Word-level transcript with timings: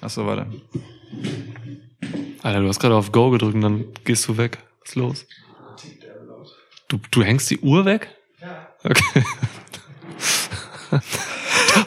Achso, 0.00 0.26
warte. 0.26 0.46
Alter, 2.42 2.60
du 2.60 2.68
hast 2.68 2.78
gerade 2.80 2.94
auf 2.94 3.10
Go 3.12 3.30
gedrückt 3.30 3.54
und 3.54 3.60
dann 3.62 3.84
gehst 4.04 4.26
du 4.28 4.36
weg. 4.36 4.58
Was 4.80 4.90
ist 4.90 4.96
los? 4.96 5.26
Du, 6.88 6.98
du 7.10 7.22
hängst 7.22 7.50
die 7.50 7.58
Uhr 7.58 7.84
weg? 7.84 8.08
Ja. 8.40 8.68
Okay. 8.84 9.24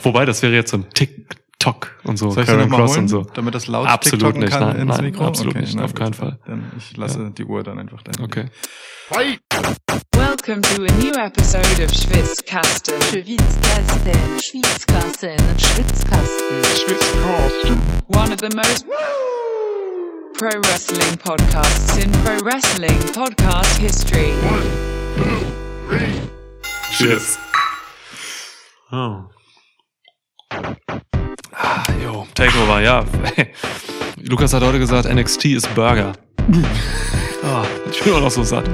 Wobei, 0.04 0.26
das 0.26 0.42
wäre 0.44 0.54
jetzt 0.54 0.72
so 0.72 0.78
ein 0.78 0.90
TikTok 0.94 1.96
und 2.04 2.18
so, 2.18 2.30
Soll 2.32 2.44
ich 2.44 2.50
Karen 2.50 2.70
Cross 2.70 2.92
holen, 2.92 3.00
und 3.02 3.08
so. 3.08 3.22
damit 3.34 3.56
das 3.56 3.68
laut 3.68 3.88
Absolut 3.88 4.20
TikToken 4.20 4.42
nicht, 4.42 4.52
kann 4.52 4.68
nein, 4.68 4.80
ins 4.88 4.98
nein, 4.98 5.06
Mikro? 5.06 5.26
absolut 5.26 5.56
nicht, 5.56 5.74
na 5.76 5.86
auf 5.86 5.96
keinen 5.96 6.14
Fall. 6.14 6.38
Dann 6.46 6.72
ich 6.78 6.96
lasse 6.98 7.32
die 7.32 7.46
Uhr 7.46 7.64
dann 7.64 7.80
einfach 7.80 8.04
da. 8.04 8.12
Okay. 8.24 8.46
Welcome 10.52 10.76
to 10.76 10.84
a 10.84 10.98
new 10.98 11.14
episode 11.14 11.80
of 11.80 11.90
Schwitzkasten. 11.92 13.00
Schwitzkasten, 13.00 14.38
Schwitzkasten, 14.38 15.40
Schwitzkasten. 16.76 17.78
One 18.08 18.34
of 18.34 18.42
the 18.42 18.54
most 18.54 18.86
pro 20.34 20.50
wrestling 20.60 21.18
podcasts 21.20 22.04
in 22.04 22.12
pro 22.26 22.38
wrestling 22.40 23.00
podcast 23.14 23.78
history. 23.78 24.34
Cheers. 26.98 27.38
Oh. 28.92 29.30
Ah, 31.54 31.86
jo, 32.04 32.28
Takeover, 32.34 32.82
ja. 32.82 33.06
Lukas 34.18 34.52
hat 34.52 34.64
heute 34.64 34.80
gesagt, 34.80 35.08
NXT 35.08 35.46
ist 35.46 35.74
Burger. 35.76 36.12
Ah, 37.44 37.64
ich 37.92 38.02
bin 38.02 38.14
auch 38.14 38.22
noch 38.22 38.32
so 38.32 38.44
satt. 38.44 38.66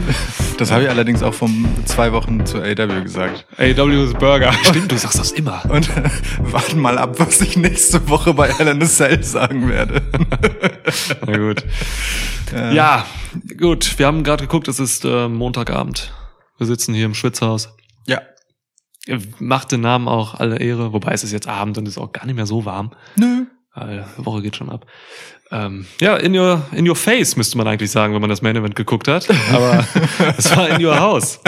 Das 0.57 0.71
habe 0.71 0.83
ich 0.83 0.89
allerdings 0.89 1.23
auch 1.23 1.33
vor 1.33 1.49
zwei 1.85 2.11
Wochen 2.11 2.45
zu 2.45 2.57
AW 2.61 3.01
gesagt. 3.03 3.45
AW 3.57 4.03
ist 4.03 4.17
Burger. 4.19 4.51
Stimmt, 4.63 4.91
du 4.91 4.97
sagst 4.97 5.19
das 5.19 5.31
immer. 5.31 5.63
Und 5.69 5.89
warten 6.51 6.79
mal 6.79 6.97
ab, 6.97 7.19
was 7.19 7.41
ich 7.41 7.57
nächste 7.57 8.09
Woche 8.09 8.33
bei 8.33 8.51
Hell 8.51 8.67
in 8.67 8.81
a 8.81 8.85
Cell 8.85 9.23
sagen 9.23 9.69
werde. 9.69 10.01
Na 11.25 11.37
gut. 11.37 11.63
Ja, 12.73 13.05
gut. 13.59 13.99
Wir 13.99 14.07
haben 14.07 14.23
gerade 14.23 14.43
geguckt, 14.45 14.67
es 14.67 14.79
ist 14.79 15.05
äh, 15.05 15.27
Montagabend. 15.27 16.13
Wir 16.57 16.65
sitzen 16.67 16.93
hier 16.93 17.05
im 17.05 17.13
Schwitzhaus. 17.13 17.69
Ja. 18.07 18.21
Ihr 19.05 19.21
Macht 19.39 19.71
den 19.71 19.81
Namen 19.81 20.07
auch 20.07 20.35
alle 20.35 20.57
Ehre, 20.59 20.91
wobei 20.93 21.11
es 21.11 21.23
ist 21.23 21.31
jetzt 21.31 21.47
Abend 21.47 21.77
und 21.77 21.87
ist 21.87 21.97
auch 21.97 22.11
gar 22.11 22.25
nicht 22.25 22.35
mehr 22.35 22.45
so 22.47 22.65
warm. 22.65 22.91
Nö. 23.15 23.45
Äh, 23.75 24.03
Die 24.17 24.25
Woche 24.25 24.41
geht 24.41 24.55
schon 24.55 24.69
ab. 24.69 24.85
Ähm, 25.51 25.85
ja, 26.01 26.17
in 26.17 26.35
your, 26.35 26.65
in 26.73 26.87
your 26.87 26.95
face 26.95 27.35
müsste 27.35 27.57
man 27.57 27.67
eigentlich 27.67 27.91
sagen, 27.91 28.13
wenn 28.13 28.21
man 28.21 28.29
das 28.29 28.41
Main 28.41 28.55
Event 28.55 28.75
geguckt 28.75 29.07
hat. 29.07 29.27
Aber 29.51 29.85
es 30.37 30.55
war 30.55 30.69
in 30.69 30.83
your 30.83 30.99
house. 30.99 31.39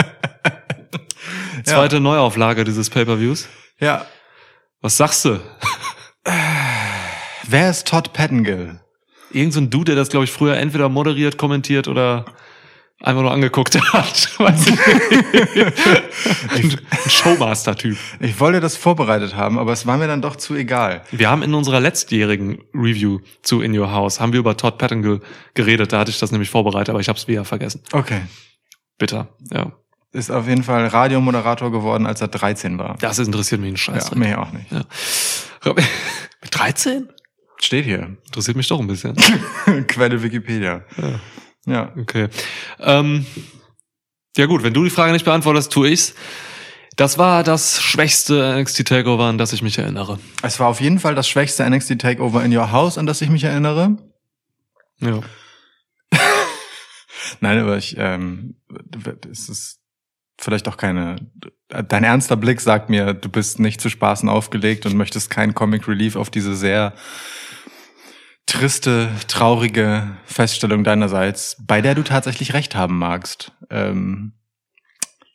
Zweite 1.64 2.00
Neuauflage 2.00 2.64
dieses 2.64 2.88
Pay-Per-Views. 2.90 3.48
Ja. 3.78 4.06
Was 4.80 4.96
sagst 4.96 5.24
du? 5.26 5.40
Wer 7.46 7.70
ist 7.70 7.86
Todd 7.86 8.12
Pettengill? 8.12 8.80
Irgend 9.32 9.52
so 9.52 9.60
ein 9.60 9.70
Dude, 9.70 9.86
der 9.86 9.96
das, 9.96 10.08
glaube 10.08 10.24
ich, 10.24 10.32
früher 10.32 10.56
entweder 10.56 10.88
moderiert, 10.88 11.36
kommentiert 11.36 11.86
oder 11.86 12.24
einfach 13.00 13.22
nur 13.22 13.32
angeguckt 13.32 13.80
hat. 13.92 14.30
Ein 16.50 16.78
Showmaster-Typ. 17.08 17.96
Ich 18.20 18.38
wollte 18.40 18.60
das 18.60 18.76
vorbereitet 18.76 19.34
haben, 19.34 19.58
aber 19.58 19.72
es 19.72 19.86
war 19.86 19.96
mir 19.96 20.06
dann 20.06 20.22
doch 20.22 20.36
zu 20.36 20.54
egal. 20.54 21.02
Wir 21.10 21.30
haben 21.30 21.42
in 21.42 21.54
unserer 21.54 21.80
letztjährigen 21.80 22.62
Review 22.74 23.20
zu 23.42 23.62
In 23.62 23.76
Your 23.76 23.90
House, 23.92 24.20
haben 24.20 24.32
wir 24.32 24.40
über 24.40 24.56
Todd 24.56 24.78
Pettengill 24.78 25.20
geredet. 25.54 25.92
Da 25.92 26.00
hatte 26.00 26.10
ich 26.10 26.18
das 26.18 26.30
nämlich 26.32 26.50
vorbereitet, 26.50 26.90
aber 26.90 27.00
ich 27.00 27.08
habe 27.08 27.18
es 27.18 27.26
wieder 27.28 27.44
vergessen. 27.44 27.82
Okay. 27.92 28.22
Bitter, 28.98 29.28
ja. 29.52 29.72
Ist 30.12 30.30
auf 30.30 30.48
jeden 30.48 30.64
Fall 30.64 30.86
Radiomoderator 30.88 31.70
geworden, 31.70 32.04
als 32.04 32.20
er 32.20 32.28
13 32.28 32.78
war. 32.78 32.96
Das 33.00 33.18
interessiert 33.20 33.60
mich 33.60 33.72
ein 33.74 33.76
Scheiß. 33.76 34.10
Ja, 34.10 34.18
mich 34.18 34.34
auch 34.34 34.52
nicht. 34.52 34.70
Ja. 34.72 34.84
Mit 36.42 36.50
13? 36.50 37.08
Steht 37.58 37.84
hier. 37.84 38.16
Interessiert 38.26 38.56
mich 38.56 38.66
doch 38.66 38.80
ein 38.80 38.86
bisschen. 38.88 39.14
Quelle 39.86 40.22
Wikipedia. 40.22 40.82
Ja. 40.96 41.20
Ja. 41.70 41.92
Okay. 41.96 42.28
Ähm, 42.80 43.24
ja 44.36 44.46
gut, 44.46 44.62
wenn 44.62 44.74
du 44.74 44.84
die 44.84 44.90
Frage 44.90 45.12
nicht 45.12 45.24
beantwortest, 45.24 45.72
tue 45.72 45.88
ich's. 45.88 46.14
Das 46.96 47.16
war 47.16 47.44
das 47.44 47.80
schwächste 47.80 48.60
NXT 48.60 48.86
Takeover, 48.86 49.24
an 49.24 49.38
das 49.38 49.52
ich 49.52 49.62
mich 49.62 49.78
erinnere. 49.78 50.18
Es 50.42 50.60
war 50.60 50.68
auf 50.68 50.80
jeden 50.80 50.98
Fall 50.98 51.14
das 51.14 51.28
schwächste 51.28 51.68
NXT 51.68 51.98
Takeover 51.98 52.44
in 52.44 52.54
Your 52.54 52.72
House, 52.72 52.98
an 52.98 53.06
das 53.06 53.22
ich 53.22 53.30
mich 53.30 53.44
erinnere. 53.44 53.96
Ja. 54.98 55.20
Nein, 57.40 57.58
aber 57.58 57.78
ich, 57.78 57.96
ähm, 57.96 58.56
es 59.30 59.48
ist 59.48 59.80
vielleicht 60.38 60.68
auch 60.68 60.76
keine. 60.76 61.16
Dein 61.68 62.04
ernster 62.04 62.36
Blick 62.36 62.60
sagt 62.60 62.90
mir, 62.90 63.14
du 63.14 63.28
bist 63.28 63.60
nicht 63.60 63.80
zu 63.80 63.88
Spaßen 63.88 64.28
aufgelegt 64.28 64.84
und 64.84 64.96
möchtest 64.96 65.30
kein 65.30 65.54
Comic 65.54 65.86
Relief 65.86 66.16
auf 66.16 66.28
diese 66.28 66.56
sehr 66.56 66.94
triste, 68.46 69.10
traurige 69.28 70.16
Feststellung 70.24 70.84
deinerseits, 70.84 71.56
bei 71.60 71.80
der 71.80 71.94
du 71.94 72.02
tatsächlich 72.02 72.54
recht 72.54 72.74
haben 72.74 72.98
magst. 72.98 73.52
Ähm, 73.70 74.32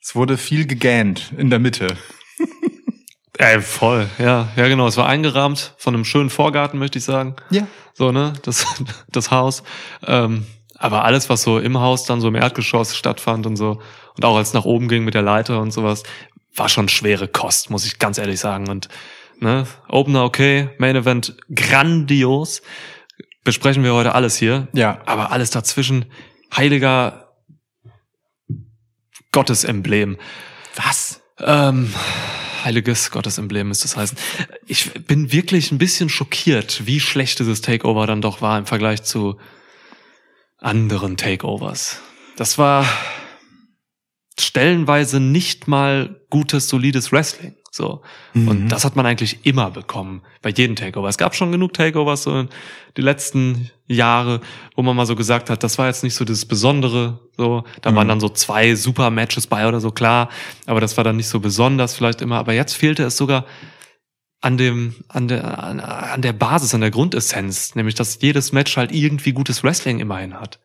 es 0.02 0.14
wurde 0.14 0.36
viel 0.36 0.66
gegähnt 0.66 1.32
in 1.36 1.50
der 1.50 1.58
Mitte. 1.58 1.88
Ey, 3.38 3.60
voll, 3.60 4.08
ja. 4.18 4.48
Ja, 4.56 4.68
genau. 4.68 4.86
Es 4.86 4.96
war 4.96 5.06
eingerahmt 5.06 5.74
von 5.78 5.94
einem 5.94 6.04
schönen 6.04 6.30
Vorgarten, 6.30 6.78
möchte 6.78 6.98
ich 6.98 7.04
sagen. 7.04 7.36
Ja. 7.50 7.66
So, 7.94 8.12
ne? 8.12 8.32
Das, 8.42 8.66
das 9.10 9.30
Haus. 9.30 9.62
Ähm, 10.06 10.46
aber 10.78 11.04
alles, 11.04 11.28
was 11.28 11.42
so 11.42 11.58
im 11.58 11.78
Haus 11.78 12.04
dann 12.04 12.20
so 12.20 12.28
im 12.28 12.34
Erdgeschoss 12.34 12.96
stattfand 12.96 13.46
und 13.46 13.56
so, 13.56 13.80
und 14.16 14.24
auch 14.24 14.36
als 14.36 14.48
es 14.48 14.54
nach 14.54 14.64
oben 14.64 14.88
ging 14.88 15.04
mit 15.04 15.14
der 15.14 15.22
Leiter 15.22 15.60
und 15.60 15.70
sowas, 15.70 16.02
war 16.54 16.68
schon 16.68 16.88
schwere 16.88 17.28
Kost, 17.28 17.70
muss 17.70 17.86
ich 17.86 17.98
ganz 17.98 18.18
ehrlich 18.18 18.40
sagen. 18.40 18.68
Und 18.68 18.88
ne, 19.40 19.66
Opener 19.88 20.24
okay, 20.24 20.70
Main 20.78 20.96
Event 20.96 21.36
grandios. 21.54 22.62
Besprechen 23.46 23.84
wir 23.84 23.94
heute 23.94 24.12
alles 24.12 24.36
hier. 24.36 24.66
Ja. 24.72 25.00
Aber 25.06 25.30
alles 25.30 25.50
dazwischen, 25.50 26.06
heiliger 26.52 27.32
Gottesemblem. 29.30 30.16
Was? 30.74 31.20
Ähm, 31.38 31.94
heiliges 32.64 33.12
Gottesemblem 33.12 33.68
müsste 33.68 33.86
es 33.86 33.96
heißen. 33.96 34.18
Ich 34.66 34.92
bin 35.04 35.30
wirklich 35.30 35.70
ein 35.70 35.78
bisschen 35.78 36.08
schockiert, 36.08 36.86
wie 36.86 36.98
schlecht 36.98 37.38
dieses 37.38 37.60
Takeover 37.60 38.08
dann 38.08 38.20
doch 38.20 38.42
war 38.42 38.58
im 38.58 38.66
Vergleich 38.66 39.04
zu 39.04 39.38
anderen 40.58 41.16
Takeovers. 41.16 42.00
Das 42.34 42.58
war 42.58 42.84
stellenweise 44.40 45.20
nicht 45.20 45.68
mal 45.68 46.20
gutes, 46.30 46.68
solides 46.68 47.12
Wrestling. 47.12 47.54
So. 47.76 48.00
Und 48.34 48.68
das 48.68 48.86
hat 48.86 48.96
man 48.96 49.04
eigentlich 49.04 49.44
immer 49.44 49.70
bekommen, 49.70 50.22
bei 50.40 50.48
jedem 50.48 50.76
Takeover. 50.76 51.08
Es 51.08 51.18
gab 51.18 51.34
schon 51.34 51.52
genug 51.52 51.74
Takeovers 51.74 52.22
so 52.22 52.40
in 52.40 52.48
die 52.96 53.02
letzten 53.02 53.70
Jahre, 53.86 54.40
wo 54.74 54.82
man 54.82 54.96
mal 54.96 55.04
so 55.04 55.14
gesagt 55.14 55.50
hat, 55.50 55.62
das 55.62 55.76
war 55.76 55.86
jetzt 55.86 56.02
nicht 56.02 56.14
so 56.14 56.24
das 56.24 56.46
Besondere, 56.46 57.20
so. 57.36 57.64
Da 57.82 57.94
waren 57.94 58.08
dann 58.08 58.18
so 58.18 58.30
zwei 58.30 58.74
super 58.74 59.10
Matches 59.10 59.46
bei 59.46 59.68
oder 59.68 59.80
so, 59.80 59.90
klar. 59.90 60.30
Aber 60.64 60.80
das 60.80 60.96
war 60.96 61.04
dann 61.04 61.16
nicht 61.16 61.28
so 61.28 61.38
besonders 61.38 61.94
vielleicht 61.94 62.22
immer. 62.22 62.38
Aber 62.38 62.54
jetzt 62.54 62.72
fehlte 62.72 63.04
es 63.04 63.18
sogar 63.18 63.44
an 64.40 64.56
dem, 64.56 64.94
an 65.08 65.28
der, 65.28 65.62
an, 65.62 65.80
an 65.80 66.22
der 66.22 66.32
Basis, 66.32 66.74
an 66.74 66.80
der 66.80 66.90
Grundessenz. 66.90 67.74
Nämlich, 67.74 67.94
dass 67.94 68.22
jedes 68.22 68.52
Match 68.52 68.76
halt 68.78 68.90
irgendwie 68.90 69.32
gutes 69.32 69.62
Wrestling 69.62 69.98
immerhin 69.98 70.40
hat. 70.40 70.60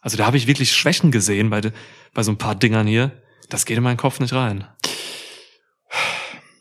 Also 0.00 0.16
da 0.16 0.24
habe 0.24 0.38
ich 0.38 0.46
wirklich 0.46 0.72
Schwächen 0.72 1.10
gesehen 1.10 1.50
bei, 1.50 1.60
de, 1.60 1.72
bei 2.14 2.22
so 2.22 2.32
ein 2.32 2.38
paar 2.38 2.54
Dingern 2.54 2.86
hier. 2.86 3.12
Das 3.50 3.66
geht 3.66 3.76
in 3.76 3.82
meinen 3.82 3.98
Kopf 3.98 4.18
nicht 4.18 4.32
rein. 4.32 4.66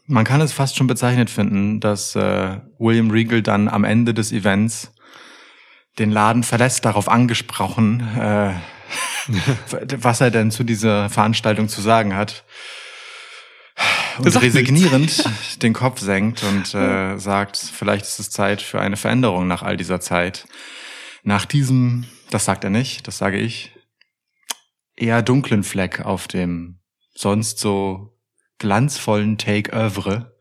Man 0.06 0.26
kann 0.26 0.42
es 0.42 0.52
fast 0.52 0.76
schon 0.76 0.88
bezeichnet 0.88 1.30
finden, 1.30 1.80
dass 1.80 2.16
äh, 2.16 2.60
William 2.78 3.10
Regal 3.10 3.42
dann 3.42 3.70
am 3.70 3.84
Ende 3.84 4.14
des 4.14 4.32
Events 4.32 4.92
den 6.00 6.12
Laden 6.12 6.44
verlässt, 6.44 6.86
darauf 6.86 7.08
angesprochen, 7.08 8.02
äh, 8.18 8.54
was 9.98 10.22
er 10.22 10.32
denn 10.32 10.52
zu 10.52 10.64
dieser 10.64 11.10
Veranstaltung 11.10 11.70
zu 11.70 11.82
sagen 11.82 12.16
hat. 12.16 12.44
Und 14.18 14.42
resignierend 14.42 15.24
den 15.64 15.74
Kopf 15.74 16.00
senkt 16.00 16.44
und 16.44 16.76
äh, 16.76 17.18
sagt, 17.18 17.58
vielleicht 17.58 18.06
ist 18.06 18.20
es 18.20 18.30
Zeit 18.30 18.62
für 18.62 18.80
eine 18.80 18.98
Veränderung 18.98 19.48
nach 19.48 19.64
all 19.64 19.78
dieser 19.78 20.00
Zeit. 20.00 20.46
Nach 21.24 21.46
diesem, 21.46 22.06
das 22.30 22.46
sagt 22.46 22.64
er 22.64 22.70
nicht, 22.70 23.08
das 23.08 23.18
sage 23.18 23.40
ich, 23.40 23.72
eher 24.96 25.22
dunklen 25.22 25.64
Fleck 25.64 26.02
auf 26.02 26.28
dem 26.28 26.80
sonst 27.16 27.60
so 27.60 28.13
glanzvollen 28.64 29.38
Take-Oeuvre. 29.38 30.32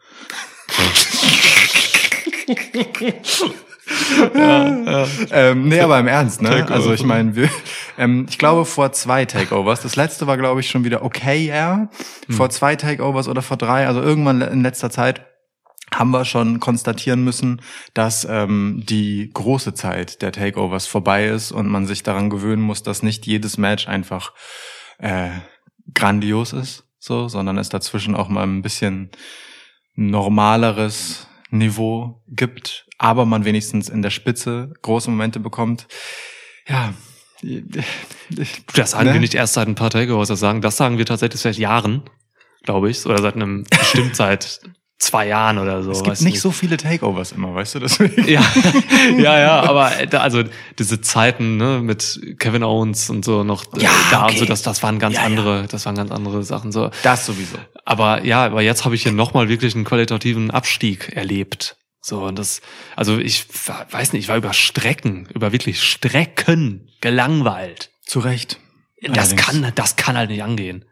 ähm, 5.32 5.68
nee, 5.68 5.80
aber 5.80 5.98
im 5.98 6.06
Ernst, 6.06 6.40
ne? 6.40 6.68
Also 6.70 6.92
ich 6.92 7.02
meine, 7.02 7.50
ähm, 7.98 8.26
ich 8.28 8.38
glaube 8.38 8.64
vor 8.64 8.92
zwei 8.92 9.24
Takeovers. 9.24 9.82
Das 9.82 9.96
letzte 9.96 10.28
war, 10.28 10.36
glaube 10.38 10.60
ich, 10.60 10.70
schon 10.70 10.84
wieder 10.84 11.02
okay, 11.02 11.48
ja. 11.48 11.90
Vor 12.30 12.48
zwei 12.50 12.76
Takeovers 12.76 13.26
oder 13.26 13.42
vor 13.42 13.56
drei, 13.56 13.88
also 13.88 14.00
irgendwann 14.00 14.40
in 14.40 14.62
letzter 14.62 14.90
Zeit 14.90 15.26
haben 15.92 16.12
wir 16.12 16.24
schon 16.24 16.60
konstatieren 16.60 17.24
müssen, 17.24 17.60
dass 17.92 18.24
ähm, 18.24 18.84
die 18.88 19.30
große 19.34 19.74
Zeit 19.74 20.22
der 20.22 20.30
Takeovers 20.30 20.86
vorbei 20.86 21.26
ist 21.26 21.50
und 21.50 21.68
man 21.68 21.86
sich 21.86 22.04
daran 22.04 22.30
gewöhnen 22.30 22.62
muss, 22.62 22.84
dass 22.84 23.02
nicht 23.02 23.26
jedes 23.26 23.58
Match 23.58 23.88
einfach 23.88 24.32
äh, 24.98 25.30
grandios 25.92 26.52
ist, 26.52 26.84
so, 27.04 27.26
sondern 27.26 27.58
es 27.58 27.68
dazwischen 27.68 28.14
auch 28.14 28.28
mal 28.28 28.44
ein 28.44 28.62
bisschen 28.62 29.10
normaleres 29.96 31.26
Niveau 31.50 32.22
gibt. 32.28 32.86
aber 32.98 33.26
man 33.26 33.44
wenigstens 33.44 33.88
in 33.88 34.00
der 34.02 34.10
Spitze 34.10 34.72
große 34.82 35.10
Momente 35.10 35.40
bekommt. 35.40 35.88
Ja, 36.68 36.94
Das 38.74 38.92
sagen 38.92 39.08
Ne? 39.08 39.14
wir 39.14 39.20
nicht 39.20 39.34
erst 39.34 39.54
seit 39.54 39.66
ein 39.66 39.74
paar 39.74 39.90
Takeovers, 39.90 40.28
das 40.28 40.38
sagen, 40.38 40.60
das 40.60 40.76
sagen 40.76 40.96
wir 40.98 41.04
tatsächlich 41.06 41.40
seit 41.40 41.56
Jahren, 41.58 42.04
glaube 42.62 42.88
ich, 42.88 43.04
oder 43.04 43.20
seit 43.20 43.34
einem, 43.34 43.64
bestimmt 43.70 44.14
seit 44.14 44.60
zwei 45.02 45.26
Jahren 45.26 45.58
oder 45.58 45.82
so. 45.82 45.90
es 45.90 46.02
gibt 46.02 46.20
nicht 46.22 46.40
so 46.40 46.50
viele 46.50 46.76
Takeovers 46.76 47.32
immer, 47.32 47.54
weißt 47.54 47.74
du, 47.74 47.78
deswegen. 47.80 48.28
Ja, 48.28 48.44
ja, 49.18 49.38
ja, 49.38 49.60
aber 49.62 49.98
äh, 49.98 50.06
da, 50.06 50.20
also 50.20 50.44
diese 50.78 51.00
Zeiten 51.00 51.56
ne, 51.56 51.80
mit 51.82 52.20
Kevin 52.38 52.62
Owens 52.62 53.10
und 53.10 53.24
so 53.24 53.42
noch 53.42 53.64
äh, 53.74 53.82
Ja, 53.82 53.90
da 54.10 54.24
okay. 54.24 54.32
und 54.32 54.38
so, 54.38 54.44
das, 54.44 54.62
das 54.62 54.82
waren 54.82 54.98
ganz 54.98 55.16
Ja, 55.16 55.22
ja. 55.22 55.26
andere, 55.26 55.66
das 55.68 55.84
waren 55.86 55.96
ganz 55.96 56.10
andere 56.10 56.44
Sachen 56.44 56.72
so. 56.72 56.90
Das 57.02 57.26
sowieso. 57.26 57.58
Aber 57.84 58.24
ja, 58.24 58.44
aber 58.46 58.62
jetzt 58.62 58.84
habe 58.84 58.94
ich 58.94 59.02
hier 59.02 59.12
nochmal 59.12 59.48
wirklich 59.48 59.74
einen 59.74 59.84
qualitativen 59.84 60.50
Abstieg 60.50 61.10
erlebt. 61.14 61.76
So, 62.00 62.24
und 62.24 62.38
das, 62.38 62.62
also 62.96 63.18
ich 63.18 63.46
weiß 63.90 64.12
nicht, 64.12 64.24
ich 64.24 64.28
war 64.28 64.36
über 64.36 64.52
Strecken, 64.52 65.28
über 65.34 65.52
wirklich 65.52 65.82
Strecken 65.82 66.88
gelangweilt. 67.00 67.90
Zu 68.04 68.20
Recht. 68.20 68.58
Das 69.04 69.30
Allerdings. 69.30 69.42
kann, 69.46 69.72
das 69.74 69.96
kann 69.96 70.16
halt 70.16 70.30
nicht 70.30 70.42
angehen. 70.44 70.84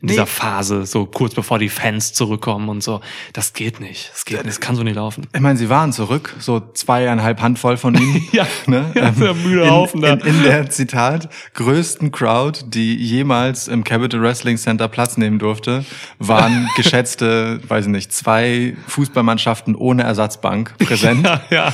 In 0.00 0.06
Nee. 0.06 0.12
dieser 0.14 0.26
Phase, 0.26 0.84
so 0.84 1.06
kurz 1.06 1.32
bevor 1.32 1.60
die 1.60 1.68
Fans 1.68 2.12
zurückkommen 2.12 2.68
und 2.68 2.82
so. 2.82 3.00
Das 3.34 3.52
geht 3.52 3.78
nicht. 3.78 4.10
Das 4.12 4.24
geht 4.24 4.38
nicht. 4.38 4.48
Das 4.48 4.58
kann 4.58 4.74
so 4.74 4.82
nicht 4.82 4.96
laufen. 4.96 5.28
Ich 5.32 5.40
meine, 5.40 5.56
sie 5.56 5.68
waren 5.68 5.92
zurück, 5.92 6.34
so 6.40 6.58
zweieinhalb 6.58 7.40
Handvoll 7.40 7.76
von 7.76 7.94
ihnen. 7.94 8.26
Ja. 8.32 8.44
ne? 8.66 8.90
Ja, 8.96 9.08
Ähm, 9.10 9.14
der 9.20 9.34
müde 9.34 9.62
in, 9.62 9.70
Haufen 9.70 10.00
da. 10.00 10.14
in, 10.14 10.20
in 10.20 10.42
der 10.42 10.70
Zitat 10.70 11.28
größten 11.54 12.10
Crowd, 12.10 12.62
die 12.66 12.96
jemals 12.96 13.68
im 13.68 13.84
Capital 13.84 14.20
Wrestling 14.22 14.56
Center 14.56 14.88
Platz 14.88 15.16
nehmen 15.16 15.38
durfte, 15.38 15.84
waren 16.18 16.68
geschätzte, 16.76 17.60
weiß 17.68 17.84
ich 17.84 17.92
nicht, 17.92 18.12
zwei 18.12 18.76
Fußballmannschaften 18.88 19.76
ohne 19.76 20.02
Ersatzbank 20.02 20.74
präsent. 20.78 21.22
Ja, 21.26 21.42
ja. 21.50 21.72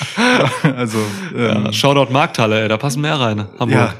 Also 0.76 0.98
ähm, 1.36 1.66
ja. 1.66 1.72
Shoutout 1.72 2.12
Markthalle, 2.12 2.62
ey, 2.62 2.68
da 2.68 2.76
passen 2.76 3.02
mehr 3.02 3.18
rein. 3.20 3.46
Hamburg. 3.58 3.94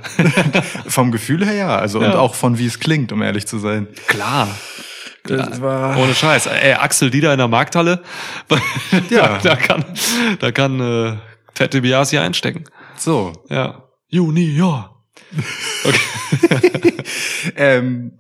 ja, 0.55 0.63
vom 0.87 1.13
Gefühl 1.13 1.45
her 1.45 1.55
ja, 1.55 1.77
also 1.77 1.99
und 1.99 2.05
Ja. 2.07 2.19
auch 2.19 2.35
von 2.35 2.59
wie 2.59 2.67
es 2.67 2.81
klingt, 2.81 3.13
um 3.13 3.23
ehrlich 3.23 3.47
zu 3.47 3.59
sein. 3.59 3.89
Klar. 4.07 4.49
Das 5.25 5.61
war 5.61 5.97
Ohne 5.99 6.15
Scheiß. 6.15 6.47
Ey, 6.47 6.73
Axel 6.75 7.11
Dieter 7.11 7.33
in 7.33 7.39
der 7.39 7.49
Markthalle. 7.49 8.03
Ja. 9.11 9.39
da, 9.39 9.51
da 9.51 9.57
kann, 9.57 9.85
da 10.41 10.51
kann 10.53 10.81
äh, 10.81 11.17
Fette 11.55 11.81
Biasi 11.83 12.19
einstecken. 12.19 12.65
so. 12.97 13.33
Ja. 13.49 13.85
Junior. 14.09 15.03
Okay. 15.85 16.93
Ähm, 17.57 18.13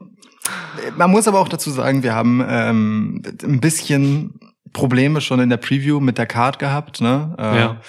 man 0.97 1.11
muss 1.11 1.29
aber 1.29 1.41
auch 1.41 1.49
dazu 1.49 1.71
sagen, 1.71 2.03
wir 2.03 2.15
haben 2.15 2.45
ähm, 2.49 3.23
ein 3.43 3.61
bisschen 3.61 4.39
Probleme 4.73 5.21
schon 5.21 5.41
in 5.41 5.51
der 5.51 5.57
Preview 5.57 6.01
mit 6.01 6.19
der 6.19 6.27
Card 6.27 6.59
gehabt. 6.59 7.01
Ne? 7.01 7.35
Äh, 7.39 7.59
Ja. 7.59 7.81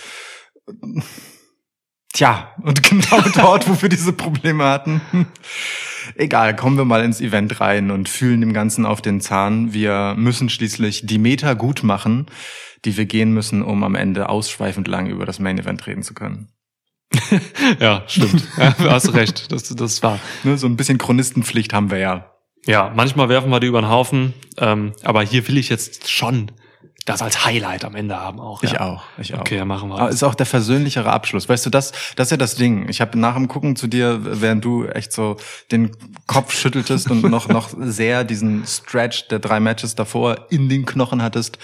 Tja, 2.14 2.52
und 2.62 2.84
genau 2.90 3.22
dort, 3.36 3.68
wo 3.68 3.82
wir 3.82 3.90
diese 3.90 4.14
Probleme 4.14 4.64
hatten. 4.66 5.02
Egal, 6.16 6.56
kommen 6.56 6.78
wir 6.78 6.86
mal 6.86 7.04
ins 7.04 7.22
Event 7.22 7.60
rein 7.60 7.90
und 7.92 8.08
fühlen 8.08 8.42
dem 8.42 8.54
Ganzen 8.54 8.86
auf 8.86 9.02
den 9.02 9.20
Zahn. 9.20 9.74
Wir 9.74 10.14
müssen 10.16 10.50
schließlich 10.50 11.06
die 11.06 11.18
Meter 11.18 11.56
gut 11.56 11.84
machen, 11.84 12.28
die 12.86 12.98
wir 12.98 13.06
gehen 13.06 13.34
müssen, 13.34 13.64
um 13.64 13.84
am 13.84 13.96
Ende 13.96 14.30
ausschweifend 14.30 14.88
lang 14.88 15.08
über 15.08 15.26
das 15.26 15.40
Main 15.40 15.58
Event 15.58 15.88
reden 15.88 16.04
zu 16.04 16.14
können. 16.14 16.50
Ja, 17.80 18.04
stimmt. 18.08 18.44
Ja, 18.58 18.72
du 18.72 18.90
hast 18.90 19.14
recht. 19.14 19.52
Das, 19.52 19.70
das 19.70 20.04
war. 20.04 20.20
Ne, 20.44 20.58
so 20.58 20.68
ein 20.68 20.76
bisschen 20.76 20.98
Chronistenpflicht 20.98 21.74
haben 21.74 21.92
wir 21.92 21.98
ja. 22.00 22.32
Ja, 22.66 22.92
manchmal 22.96 23.30
werfen 23.30 23.50
wir 23.52 23.60
die 23.60 23.68
über 23.68 23.82
den 23.82 23.90
Haufen. 23.90 24.34
Ähm, 24.58 24.94
aber 25.04 25.22
hier 25.22 25.48
will 25.48 25.58
ich 25.58 25.70
jetzt 25.70 26.10
schon 26.10 26.52
das 27.06 27.22
als 27.22 27.46
Highlight 27.46 27.84
am 27.84 27.96
Ende 27.96 28.16
haben 28.16 28.40
auch. 28.40 28.64
Ich 28.64 28.72
ja. 28.72 28.82
auch. 28.82 29.04
Ich 29.18 29.34
auch. 29.34 29.40
Okay, 29.40 29.58
dann 29.58 29.68
machen 29.68 29.90
wir 29.90 29.96
Aber 29.96 30.06
das. 30.06 30.16
ist 30.16 30.24
auch 30.24 30.36
der 30.36 30.46
versöhnlichere 30.46 31.12
Abschluss. 31.12 31.50
Weißt 31.50 31.66
du, 31.66 31.70
das, 31.70 31.92
das 32.16 32.28
ist 32.28 32.32
ja 32.32 32.38
das 32.38 32.56
Ding. 32.56 32.88
Ich 32.88 33.02
habe 33.02 33.18
nach 33.20 33.36
dem 33.36 33.48
Gucken 33.48 33.76
zu 33.76 33.88
dir, 33.88 34.20
während 34.22 34.64
du 34.64 34.86
echt 34.86 35.12
so 35.12 35.38
den 35.72 35.92
Kopf 36.28 36.54
schütteltest 36.58 37.12
und 37.12 37.24
noch, 37.24 37.50
noch 37.50 37.70
sehr 37.78 38.24
diesen 38.24 38.66
Stretch 38.66 39.28
der 39.28 39.40
drei 39.40 39.60
Matches 39.60 39.96
davor 39.96 40.48
in 40.50 40.70
den 40.70 40.86
Knochen 40.86 41.22
hattest, 41.22 41.58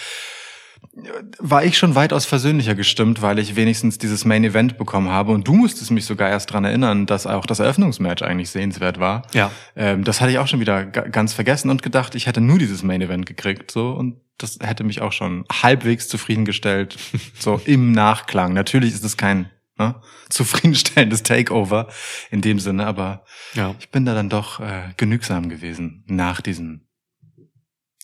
war 1.39 1.63
ich 1.63 1.77
schon 1.77 1.95
weitaus 1.95 2.25
versöhnlicher 2.25 2.75
gestimmt, 2.75 3.21
weil 3.21 3.39
ich 3.39 3.55
wenigstens 3.55 3.97
dieses 3.97 4.25
Main 4.25 4.43
Event 4.43 4.77
bekommen 4.77 5.09
habe. 5.09 5.31
Und 5.31 5.47
du 5.47 5.53
musstest 5.53 5.91
mich 5.91 6.05
sogar 6.05 6.29
erst 6.29 6.51
dran 6.51 6.65
erinnern, 6.65 7.05
dass 7.05 7.25
auch 7.25 7.45
das 7.45 7.59
Eröffnungsmatch 7.59 8.21
eigentlich 8.21 8.49
sehenswert 8.49 8.99
war. 8.99 9.21
Ja. 9.33 9.51
Ähm, 9.75 10.03
das 10.03 10.19
hatte 10.19 10.31
ich 10.31 10.37
auch 10.39 10.47
schon 10.47 10.59
wieder 10.59 10.85
ga- 10.85 11.07
ganz 11.07 11.33
vergessen 11.33 11.69
und 11.69 11.83
gedacht, 11.83 12.15
ich 12.15 12.27
hätte 12.27 12.41
nur 12.41 12.59
dieses 12.59 12.83
Main 12.83 13.01
Event 13.01 13.25
gekriegt, 13.25 13.71
so 13.71 13.91
und 13.91 14.19
das 14.37 14.57
hätte 14.61 14.83
mich 14.83 15.01
auch 15.01 15.11
schon 15.11 15.45
halbwegs 15.51 16.07
zufriedengestellt, 16.07 16.97
so 17.39 17.61
im 17.65 17.91
Nachklang. 17.91 18.53
Natürlich 18.53 18.93
ist 18.93 19.03
es 19.03 19.15
kein 19.17 19.49
ne, 19.77 19.95
zufriedenstellendes 20.29 21.23
Takeover 21.23 21.87
in 22.31 22.41
dem 22.41 22.59
Sinne, 22.59 22.85
aber 22.85 23.23
Ja. 23.53 23.73
ich 23.79 23.89
bin 23.89 24.05
da 24.05 24.13
dann 24.13 24.29
doch 24.29 24.59
äh, 24.59 24.89
genügsam 24.97 25.49
gewesen 25.49 26.03
nach 26.07 26.41
diesem 26.41 26.87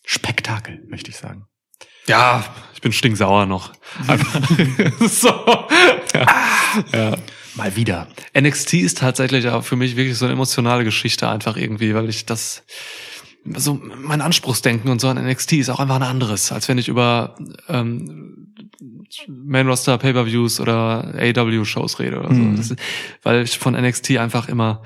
Spektakel, 0.05 0.83
möchte 0.87 1.09
ich 1.09 1.17
sagen. 1.17 1.47
Ja, 2.07 2.43
ich 2.73 2.81
bin 2.81 2.91
stinksauer 2.91 3.45
noch. 3.45 3.71
Einfach- 4.07 4.41
so. 5.09 5.29
Ja. 6.13 6.25
ja. 6.93 7.17
Mal 7.55 7.75
wieder. 7.75 8.07
NXT 8.37 8.73
ist 8.73 8.97
tatsächlich 8.97 9.47
auch 9.47 9.63
für 9.63 9.75
mich 9.77 9.95
wirklich 9.95 10.17
so 10.17 10.25
eine 10.25 10.33
emotionale 10.33 10.83
Geschichte 10.83 11.29
einfach 11.29 11.55
irgendwie, 11.55 11.95
weil 11.95 12.09
ich 12.09 12.25
das 12.25 12.63
so 13.55 13.79
mein 13.95 14.21
Anspruchsdenken 14.21 14.89
und 14.89 14.99
so 14.99 15.07
an 15.07 15.23
NXT 15.23 15.53
ist 15.53 15.69
auch 15.69 15.79
einfach 15.79 15.95
ein 15.95 16.03
anderes, 16.03 16.51
als 16.51 16.67
wenn 16.67 16.77
ich 16.77 16.87
über 16.89 17.35
ähm, 17.69 18.53
Main 19.27 19.67
Roster 19.67 19.97
Pay-per-Views 19.97 20.59
oder 20.59 21.13
AW 21.17 21.63
Shows 21.63 21.99
rede 21.99 22.19
oder 22.19 22.29
so. 22.29 22.41
Mhm. 22.41 22.59
Ist, 22.59 22.75
weil 23.23 23.43
ich 23.43 23.57
von 23.57 23.73
NXT 23.73 24.17
einfach 24.17 24.49
immer 24.49 24.81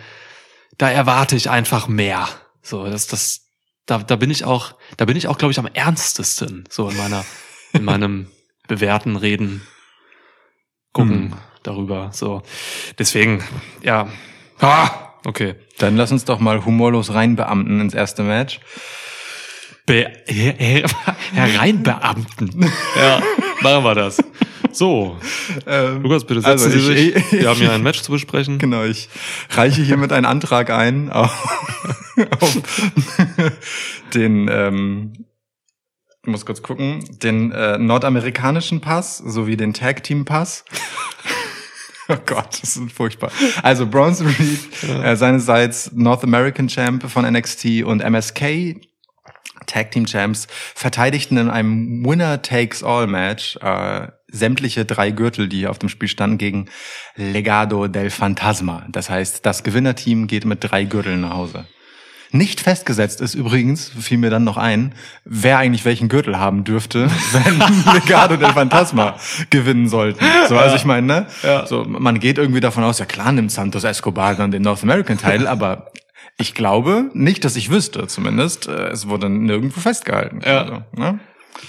da 0.77 0.89
erwarte 0.89 1.35
ich 1.35 1.49
einfach 1.49 1.87
mehr. 1.87 2.27
So, 2.61 2.85
das 2.85 3.07
das 3.07 3.48
da 3.89 3.97
da 3.99 4.15
bin 4.15 4.29
ich 4.31 4.45
auch 4.45 4.75
da 4.97 5.05
bin 5.05 5.17
ich 5.17 5.27
auch 5.27 5.37
glaube 5.37 5.51
ich 5.51 5.59
am 5.59 5.67
ernstesten 5.73 6.65
so 6.69 6.89
in 6.89 6.97
meiner 6.97 7.25
in 7.73 7.83
meinem 7.83 8.27
bewährten 8.67 9.15
Reden 9.15 9.61
gucken 10.93 11.29
Mhm. 11.29 11.33
darüber 11.63 12.09
so. 12.13 12.41
Deswegen 12.97 13.43
ja. 13.81 14.07
Ah, 14.59 14.89
okay. 15.25 15.55
Dann 15.77 15.95
lass 15.97 16.11
uns 16.11 16.25
doch 16.25 16.39
mal 16.39 16.65
humorlos 16.65 17.13
reinbeamten 17.13 17.79
ins 17.81 17.93
erste 17.93 18.23
Match. 18.23 18.59
Be 19.85 20.11
her 20.27 20.53
her 20.57 20.83
hereinbeamten. 21.33 22.71
ja, 22.95 23.21
machen 23.61 23.83
wir 23.83 23.95
das. 23.95 24.17
So, 24.79 25.17
Ähm, 25.67 26.03
Lukas, 26.03 26.23
bitte 26.23 26.39
setzen 26.39 26.51
also 26.51 26.69
Sie 26.69 26.93
ich- 27.09 27.13
sich. 27.25 27.31
Wir 27.41 27.49
haben 27.49 27.57
hier 27.59 27.71
ein 27.73 27.83
Match 27.83 28.01
zu 28.01 28.13
besprechen. 28.13 28.59
Genau, 28.59 28.85
ich 28.85 29.09
reiche 29.49 29.81
hiermit 29.81 30.13
einen 30.13 30.25
Antrag 30.25 30.69
ein 30.69 31.09
auf, 31.11 31.29
auf 32.39 32.57
den, 34.13 34.47
ähm, 34.49 35.25
ich 36.23 36.31
muss 36.31 36.45
kurz 36.45 36.61
gucken, 36.63 37.03
den 37.21 37.51
äh, 37.51 37.77
nordamerikanischen 37.77 38.79
Pass 38.79 39.17
sowie 39.17 39.57
den 39.57 39.73
Tag 39.73 40.03
Team 40.03 40.23
Pass. 40.25 40.63
Oh 42.11 42.17
Gott, 42.25 42.57
das 42.63 42.75
ist 42.75 42.91
furchtbar. 42.91 43.31
Also 43.61 43.85
Bronson 43.85 44.25
Reed, 44.25 44.59
äh, 45.03 45.15
seinerseits 45.15 45.91
North 45.93 46.23
American 46.23 46.67
Champ 46.67 47.07
von 47.07 47.23
NXT 47.23 47.83
und 47.83 48.01
MSK 48.01 48.77
Tag 49.67 49.91
Team 49.91 50.07
Champs 50.07 50.47
verteidigten 50.73 51.37
in 51.37 51.51
einem 51.51 52.03
Winner 52.03 52.41
Takes 52.41 52.83
All 52.83 53.05
Match 53.05 53.57
äh, 53.61 54.07
sämtliche 54.31 54.85
drei 54.85 55.11
Gürtel, 55.11 55.47
die 55.49 55.57
hier 55.59 55.71
auf 55.71 55.79
dem 55.79 55.89
Spiel 55.89 56.07
standen, 56.09 56.37
gegen 56.37 56.65
Legado 57.15 57.87
del 57.87 58.09
Fantasma. 58.09 58.85
Das 58.89 59.09
heißt, 59.09 59.45
das 59.45 59.63
Gewinnerteam 59.63 60.27
geht 60.27 60.45
mit 60.45 60.59
drei 60.61 60.83
Gürteln 60.83 61.21
nach 61.21 61.33
Hause. 61.33 61.65
Nicht 62.31 62.61
festgesetzt 62.61 63.21
ist 63.21 63.33
übrigens, 63.33 63.89
fiel 63.99 64.19
mir 64.19 64.29
dann 64.29 64.43
noch 64.43 64.57
ein, 64.57 64.93
wer 65.25 65.57
eigentlich 65.57 65.83
welchen 65.83 66.09
Gürtel 66.09 66.37
haben 66.37 66.63
dürfte, 66.63 67.09
wenn 67.31 67.59
Legado 67.93 68.35
del 68.37 68.53
Fantasma 68.53 69.15
gewinnen 69.49 69.87
sollten. 69.89 70.23
So, 70.47 70.55
also 70.55 70.75
ich 70.75 70.85
meine, 70.85 71.07
ne? 71.07 71.25
Ja. 71.41 71.65
So, 71.65 71.85
man 71.85 72.19
geht 72.19 72.37
irgendwie 72.37 72.59
davon 72.59 72.83
aus, 72.83 72.99
ja 72.99 73.05
klar 73.05 73.31
nimmt 73.31 73.51
Santos 73.51 73.83
Escobar 73.83 74.35
dann 74.35 74.51
den 74.51 74.61
North 74.61 74.83
American 74.83 75.17
Title, 75.17 75.49
aber 75.49 75.91
ich 76.37 76.53
glaube 76.53 77.09
nicht, 77.13 77.43
dass 77.45 77.55
ich 77.55 77.71
wüsste 77.71 78.05
zumindest. 78.05 78.67
äh, 78.67 78.89
Es 78.89 79.07
wurde 79.09 79.27
nirgendwo 79.27 79.79
festgehalten. 79.81 80.41
Ja. 80.45 80.61
Also, 80.61 80.83
ne? 80.95 81.19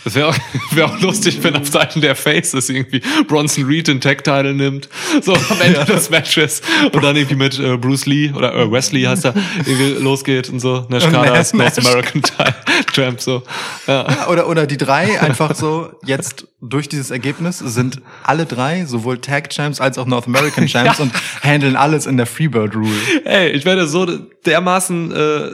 Das 0.05 0.15
wäre 0.15 0.29
auch, 0.29 0.37
wär 0.73 0.87
auch 0.87 1.01
lustig, 1.01 1.39
wenn 1.43 1.57
auf 1.57 1.69
Seiten 1.69 2.01
der 2.01 2.15
Faces 2.15 2.69
irgendwie 2.71 3.03
Bronson 3.27 3.65
Reed 3.65 3.89
den 3.89 4.01
Tag-Title 4.01 4.55
nimmt, 4.55 4.89
so 5.21 5.35
am 5.35 5.61
Ende 5.61 5.85
des 5.85 6.09
Matches 6.11 6.63
und 6.93 7.03
dann 7.03 7.17
irgendwie 7.17 7.35
mit 7.35 7.59
äh, 7.59 7.77
Bruce 7.77 8.07
Lee 8.07 8.33
oder 8.33 8.55
äh, 8.55 8.71
Wesley 8.71 9.03
heißt 9.03 9.27
er, 9.27 9.35
irgendwie 9.59 10.03
losgeht 10.03 10.49
und 10.49 10.61
so. 10.61 10.87
Nash 10.89 11.05
Carter 11.09 11.41
ist 11.41 11.55
North 11.55 11.79
American 11.79 12.23
Champ, 12.93 13.21
so. 13.21 13.43
Ja. 13.87 14.29
Oder, 14.29 14.49
oder 14.49 14.67
die 14.67 14.77
drei 14.77 15.21
einfach 15.21 15.55
so, 15.55 15.91
jetzt 16.07 16.47
durch 16.63 16.89
dieses 16.89 17.11
Ergebnis 17.11 17.59
sind 17.59 18.01
alle 18.23 18.47
drei, 18.47 18.85
sowohl 18.87 19.19
Tag 19.19 19.51
Champs 19.51 19.81
als 19.81 19.99
auch 19.99 20.07
North 20.07 20.27
American 20.27 20.67
Champs 20.69 20.99
Ja. 20.99 21.05
und 21.05 21.13
handeln 21.43 21.77
alles 21.77 22.07
in 22.07 22.17
der 22.17 22.27
Freebird 22.27 22.75
Rule. 22.75 22.91
Ey, 23.25 23.51
ich 23.51 23.65
werde 23.65 23.87
so 23.87 24.07
dermaßen, 24.47 25.13
äh, 25.13 25.51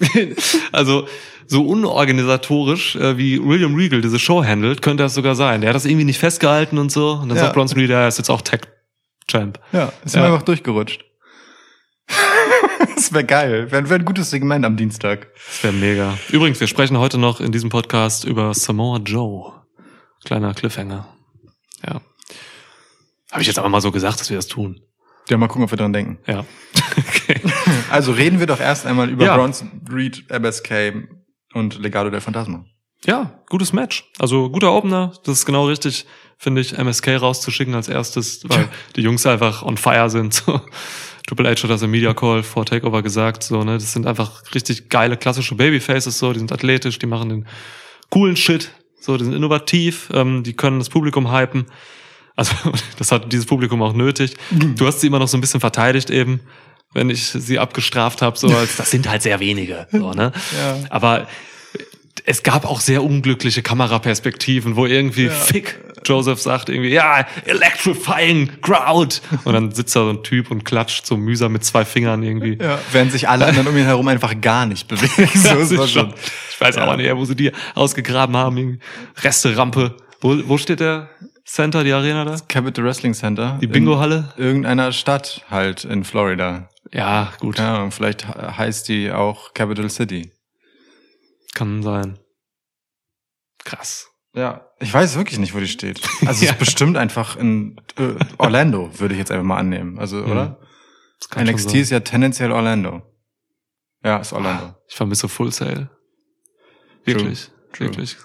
also 0.72 1.06
so 1.50 1.66
unorganisatorisch, 1.66 2.94
äh, 2.96 3.18
wie 3.18 3.42
William 3.44 3.74
Regal 3.74 4.00
diese 4.00 4.18
Show 4.20 4.44
handelt, 4.44 4.82
könnte 4.82 5.02
das 5.02 5.14
sogar 5.14 5.34
sein. 5.34 5.60
Der 5.60 5.70
hat 5.70 5.74
das 5.74 5.84
irgendwie 5.84 6.04
nicht 6.04 6.18
festgehalten 6.18 6.78
und 6.78 6.92
so. 6.92 7.14
Und 7.14 7.28
dann 7.28 7.36
Ja. 7.36 7.44
sagt 7.44 7.54
Bronson 7.54 7.78
Reed, 7.78 7.90
er 7.90 8.06
ist 8.06 8.18
jetzt 8.18 8.30
auch 8.30 8.40
Tech-Champ. 8.40 9.58
Ja, 9.72 9.92
ist 10.04 10.14
Ja. 10.14 10.24
einfach 10.26 10.42
durchgerutscht. 10.42 11.04
das 12.94 13.12
wäre 13.12 13.24
geil. 13.24 13.70
Wäre 13.72 13.88
wär 13.90 13.98
ein 13.98 14.04
gutes 14.04 14.30
Segment 14.30 14.64
am 14.64 14.76
Dienstag. 14.76 15.28
Das 15.34 15.64
wäre 15.64 15.72
mega. 15.72 16.16
Übrigens, 16.30 16.60
wir 16.60 16.66
sprechen 16.68 16.98
heute 16.98 17.18
noch 17.18 17.40
in 17.40 17.50
diesem 17.52 17.68
Podcast 17.70 18.24
über 18.24 18.54
Samoa 18.54 18.98
Joe. 18.98 19.52
Kleiner 20.24 20.54
Cliffhanger. 20.54 21.08
Ja. 21.86 22.00
Habe 23.32 23.42
ich 23.42 23.46
jetzt 23.48 23.58
aber 23.58 23.68
mal 23.68 23.80
so 23.80 23.90
gesagt, 23.90 24.20
dass 24.20 24.30
wir 24.30 24.36
das 24.36 24.46
tun. 24.46 24.80
Ja, 25.28 25.36
mal 25.36 25.46
gucken, 25.48 25.64
ob 25.64 25.70
wir 25.72 25.78
dran 25.78 25.92
denken. 25.92 26.18
Ja. 26.26 26.44
okay. 26.98 27.40
Also 27.90 28.12
reden 28.12 28.38
wir 28.40 28.46
doch 28.46 28.60
erst 28.60 28.86
einmal 28.86 29.08
über 29.10 29.24
Ja. 29.24 29.36
Bronson 29.36 29.82
Reed, 29.92 30.24
MSK 30.28 30.92
und 31.54 31.78
Legado 31.78 32.10
del 32.10 32.20
Fantasma. 32.20 32.64
Ja, 33.06 33.40
gutes 33.48 33.72
Match. 33.72 34.10
Also 34.18 34.50
guter 34.50 34.72
Opener. 34.72 35.12
Das 35.24 35.38
ist 35.38 35.46
genau 35.46 35.66
richtig, 35.66 36.06
finde 36.38 36.60
ich, 36.60 36.76
MSK 36.76 37.16
rauszuschicken 37.16 37.74
als 37.74 37.88
erstes, 37.88 38.42
weil 38.48 38.68
die 38.96 39.00
Jungs 39.00 39.24
einfach 39.26 39.62
on 39.62 39.76
fire 39.76 40.10
sind. 40.10 40.34
So. 40.34 40.60
Triple 41.26 41.48
H 41.48 41.62
hat 41.62 41.70
das 41.70 41.82
im 41.82 41.90
Media 41.92 42.12
Call 42.12 42.42
vor 42.42 42.66
Takeover 42.66 43.02
gesagt. 43.02 43.42
So, 43.42 43.62
ne, 43.62 43.74
das 43.74 43.92
sind 43.92 44.06
einfach 44.06 44.42
richtig 44.54 44.88
geile 44.88 45.16
klassische 45.16 45.54
Babyfaces. 45.54 46.18
So, 46.18 46.32
die 46.32 46.40
sind 46.40 46.52
athletisch, 46.52 46.98
die 46.98 47.06
machen 47.06 47.28
den 47.28 47.46
coolen 48.10 48.36
Shit. 48.36 48.72
So, 49.00 49.16
die 49.16 49.24
sind 49.24 49.34
innovativ, 49.34 50.10
ähm, 50.12 50.42
die 50.42 50.54
können 50.54 50.78
das 50.78 50.90
Publikum 50.90 51.32
hypen. 51.32 51.66
Also 52.36 52.54
das 52.98 53.12
hat 53.12 53.32
dieses 53.32 53.46
Publikum 53.46 53.80
auch 53.82 53.92
nötig. 53.92 54.34
Du 54.50 54.86
hast 54.86 55.00
sie 55.00 55.06
immer 55.06 55.18
noch 55.18 55.28
so 55.28 55.36
ein 55.36 55.40
bisschen 55.40 55.60
verteidigt 55.60 56.10
eben, 56.10 56.40
wenn 56.92 57.10
ich 57.10 57.26
sie 57.26 57.58
abgestraft 57.58 58.22
habe. 58.22 58.38
So 58.38 58.48
als 58.48 58.76
das 58.78 58.90
sind 58.90 59.08
halt 59.08 59.22
sehr 59.22 59.40
wenige. 59.40 59.86
So, 59.92 60.12
ne? 60.12 60.32
Ja. 60.58 60.76
Aber 60.90 61.26
es 62.24 62.42
gab 62.42 62.64
auch 62.64 62.80
sehr 62.80 63.02
unglückliche 63.02 63.62
Kameraperspektiven, 63.62 64.76
wo 64.76 64.86
irgendwie 64.86 65.28
Fick 65.28 65.78
Joseph 66.04 66.40
sagt 66.40 66.68
irgendwie, 66.68 66.90
ja, 66.90 67.26
electrifying 67.44 68.60
crowd. 68.62 69.20
Und 69.44 69.52
dann 69.52 69.70
sitzt 69.72 69.94
da 69.96 70.04
so 70.04 70.10
ein 70.10 70.22
Typ 70.22 70.50
und 70.50 70.64
klatscht 70.64 71.06
so 71.06 71.16
mühsam 71.16 71.52
mit 71.52 71.64
zwei 71.64 71.84
Fingern 71.84 72.22
irgendwie. 72.22 72.58
Ja, 72.60 72.78
während 72.92 73.12
sich 73.12 73.28
alle 73.28 73.46
anderen 73.46 73.68
um 73.68 73.76
ihn 73.76 73.84
herum 73.84 74.08
einfach 74.08 74.40
gar 74.40 74.66
nicht 74.66 74.88
bewegen. 74.88 75.10
So 75.34 75.48
Das 75.54 75.70
ist 75.70 75.78
das 75.78 75.90
schon, 75.90 76.14
ich 76.50 76.60
weiß 76.60 76.76
aber 76.78 76.96
nicht, 76.96 77.14
wo 77.14 77.24
sie 77.24 77.36
die 77.36 77.52
ausgegraben 77.74 78.36
haben. 78.36 78.56
irgendwie. 78.56 78.78
Resterampe. 79.22 79.96
Wo, 80.20 80.36
wo 80.46 80.58
steht 80.58 80.80
der 80.80 81.08
Center, 81.44 81.84
die 81.84 81.92
Arena 81.92 82.24
da? 82.24 82.36
Capital 82.48 82.84
Wrestling 82.84 83.14
Center. 83.14 83.58
Die 83.60 83.66
Bingo-Halle? 83.66 84.32
In 84.36 84.44
irgendeiner 84.44 84.92
Stadt 84.92 85.44
halt 85.50 85.84
in 85.84 86.04
Florida. 86.04 86.69
Ja, 86.92 87.32
gut. 87.40 87.56
Keine 87.56 87.70
Ahnung, 87.78 87.90
vielleicht 87.92 88.26
he- 88.26 88.32
heißt 88.32 88.88
die 88.88 89.12
auch 89.12 89.54
Capital 89.54 89.88
City. 89.90 90.32
Kann 91.54 91.82
sein. 91.82 92.18
Krass. 93.64 94.08
Ja. 94.34 94.66
Ich 94.80 94.92
weiß 94.92 95.16
wirklich 95.16 95.38
nicht, 95.38 95.54
wo 95.54 95.58
die 95.60 95.68
steht. 95.68 96.00
Also 96.26 96.30
es 96.30 96.42
Ja. 96.42 96.50
ist 96.52 96.58
bestimmt 96.58 96.96
einfach 96.96 97.36
in 97.36 97.80
äh, 97.96 98.14
Orlando, 98.38 98.90
würde 98.98 99.14
ich 99.14 99.18
jetzt 99.18 99.30
einfach 99.30 99.44
mal 99.44 99.58
annehmen. 99.58 99.98
Also, 99.98 100.22
oder? 100.24 100.60
Kann 101.30 101.46
schon 101.46 101.54
NXT 101.54 101.74
ist 101.74 101.90
ja 101.90 102.00
tendenziell 102.00 102.50
Orlando. 102.52 103.02
Ja, 104.02 104.18
ist 104.18 104.32
Orlando. 104.32 104.74
Ich 104.88 104.96
vermisse 104.96 105.28
Full 105.28 105.52
Sail. 105.52 105.90
Wirklich, 107.04 107.50
True. 107.72 107.88
wirklich. 107.88 108.16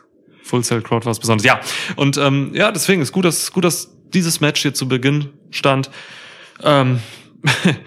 Full 0.44 0.64
Sail 0.64 0.82
Crowd 0.82 1.06
war 1.06 1.12
was 1.12 1.20
Besonderes. 1.20 1.46
Ja, 1.46 1.60
und 1.98 2.18
ähm, 2.18 2.52
ja, 2.54 2.72
deswegen 2.72 3.02
ist 3.02 3.12
gut, 3.12 3.26
dass 3.26 3.52
gut, 3.52 3.64
dass 3.66 3.90
dieses 4.10 4.40
Match 4.42 4.62
hier 4.62 4.74
zu 4.74 4.88
Beginn 4.88 5.34
stand. 5.50 5.90
Ähm, 6.62 7.02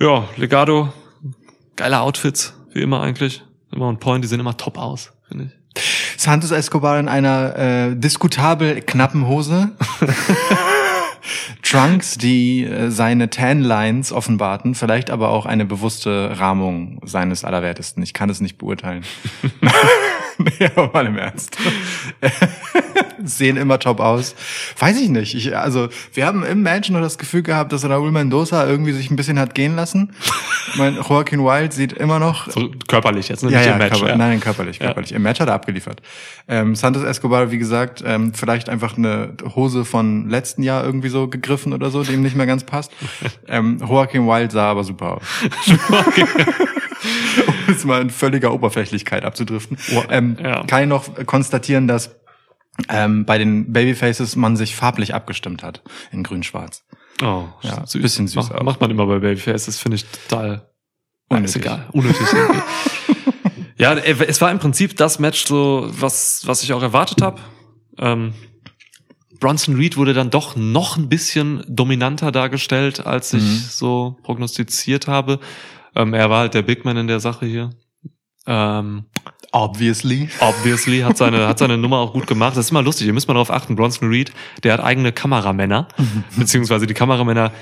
ja, 0.00 0.28
Legado, 0.36 0.92
geile 1.76 2.00
Outfits, 2.00 2.54
wie 2.72 2.82
immer 2.82 3.02
eigentlich. 3.02 3.42
Immer 3.72 3.86
on 3.86 3.98
point, 3.98 4.24
die 4.24 4.28
sehen 4.28 4.40
immer 4.40 4.56
top 4.56 4.78
aus, 4.78 5.12
finde 5.28 5.44
ich. 5.44 5.58
Santos 6.16 6.50
Escobar 6.50 6.98
in 6.98 7.08
einer 7.08 7.56
äh, 7.56 7.96
diskutabel 7.96 8.80
knappen 8.80 9.26
Hose. 9.26 9.70
Trunks, 11.62 12.16
die 12.16 12.64
äh, 12.64 12.90
seine 12.90 13.30
Tan-Lines 13.30 14.12
offenbarten, 14.12 14.74
vielleicht 14.74 15.10
aber 15.10 15.28
auch 15.28 15.46
eine 15.46 15.64
bewusste 15.64 16.38
Rahmung 16.38 17.00
seines 17.04 17.44
Allerwertesten. 17.44 18.02
Ich 18.02 18.14
kann 18.14 18.30
es 18.30 18.40
nicht 18.40 18.58
beurteilen. 18.58 19.04
nee, 20.60 20.70
aber 20.74 20.90
mal 20.92 21.06
im 21.06 21.18
Ernst. 21.18 21.56
Sehen 23.24 23.56
immer 23.56 23.78
top 23.78 24.00
aus. 24.00 24.34
Weiß 24.78 25.00
ich 25.00 25.08
nicht. 25.08 25.34
Ich, 25.34 25.56
also, 25.56 25.88
wir 26.14 26.26
haben 26.26 26.44
im 26.44 26.62
Match 26.62 26.88
nur 26.90 27.00
das 27.00 27.18
Gefühl 27.18 27.42
gehabt, 27.42 27.72
dass 27.72 27.84
Raúl 27.84 28.12
Mendoza 28.12 28.66
irgendwie 28.66 28.92
sich 28.92 29.10
ein 29.10 29.16
bisschen 29.16 29.38
hat 29.38 29.54
gehen 29.54 29.74
lassen. 29.76 30.12
mein 30.76 30.94
Joaquin 30.94 31.40
Wild 31.40 31.72
sieht 31.72 31.92
immer 31.92 32.18
noch 32.18 32.48
So 32.50 32.70
körperlich 32.86 33.28
jetzt, 33.28 33.42
ne? 33.42 33.50
ja, 33.50 33.58
Nicht 33.58 33.66
ja, 33.66 33.72
im 33.72 33.78
Match. 33.78 33.92
körper, 33.94 34.08
ja. 34.10 34.16
nein, 34.16 34.40
körperlich, 34.40 34.78
Ja. 34.78 34.86
körperlich. 34.86 35.12
Im 35.12 35.22
Match 35.22 35.40
hat 35.40 35.48
er 35.48 35.54
abgeliefert. 35.54 36.00
Ähm, 36.46 36.74
Santos 36.76 37.02
Escobar, 37.02 37.50
wie 37.50 37.58
gesagt, 37.58 38.02
ähm, 38.06 38.32
vielleicht 38.34 38.68
einfach 38.68 38.96
eine 38.96 39.34
Hose 39.56 39.84
von 39.84 40.28
letzten 40.30 40.62
Jahr 40.62 40.84
irgendwie 40.84 41.08
so 41.08 41.28
gegriffen 41.28 41.72
oder 41.72 41.90
so, 41.90 42.02
die 42.04 42.12
ihm 42.12 42.22
nicht 42.22 42.36
mehr 42.36 42.46
ganz 42.46 42.64
passt. 42.64 42.92
ähm, 43.48 43.78
Joaquin 43.80 44.26
Wild 44.26 44.52
sah 44.52 44.70
aber 44.70 44.84
super 44.84 45.16
aus. 45.16 45.22
Jetzt 47.68 47.84
mal 47.84 48.00
in 48.02 48.10
völliger 48.10 48.52
Oberflächlichkeit 48.52 49.24
abzudriften. 49.24 49.78
Ähm, 50.10 50.36
Ja. 50.42 50.64
Kann 50.64 50.82
ich 50.82 50.88
noch 50.88 51.26
konstatieren, 51.26 51.86
dass 51.88 52.16
ähm, 52.88 53.24
bei 53.24 53.38
den 53.38 53.72
Babyfaces 53.72 54.36
man 54.36 54.56
sich 54.56 54.74
farblich 54.76 55.14
abgestimmt 55.14 55.62
hat 55.62 55.82
in 56.12 56.22
grün-schwarz. 56.22 56.84
Oh, 57.22 57.44
Ja, 57.62 57.84
süß. 57.86 58.00
bisschen 58.02 58.28
süß 58.28 58.36
Macht, 58.36 58.54
auch. 58.54 58.62
macht 58.62 58.80
man 58.80 58.90
immer 58.90 59.06
bei 59.06 59.18
Babyface, 59.18 59.66
das 59.66 59.78
finde 59.78 59.96
ich 59.96 60.04
total 60.06 60.68
Unnötig. 61.30 61.56
Ist 61.56 61.56
egal. 61.56 61.86
Unnötig. 61.92 62.26
ja, 63.78 63.92
äh, 63.94 64.16
es 64.28 64.40
war 64.40 64.50
im 64.50 64.58
Prinzip 64.58 64.96
das 64.96 65.18
Match 65.18 65.44
so, 65.46 65.88
was, 65.90 66.42
was 66.46 66.62
ich 66.62 66.72
auch 66.72 66.82
erwartet 66.82 67.20
habe. 67.22 67.40
Ähm, 67.98 68.32
Bronson 69.40 69.76
Reed 69.76 69.96
wurde 69.96 70.14
dann 70.14 70.30
doch 70.30 70.56
noch 70.56 70.96
ein 70.96 71.08
bisschen 71.08 71.62
dominanter 71.68 72.32
dargestellt, 72.32 73.06
als 73.06 73.32
ich 73.34 73.42
Mhm. 73.42 73.62
so 73.68 74.16
prognostiziert 74.22 75.06
habe. 75.06 75.38
Ähm, 75.98 76.14
er 76.14 76.30
war 76.30 76.40
halt 76.40 76.54
der 76.54 76.62
Big 76.62 76.84
Man 76.84 76.96
in 76.96 77.08
der 77.08 77.20
Sache 77.20 77.44
hier. 77.44 77.70
Ähm, 78.46 79.04
Obviously. 79.52 80.28
obviously 80.40 81.00
hat 81.00 81.16
seine, 81.16 81.48
hat 81.48 81.58
seine 81.58 81.78
Nummer 81.78 81.98
auch 81.98 82.12
gut 82.12 82.26
gemacht. 82.26 82.56
Das 82.56 82.66
ist 82.66 82.70
immer 82.70 82.82
lustig, 82.82 83.06
ihr 83.06 83.12
müsst 83.12 83.28
mal 83.28 83.34
darauf 83.34 83.50
achten, 83.50 83.76
Bronson 83.76 84.08
Reed, 84.08 84.32
der 84.62 84.74
hat 84.74 84.80
eigene 84.80 85.10
Kameramänner, 85.10 85.88
beziehungsweise 86.36 86.86
die 86.86 86.94
Kameramänner 86.94 87.52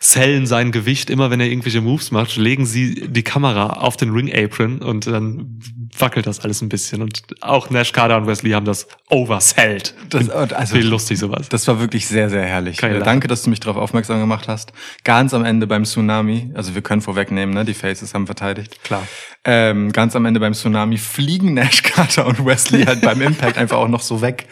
sellen 0.00 0.46
sein 0.46 0.72
Gewicht 0.72 1.08
immer, 1.08 1.30
wenn 1.30 1.40
er 1.40 1.46
irgendwelche 1.46 1.80
Moves 1.80 2.10
macht, 2.10 2.36
legen 2.36 2.66
sie 2.66 3.08
die 3.08 3.22
Kamera 3.22 3.74
auf 3.80 3.96
den 3.96 4.10
Ring 4.10 4.30
Apron 4.32 4.82
und 4.82 5.06
dann 5.06 5.58
wackelt 5.98 6.26
das 6.26 6.40
alles 6.40 6.60
ein 6.60 6.68
bisschen. 6.68 7.02
Und 7.02 7.22
auch 7.40 7.70
Nash 7.70 7.92
Carter 7.92 8.16
und 8.16 8.26
Wesley 8.26 8.50
haben 8.52 8.66
das 8.66 8.88
oversellt. 9.08 9.94
Das, 10.10 10.28
also, 10.28 10.74
Wie 10.74 10.82
lustig 10.82 11.18
sowas. 11.18 11.48
Das 11.48 11.66
war 11.68 11.80
wirklich 11.80 12.06
sehr, 12.06 12.30
sehr 12.30 12.44
herrlich. 12.44 12.78
Keine 12.78 12.96
Äh. 12.96 13.02
Danke, 13.02 13.28
dass 13.28 13.42
du 13.42 13.50
mich 13.50 13.60
darauf 13.60 13.76
aufmerksam 13.76 14.20
gemacht 14.20 14.48
hast. 14.48 14.72
Ganz 15.04 15.32
am 15.34 15.44
Ende 15.44 15.66
beim 15.66 15.84
Tsunami, 15.84 16.50
also 16.54 16.74
wir 16.74 16.82
können 16.82 17.00
vorwegnehmen, 17.00 17.54
ne? 17.54 17.64
die 17.64 17.74
Faces 17.74 18.14
haben 18.14 18.26
verteidigt. 18.26 18.82
Klar. 18.84 19.06
Ähm, 19.44 19.92
ganz 19.92 20.14
am 20.14 20.24
Ende 20.24 20.40
beim 20.40 20.52
Tsunami 20.52 20.98
fliegen 20.98 21.54
Nash 21.54 21.82
Carter 21.82 22.26
und 22.26 22.44
Wesley 22.44 22.84
halt 22.84 23.00
beim 23.00 23.20
Impact 23.22 23.58
einfach 23.58 23.78
auch 23.78 23.88
noch 23.88 24.02
so 24.02 24.20
weg, 24.20 24.46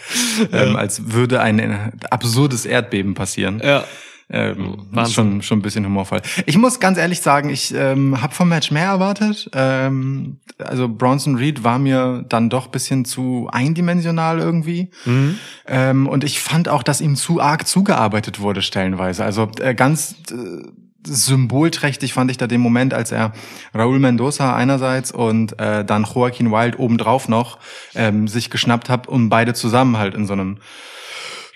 ähm, 0.52 0.76
als 0.76 1.12
würde 1.12 1.40
ein 1.40 1.92
absurdes 2.10 2.66
Erdbeben 2.66 3.14
passieren. 3.14 3.60
Ja. 3.64 3.84
Ähm, 4.32 4.86
Wahnsinn. 4.90 5.02
ist 5.02 5.12
schon, 5.12 5.42
schon 5.42 5.58
ein 5.58 5.62
bisschen 5.62 5.84
humorvoll. 5.84 6.22
Ich 6.46 6.56
muss 6.56 6.78
ganz 6.78 6.98
ehrlich 6.98 7.20
sagen, 7.20 7.50
ich 7.50 7.74
ähm, 7.74 8.22
habe 8.22 8.32
vom 8.32 8.48
Match 8.48 8.70
mehr 8.70 8.86
erwartet. 8.86 9.50
Ähm, 9.54 10.38
also 10.58 10.88
Bronson 10.88 11.34
Reed 11.34 11.64
war 11.64 11.78
mir 11.78 12.24
dann 12.28 12.48
doch 12.48 12.68
bisschen 12.68 13.04
zu 13.04 13.48
eindimensional 13.50 14.38
irgendwie. 14.38 14.90
Mhm. 15.04 15.38
Ähm, 15.66 16.06
und 16.06 16.22
ich 16.22 16.40
fand 16.40 16.68
auch, 16.68 16.84
dass 16.84 17.00
ihm 17.00 17.16
zu 17.16 17.40
arg 17.40 17.66
zugearbeitet 17.66 18.38
wurde 18.38 18.62
stellenweise. 18.62 19.24
Also 19.24 19.50
äh, 19.60 19.74
ganz 19.74 20.14
äh, 20.30 20.62
symbolträchtig 21.04 22.12
fand 22.12 22.30
ich 22.30 22.36
da 22.36 22.46
den 22.46 22.60
Moment, 22.60 22.94
als 22.94 23.10
er 23.10 23.32
Raúl 23.74 23.98
Mendoza 23.98 24.54
einerseits 24.54 25.10
und 25.10 25.58
äh, 25.58 25.84
dann 25.84 26.04
Joaquin 26.04 26.52
Wild 26.52 26.78
obendrauf 26.78 27.28
noch 27.28 27.58
ähm, 27.94 28.28
sich 28.28 28.50
geschnappt 28.50 28.88
hat, 28.88 29.08
um 29.08 29.28
beide 29.28 29.54
zusammen 29.54 29.96
halt 29.98 30.14
in 30.14 30.26
so 30.26 30.34
einem 30.34 30.58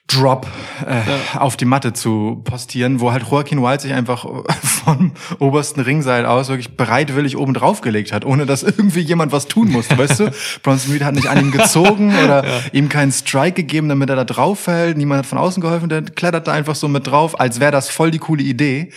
Drop 0.06 0.46
äh, 0.87 1.38
auf 1.38 1.56
die 1.56 1.64
Matte 1.64 1.94
zu 1.94 2.42
postieren, 2.44 3.00
wo 3.00 3.11
halt 3.11 3.25
Joaquin 3.28 3.62
Wild 3.62 3.80
sich 3.80 3.94
einfach 3.94 4.26
vom 4.62 5.12
obersten 5.38 5.80
Ringseil 5.80 6.26
aus 6.26 6.49
wirklich 6.49 6.76
bereitwillig 6.76 7.38
oben 7.38 7.54
drauf 7.54 7.80
gelegt 7.80 8.12
hat, 8.12 8.26
ohne 8.26 8.44
dass 8.44 8.62
irgendwie 8.62 9.00
jemand 9.00 9.32
was 9.32 9.49
tun 9.49 9.70
musste, 9.70 9.96
weißt 9.96 10.20
du? 10.20 10.30
Bronson 10.62 10.92
Reed 10.92 11.04
hat 11.04 11.14
nicht 11.14 11.28
an 11.28 11.40
ihm 11.40 11.50
gezogen 11.50 12.14
oder 12.23 12.44
ihm 12.73 12.90
keinen 12.90 13.12
Strike 13.12 13.54
gegeben, 13.54 13.88
damit 13.88 14.11
er 14.11 14.16
da 14.16 14.25
drauf 14.25 14.61
fällt. 14.61 14.99
Niemand 14.99 15.20
hat 15.20 15.26
von 15.26 15.38
außen 15.38 15.62
geholfen, 15.62 15.88
der 15.88 16.02
klettert 16.02 16.49
da 16.49 16.52
einfach 16.52 16.75
so 16.75 16.87
mit 16.87 17.06
drauf, 17.06 17.40
als 17.40 17.58
wäre 17.58 17.73
das 17.73 17.88
voll 17.88 18.11
die 18.11 18.18
coole 18.18 18.42
Idee 18.42 18.90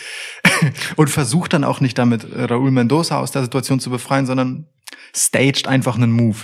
und 0.97 1.09
versucht 1.09 1.53
dann 1.53 1.63
auch 1.63 1.79
nicht 1.79 1.97
damit 1.97 2.27
Raúl 2.35 2.71
Mendoza 2.71 3.17
aus 3.19 3.31
der 3.31 3.43
Situation 3.43 3.79
zu 3.79 3.89
befreien, 3.89 4.25
sondern 4.25 4.67
staged 5.17 5.67
einfach 5.67 5.95
einen 5.95 6.11
Move. 6.11 6.37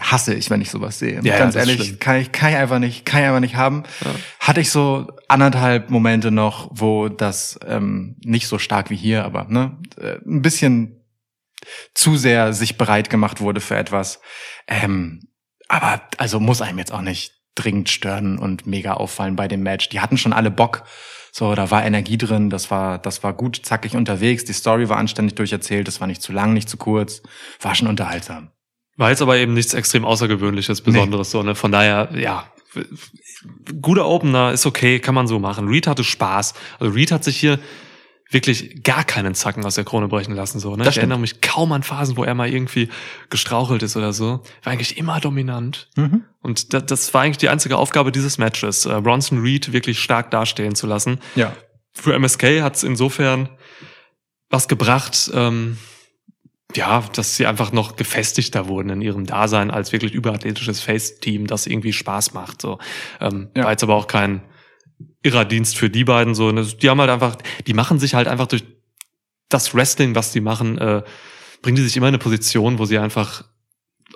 Hasse 0.00 0.34
ich, 0.34 0.50
wenn 0.50 0.60
ich 0.60 0.70
sowas 0.70 0.98
sehe. 0.98 1.16
Ja, 1.16 1.32
ja, 1.32 1.38
Ganz 1.38 1.54
ist 1.54 1.60
ehrlich, 1.60 1.98
kann 1.98 2.16
ich, 2.16 2.32
kann 2.32 2.50
ich 2.50 2.56
einfach 2.56 2.78
nicht, 2.78 3.04
kann 3.04 3.20
ich 3.20 3.26
einfach 3.26 3.40
nicht 3.40 3.56
haben. 3.56 3.82
Hatte 4.40 4.60
ich 4.60 4.70
so 4.70 5.08
anderthalb 5.28 5.90
Momente 5.90 6.30
noch, 6.30 6.70
wo 6.72 7.08
das 7.08 7.58
ähm, 7.66 8.16
nicht 8.24 8.46
so 8.46 8.58
stark 8.58 8.90
wie 8.90 8.96
hier, 8.96 9.24
aber 9.24 9.46
ne, 9.48 9.76
äh, 10.00 10.18
ein 10.26 10.42
bisschen 10.42 11.04
zu 11.94 12.16
sehr 12.16 12.52
sich 12.52 12.78
bereit 12.78 13.10
gemacht 13.10 13.40
wurde 13.40 13.60
für 13.60 13.76
etwas. 13.76 14.20
Ähm, 14.66 15.28
aber 15.68 16.02
also 16.16 16.40
muss 16.40 16.62
einem 16.62 16.78
jetzt 16.78 16.92
auch 16.92 17.02
nicht 17.02 17.34
dringend 17.54 17.90
stören 17.90 18.38
und 18.38 18.66
mega 18.66 18.94
auffallen 18.94 19.36
bei 19.36 19.48
dem 19.48 19.62
Match. 19.62 19.88
Die 19.88 20.00
hatten 20.00 20.16
schon 20.16 20.32
alle 20.32 20.50
Bock. 20.50 20.84
So, 21.32 21.54
da 21.54 21.70
war 21.70 21.84
Energie 21.84 22.18
drin, 22.18 22.50
das 22.50 22.70
war, 22.70 22.98
das 22.98 23.22
war 23.22 23.32
gut 23.32 23.60
zackig 23.62 23.96
unterwegs, 23.96 24.44
die 24.44 24.52
Story 24.52 24.88
war 24.88 24.96
anständig 24.96 25.34
durcherzählt, 25.34 25.86
das 25.86 26.00
war 26.00 26.06
nicht 26.06 26.22
zu 26.22 26.32
lang, 26.32 26.52
nicht 26.52 26.68
zu 26.68 26.76
kurz, 26.76 27.22
war 27.60 27.74
schon 27.74 27.88
unterhaltsam. 27.88 28.50
War 28.96 29.10
jetzt 29.10 29.22
aber 29.22 29.36
eben 29.36 29.54
nichts 29.54 29.74
extrem 29.74 30.04
Außergewöhnliches, 30.04 30.80
Besonderes, 30.80 31.30
so, 31.30 31.42
ne? 31.42 31.54
Von 31.54 31.70
daher, 31.70 32.08
ja, 32.16 32.50
guter 33.80 34.06
Opener 34.06 34.52
ist 34.52 34.66
okay, 34.66 34.98
kann 34.98 35.14
man 35.14 35.26
so 35.26 35.38
machen. 35.38 35.68
Reed 35.68 35.86
hatte 35.86 36.04
Spaß. 36.04 36.54
Also 36.78 36.92
Reed 36.92 37.12
hat 37.12 37.24
sich 37.24 37.38
hier 37.38 37.58
wirklich 38.30 38.82
gar 38.82 39.04
keinen 39.04 39.34
Zacken 39.34 39.64
aus 39.64 39.76
der 39.76 39.84
Krone 39.84 40.06
brechen 40.08 40.34
lassen, 40.34 40.58
so, 40.58 40.72
ne? 40.76 40.78
Das 40.78 40.88
Ich 40.88 40.92
stimmt. 40.94 41.04
erinnere 41.04 41.18
mich 41.20 41.40
kaum 41.40 41.72
an 41.72 41.82
Phasen, 41.82 42.16
wo 42.18 42.24
er 42.24 42.34
mal 42.34 42.52
irgendwie 42.52 42.90
gestrauchelt 43.30 43.82
ist 43.82 43.96
oder 43.96 44.12
so. 44.12 44.42
War 44.64 44.72
eigentlich 44.72 44.98
immer 44.98 45.18
dominant. 45.18 45.88
Mhm. 45.96 46.24
Und 46.42 46.74
das, 46.74 46.84
das 46.86 47.14
war 47.14 47.22
eigentlich 47.22 47.38
die 47.38 47.48
einzige 47.48 47.78
Aufgabe 47.78 48.12
dieses 48.12 48.36
Matches, 48.36 48.84
äh, 48.84 49.00
Bronson 49.00 49.40
Reed 49.40 49.72
wirklich 49.72 50.00
stark 50.00 50.30
dastehen 50.30 50.74
zu 50.74 50.86
lassen. 50.86 51.20
Ja. 51.36 51.54
Für 51.92 52.14
MSK 52.14 52.60
hat 52.62 52.76
es 52.76 52.82
insofern 52.82 53.48
was 54.50 54.68
gebracht, 54.68 55.30
ähm, 55.34 55.78
ja, 56.76 57.02
dass 57.14 57.36
sie 57.36 57.46
einfach 57.46 57.72
noch 57.72 57.96
gefestigter 57.96 58.68
wurden 58.68 58.90
in 58.90 59.00
ihrem 59.00 59.24
Dasein 59.24 59.70
als 59.70 59.92
wirklich 59.92 60.12
überathletisches 60.12 60.82
Face-Team, 60.82 61.46
das 61.46 61.66
irgendwie 61.66 61.94
Spaß 61.94 62.34
macht. 62.34 62.60
So 62.60 62.78
ähm, 63.20 63.48
Ja. 63.56 63.64
war 63.64 63.70
jetzt 63.70 63.82
aber 63.82 63.94
auch 63.94 64.06
kein 64.06 64.42
irrer 65.22 65.44
Dienst 65.44 65.76
für 65.76 65.90
die 65.90 66.04
beiden. 66.04 66.34
So, 66.34 66.50
ne? 66.52 66.64
die 66.64 66.90
haben 66.90 67.00
halt 67.00 67.10
einfach, 67.10 67.36
die 67.66 67.74
machen 67.74 67.98
sich 67.98 68.14
halt 68.14 68.28
einfach 68.28 68.46
durch 68.46 68.64
das 69.48 69.74
Wrestling, 69.74 70.14
was 70.14 70.32
die 70.32 70.40
machen, 70.40 70.78
äh, 70.78 71.02
bringen 71.62 71.76
die 71.76 71.82
sich 71.82 71.96
immer 71.96 72.08
in 72.08 72.14
eine 72.14 72.22
Position, 72.22 72.78
wo 72.78 72.84
sie 72.84 72.98
einfach 72.98 73.44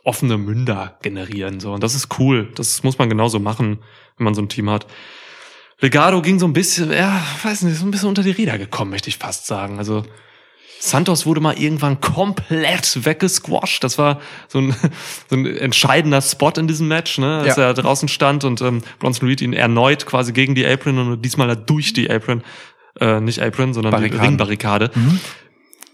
offene 0.05 0.37
Münder 0.37 0.99
generieren. 1.03 1.61
So 1.61 1.73
und 1.73 1.83
das 1.83 1.95
ist 1.95 2.19
cool. 2.19 2.53
Das 2.55 2.83
muss 2.83 2.99
man 2.99 3.09
genauso 3.09 3.39
machen, 3.39 3.79
wenn 4.17 4.25
man 4.25 4.35
so 4.35 4.43
ein 4.43 4.49
Team 4.49 4.69
hat. 4.71 4.87
Legado 5.81 6.23
ging 6.23 6.39
so 6.39 6.47
ein 6.47 6.53
bisschen, 6.53 6.93
ja, 6.93 7.25
weiß 7.43 7.63
nicht, 7.63 7.77
so 7.77 7.85
ein 7.85 7.91
bisschen 7.91 8.09
unter 8.09 8.23
die 8.23 8.31
Räder 8.31 8.59
gekommen, 8.59 8.91
möchte 8.91 9.09
ich 9.09 9.19
fast 9.19 9.47
sagen. 9.47 9.79
Also 9.79 10.05
Santos 10.85 11.27
wurde 11.27 11.41
mal 11.41 11.57
irgendwann 11.57 12.01
komplett 12.01 13.05
weggesquasht. 13.05 13.85
Das 13.85 13.99
war 13.99 14.21
so 14.49 14.59
ein, 14.59 14.75
so 15.31 15.37
ein 15.37 15.47
entscheidender 15.47 16.21
Spot 16.21 16.51
in 16.57 16.67
diesem 16.67 16.89
Match, 16.89 17.19
ne? 17.19 17.39
als 17.39 17.57
Ja. 17.57 17.67
er 17.67 17.75
draußen 17.75 18.09
stand 18.09 18.43
und 18.43 18.61
ähm, 18.63 18.83
Bronson 18.99 19.29
Reed 19.29 19.41
ihn 19.43 19.53
erneut 19.53 20.07
quasi 20.07 20.33
gegen 20.33 20.57
die 20.57 20.67
Apron 20.67 20.99
und 20.99 21.23
diesmal 21.23 21.49
er 21.49 21.55
durch 21.55 21.93
die 21.93 22.11
Apron, 22.11 22.43
äh, 22.99 23.21
nicht 23.21 23.41
Apron, 23.41 23.75
sondern 23.75 23.93
die 23.93 23.97
Barrikaden. 23.99 24.27
Ringbarrikade 24.27 24.91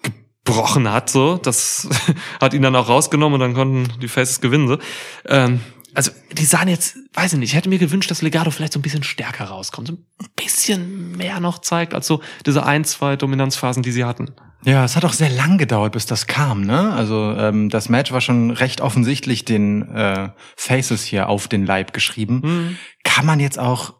gebrochen 0.02 0.90
hat. 0.90 1.10
So, 1.10 1.36
das 1.36 1.88
hat 2.40 2.54
ihn 2.54 2.62
dann 2.62 2.74
auch 2.74 2.88
rausgenommen 2.88 3.34
und 3.34 3.40
dann 3.40 3.52
konnten 3.54 4.00
die 4.00 4.08
Faces 4.08 4.40
gewinnen. 4.40 4.68
So. 4.68 4.78
Ähm, 5.26 5.60
also 5.94 6.10
die 6.32 6.44
sahen 6.44 6.68
jetzt, 6.68 6.96
weiß 7.14 7.32
ich 7.32 7.38
nicht, 7.38 7.50
ich 7.50 7.56
hätte 7.56 7.68
mir 7.68 7.78
gewünscht, 7.78 8.10
dass 8.10 8.22
Legado 8.22 8.50
vielleicht 8.50 8.72
so 8.72 8.78
ein 8.78 8.82
bisschen 8.82 9.02
stärker 9.02 9.46
rauskommt, 9.46 9.88
so 9.88 9.94
ein 9.94 10.04
bisschen 10.36 11.16
mehr 11.16 11.40
noch 11.40 11.58
zeigt 11.58 11.94
als 11.94 12.06
so 12.06 12.20
diese 12.46 12.64
ein, 12.64 12.84
zwei 12.84 13.16
Dominanzphasen, 13.16 13.82
die 13.82 13.92
sie 13.92 14.04
hatten. 14.04 14.32
Ja, 14.64 14.84
es 14.84 14.96
hat 14.96 15.04
auch 15.04 15.12
sehr 15.12 15.30
lang 15.30 15.56
gedauert, 15.56 15.92
bis 15.92 16.06
das 16.06 16.26
kam, 16.26 16.62
ne? 16.62 16.92
Also 16.92 17.32
ähm, 17.36 17.68
das 17.68 17.88
Match 17.88 18.10
war 18.10 18.20
schon 18.20 18.50
recht 18.50 18.80
offensichtlich 18.80 19.44
den 19.44 19.88
äh, 19.94 20.30
Faces 20.56 21.04
hier 21.04 21.28
auf 21.28 21.46
den 21.46 21.64
Leib 21.64 21.92
geschrieben. 21.92 22.76
Kann 23.04 23.24
man 23.24 23.38
jetzt 23.38 23.58
auch 23.58 23.94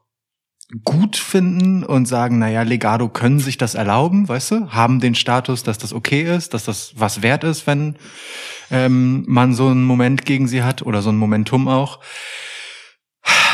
gut 0.85 1.17
finden 1.17 1.83
und 1.83 2.07
sagen, 2.07 2.39
naja, 2.39 2.63
Legado 2.63 3.09
können 3.09 3.41
sich 3.41 3.57
das 3.57 3.75
erlauben, 3.75 4.29
weißt 4.29 4.51
du? 4.51 4.69
Haben 4.71 5.01
den 5.01 5.15
Status, 5.15 5.63
dass 5.63 5.79
das 5.79 5.95
okay 5.95 6.23
ist, 6.23 6.53
dass 6.53 6.65
das 6.65 6.93
was 6.97 7.23
wert 7.23 7.43
ist, 7.45 7.67
wenn 7.67 7.97
ähm, 8.71 9.25
man 9.27 9.55
so 9.55 9.69
einen 9.69 9.85
Moment 9.85 10.27
gegen 10.27 10.47
sie 10.47 10.63
hat 10.63 10.83
oder 10.83 11.01
so 11.01 11.11
ein 11.11 11.17
Momentum 11.17 11.69
auch. 11.69 12.01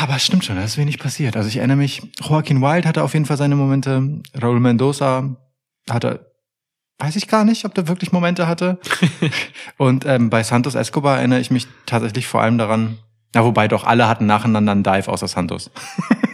Aber 0.01 0.17
es 0.17 0.25
stimmt 0.25 0.43
schon, 0.43 0.57
da 0.57 0.63
ist 0.63 0.77
wenig 0.77 0.99
passiert. 0.99 1.37
Also 1.37 1.47
ich 1.47 1.57
erinnere 1.57 1.77
mich, 1.77 2.01
Joaquin 2.21 2.61
Wild 2.61 2.85
hatte 2.85 3.03
auf 3.03 3.13
jeden 3.13 3.25
Fall 3.25 3.37
seine 3.37 3.55
Momente. 3.55 4.21
Raul 4.41 4.59
Mendoza 4.59 5.37
hatte, 5.89 6.33
weiß 6.99 7.15
ich 7.15 7.29
gar 7.29 7.45
nicht, 7.45 7.63
ob 7.63 7.73
der 7.73 7.87
wirklich 7.87 8.11
Momente 8.11 8.47
hatte. 8.47 8.79
Und 9.77 10.05
ähm, 10.05 10.29
bei 10.29 10.43
Santos 10.43 10.75
Escobar 10.75 11.17
erinnere 11.19 11.39
ich 11.39 11.51
mich 11.51 11.67
tatsächlich 11.85 12.27
vor 12.27 12.41
allem 12.41 12.57
daran, 12.57 12.97
ja, 13.33 13.43
wobei 13.45 13.69
doch 13.69 13.85
alle 13.85 14.07
hatten 14.07 14.25
nacheinander 14.25 14.73
einen 14.73 14.83
Dive 14.83 15.09
außer 15.09 15.27
Santos. 15.27 15.71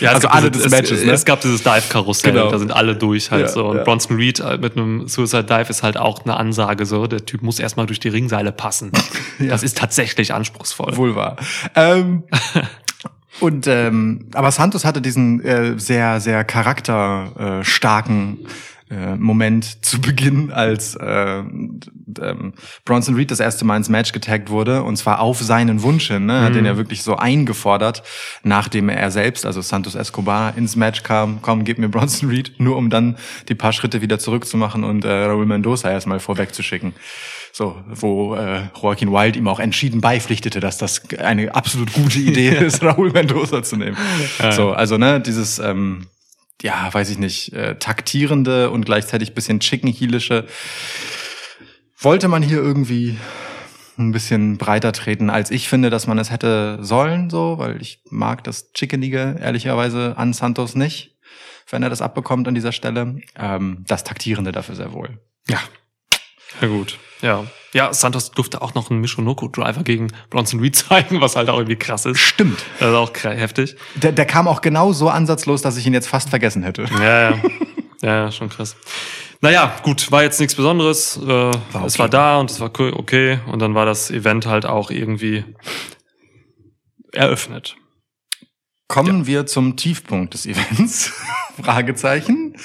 Ja, 0.00 0.12
Also 0.12 0.28
alle 0.28 0.50
des 0.50 0.68
Matches, 0.70 1.00
es, 1.00 1.04
ne? 1.04 1.12
Es 1.12 1.24
gab 1.24 1.40
dieses 1.40 1.62
Dive-Karussell, 1.62 2.32
Genau. 2.32 2.50
da 2.50 2.58
sind 2.58 2.72
alle 2.72 2.96
durch 2.96 3.30
halt 3.30 3.42
Ja, 3.42 3.48
so. 3.48 3.66
Und 3.68 3.76
ja. 3.78 3.84
Bronson 3.84 4.16
Reed 4.16 4.40
äh, 4.40 4.56
mit 4.58 4.76
einem 4.76 5.06
Suicide 5.08 5.44
Dive 5.44 5.68
ist 5.70 5.82
halt 5.82 5.96
auch 5.98 6.24
eine 6.24 6.36
Ansage 6.36 6.86
so. 6.86 7.06
Der 7.06 7.24
Typ 7.26 7.42
muss 7.42 7.58
erstmal 7.58 7.86
durch 7.86 8.00
die 8.00 8.08
Ringseile 8.08 8.52
passen. 8.52 8.90
Das 9.38 9.62
ist 9.62 9.78
tatsächlich 9.78 10.34
anspruchsvoll. 10.34 10.96
Wohl 10.96 11.14
wahr. 11.16 11.36
Ähm, 11.74 12.24
und 13.40 13.66
ähm, 13.66 14.26
aber 14.34 14.50
Santos 14.50 14.84
hatte 14.84 15.00
diesen 15.00 15.40
äh, 15.42 15.78
sehr 15.78 16.20
sehr 16.20 16.44
charakterstarken 16.44 18.38
äh, 18.44 18.46
äh, 18.90 19.14
Moment 19.14 19.84
zu 19.84 20.00
Beginn, 20.00 20.50
als 20.50 20.96
äh, 20.96 21.38
ähm, 21.38 22.54
Bronson 22.84 23.14
Reed 23.14 23.30
das 23.30 23.38
erste 23.38 23.64
Mal 23.64 23.76
ins 23.76 23.88
Match 23.88 24.12
getaggt 24.12 24.50
wurde 24.50 24.82
und 24.82 24.96
zwar 24.96 25.20
auf 25.20 25.40
seinen 25.40 25.82
Wunsch 25.82 26.08
hin. 26.08 26.26
Ne? 26.26 26.40
Hat 26.40 26.54
den 26.54 26.64
ja 26.64 26.76
wirklich 26.76 27.02
so 27.02 27.16
eingefordert, 27.16 28.02
nachdem 28.42 28.88
er 28.88 29.10
selbst, 29.10 29.46
also 29.46 29.60
Santos 29.60 29.94
Escobar, 29.94 30.56
ins 30.56 30.74
Match 30.74 31.04
kam. 31.04 31.38
Komm, 31.40 31.64
gib 31.64 31.78
mir 31.78 31.88
Bronson 31.88 32.28
Reed, 32.28 32.54
nur 32.58 32.76
um 32.76 32.90
dann 32.90 33.16
die 33.48 33.54
paar 33.54 33.72
Schritte 33.72 34.02
wieder 34.02 34.18
zurückzumachen 34.18 34.82
und 34.82 35.04
äh, 35.04 35.24
Raul 35.24 35.46
Mendoza 35.46 35.90
erstmal 35.90 36.18
vorwegzuschicken. 36.18 36.94
So, 37.52 37.76
wo 37.88 38.34
äh, 38.36 38.62
Joaquin 38.80 39.12
Wild 39.12 39.36
ihm 39.36 39.48
auch 39.48 39.60
entschieden 39.60 40.00
beipflichtete, 40.00 40.60
dass 40.60 40.78
das 40.78 41.02
eine 41.18 41.54
absolut 41.54 41.92
gute 41.92 42.18
Idee 42.18 42.50
ist, 42.66 42.82
Raul 42.82 43.10
Mendoza 43.10 43.62
zu 43.62 43.76
nehmen. 43.76 43.96
So, 44.50 44.70
also 44.70 44.98
ne, 44.98 45.20
dieses 45.20 45.58
ähm, 45.58 46.06
ja, 46.62 46.92
weiß 46.92 47.10
ich 47.10 47.18
nicht, 47.18 47.52
äh, 47.52 47.76
taktierende 47.76 48.70
und 48.70 48.84
gleichzeitig 48.84 49.34
bisschen 49.34 49.60
chicken-heelische 49.60 50.46
wollte 51.98 52.28
man 52.28 52.42
hier 52.42 52.58
irgendwie 52.58 53.18
ein 53.98 54.12
bisschen 54.12 54.56
breiter 54.56 54.92
treten, 54.92 55.28
als 55.30 55.50
ich 55.50 55.68
finde, 55.68 55.90
dass 55.90 56.06
man 56.06 56.18
es 56.18 56.30
hätte 56.30 56.78
sollen, 56.80 57.28
so, 57.28 57.58
weil 57.58 57.80
ich 57.80 58.02
mag 58.10 58.42
das 58.44 58.72
Chickenige 58.72 59.36
ehrlicherweise 59.38 60.14
an 60.16 60.32
Santos 60.32 60.74
nicht, 60.74 61.16
wenn 61.68 61.82
er 61.82 61.90
das 61.90 62.00
abbekommt 62.00 62.48
an 62.48 62.54
dieser 62.54 62.72
Stelle. 62.72 63.20
Ähm, 63.36 63.84
das 63.86 64.04
Taktierende 64.04 64.52
dafür 64.52 64.74
sehr 64.74 64.92
wohl. 64.92 65.20
Ja. 65.48 65.60
Ja 66.60 66.68
gut. 66.68 66.98
Ja. 67.22 67.44
Ja, 67.72 67.92
Santos 67.92 68.32
durfte 68.32 68.62
auch 68.62 68.74
noch 68.74 68.90
einen 68.90 69.00
Michonoko-Driver 69.00 69.82
gegen 69.84 70.08
Bronson 70.28 70.60
Reed 70.60 70.74
zeigen, 70.76 71.20
was 71.20 71.36
halt 71.36 71.48
auch 71.48 71.58
irgendwie 71.58 71.76
krass 71.76 72.04
ist. 72.06 72.18
Stimmt. 72.18 72.58
Das 72.80 72.88
ist 72.90 72.94
auch 72.96 73.12
heftig. 73.24 73.76
Der, 73.94 74.12
der 74.12 74.26
kam 74.26 74.48
auch 74.48 74.60
genau 74.60 74.92
so 74.92 75.08
ansatzlos, 75.08 75.62
dass 75.62 75.76
ich 75.76 75.86
ihn 75.86 75.94
jetzt 75.94 76.08
fast 76.08 76.30
vergessen 76.30 76.62
hätte. 76.62 76.86
Ja, 76.98 77.30
ja. 77.30 77.40
Ja, 78.02 78.14
ja, 78.24 78.32
schon 78.32 78.48
krass. 78.48 78.76
Naja, 79.42 79.74
gut, 79.82 80.10
war 80.10 80.22
jetzt 80.22 80.40
nichts 80.40 80.54
Besonderes. 80.54 81.16
Äh, 81.16 81.50
Es 81.50 81.56
okay. 81.74 81.98
war 81.98 82.08
da 82.08 82.38
und 82.38 82.50
es 82.50 82.60
war 82.60 82.70
okay. 82.78 83.40
Und 83.46 83.60
dann 83.60 83.74
war 83.74 83.86
das 83.86 84.10
Event 84.10 84.46
halt 84.46 84.66
auch 84.66 84.90
irgendwie 84.90 85.44
eröffnet. 87.12 87.76
Kommen 88.88 89.26
wir 89.26 89.46
zum 89.46 89.76
Tiefpunkt 89.76 90.34
des 90.34 90.46
Events. 90.46 91.12
Fragezeichen. 91.62 92.56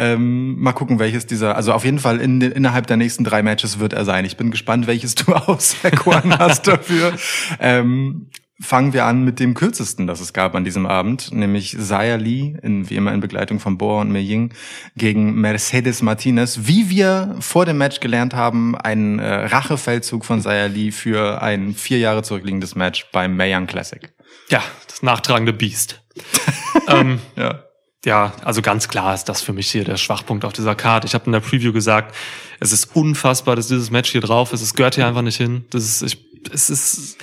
Ähm, 0.00 0.60
mal 0.60 0.72
gucken, 0.72 1.00
welches 1.00 1.26
dieser, 1.26 1.56
also 1.56 1.72
auf 1.72 1.84
jeden 1.84 1.98
Fall 1.98 2.20
in, 2.20 2.40
innerhalb 2.40 2.86
der 2.86 2.96
nächsten 2.96 3.24
drei 3.24 3.42
Matches 3.42 3.80
wird 3.80 3.92
er 3.92 4.04
sein. 4.04 4.24
Ich 4.24 4.36
bin 4.36 4.52
gespannt, 4.52 4.86
welches 4.86 5.16
du 5.16 5.32
auserkoren 5.34 6.38
hast 6.38 6.68
dafür. 6.68 7.14
Ähm, 7.58 8.30
fangen 8.60 8.92
wir 8.92 9.06
an 9.06 9.24
mit 9.24 9.40
dem 9.40 9.54
kürzesten, 9.54 10.06
das 10.06 10.20
es 10.20 10.32
gab 10.32 10.54
an 10.54 10.64
diesem 10.64 10.86
Abend, 10.86 11.32
nämlich 11.32 11.76
Zaya 11.78 12.14
Lee, 12.14 12.56
in, 12.62 12.88
wie 12.88 12.94
immer 12.94 13.12
in 13.12 13.18
Begleitung 13.18 13.58
von 13.58 13.76
Boa 13.76 14.00
und 14.02 14.12
Mei 14.12 14.48
gegen 14.96 15.34
Mercedes 15.34 16.00
Martinez. 16.02 16.60
Wie 16.62 16.90
wir 16.90 17.34
vor 17.40 17.66
dem 17.66 17.78
Match 17.78 17.98
gelernt 17.98 18.34
haben, 18.34 18.76
ein 18.76 19.18
äh, 19.18 19.46
Rachefeldzug 19.46 20.24
von 20.24 20.40
Zaya 20.40 20.66
Lee 20.66 20.92
für 20.92 21.42
ein 21.42 21.74
vier 21.74 21.98
Jahre 21.98 22.22
zurückliegendes 22.22 22.76
Match 22.76 23.06
beim 23.10 23.36
Mayan 23.36 23.66
Classic. 23.66 24.12
Ja, 24.48 24.62
das 24.86 25.02
nachtragende 25.02 25.52
Biest. 25.52 26.02
ähm, 26.88 27.18
Ja. 27.36 27.64
Ja, 28.04 28.32
also 28.44 28.62
ganz 28.62 28.88
klar 28.88 29.14
ist 29.14 29.24
das 29.24 29.42
für 29.42 29.52
mich 29.52 29.70
hier 29.70 29.84
der 29.84 29.96
Schwachpunkt 29.96 30.44
auf 30.44 30.52
dieser 30.52 30.74
Karte. 30.74 31.06
Ich 31.06 31.14
habe 31.14 31.26
in 31.26 31.32
der 31.32 31.40
Preview 31.40 31.72
gesagt, 31.72 32.14
es 32.60 32.72
ist 32.72 32.94
unfassbar, 32.94 33.56
dass 33.56 33.68
dieses 33.68 33.90
Match 33.90 34.10
hier 34.12 34.20
drauf 34.20 34.52
ist. 34.52 34.62
Es 34.62 34.74
gehört 34.74 34.94
hier 34.94 35.06
einfach 35.06 35.22
nicht 35.22 35.36
hin. 35.36 35.64
Das 35.70 35.84
ist, 35.84 36.02
ich, 36.02 36.24
es 36.52 36.70
ist, 36.70 37.18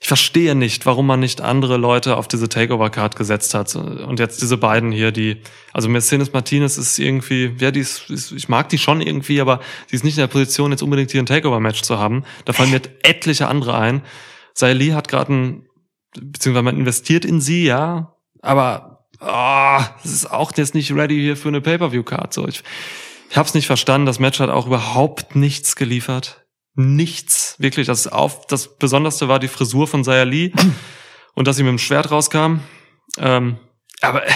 ich 0.00 0.08
verstehe 0.08 0.54
nicht, 0.54 0.86
warum 0.86 1.06
man 1.06 1.20
nicht 1.20 1.42
andere 1.42 1.76
Leute 1.76 2.16
auf 2.16 2.26
diese 2.26 2.48
Takeover-Card 2.48 3.16
gesetzt 3.16 3.52
hat. 3.52 3.74
Und 3.76 4.18
jetzt 4.18 4.40
diese 4.40 4.56
beiden 4.56 4.92
hier, 4.92 5.12
die, 5.12 5.42
also 5.74 5.90
Mercedes 5.90 6.32
Martinez 6.32 6.78
ist 6.78 6.98
irgendwie, 6.98 7.54
ja, 7.58 7.70
die 7.70 7.80
ist, 7.80 8.08
ist, 8.08 8.32
ich 8.32 8.48
mag 8.48 8.70
die 8.70 8.78
schon 8.78 9.02
irgendwie, 9.02 9.42
aber 9.42 9.60
die 9.90 9.96
ist 9.96 10.04
nicht 10.04 10.16
in 10.16 10.22
der 10.22 10.28
Position, 10.28 10.70
jetzt 10.70 10.82
unbedingt 10.82 11.10
hier 11.10 11.22
ein 11.22 11.26
Takeover-Match 11.26 11.82
zu 11.82 11.98
haben. 11.98 12.24
Da 12.46 12.54
fallen 12.54 12.70
mir 12.70 12.80
etliche 13.02 13.48
andere 13.48 13.76
ein. 13.76 14.02
Lee 14.60 14.94
hat 14.94 15.08
gerade 15.08 15.32
ein, 15.34 15.68
beziehungsweise 16.18 16.62
man 16.62 16.78
investiert 16.78 17.26
in 17.26 17.40
sie, 17.40 17.64
ja, 17.64 18.14
aber 18.40 18.97
ah, 19.20 19.84
es 20.04 20.12
ist 20.12 20.30
auch 20.30 20.52
jetzt 20.56 20.74
nicht 20.74 20.92
ready 20.92 21.16
hier 21.16 21.36
für 21.36 21.48
eine 21.48 21.60
Pay-Per-View-Card. 21.60 22.32
So, 22.34 22.46
ich, 22.48 22.62
Ich 23.30 23.36
habe 23.36 23.48
es 23.48 23.54
nicht 23.54 23.66
verstanden. 23.66 24.06
Das 24.06 24.18
Match 24.18 24.40
hat 24.40 24.50
auch 24.50 24.66
überhaupt 24.66 25.36
nichts 25.36 25.76
geliefert. 25.76 26.44
Nichts, 26.74 27.56
wirklich. 27.58 27.86
Das 27.88 28.06
auf 28.06 28.46
das 28.46 28.76
Besonderste 28.78 29.28
war 29.28 29.38
die 29.40 29.48
Frisur 29.48 29.86
von 29.88 30.04
Saya 30.04 30.22
Lee 30.24 30.52
und 31.34 31.48
dass 31.48 31.56
sie 31.56 31.62
mit 31.64 31.70
dem 31.70 31.78
Schwert 31.78 32.10
rauskam. 32.10 32.60
Ähm, 33.18 33.58
aber 34.00 34.22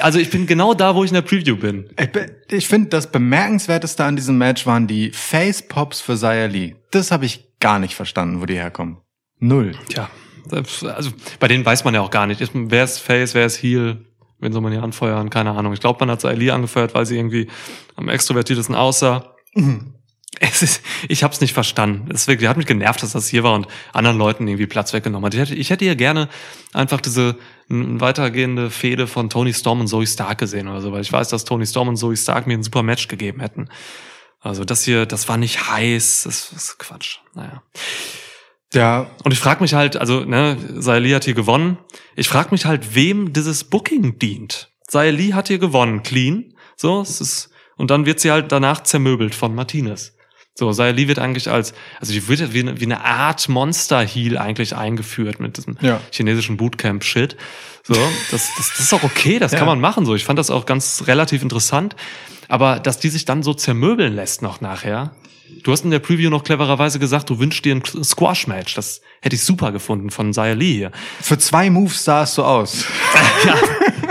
also 0.00 0.18
ich 0.18 0.30
bin 0.30 0.46
genau 0.46 0.74
da, 0.74 0.94
wo 0.94 1.04
ich 1.04 1.10
in 1.10 1.14
der 1.14 1.22
Preview 1.22 1.56
bin. 1.56 1.90
Ich, 2.00 2.10
be- 2.10 2.36
ich 2.50 2.68
finde, 2.68 2.88
das 2.90 3.10
Bemerkenswerteste 3.10 4.04
an 4.04 4.16
diesem 4.16 4.38
Match 4.38 4.66
waren 4.66 4.86
die 4.86 5.10
Face-Pops 5.12 6.00
für 6.00 6.16
Zaya 6.16 6.46
Lee. 6.46 6.76
Das 6.90 7.10
habe 7.10 7.26
ich 7.26 7.44
gar 7.60 7.78
nicht 7.78 7.94
verstanden, 7.94 8.40
wo 8.40 8.46
die 8.46 8.54
herkommen. 8.56 8.98
Null. 9.38 9.72
Tja, 9.88 10.08
das- 10.10 10.27
also 10.50 11.10
bei 11.40 11.48
denen 11.48 11.64
weiß 11.64 11.84
man 11.84 11.94
ja 11.94 12.00
auch 12.00 12.10
gar 12.10 12.26
nicht, 12.26 12.40
wer 12.52 12.84
ist 12.84 12.98
Face, 12.98 13.34
wer 13.34 13.46
ist 13.46 13.62
Heel, 13.62 14.04
wen 14.40 14.52
soll 14.52 14.62
man 14.62 14.72
hier 14.72 14.82
anfeuern, 14.82 15.30
keine 15.30 15.52
Ahnung. 15.52 15.72
Ich 15.72 15.80
glaube, 15.80 16.00
man 16.00 16.10
hat 16.10 16.20
Saili 16.20 16.50
angefeuert, 16.50 16.94
weil 16.94 17.06
sie 17.06 17.16
irgendwie 17.16 17.48
am 17.96 18.08
extrovertiertesten 18.08 18.74
aussah. 18.74 19.34
Es 20.40 20.62
ist, 20.62 20.82
ich 21.08 21.24
habe 21.24 21.34
es 21.34 21.40
nicht 21.40 21.52
verstanden. 21.52 22.10
Es 22.12 22.28
wirklich, 22.28 22.48
hat 22.48 22.56
mich 22.56 22.66
genervt, 22.66 23.02
dass 23.02 23.12
das 23.12 23.26
hier 23.28 23.42
war 23.42 23.54
und 23.54 23.66
anderen 23.92 24.18
Leuten 24.18 24.46
irgendwie 24.46 24.66
Platz 24.66 24.92
weggenommen 24.92 25.26
hat. 25.26 25.34
Ich 25.34 25.40
hätte, 25.40 25.54
ich 25.54 25.70
hätte 25.70 25.84
hier 25.84 25.96
gerne 25.96 26.28
einfach 26.72 27.00
diese 27.00 27.36
weitergehende 27.68 28.70
Fehde 28.70 29.06
von 29.06 29.30
Tony 29.30 29.52
Storm 29.52 29.80
und 29.80 29.88
Zoe 29.88 30.06
Stark 30.06 30.38
gesehen 30.38 30.68
oder 30.68 30.80
so, 30.80 30.92
weil 30.92 31.00
ich 31.00 31.12
weiß, 31.12 31.28
dass 31.28 31.44
Tony 31.44 31.66
Storm 31.66 31.88
und 31.88 31.96
Zoe 31.96 32.16
Stark 32.16 32.46
mir 32.46 32.54
ein 32.54 32.62
super 32.62 32.82
Match 32.82 33.08
gegeben 33.08 33.40
hätten. 33.40 33.68
Also 34.40 34.64
das 34.64 34.84
hier, 34.84 35.06
das 35.06 35.28
war 35.28 35.36
nicht 35.36 35.70
heiß, 35.70 36.22
das 36.24 36.52
ist 36.52 36.78
Quatsch. 36.78 37.18
Naja. 37.34 37.62
Ja, 38.74 39.10
Und 39.24 39.32
ich 39.32 39.38
frage 39.38 39.62
mich 39.62 39.72
halt, 39.74 39.96
also, 39.96 40.24
ne, 40.24 40.56
Saeli 40.76 41.10
hat 41.12 41.24
hier 41.24 41.34
gewonnen. 41.34 41.78
Ich 42.16 42.28
frage 42.28 42.48
mich 42.50 42.66
halt, 42.66 42.94
wem 42.94 43.32
dieses 43.32 43.64
Booking 43.64 44.18
dient. 44.18 44.70
Saeli 44.88 45.30
hat 45.30 45.48
hier 45.48 45.58
gewonnen, 45.58 46.02
clean. 46.02 46.54
So, 46.76 47.00
es 47.00 47.20
ist, 47.20 47.50
und 47.76 47.90
dann 47.90 48.04
wird 48.06 48.20
sie 48.20 48.30
halt 48.30 48.52
danach 48.52 48.82
zermöbelt 48.82 49.34
von 49.34 49.54
Martinez. 49.54 50.14
So, 50.54 50.72
Saeli 50.72 51.06
wird 51.08 51.18
eigentlich 51.18 51.48
als, 51.48 51.72
also 52.00 52.12
die 52.12 52.26
wird 52.28 52.52
wie 52.52 52.60
eine, 52.60 52.80
wie 52.80 52.84
eine 52.84 53.04
Art 53.04 53.48
Monster-Heal 53.48 54.36
eigentlich 54.36 54.74
eingeführt 54.76 55.38
mit 55.40 55.56
diesem 55.56 55.78
Ja. 55.80 56.00
chinesischen 56.10 56.56
Bootcamp-Shit. 56.56 57.36
So, 57.84 57.94
das, 57.94 58.50
das, 58.56 58.68
das 58.72 58.80
ist 58.80 58.92
auch 58.92 59.04
okay, 59.04 59.38
das 59.38 59.52
Ja. 59.52 59.58
kann 59.58 59.68
man 59.68 59.80
machen. 59.80 60.04
So, 60.04 60.14
ich 60.14 60.24
fand 60.24 60.38
das 60.38 60.50
auch 60.50 60.66
ganz 60.66 61.04
relativ 61.06 61.42
interessant. 61.42 61.94
Aber 62.48 62.80
dass 62.80 62.98
die 62.98 63.08
sich 63.08 63.24
dann 63.24 63.42
so 63.42 63.54
zermöbeln 63.54 64.14
lässt 64.14 64.42
noch 64.42 64.60
nachher. 64.60 65.12
Du 65.62 65.72
hast 65.72 65.84
in 65.84 65.90
der 65.90 65.98
Preview 65.98 66.30
noch 66.30 66.44
clevererweise 66.44 66.98
gesagt, 66.98 67.30
du 67.30 67.38
wünschst 67.38 67.64
dir 67.64 67.74
ein 67.74 67.82
Squash-Match. 67.84 68.74
Das 68.74 69.00
hätte 69.20 69.36
ich 69.36 69.42
super 69.42 69.72
gefunden 69.72 70.10
von 70.10 70.32
Zaya 70.32 70.54
Lee 70.54 70.74
hier. 70.74 70.92
für 71.20 71.38
zwei 71.38 71.70
Moves 71.70 72.04
sah 72.04 72.22
es 72.22 72.34
so 72.34 72.44
aus. 72.44 72.84
ja. 73.46 73.54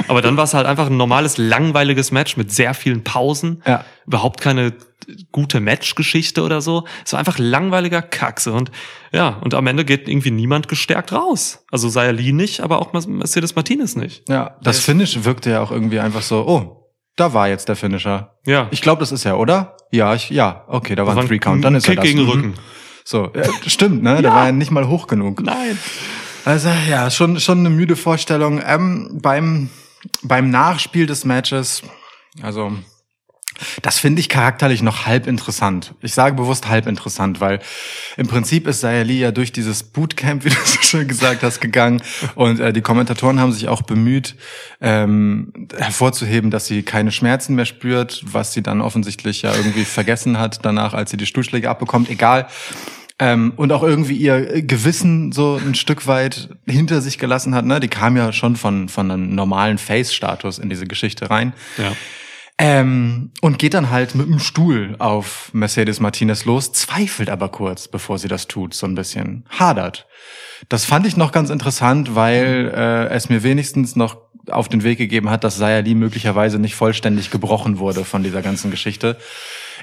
Aber 0.07 0.21
dann 0.21 0.37
war 0.37 0.45
es 0.45 0.53
halt 0.53 0.65
einfach 0.65 0.87
ein 0.87 0.97
normales, 0.97 1.37
langweiliges 1.37 2.11
Match 2.11 2.37
mit 2.37 2.51
sehr 2.51 2.73
vielen 2.73 3.03
Pausen. 3.03 3.61
Ja. 3.65 3.83
Überhaupt 4.05 4.39
keine 4.39 4.73
gute 5.31 5.59
Matchgeschichte 5.59 6.43
oder 6.43 6.61
so. 6.61 6.85
Es 7.05 7.13
war 7.13 7.19
einfach 7.19 7.39
langweiliger 7.39 8.01
Kackse. 8.01 8.53
Und 8.53 8.71
ja, 9.13 9.29
und 9.41 9.53
am 9.53 9.67
Ende 9.67 9.85
geht 9.85 10.07
irgendwie 10.07 10.31
niemand 10.31 10.67
gestärkt 10.67 11.13
raus. 11.13 11.63
Also 11.71 11.89
Zaya 11.89 12.11
Lee 12.11 12.31
nicht, 12.31 12.61
aber 12.61 12.79
auch 12.79 12.93
Mercedes 12.93 13.55
Martinez 13.55 13.95
nicht. 13.95 14.27
Ja, 14.29 14.57
das 14.61 14.79
Finish 14.79 15.23
wirkte 15.23 15.51
ja 15.51 15.61
auch 15.61 15.71
irgendwie 15.71 15.99
einfach 15.99 16.21
so, 16.21 16.45
oh, 16.47 16.76
da 17.17 17.33
war 17.33 17.49
jetzt 17.49 17.67
der 17.67 17.75
Finisher. 17.75 18.35
Ja. 18.45 18.67
Ich 18.71 18.81
glaube, 18.81 18.99
das 19.01 19.11
ist 19.11 19.25
er, 19.25 19.37
oder? 19.37 19.75
Ja, 19.91 20.13
ich, 20.15 20.29
ja, 20.29 20.63
okay, 20.67 20.95
da 20.95 21.05
war 21.05 21.13
ein 21.13 21.19
ein 21.19 21.27
Three 21.27 21.39
Count, 21.39 21.63
dann 21.65 21.75
ist 21.75 21.83
Kick 21.85 21.97
er 21.97 22.03
das. 22.03 22.05
gegen 22.05 22.17
den 22.19 22.25
Mhm. 22.25 22.31
Rücken. 22.31 22.53
So, 23.03 23.31
ja, 23.35 23.43
stimmt, 23.67 24.03
ne? 24.03 24.21
Der 24.21 24.33
war 24.33 24.45
ja 24.47 24.51
nicht 24.51 24.71
mal 24.71 24.87
hoch 24.87 25.07
genug. 25.07 25.41
Nein. 25.41 25.77
Also 26.45 26.69
ja, 26.89 27.09
schon 27.09 27.39
schon 27.39 27.59
eine 27.59 27.69
müde 27.69 27.95
Vorstellung. 27.95 28.61
Ähm, 28.65 29.19
beim 29.21 29.69
beim 30.23 30.49
Nachspiel 30.49 31.05
des 31.05 31.25
Matches, 31.25 31.81
also 32.41 32.71
das 33.81 33.99
finde 33.99 34.19
ich 34.19 34.29
charakterlich 34.29 34.81
noch 34.81 35.05
halb 35.05 35.27
interessant. 35.27 35.93
Ich 36.01 36.13
sage 36.13 36.35
bewusst 36.35 36.67
halb 36.67 36.87
interessant, 36.87 37.39
weil 37.41 37.59
im 38.17 38.27
Prinzip 38.27 38.67
ist 38.67 38.81
Sayali 38.81 39.19
ja 39.19 39.31
durch 39.31 39.51
dieses 39.51 39.83
Bootcamp, 39.83 40.43
wie 40.45 40.49
du 40.49 40.55
so 40.63 40.81
schön 40.81 41.07
gesagt 41.07 41.43
hast, 41.43 41.59
gegangen 41.59 42.01
und 42.35 42.59
äh, 42.59 42.73
die 42.73 42.81
Kommentatoren 42.81 43.39
haben 43.39 43.51
sich 43.51 43.67
auch 43.67 43.81
bemüht, 43.81 44.35
ähm, 44.81 45.67
hervorzuheben, 45.77 46.51
dass 46.51 46.65
sie 46.67 46.83
keine 46.83 47.11
Schmerzen 47.11 47.55
mehr 47.55 47.65
spürt, 47.65 48.23
was 48.25 48.53
sie 48.53 48.61
dann 48.61 48.81
offensichtlich 48.81 49.41
ja 49.41 49.55
irgendwie 49.55 49.85
vergessen 49.85 50.39
hat 50.39 50.59
danach, 50.63 50.93
als 50.93 51.11
sie 51.11 51.17
die 51.17 51.25
Stuhlschläge 51.25 51.69
abbekommt. 51.69 52.09
Egal. 52.09 52.47
Ähm, 53.19 53.53
und 53.55 53.71
auch 53.71 53.81
irgendwie 53.81 54.15
ihr 54.15 54.61
Gewissen 54.61 55.31
so 55.31 55.59
ein 55.63 55.73
Stück 55.73 56.05
weit 56.05 56.49
hinter 56.67 57.01
sich 57.01 57.17
gelassen 57.17 57.55
hat. 57.55 57.65
Ne? 57.65 57.79
Die 57.79 57.87
kam 57.87 58.15
ja 58.15 58.31
schon 58.31 58.55
von, 58.55 58.89
von 58.89 59.09
einem 59.09 59.33
normalen 59.33 59.79
Face-Status 59.79 60.59
in 60.59 60.69
diese 60.69 60.85
Geschichte 60.85 61.29
rein. 61.31 61.53
Ja. 61.77 61.93
Ähm, 62.59 63.31
und 63.41 63.59
geht 63.59 63.75
dann 63.75 63.91
halt 63.91 64.15
mit 64.15 64.27
dem 64.27 64.39
Stuhl 64.39 64.95
auf 64.97 65.49
Mercedes 65.53 65.99
Martinez 65.99 66.45
los, 66.45 66.71
zweifelt 66.73 67.29
aber 67.29 67.49
kurz, 67.49 67.87
bevor 67.87 68.17
sie 68.17 68.27
das 68.27 68.47
tut, 68.47 68.73
so 68.73 68.87
ein 68.87 68.95
bisschen. 68.95 69.45
Hadert. 69.49 70.07
Das 70.69 70.85
fand 70.85 71.05
ich 71.05 71.17
noch 71.17 71.31
ganz 71.31 71.51
interessant, 71.51 72.15
weil 72.15 72.71
äh, 72.75 73.13
es 73.13 73.29
mir 73.29 73.43
wenigstens 73.43 73.95
noch 73.95 74.17
auf 74.49 74.69
den 74.69 74.83
Weg 74.83 74.97
gegeben 74.97 75.29
hat, 75.29 75.43
dass 75.43 75.57
Sayali 75.57 75.93
möglicherweise 75.93 76.57
nicht 76.57 76.75
vollständig 76.75 77.29
gebrochen 77.29 77.77
wurde 77.77 78.05
von 78.05 78.23
dieser 78.23 78.41
ganzen 78.41 78.71
Geschichte. 78.71 79.17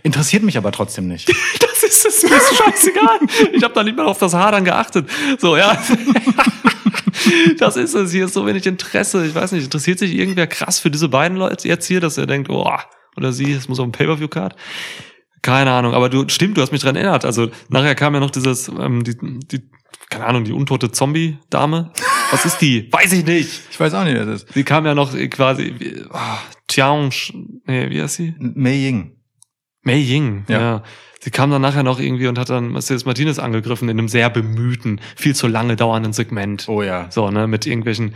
Interessiert 0.03 0.43
mich 0.43 0.59
aber 0.59 0.73
trotzdem 0.73 1.09
nicht. 1.09 1.33
Das 1.85 2.07
ist 2.07 2.25
mir 2.25 2.37
ist 2.37 2.57
scheißegal. 2.57 3.19
Ich 3.53 3.63
habe 3.63 3.75
da 3.75 3.83
nicht 3.83 3.97
mal 3.97 4.07
auf 4.07 4.19
das 4.19 4.33
Hadern 4.33 4.65
geachtet. 4.65 5.07
So, 5.39 5.57
ja. 5.57 5.77
Das 7.59 7.77
ist 7.77 7.95
es. 7.95 8.13
Hier 8.13 8.27
ist 8.27 8.35
so 8.35 8.47
wenig 8.47 8.67
Interesse. 8.67 9.27
Ich 9.27 9.35
weiß 9.35 9.53
nicht, 9.53 9.65
interessiert 9.65 9.99
sich 9.99 10.15
irgendwer 10.15 10.47
krass 10.47 10.79
für 10.81 10.91
diese 10.91 11.09
beiden 11.09 11.37
Leute 11.39 11.67
jetzt 11.69 11.87
hier, 11.87 12.01
dass 12.01 12.19
er 12.19 12.27
denkt, 12.27 12.49
oh, 12.51 12.71
oder 13.17 13.33
sie, 13.33 13.53
es 13.53 13.69
muss 13.69 13.79
auf 13.81 13.87
ein 13.87 13.93
Pay-Per-View-Card? 13.93 14.55
Keine 15.43 15.73
Ahnung, 15.73 15.93
aber 15.95 16.09
du, 16.09 16.29
stimmt, 16.29 16.57
du 16.57 16.63
hast 16.63 16.73
mich 16.73 16.81
dran 16.81 16.97
erinnert. 16.97 17.25
Also 17.25 17.51
nachher 17.69 17.95
kam 17.95 18.15
ja 18.15 18.21
noch 18.21 18.31
dieses, 18.31 18.69
ähm, 18.69 19.05
die, 19.05 19.15
die, 19.19 19.63
keine 20.11 20.25
Ahnung, 20.27 20.45
die 20.45 20.53
untote 20.53 20.91
Zombie-Dame. 20.91 21.93
Was 22.31 22.45
ist 22.47 22.59
die? 22.59 22.89
Weiß 22.93 23.13
ich 23.13 23.25
nicht. 23.27 23.61
Ich 23.71 23.79
weiß 23.79 23.93
auch 23.95 24.05
nicht, 24.05 24.15
wer 24.15 24.25
das 24.27 24.43
ist. 24.45 24.55
Die 24.55 24.65
kam 24.65 24.87
ja 24.87 24.95
noch 24.95 25.13
quasi, 25.31 25.75
wie- 25.79 26.03
oh, 26.11 26.19
Tiang, 26.67 27.13
nee, 27.67 27.91
wie 27.91 28.01
heißt 28.03 28.17
sie? 28.17 28.35
Mei 28.39 28.73
Ying. 28.75 29.17
Mei 29.85 29.97
Ying, 29.97 30.45
ja. 30.49 30.61
Ja. 30.61 30.83
Sie 31.21 31.31
kam 31.31 31.51
dann 31.51 31.63
nachher 31.63 31.83
noch 31.83 32.01
irgendwie 32.01 32.27
und 32.27 32.39
hat 32.39 32.51
dann 32.51 32.73
Mercedes 32.73 33.07
Martinez 33.07 33.39
angegriffen 33.39 33.89
in 33.89 33.99
einem 33.99 34.09
sehr 34.09 34.29
bemühten, 34.29 35.01
viel 35.17 35.35
zu 35.35 35.47
lange 35.47 35.75
dauernden 35.77 36.13
Segment. 36.13 36.69
Oh 36.69 36.83
ja. 36.83 37.07
So, 37.11 37.31
ne, 37.31 37.47
mit 37.47 37.65
irgendwelchen 37.67 38.15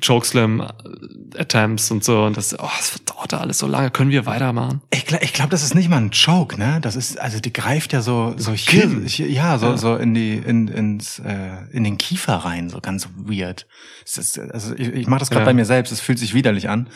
Chokeslam-Attempts 0.00 1.90
und 1.90 2.04
so. 2.04 2.24
Und 2.24 2.36
das, 2.36 2.58
oh, 2.58 2.68
das 2.76 3.00
dauerte 3.04 3.38
alles 3.38 3.58
so 3.58 3.66
lange. 3.66 3.90
Können 3.90 4.10
wir 4.10 4.26
weitermachen? 4.26 4.80
Ich 4.92 5.06
glaube, 5.06 5.24
ich 5.24 5.32
glaub, 5.32 5.50
das 5.50 5.62
ist 5.62 5.74
nicht 5.74 5.88
mal 5.88 5.98
ein 5.98 6.10
Choke, 6.10 6.58
ne? 6.58 6.78
Das 6.80 6.96
ist, 6.96 7.20
also 7.20 7.40
die 7.40 7.52
greift 7.52 7.92
ja 7.92 8.00
so, 8.00 8.34
so 8.36 8.52
hier, 8.52 8.88
hier 9.06 9.30
ja, 9.30 9.58
so, 9.58 9.66
Ja. 9.66 9.76
so 9.76 9.96
in 9.96 10.14
die, 10.14 10.34
in, 10.34 10.68
ins, 10.68 11.18
äh, 11.20 11.50
in 11.72 11.84
den 11.84 11.98
Kiefer 11.98 12.34
rein, 12.36 12.68
so 12.70 12.80
ganz 12.80 13.08
weird. 13.16 13.66
Ist, 14.04 14.38
also 14.38 14.74
ich, 14.76 14.88
ich 14.88 15.06
mache 15.06 15.20
das 15.20 15.30
gerade 15.30 15.42
Ja. 15.42 15.46
bei 15.46 15.54
mir 15.54 15.64
selbst, 15.64 15.92
es 15.92 16.00
fühlt 16.00 16.18
sich 16.18 16.34
widerlich 16.34 16.68
an. 16.68 16.88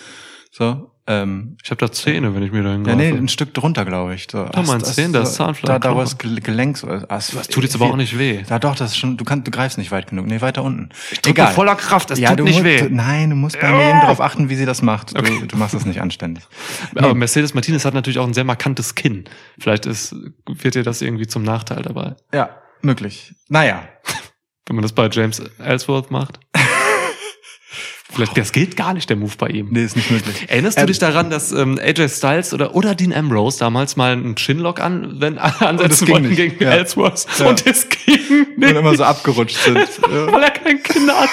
So, 0.51 0.91
ähm, 1.09 1.57
Ich 1.65 1.71
habe 1.71 1.79
da 1.81 1.91
Zähne, 1.91 2.35
wenn 2.35 2.43
ich 2.43 2.53
mir 2.53 2.63
da 2.63 2.69
ja, 2.69 2.75
hingreife. 2.75 2.97
nee, 2.99 3.09
ein 3.09 3.29
Stück 3.29 3.55
drunter, 3.55 3.85
glaube 3.85 4.15
ich. 4.15 4.27
So, 4.31 4.45
Da 4.45 4.63
meinst 4.63 4.97
du 4.97 5.01
den, 5.03 5.13
das 5.13 5.35
Zahnfleisch, 5.35 5.67
Da, 5.67 5.79
da 5.79 5.95
wo 5.97 6.01
das 6.01 6.19
Gel- 6.19 6.41
Gelenk 6.41 6.77
so 6.77 6.87
ist. 6.89 7.07
Es- 7.09 7.31
Das 7.33 7.49
tut 7.49 7.65
jetzt 7.65 7.75
aber 7.75 7.87
auch 7.87 7.97
nicht 7.97 8.19
weh. 8.19 8.43
Ja, 8.49 8.59
doch, 8.59 8.75
das 8.77 8.91
ist 8.93 8.99
schon, 8.99 9.17
du 9.17 9.25
kannst, 9.25 9.47
du 9.47 9.51
greifst 9.51 9.79
nicht 9.79 9.91
weit 9.91 10.09
genug. 10.09 10.27
Nee, 10.27 10.41
weiter 10.41 10.63
unten. 10.63 10.91
drück 11.23 11.37
mit 11.39 11.49
voller 11.49 11.75
Kraft, 11.77 12.11
es 12.11 12.19
ja, 12.19 12.37
tut 12.37 12.45
nicht 12.45 12.55
musst, 12.57 12.65
weh. 12.65 12.81
Du, 12.83 12.95
nein, 12.95 13.31
du 13.31 13.37
musst 13.37 13.59
bei 13.61 13.71
mir 13.73 13.89
eben 13.91 14.01
darauf 14.01 14.21
achten, 14.21 14.49
wie 14.51 14.55
sie 14.57 14.67
das 14.67 14.83
macht. 14.83 15.17
Du, 15.19 15.47
du 15.47 15.57
machst 15.57 15.75
das 15.75 15.87
nicht 15.87 16.01
anständig. 16.01 16.45
Aber 16.95 17.15
Mercedes 17.15 17.55
Martinez 17.55 17.85
hat 17.85 17.95
natürlich 17.95 18.19
auch 18.19 18.27
ein 18.27 18.35
sehr 18.35 18.45
markantes 18.45 18.95
Kinn. 18.95 19.25
Vielleicht 19.59 19.87
ist, 19.87 20.15
wird 20.47 20.75
dir 20.75 20.83
das 20.83 21.01
irgendwie 21.03 21.27
zum 21.27 21.43
Nachteil 21.43 21.83
dabei. 21.83 22.15
Ja, 22.35 22.51
möglich. 22.83 23.35
Naja. 23.49 23.83
Wenn 24.67 24.77
man 24.77 24.83
das 24.83 24.93
bei 24.93 25.09
James 25.11 25.41
Ellsworth 25.59 26.11
macht. 26.11 26.39
Das 28.35 28.53
geht 28.53 28.77
gar 28.77 28.95
nicht, 28.95 29.09
der 29.11 29.17
Move 29.17 29.33
bei 29.39 29.49
ihm. 29.49 29.69
Nee, 29.71 29.85
ist 29.85 29.97
nicht 29.97 30.11
möglich. 30.11 30.45
Erinnerst 30.49 30.77
du 30.79 30.83
Ähm, 30.83 30.87
dich 30.89 30.99
daran, 30.99 31.31
dass 31.31 31.53
ähm, 31.53 31.79
AJ 31.83 32.09
Styles 32.09 32.53
oder, 32.53 32.75
oder 32.75 32.95
Dean 32.95 33.13
Ambrose 33.13 33.59
damals 33.59 33.97
mal 33.97 34.13
einen 34.13 34.37
Chinlock 34.37 34.81
an, 34.81 35.21
wenn, 35.21 35.39
ansetzen 35.39 36.09
wollten 36.09 36.29
nicht. 36.29 36.37
gegen 36.37 36.63
Ja. 36.63 36.71
Ellsworth 36.71 37.27
Ja. 37.39 37.47
und 37.47 37.67
es 37.67 37.89
ging 37.89 38.19
Und 38.41 38.59
nicht, 38.59 38.71
immer 38.75 38.95
so 38.97 39.05
abgerutscht 39.05 39.57
sind. 39.59 39.79
Ja. 40.11 40.33
weil 40.33 40.43
er 40.43 40.51
kein 40.51 40.83
Kinn 40.83 41.11
hat. 41.11 41.29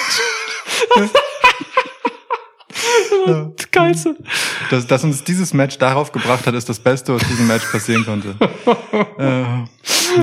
Das 3.26 3.70
Geilste. 3.70 4.16
Dass, 4.70 4.86
dass 4.86 5.04
uns 5.04 5.24
dieses 5.24 5.52
Match 5.52 5.78
darauf 5.78 6.12
gebracht 6.12 6.46
hat, 6.46 6.54
ist 6.54 6.68
das 6.68 6.78
Beste, 6.78 7.14
was 7.14 7.26
diesem 7.28 7.46
Match 7.46 7.64
passieren 7.70 8.04
konnte. 8.04 8.36
äh, 9.18 9.42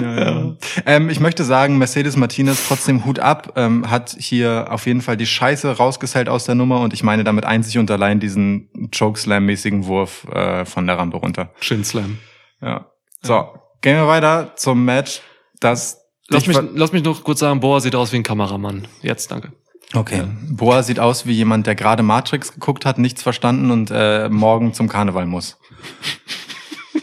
ja, 0.02 0.20
ja. 0.20 0.56
Ähm, 0.86 1.10
ich 1.10 1.20
möchte 1.20 1.44
sagen, 1.44 1.78
Mercedes 1.78 2.16
Martinez 2.16 2.68
trotzdem 2.68 3.06
Hut 3.06 3.20
ab, 3.20 3.54
ähm, 3.56 3.90
hat 3.90 4.16
hier 4.18 4.68
auf 4.70 4.86
jeden 4.86 5.02
Fall 5.02 5.18
die 5.18 5.26
Scheiße 5.26 5.78
rausgesellt 5.78 6.30
aus 6.30 6.46
der 6.46 6.56
Nummer 6.56 6.80
und 6.82 6.94
ich 6.94 7.04
meine 7.04 7.24
damit 7.24 7.46
einzig 7.46 7.78
und 7.78 7.92
allein 7.92 8.20
diesen 8.20 8.70
Chokeslam-mäßigen 8.92 9.86
Wurf 9.86 10.26
äh, 10.32 10.66
von 10.66 10.88
der 10.88 10.98
Rampe 10.98 11.18
runter. 11.18 11.50
Chin 11.60 11.84
Slam. 11.84 12.20
Ja. 12.62 12.86
So, 13.22 13.48
gehen 13.82 13.98
wir 13.98 14.08
weiter 14.08 14.54
zum 14.56 14.86
Match, 14.86 15.22
das 15.60 16.00
Lass 16.30 16.48
mich, 16.48 16.58
lass 16.74 16.94
mich 16.94 17.04
noch 17.04 17.24
kurz 17.24 17.40
sagen, 17.40 17.60
Boah 17.60 17.82
sieht 17.82 17.96
aus 17.96 18.12
wie 18.14 18.18
ein 18.18 18.24
Kameramann. 18.24 18.88
Jetzt, 19.02 19.30
danke. 19.30 19.52
Okay. 19.94 20.24
Boa 20.50 20.82
sieht 20.84 21.00
aus 21.00 21.26
wie 21.28 21.34
jemand, 21.34 21.68
der 21.68 21.76
gerade 21.76 22.02
Matrix 22.04 22.54
geguckt 22.54 22.86
hat, 22.86 22.98
nichts 22.98 23.22
verstanden 23.22 23.70
und 23.72 23.92
äh, 23.94 24.28
morgen 24.30 24.74
zum 24.74 24.90
Karneval 24.90 25.26
muss. 25.28 25.58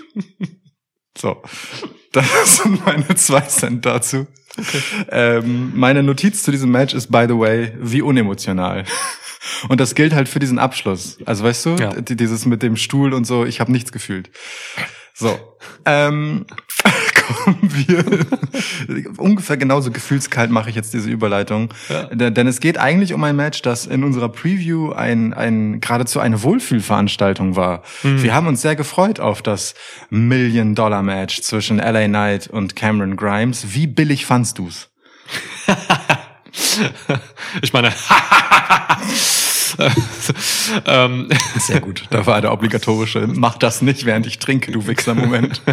so. 1.17 1.43
Das 2.13 2.57
sind 2.57 2.85
meine 2.85 3.15
zwei 3.15 3.43
Cent 3.43 3.87
dazu. 3.87 4.27
Ähm, 5.11 5.73
meine 5.77 6.03
Notiz 6.03 6.43
zu 6.43 6.51
diesem 6.51 6.73
Match 6.73 6.93
ist, 6.93 7.13
by 7.13 7.27
the 7.29 7.39
way, 7.39 7.73
wie 7.79 8.03
unemotional. 8.03 8.85
Und 9.69 9.81
das 9.81 9.95
gilt 9.95 10.13
halt 10.13 10.29
für 10.29 10.41
diesen 10.41 10.59
Abschluss. 10.59 11.19
Also 11.25 11.45
weißt 11.45 11.67
du, 11.67 11.77
Ja. 11.77 11.95
die- 12.01 12.17
dieses 12.17 12.47
mit 12.47 12.63
dem 12.63 12.77
Stuhl 12.77 13.15
und 13.15 13.25
so, 13.27 13.45
ich 13.45 13.61
habe 13.61 13.71
nichts 13.71 13.93
gefühlt. 13.93 14.31
So. 15.15 15.39
Ähm, 15.85 16.47
wir. 17.63 18.05
Ungefähr 19.19 19.57
genauso 19.57 19.91
gefühlskalt 19.91 20.51
mache 20.51 20.71
ich 20.71 20.77
jetzt 20.77 20.93
diese 20.95 21.11
Überleitung. 21.11 21.73
D- 22.13 22.31
Denn 22.31 22.47
es 22.47 22.61
geht 22.61 22.79
eigentlich 22.79 23.13
um 23.15 23.23
ein 23.25 23.37
Match, 23.37 23.63
das 23.63 23.87
in 23.87 24.05
unserer 24.05 24.29
Preview 24.29 24.93
ein, 24.93 25.33
ein 25.35 25.81
geradezu 25.81 26.21
eine 26.21 26.43
Wohlfühlveranstaltung 26.43 27.57
war. 27.57 27.83
Wir 28.03 28.35
haben 28.35 28.47
uns 28.47 28.63
sehr 28.63 28.77
gefreut 28.77 29.21
auf 29.21 29.43
das 29.43 29.75
Million-Dollar-Match 30.11 31.41
zwischen 31.43 31.79
LA 31.79 32.07
Knight 32.07 32.47
und 32.49 32.77
Cameron 32.77 33.17
Grimes. 33.17 33.75
Wie 33.75 33.87
billig 33.87 34.27
fandst 34.27 34.59
du's? 34.59 34.89
Ich 37.63 37.73
meine, 37.73 37.93
ähm, 40.87 41.29
Sehr 41.59 41.81
gut. 41.81 42.05
Da 42.11 42.27
war 42.27 42.41
der 42.41 42.53
obligatorische, 42.53 43.27
mach 43.33 43.57
das 43.57 43.83
nicht, 43.83 44.05
während 44.05 44.27
ich 44.27 44.39
trinke, 44.39 44.73
du 44.73 44.87
Wichser-Moment. 44.87 45.63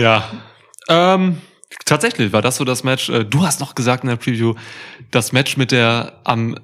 ja. 0.00 0.30
Ähm, 0.88 1.40
tatsächlich 1.84 2.32
war 2.32 2.42
das 2.42 2.56
so 2.56 2.64
das 2.64 2.84
Match. 2.84 3.08
äh, 3.08 3.24
Du 3.24 3.44
hast 3.44 3.60
noch 3.60 3.74
gesagt 3.74 4.02
in 4.04 4.08
der 4.10 4.16
Preview, 4.16 4.54
das 5.10 5.32
Match 5.32 5.56
mit 5.56 5.70
der 5.72 6.20
am 6.24 6.56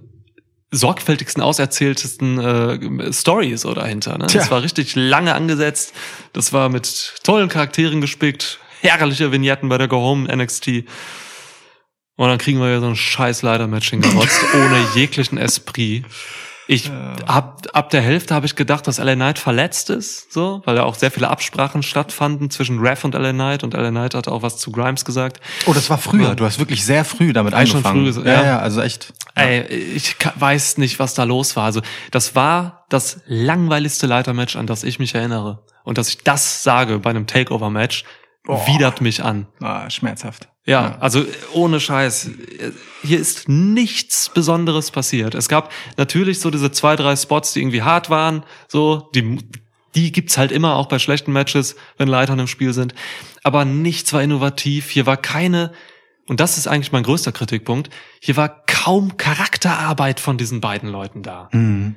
sorgfältigsten 0.72 1.42
auserzähltesten 1.42 2.38
äh, 2.38 3.12
Story 3.12 3.56
so 3.56 3.72
dahinter. 3.72 4.18
Ne? 4.18 4.26
Tja. 4.26 4.40
Das 4.40 4.50
war 4.50 4.62
richtig 4.62 4.94
lange 4.96 5.34
angesetzt. 5.34 5.94
Das 6.32 6.52
war 6.52 6.68
mit 6.68 7.14
tollen 7.22 7.48
Charakteren 7.48 8.00
gespickt. 8.00 8.58
Herrliche 8.80 9.32
Vignetten 9.32 9.68
bei 9.68 9.78
der 9.78 9.88
Go 9.88 9.98
Home 9.98 10.34
NXT. 10.34 10.84
Und 12.16 12.28
dann 12.28 12.38
kriegen 12.38 12.58
wir 12.60 12.70
ja 12.70 12.80
so 12.80 12.86
ein 12.88 12.96
scheiß 12.96 13.42
Leiter-Match 13.42 13.90
hingerotzt, 13.90 14.40
ohne 14.54 14.86
jeglichen 14.94 15.38
Esprit. 15.38 16.04
Ich 16.68 16.90
hab, 17.26 17.66
ab 17.74 17.90
der 17.90 18.00
Hälfte 18.00 18.34
habe 18.34 18.46
ich 18.46 18.56
gedacht, 18.56 18.86
dass 18.88 18.98
LA 18.98 19.14
Knight 19.14 19.38
verletzt 19.38 19.88
ist, 19.90 20.32
so, 20.32 20.62
weil 20.64 20.74
da 20.74 20.82
auch 20.82 20.96
sehr 20.96 21.12
viele 21.12 21.28
Absprachen 21.28 21.82
stattfanden 21.82 22.50
zwischen 22.50 22.80
Ref 22.80 23.04
und 23.04 23.14
LA 23.14 23.32
Knight 23.32 23.62
und 23.62 23.74
LA 23.74 23.90
Knight 23.90 24.14
hat 24.14 24.26
auch 24.26 24.42
was 24.42 24.58
zu 24.58 24.72
Grimes 24.72 25.04
gesagt. 25.04 25.40
Oh, 25.66 25.72
das 25.72 25.88
war 25.90 25.98
früher. 25.98 26.34
Du 26.34 26.44
hast 26.44 26.58
wirklich 26.58 26.84
sehr 26.84 27.04
früh 27.04 27.32
damit 27.32 27.52
schon 27.52 27.60
angefangen. 27.60 28.12
früh, 28.12 28.22
ja, 28.28 28.34
ja. 28.34 28.44
ja, 28.44 28.58
also 28.58 28.80
echt. 28.80 29.12
Ey, 29.36 29.62
ich 29.62 30.16
weiß 30.34 30.78
nicht, 30.78 30.98
was 30.98 31.14
da 31.14 31.24
los 31.24 31.54
war. 31.56 31.64
Also, 31.64 31.82
das 32.10 32.34
war 32.34 32.84
das 32.88 33.20
langweiligste 33.26 34.06
Leitermatch, 34.06 34.56
an 34.56 34.66
das 34.66 34.82
ich 34.82 34.98
mich 34.98 35.14
erinnere. 35.14 35.64
Und 35.84 35.98
dass 35.98 36.08
ich 36.08 36.18
das 36.18 36.64
sage 36.64 36.98
bei 36.98 37.10
einem 37.10 37.26
Takeover-Match, 37.26 38.04
widert 38.44 39.00
mich 39.00 39.22
an. 39.22 39.46
Ah, 39.60 39.88
schmerzhaft. 39.90 40.48
Ja, 40.66 40.96
also 40.98 41.24
ohne 41.52 41.78
Scheiß. 41.78 42.30
Hier 43.02 43.20
ist 43.20 43.48
nichts 43.48 44.28
Besonderes 44.28 44.90
passiert. 44.90 45.36
Es 45.36 45.48
gab 45.48 45.72
natürlich 45.96 46.40
so 46.40 46.50
diese 46.50 46.72
zwei, 46.72 46.96
drei 46.96 47.14
Spots, 47.14 47.52
die 47.52 47.60
irgendwie 47.60 47.82
hart 47.82 48.10
waren. 48.10 48.42
So, 48.66 49.08
die, 49.14 49.38
die 49.94 50.10
gibt's 50.10 50.36
halt 50.36 50.50
immer 50.50 50.74
auch 50.74 50.86
bei 50.86 50.98
schlechten 50.98 51.32
Matches, 51.32 51.76
wenn 51.98 52.08
Leitern 52.08 52.40
im 52.40 52.48
Spiel 52.48 52.72
sind. 52.72 52.94
Aber 53.44 53.64
nichts 53.64 54.12
war 54.12 54.22
innovativ. 54.22 54.90
Hier 54.90 55.06
war 55.06 55.16
keine, 55.16 55.72
und 56.26 56.40
das 56.40 56.58
ist 56.58 56.66
eigentlich 56.66 56.90
mein 56.90 57.04
größter 57.04 57.30
Kritikpunkt, 57.30 57.88
hier 58.20 58.36
war 58.36 58.64
kaum 58.66 59.16
Charakterarbeit 59.16 60.18
von 60.18 60.36
diesen 60.36 60.60
beiden 60.60 60.88
Leuten 60.88 61.22
da. 61.22 61.48
Mhm. 61.52 61.94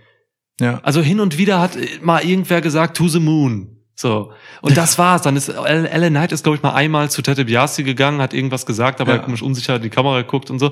Ja. 0.61 0.79
Also 0.83 1.01
hin 1.01 1.19
und 1.21 1.39
wieder 1.39 1.59
hat 1.59 1.75
mal 2.01 2.23
irgendwer 2.23 2.61
gesagt, 2.61 2.97
to 2.97 3.07
the 3.07 3.19
moon. 3.19 3.78
So. 3.99 4.31
Und 4.61 4.77
das 4.77 4.97
war's. 4.97 5.23
Dann 5.23 5.35
ist 5.35 5.49
Ellen 5.49 6.13
Knight 6.13 6.31
ist, 6.31 6.43
glaube 6.43 6.55
ich, 6.55 6.63
mal 6.63 6.73
einmal 6.73 7.11
zu 7.11 7.21
Tete 7.21 7.43
Biasi 7.43 7.83
gegangen, 7.83 8.21
hat 8.21 8.33
irgendwas 8.33 8.65
gesagt, 8.65 9.01
aber 9.01 9.11
Ja. 9.11 9.17
er 9.17 9.23
komisch 9.23 9.41
unsicher 9.41 9.75
in 9.75 9.81
die 9.81 9.89
Kamera 9.89 10.21
geguckt 10.21 10.49
und 10.49 10.57
so. 10.59 10.71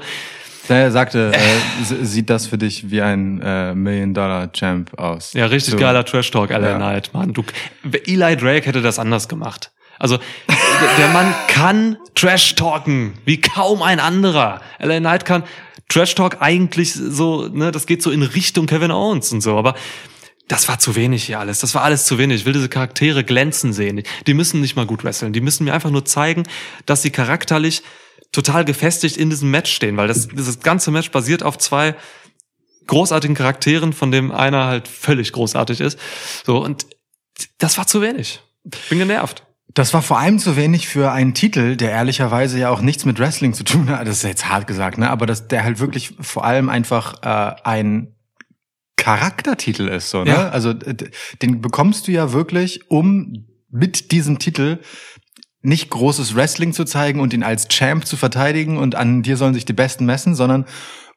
Der 0.69 0.91
sagte, 0.93 1.33
äh, 1.33 2.05
sieht 2.05 2.29
das 2.29 2.47
für 2.47 2.57
dich 2.57 2.89
wie 2.89 3.01
ein 3.01 3.41
äh, 3.41 3.75
Million-Dollar-Champ 3.75 4.97
aus? 4.97 5.33
Ja, 5.33 5.45
richtig 5.47 5.73
So. 5.73 5.77
geiler 5.77 6.05
Trash-Talk, 6.05 6.51
Ellen 6.51 6.63
Ja. 6.63 6.75
Knight, 6.77 7.13
Mann. 7.13 7.33
Du, 7.33 7.43
Eli 8.05 8.37
Drake 8.37 8.65
hätte 8.65 8.81
das 8.81 8.97
anders 8.97 9.27
gemacht. 9.27 9.71
Also, 9.99 10.17
der- 10.47 10.97
der 10.97 11.07
Mann 11.09 11.33
kann 11.49 11.97
Trash-Talken, 12.15 13.13
wie 13.25 13.41
kaum 13.41 13.81
ein 13.81 13.99
anderer. 13.99 14.61
Ellen 14.79 15.03
Knight 15.03 15.25
kann 15.25 15.43
Trash-Talk 15.89 16.37
eigentlich 16.41 16.93
so, 16.93 17.47
ne, 17.49 17.71
das 17.71 17.87
geht 17.87 18.01
so 18.03 18.09
in 18.11 18.21
Richtung 18.23 18.67
Kevin 18.67 18.91
Owens 18.91 19.31
und 19.33 19.41
so, 19.41 19.57
aber 19.57 19.75
das 20.47 20.67
war 20.67 20.79
zu 20.79 20.95
wenig 20.95 21.25
hier 21.25 21.39
alles. 21.39 21.59
Das 21.59 21.75
war 21.75 21.83
alles 21.83 22.05
zu 22.05 22.17
wenig. 22.17 22.41
Ich 22.41 22.45
will 22.45 22.53
diese 22.53 22.69
Charaktere 22.69 23.23
glänzen 23.23 23.73
sehen. 23.73 24.03
Die 24.25 24.33
müssen 24.33 24.61
nicht 24.61 24.75
mal 24.75 24.85
gut 24.85 25.03
wresteln. 25.03 25.33
Die 25.33 25.41
müssen 25.41 25.65
mir 25.65 25.73
einfach 25.73 25.89
nur 25.89 26.05
zeigen, 26.05 26.43
dass 26.85 27.01
sie 27.01 27.11
charakterlich 27.11 27.83
total 28.31 28.65
gefestigt 28.65 29.17
in 29.17 29.29
diesem 29.29 29.51
Match 29.51 29.71
stehen, 29.73 29.97
weil 29.97 30.07
das, 30.07 30.27
dieses 30.27 30.59
ganze 30.59 30.91
Match 30.91 31.11
basiert 31.11 31.43
auf 31.43 31.57
zwei 31.57 31.95
großartigen 32.87 33.35
Charakteren, 33.35 33.93
von 33.93 34.11
dem 34.11 34.31
einer 34.31 34.65
halt 34.65 34.87
völlig 34.87 35.33
großartig 35.33 35.81
ist. 35.81 35.99
So, 36.45 36.63
und 36.63 36.87
das 37.57 37.77
war 37.77 37.87
zu 37.87 38.01
wenig. 38.01 38.41
Bin 38.89 38.99
genervt. 38.99 39.43
Das 39.73 39.93
war 39.93 40.01
vor 40.01 40.17
allem 40.17 40.39
zu 40.39 40.55
wenig 40.55 40.87
für 40.87 41.11
einen 41.11 41.33
Titel, 41.33 41.75
der 41.75 41.91
ehrlicherweise 41.91 42.57
ja 42.57 42.69
auch 42.69 42.81
nichts 42.81 43.05
mit 43.05 43.19
Wrestling 43.19 43.53
zu 43.53 43.63
tun 43.63 43.89
hat. 43.89 44.07
Das 44.07 44.17
ist 44.17 44.23
jetzt 44.23 44.49
hart 44.49 44.65
gesagt, 44.65 44.97
ne? 44.97 45.09
Aber 45.09 45.25
das, 45.25 45.47
der 45.47 45.63
halt 45.63 45.79
wirklich 45.79 46.15
vor 46.21 46.45
allem 46.45 46.69
einfach 46.69 47.21
äh, 47.21 47.61
ein 47.63 48.16
Charaktertitel 48.97 49.87
ist, 49.87 50.09
so, 50.09 50.23
ne? 50.23 50.31
Ja. 50.31 50.49
Also 50.49 50.73
den 50.73 51.61
bekommst 51.61 52.07
du 52.07 52.11
ja 52.11 52.33
wirklich, 52.33 52.89
um 52.91 53.45
mit 53.69 54.11
diesem 54.11 54.37
Titel 54.39 54.79
nicht 55.61 55.89
großes 55.89 56.35
Wrestling 56.35 56.73
zu 56.73 56.83
zeigen 56.85 57.19
und 57.19 57.33
ihn 57.33 57.43
als 57.43 57.67
Champ 57.67 58.05
zu 58.05 58.15
verteidigen 58.17 58.77
und 58.77 58.95
an 58.95 59.23
dir 59.23 59.37
sollen 59.37 59.53
sich 59.53 59.65
die 59.65 59.73
Besten 59.73 60.05
messen, 60.05 60.35
sondern 60.35 60.65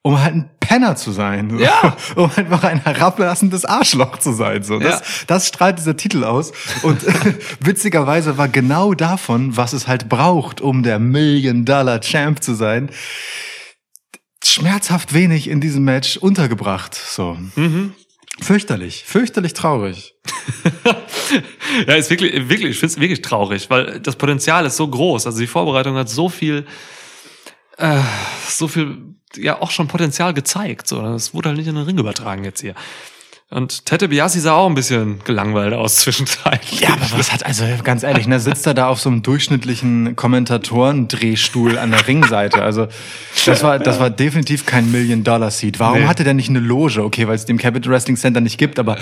um 0.02 0.20
halt 0.22 0.34
ein 0.34 0.50
Penner 0.60 0.96
zu 0.96 1.12
sein. 1.12 1.50
So. 1.50 1.58
Ja. 1.58 1.94
Um 2.16 2.30
einfach 2.34 2.64
ein 2.64 2.82
herablassendes 2.82 3.66
Arschloch 3.66 4.18
zu 4.18 4.32
sein. 4.32 4.62
So. 4.62 4.78
Das, 4.78 5.00
Ja. 5.00 5.06
das 5.26 5.46
strahlt 5.48 5.78
dieser 5.78 5.96
Titel 5.96 6.24
aus. 6.24 6.52
Und 6.82 7.04
witzigerweise 7.60 8.38
war 8.38 8.48
genau 8.48 8.94
davon, 8.94 9.56
was 9.58 9.74
es 9.74 9.88
halt 9.88 10.08
braucht, 10.08 10.60
um 10.62 10.82
der 10.82 10.98
Million-Dollar-Champ 10.98 12.42
zu 12.42 12.54
sein, 12.54 12.90
schmerzhaft 14.44 15.12
wenig 15.14 15.48
in 15.48 15.60
diesem 15.60 15.84
Match 15.84 16.16
untergebracht. 16.16 16.94
So. 16.94 17.36
Mhm. 17.56 17.94
Fürchterlich, 18.40 19.04
fürchterlich 19.04 19.54
traurig. 19.54 20.14
Ja, 21.86 21.94
ist 21.94 22.10
wirklich, 22.10 22.48
wirklich, 22.48 22.70
ich 22.70 22.78
finde 22.78 22.94
es 22.94 23.00
wirklich 23.00 23.22
traurig, 23.22 23.70
weil 23.70 24.00
das 24.00 24.16
Potenzial 24.16 24.66
ist 24.66 24.76
so 24.76 24.88
groß. 24.88 25.26
Also 25.26 25.38
die 25.38 25.46
Vorbereitung 25.46 25.94
hat 25.94 26.08
so 26.08 26.28
viel, 26.28 26.66
äh, 27.76 28.00
so 28.48 28.66
viel, 28.68 28.98
ja, 29.36 29.60
auch 29.60 29.70
schon 29.70 29.86
Potenzial 29.86 30.34
gezeigt. 30.34 30.88
So, 30.88 31.00
das 31.00 31.32
wurde 31.32 31.50
halt 31.50 31.58
nicht 31.58 31.68
in 31.68 31.76
den 31.76 31.84
Ring 31.84 31.98
übertragen 31.98 32.44
jetzt 32.44 32.60
hier. 32.60 32.74
Und 33.52 33.84
Tete 33.84 34.06
Biasi 34.08 34.38
sah 34.38 34.52
auch 34.54 34.68
ein 34.68 34.74
bisschen 34.76 35.18
gelangweilt 35.24 35.74
aus 35.74 35.96
zwischenzeitlich. 35.96 36.80
Ja, 36.82 36.90
aber 36.90 37.18
was 37.18 37.32
hat, 37.32 37.44
also 37.44 37.64
ganz 37.82 38.04
ehrlich, 38.04 38.28
ne, 38.28 38.38
sitzt 38.38 38.64
er 38.64 38.74
da 38.74 38.86
auf 38.86 39.00
so 39.00 39.08
einem 39.10 39.22
durchschnittlichen 39.22 40.14
Kommentatorendrehstuhl 40.14 41.76
an 41.78 41.90
der 41.90 42.06
Ringseite. 42.06 42.62
Also 42.62 42.86
das 43.46 43.62
war, 43.64 43.78
das 43.80 43.98
war 43.98 44.08
definitiv 44.10 44.66
kein 44.66 44.90
Million-Dollar-Seat. 44.92 45.80
Warum 45.80 46.00
Nee. 46.02 46.06
hatte 46.06 46.22
der 46.22 46.34
nicht 46.34 46.48
eine 46.48 46.60
Loge? 46.60 47.02
Okay, 47.02 47.26
weil 47.26 47.34
es 47.34 47.44
dem 47.44 47.58
Capital 47.58 47.92
Wrestling 47.92 48.16
Center 48.16 48.40
nicht 48.40 48.56
gibt, 48.56 48.78
aber 48.78 48.98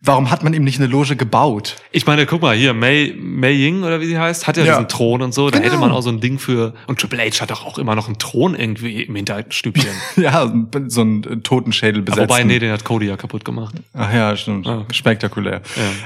warum 0.00 0.30
hat 0.30 0.44
man 0.44 0.54
ihm 0.54 0.62
nicht 0.62 0.78
eine 0.78 0.86
Loge 0.86 1.16
gebaut? 1.16 1.76
Ich 1.90 2.06
meine, 2.06 2.26
guck 2.26 2.42
mal 2.42 2.54
hier, 2.54 2.74
Mei, 2.74 3.12
Mei 3.18 3.50
Ying 3.50 3.82
oder 3.82 4.00
wie 4.00 4.06
sie 4.06 4.18
heißt, 4.18 4.46
hat 4.46 4.56
ja, 4.56 4.64
Ja. 4.64 4.74
diesen 4.76 4.88
Thron 4.88 5.20
und 5.22 5.34
so. 5.34 5.50
Da 5.50 5.58
Genau. 5.58 5.70
hätte 5.70 5.80
man 5.80 5.90
auch 5.90 6.02
so 6.02 6.10
ein 6.10 6.20
Ding 6.20 6.38
für. 6.38 6.74
Und 6.86 7.00
Triple 7.00 7.18
H 7.22 7.40
hat 7.40 7.50
doch 7.50 7.66
auch 7.66 7.78
immer 7.78 7.94
noch 7.96 8.06
einen 8.06 8.18
Thron 8.18 8.54
irgendwie 8.54 9.02
im 9.02 9.16
Hinterstübchen. 9.16 9.90
Ja, 10.16 10.52
so 10.86 11.02
ein 11.02 11.24
äh, 11.24 11.36
Totenschädel 11.38 12.02
besetzt. 12.02 12.28
Wobei, 12.30 12.44
nee, 12.44 12.58
den 12.60 12.70
hat 12.72 12.84
Cody 12.84 13.06
ja 13.06 13.16
kaputt 13.16 13.44
gemacht. 13.44 13.63
Ach 13.94 14.12
ja, 14.12 14.36
stimmt. 14.36 14.66
Ah. 14.66 14.84
Spektakulär. 14.92 15.62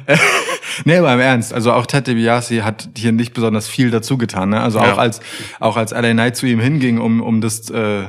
Ja. 0.09 0.15
nee, 0.85 0.97
aber 0.97 1.13
im 1.15 1.21
Ernst, 1.21 1.53
also 1.55 1.73
auch 1.73 1.87
Ted 1.87 2.07
DiBiase 2.07 2.65
hat 2.65 2.89
hier 2.97 3.13
nicht 3.13 3.33
besonders 3.35 3.69
viel 3.69 3.91
dazu 3.91 4.19
getan. 4.19 4.51
Ne? 4.51 4.61
Also 4.61 4.79
Ja. 4.79 4.93
auch 4.93 4.99
als 4.99 5.21
auch 5.61 5.77
als 5.77 5.93
LA 5.93 6.13
Knight 6.13 6.37
zu 6.37 6.47
ihm 6.47 6.61
hinging, 6.61 6.99
um 6.99 7.21
um 7.21 7.41
das 7.41 7.69
äh, 7.71 8.05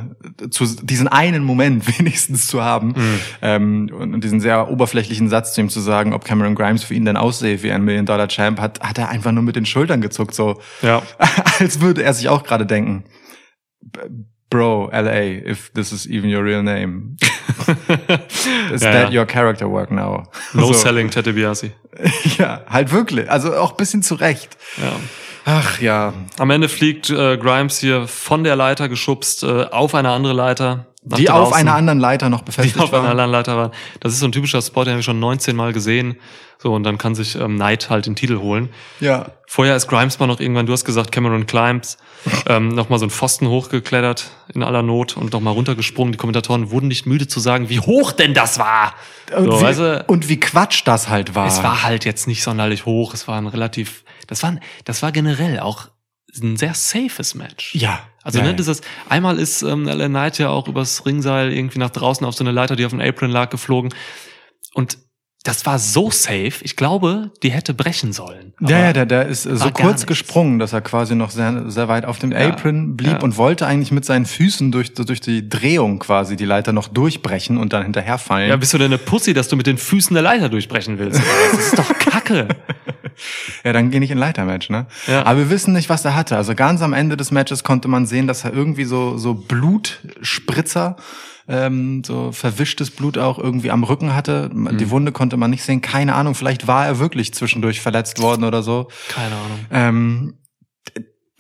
zu 0.50 0.66
diesen 0.84 1.08
einen 1.08 1.44
Moment 1.44 1.86
wenigstens 2.00 2.48
zu 2.48 2.64
haben 2.64 2.88
Mhm. 2.90 3.20
ähm, 3.42 3.92
und, 3.98 4.14
und 4.14 4.24
diesen 4.24 4.40
sehr 4.40 4.70
oberflächlichen 4.70 5.30
Satz 5.30 5.54
zu 5.54 5.62
ihm 5.62 5.70
zu 5.70 5.80
sagen, 5.80 6.14
ob 6.14 6.26
Cameron 6.26 6.56
Grimes 6.56 6.84
für 6.84 6.94
ihn 6.94 7.06
denn 7.06 7.18
aussehe 7.18 7.62
wie 7.64 7.72
ein 7.72 7.84
Million 7.84 8.06
Dollar 8.06 8.28
Champ, 8.28 8.60
hat 8.60 8.80
hat 8.82 8.98
er 8.98 9.10
einfach 9.10 9.32
nur 9.32 9.44
mit 9.44 9.56
den 9.56 9.66
Schultern 9.66 10.02
gezuckt, 10.02 10.34
so 10.36 10.60
Ja. 10.82 11.02
als 11.60 11.82
würde 11.82 12.04
er 12.04 12.14
sich 12.14 12.30
auch 12.30 12.44
gerade 12.44 12.66
denken. 12.66 13.04
"B- 14.50 14.58
Bro, 14.58 14.90
LA, 14.92 15.22
if 15.50 15.72
this 15.74 15.92
is 15.92 16.08
even 16.08 16.34
your 16.34 16.44
real 16.44 16.64
name. 16.64 17.18
Is 18.74 18.82
Ja, 18.84 18.92
that 18.92 19.12
ja. 19.12 19.20
your 19.22 19.26
character 19.28 19.70
work 19.70 19.92
now? 19.92 20.24
No 20.54 20.68
So. 20.68 20.74
selling 20.74 21.10
Tete 21.10 21.34
Biasi. 21.34 21.72
Ja, 22.38 22.62
halt 22.70 22.92
wirklich. 22.92 23.30
Also 23.30 23.56
auch 23.56 23.72
ein 23.72 23.78
bisschen 23.78 24.02
zu 24.02 24.16
Recht. 24.16 24.58
Ja. 24.78 24.92
Ach 25.46 25.80
ja. 25.82 26.14
Am 26.38 26.50
Ende 26.52 26.70
fliegt 26.70 27.10
äh, 27.10 27.38
Grimes 27.38 27.80
hier 27.80 28.08
von 28.08 28.44
der 28.44 28.56
Leiter 28.56 28.88
geschubst 28.90 29.44
äh, 29.44 29.66
auf 29.72 29.96
eine 29.96 30.10
andere 30.10 30.34
Leiter. 30.34 30.86
Die 31.02 31.30
auf 31.30 31.50
draußen. 31.50 31.56
einer 31.68 31.76
anderen 31.76 32.00
Leiter 32.00 32.30
noch 32.30 32.40
die 32.42 32.46
befestigt 32.46 32.80
auf 32.80 32.94
einer 32.94 33.04
war. 33.04 33.12
anderen 33.12 33.32
Leiter 33.32 33.56
waren. 33.58 33.72
Das 34.02 34.14
ist 34.14 34.20
so 34.20 34.28
ein 34.28 34.32
typischer 34.32 34.62
Spot, 34.62 34.84
den 34.84 34.92
habe 34.92 35.00
ich 35.00 35.06
schon 35.06 35.20
19 35.20 35.56
Mal 35.56 35.74
gesehen. 35.74 36.18
So, 36.62 36.74
und 36.74 36.84
dann 36.84 36.98
kann 36.98 37.16
sich 37.16 37.36
ähm, 37.36 37.56
Knight 37.56 37.90
halt 37.90 38.06
den 38.06 38.18
Titel 38.18 38.40
holen. 38.40 38.68
Ja. 39.00 39.32
Vorher 39.48 39.78
ist 39.78 39.88
Grimes 39.88 40.20
mal 40.20 40.28
noch 40.28 40.42
irgendwann, 40.42 40.66
du 40.66 40.74
hast 40.74 40.84
gesagt, 40.84 41.10
Cameron 41.14 41.46
Climbs, 41.48 41.98
ähm, 42.48 42.68
nochmal 42.68 43.00
so 43.00 43.06
einen 43.06 43.12
Pfosten 43.12 43.48
hochgeklettert 43.48 44.30
in 44.54 44.62
aller 44.64 44.84
Not 44.84 45.16
und 45.16 45.32
nochmal 45.32 45.54
runtergesprungen. 45.54 46.12
Die 46.12 46.18
Kommentatoren 46.18 46.70
wurden 46.70 46.90
nicht 46.90 47.06
müde 47.06 47.28
zu 47.28 47.40
sagen, 47.40 47.70
wie 47.70 47.80
hoch 47.80 48.12
denn 48.12 48.34
das 48.34 48.60
war. 48.60 48.94
Und, 49.34 49.46
So, 49.46 49.60
wie, 49.60 49.64
weißt 49.64 49.80
du, 49.80 50.04
und 50.08 50.28
wie 50.28 50.38
Quatsch 50.40 50.82
das 50.86 51.08
halt 51.08 51.34
war. 51.34 51.48
es 51.48 51.64
war 51.64 51.84
halt 51.84 52.04
jetzt 52.04 52.28
nicht 52.28 52.44
sonderlich 52.44 52.86
hoch. 52.86 53.14
Es 53.14 53.26
war 53.30 53.38
ein 53.38 53.48
relativ, 53.48 54.04
das 54.28 54.44
war, 54.44 54.52
ein- 54.52 54.60
das 54.84 55.02
war 55.02 55.14
generell 55.14 55.62
auch 55.62 55.88
ein 56.42 56.58
sehr 56.58 56.74
safes 56.74 57.36
Match. 57.36 57.74
Ja. 57.74 58.02
Also 58.22 58.40
ja, 58.40 58.44
ne, 58.44 58.50
ja. 58.52 58.56
das 58.58 58.68
ist, 58.68 58.84
einmal 59.08 59.40
ist 59.40 59.62
ähm, 59.62 59.86
LA 59.88 60.10
Knight 60.10 60.38
ja 60.40 60.50
auch 60.50 60.68
übers 60.68 61.06
Ringseil 61.06 61.54
irgendwie 61.54 61.80
nach 61.80 61.90
draußen 61.90 62.28
auf 62.28 62.36
so 62.36 62.44
eine 62.44 62.52
Leiter, 62.52 62.76
die 62.76 62.86
auf 62.86 62.92
dem 62.92 63.00
Apron 63.00 63.30
lag, 63.32 63.50
geflogen. 63.50 63.94
Und 64.74 64.98
das 65.44 65.66
war 65.66 65.80
so 65.80 66.12
safe. 66.12 66.52
Ich 66.64 66.76
glaube, 66.76 67.32
die 67.44 67.52
hätte 67.52 67.74
brechen 67.74 68.12
sollen. 68.12 68.54
Ja, 68.60 68.76
Aber- 68.78 68.86
ja, 68.88 68.94
der, 68.94 69.06
der 69.06 69.28
ist 69.28 69.44
so 69.44 69.72
kurz 69.72 69.86
nichts. 70.02 70.06
gesprungen, 70.08 70.60
dass 70.60 70.74
er 70.74 70.82
quasi 70.82 71.16
noch 71.16 71.32
sehr, 71.32 71.70
sehr 71.72 71.88
weit 71.88 72.04
auf 72.06 72.20
dem 72.20 72.32
Ja, 72.34 72.40
Apron 72.50 72.98
blieb 72.98 73.14
ja. 73.14 73.20
und 73.22 73.38
wollte 73.38 73.66
eigentlich 73.66 73.92
mit 73.92 74.04
seinen 74.04 74.26
Füßen 74.26 74.72
durch, 74.72 74.94
durch 74.94 75.22
die 75.22 75.48
Drehung 75.48 76.00
quasi 76.00 76.36
die 76.36 76.44
Leiter 76.46 76.74
noch 76.74 76.90
durchbrechen 76.90 77.58
und 77.58 77.72
dann 77.72 77.84
hinterherfallen. 77.84 78.50
Ja, 78.50 78.58
bist 78.58 78.74
du 78.74 78.78
denn 78.78 78.88
eine 78.88 78.98
Pussy, 78.98 79.34
dass 79.34 79.48
du 79.48 79.56
mit 79.56 79.66
den 79.66 79.78
Füßen 79.78 80.14
der 80.14 80.24
Leiter 80.24 80.50
durchbrechen 80.50 81.00
willst? 81.00 81.22
Das 81.52 81.60
ist 81.68 81.78
doch 81.80 81.98
Kacke. 81.98 82.48
Ja, 83.66 83.74
dann 83.74 83.92
geh 83.92 84.00
nicht 84.00 84.12
in 84.12 84.18
Leitermatch, 84.18 84.70
ne? 84.70 84.86
Ja. 85.06 85.26
Aber 85.26 85.40
wir 85.40 85.50
wissen 85.50 85.74
nicht, 85.74 85.90
was 85.90 86.06
er 86.06 86.16
hatte. 86.16 86.38
Also 86.38 86.56
ganz 86.56 86.82
am 86.82 86.94
Ende 86.94 87.18
des 87.18 87.32
Matches 87.32 87.66
konnte 87.66 87.90
man 87.90 88.06
sehen, 88.06 88.28
dass 88.28 88.46
er 88.46 88.54
irgendwie 88.54 88.86
so, 88.86 89.18
so 89.18 89.34
Blutspritzer, 89.34 90.96
ähm, 91.50 92.04
so 92.06 92.32
verwischtes 92.32 92.92
Blut 92.92 93.18
auch 93.18 93.40
irgendwie 93.40 93.72
am 93.72 93.84
Rücken 93.84 94.16
hatte. 94.16 94.50
Mhm. 94.54 94.78
Die 94.78 94.90
Wunde 94.92 95.12
konnte 95.12 95.36
man 95.36 95.50
nicht 95.50 95.64
sehen. 95.64 95.82
Keine 95.82 96.14
Ahnung, 96.16 96.36
vielleicht 96.36 96.68
war 96.68 96.86
er 96.86 97.00
wirklich 97.00 97.34
zwischendurch 97.34 97.82
verletzt 97.82 98.22
worden 98.22 98.44
oder 98.44 98.62
so. 98.62 98.88
Keine 99.10 99.36
Ahnung. 99.36 99.66
Ähm, 99.72 100.34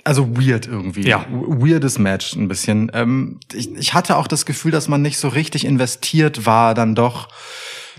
also 0.04 0.36
weird 0.36 0.66
irgendwie. 0.66 1.08
Ja. 1.08 1.26
Weirdes 1.30 2.00
Match 2.00 2.34
ein 2.34 2.48
bisschen. 2.48 2.90
Ähm, 2.94 3.40
ich, 3.54 3.72
ich 3.76 3.94
hatte 3.94 4.18
auch 4.18 4.28
das 4.28 4.48
Gefühl, 4.48 4.72
dass 4.72 4.88
man 4.88 5.04
nicht 5.04 5.20
so 5.20 5.28
richtig 5.28 5.66
investiert 5.66 6.48
war 6.48 6.74
dann 6.74 6.96
doch. 6.96 7.30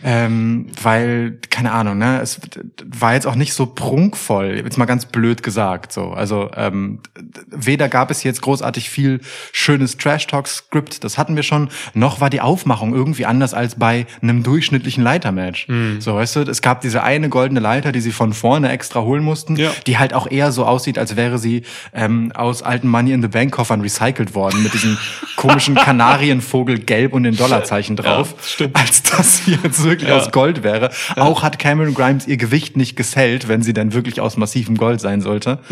Ähm, 0.03 0.67
weil, 0.83 1.39
keine 1.51 1.73
Ahnung, 1.73 1.99
ne, 1.99 2.21
es 2.23 2.41
war 2.87 3.15
jetzt 3.15 3.27
auch 3.27 3.35
nicht 3.35 3.53
so 3.53 3.67
prunkvoll, 3.67 4.63
jetzt 4.65 4.79
mal 4.79 4.87
ganz 4.87 5.05
blöd 5.07 5.43
gesagt, 5.43 5.93
so. 5.93 6.11
Also, 6.13 6.51
ähm, 6.57 7.01
weder 7.51 7.89
gab 7.89 8.11
es 8.11 8.23
jetzt 8.23 8.41
großartig 8.41 8.89
viel 8.89 9.21
schönes 9.53 9.97
Trash-Talk-Skript, 9.99 11.05
das 11.05 11.19
hatten 11.19 11.37
wir 11.37 11.43
schon, 11.43 11.69
noch 11.93 12.21
war 12.21 12.31
die 12.31 12.41
Aufmachung 12.41 12.95
irgendwie 12.95 13.27
anders 13.27 13.53
als 13.53 13.75
bei 13.75 14.07
einem 14.23 14.43
durchschnittlichen 14.43 15.05
Leitermatch. 15.05 15.69
Mhm. 15.69 16.01
So, 16.01 16.15
weißt 16.15 16.37
du, 16.37 16.41
es 16.43 16.63
gab 16.63 16.81
diese 16.81 17.03
eine 17.03 17.29
goldene 17.29 17.61
Leiter, 17.61 17.93
die 17.93 18.01
sie 18.01 18.13
von 18.13 18.33
vorne 18.33 18.71
extra 18.71 19.03
holen 19.03 19.23
mussten, 19.23 19.57
Ja. 19.57 19.71
die 19.87 19.99
halt 19.99 20.15
auch 20.15 20.31
eher 20.31 20.53
so 20.53 20.65
aussieht, 20.65 20.99
als 20.99 21.17
wäre 21.17 21.39
sie 21.39 21.63
ähm, 21.93 22.33
aus 22.35 22.63
alten 22.63 22.89
Money 22.89 23.13
in 23.13 23.23
the 23.23 23.29
Bank 23.29 23.53
Koffern 23.53 23.81
recycelt 23.83 24.35
worden 24.35 24.63
mit 24.63 24.73
diesem 24.73 24.97
komischen 25.37 25.75
Kanarienvogel 26.11 26.79
gelb 26.79 27.13
und 27.13 27.25
den 27.25 27.37
Dollarzeichen 27.37 27.97
drauf, 27.97 28.35
stimmt. 28.47 28.77
als 28.77 29.03
dass 29.03 29.45
sie 29.45 29.59
jetzt 29.63 29.79
wirklich 29.90 30.09
Ja. 30.09 30.16
aus 30.16 30.31
Gold 30.33 30.62
wäre. 30.62 30.88
Auch 31.16 31.42
hat 31.42 31.59
Cameron 31.59 31.92
Grimes 31.92 32.26
ihr 32.26 32.38
Gewicht 32.38 32.79
nicht 32.79 32.96
gesellt, 32.96 33.48
wenn 33.48 33.62
sie 33.62 33.74
dann 33.74 33.92
wirklich 33.92 34.20
aus 34.22 34.38
massivem 34.38 34.79
Gold 34.79 35.00
sein 35.03 35.20
sollte. 35.20 35.59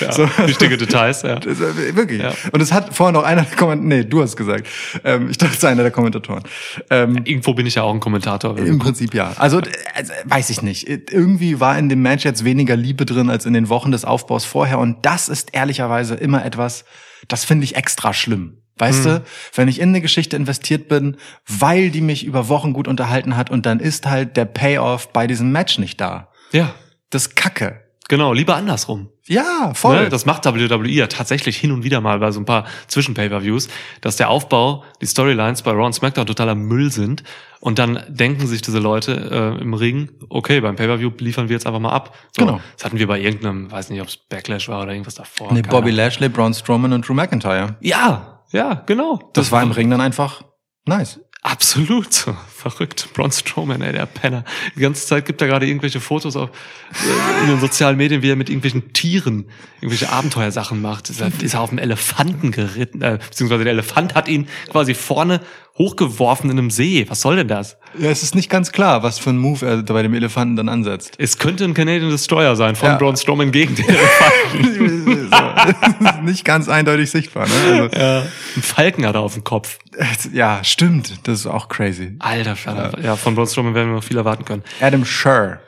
Ja, 0.00 0.12
So. 0.12 0.28
Wichtige 0.46 0.76
Details, 0.76 1.22
ja. 1.22 1.36
Äh, 1.36 1.96
wirklich. 1.96 2.20
Ja. 2.22 2.32
Und 2.52 2.60
es 2.60 2.72
hat 2.72 2.94
vorher 2.94 3.12
noch 3.12 3.22
einer 3.24 3.42
der 3.42 3.56
Kommentatoren, 3.56 3.88
nee, 3.88 4.04
du 4.04 4.20
hast 4.22 4.36
gesagt. 4.36 4.66
Ähm, 5.04 5.28
ich 5.30 5.38
dachte, 5.38 5.54
es 5.54 5.60
sei 5.60 5.68
einer 5.70 5.82
der 5.82 5.92
Kommentatoren. 5.92 6.42
Ähm, 6.90 7.20
Irgendwo 7.24 7.54
bin 7.54 7.66
ich 7.66 7.76
ja 7.76 7.82
auch 7.82 7.94
ein 7.94 8.00
Kommentator. 8.00 8.58
im 8.58 8.78
Prinzip 8.78 9.14
ja. 9.14 9.32
Also, 9.38 9.60
äh, 9.60 9.62
also 9.94 10.12
weiß 10.24 10.50
ich 10.50 10.62
nicht. 10.62 10.88
Irgendwie 10.88 11.60
war 11.60 11.78
in 11.78 11.88
dem 11.88 12.02
Match 12.02 12.24
jetzt 12.24 12.44
weniger 12.44 12.76
Liebe 12.76 13.06
drin 13.06 13.30
als 13.30 13.46
in 13.46 13.52
den 13.52 13.68
Wochen 13.68 13.92
des 13.92 14.04
Aufbaus 14.04 14.44
vorher. 14.44 14.78
Und 14.78 15.04
das 15.06 15.28
ist 15.28 15.54
ehrlicherweise 15.54 16.14
immer 16.14 16.44
etwas, 16.44 16.84
das 17.28 17.44
finde 17.44 17.64
ich 17.64 17.76
extra 17.76 18.12
schlimm. 18.12 18.58
Weißt 18.78 19.06
du, 19.06 19.22
wenn 19.54 19.68
ich 19.68 19.80
in 19.80 19.88
eine 19.90 20.00
Geschichte 20.02 20.36
investiert 20.36 20.88
bin, 20.88 21.16
weil 21.48 21.90
die 21.90 22.02
mich 22.02 22.24
über 22.24 22.48
Wochen 22.48 22.72
gut 22.72 22.88
unterhalten 22.88 23.36
hat 23.36 23.50
und 23.50 23.64
dann 23.66 23.80
ist 23.80 24.06
halt 24.06 24.36
der 24.36 24.44
Payoff 24.44 25.12
bei 25.12 25.26
diesem 25.26 25.50
Match 25.50 25.78
nicht 25.78 26.00
da. 26.00 26.28
Ja, 26.52 26.74
Das 27.10 27.22
ist 27.28 27.36
Kacke. 27.36 27.80
genau, 28.08 28.32
lieber 28.32 28.54
andersrum. 28.56 29.08
Ja, 29.28 29.72
voll. 29.74 30.02
Ne? 30.04 30.08
Das 30.08 30.24
macht 30.26 30.44
WWE 30.44 30.88
ja 30.88 31.08
tatsächlich 31.08 31.56
hin 31.56 31.72
und 31.72 31.82
wieder 31.82 32.00
mal 32.00 32.20
bei 32.20 32.30
so 32.30 32.38
ein 32.38 32.44
paar 32.44 32.64
Zwischen-Pay-Per-Views, 32.86 33.68
dass 34.00 34.14
der 34.16 34.30
Aufbau, 34.30 34.84
die 35.00 35.06
Storylines 35.06 35.62
bei 35.62 35.72
Raw 35.72 35.86
und 35.86 35.94
SmackDown 35.94 36.26
totaler 36.26 36.54
Müll 36.54 36.92
sind 36.92 37.24
und 37.58 37.80
dann 37.80 38.04
denken 38.08 38.46
sich 38.46 38.62
diese 38.62 38.78
Leute 38.78 39.56
äh, 39.58 39.60
im 39.60 39.74
Ring, 39.74 40.10
okay, 40.28 40.60
beim 40.60 40.76
Pay-Per-View 40.76 41.10
liefern 41.18 41.48
wir 41.48 41.54
jetzt 41.56 41.66
einfach 41.66 41.80
mal 41.80 41.90
ab. 41.90 42.14
So, 42.36 42.44
Genau. 42.46 42.60
Das 42.76 42.84
hatten 42.84 42.98
wir 43.00 43.08
bei 43.08 43.18
irgendeinem, 43.20 43.68
weiß 43.72 43.90
nicht, 43.90 44.00
ob 44.00 44.06
es 44.06 44.16
Backlash 44.16 44.68
war 44.68 44.82
oder 44.82 44.92
irgendwas 44.92 45.16
davor. 45.16 45.52
nee, 45.52 45.62
Bobby. 45.62 45.90
Lashley, 45.90 46.28
Braun 46.28 46.54
Strowman 46.54 46.92
und 46.92 47.08
Drew 47.08 47.14
McIntyre. 47.14 47.74
Ja, 47.80 48.35
ja, 48.52 48.74
genau. 48.86 49.30
Das 49.34 49.52
war 49.52 49.62
im 49.62 49.70
Ring 49.72 49.90
dann 49.90 50.00
einfach 50.00 50.42
nice. 50.86 51.20
Absolut. 51.42 52.12
So, 52.12 52.36
Verrückt. 52.56 53.08
Braun 53.14 53.30
Strowman, 53.30 53.80
ey, 53.80 53.92
der 53.92 54.06
Penner. 54.06 54.44
Die 54.74 54.80
ganze 54.80 55.06
Zeit 55.06 55.26
gibt 55.26 55.40
er 55.40 55.46
gerade 55.46 55.64
irgendwelche 55.66 56.00
Fotos 56.00 56.34
auf, 56.34 56.50
äh, 56.50 57.42
in 57.44 57.50
den 57.50 57.60
sozialen 57.60 57.96
Medien, 57.96 58.22
wie 58.22 58.30
er 58.30 58.34
mit 58.36 58.48
irgendwelchen 58.48 58.92
Tieren 58.92 59.48
irgendwelche 59.80 60.10
Abenteuersachen 60.10 60.82
macht. 60.82 61.08
Ist 61.08 61.20
er, 61.20 61.30
ist 61.40 61.54
er 61.54 61.60
auf 61.60 61.70
einem 61.70 61.78
Elefanten 61.78 62.50
geritten, 62.50 63.00
äh, 63.02 63.18
beziehungsweise 63.24 63.62
der 63.62 63.74
Elefant 63.74 64.16
hat 64.16 64.26
ihn 64.26 64.48
quasi 64.72 64.94
vorne 64.94 65.40
hochgeworfen 65.78 66.50
in 66.50 66.58
einem 66.58 66.70
See. 66.70 67.04
Was 67.08 67.20
soll 67.20 67.36
denn 67.36 67.48
das? 67.48 67.76
Ja, 67.98 68.10
es 68.10 68.24
ist 68.24 68.34
nicht 68.34 68.50
ganz 68.50 68.72
klar, 68.72 69.04
was 69.04 69.18
für 69.20 69.30
ein 69.30 69.38
Move 69.38 69.64
er 69.64 69.82
bei 69.82 70.02
dem 70.02 70.14
Elefanten 70.14 70.56
dann 70.56 70.68
ansetzt. 70.68 71.14
Es 71.18 71.38
könnte 71.38 71.62
ein 71.64 71.74
Canadian 71.74 72.10
Destroyer 72.10 72.56
sein 72.56 72.74
von 72.74 72.88
Ja. 72.88 72.96
Braun 72.96 73.16
Strowman 73.16 73.52
gegen 73.52 73.76
den 73.76 73.86
Elefanten. 73.88 75.06
so, 75.28 76.20
nicht 76.22 76.44
ganz 76.44 76.68
eindeutig 76.68 77.10
sichtbar. 77.10 77.46
Ne? 77.46 77.90
ja. 77.94 78.20
Ein 78.20 78.62
Falken 78.62 79.06
hat 79.06 79.14
er 79.14 79.20
auf 79.20 79.34
dem 79.34 79.44
Kopf. 79.44 79.78
Also, 79.98 80.30
ja, 80.32 80.62
stimmt. 80.64 81.26
Das 81.26 81.40
ist 81.40 81.46
auch 81.46 81.68
crazy. 81.68 82.16
Alter, 82.18 82.56
Vater. 82.56 83.00
Ja, 83.00 83.16
von 83.16 83.34
Braun 83.34 83.46
Strowman 83.46 83.74
werden 83.74 83.88
wir 83.88 83.96
noch 83.96 84.04
viel 84.04 84.16
erwarten 84.16 84.44
können. 84.44 84.64
Adam 84.80 85.04
Scher. 85.04 85.60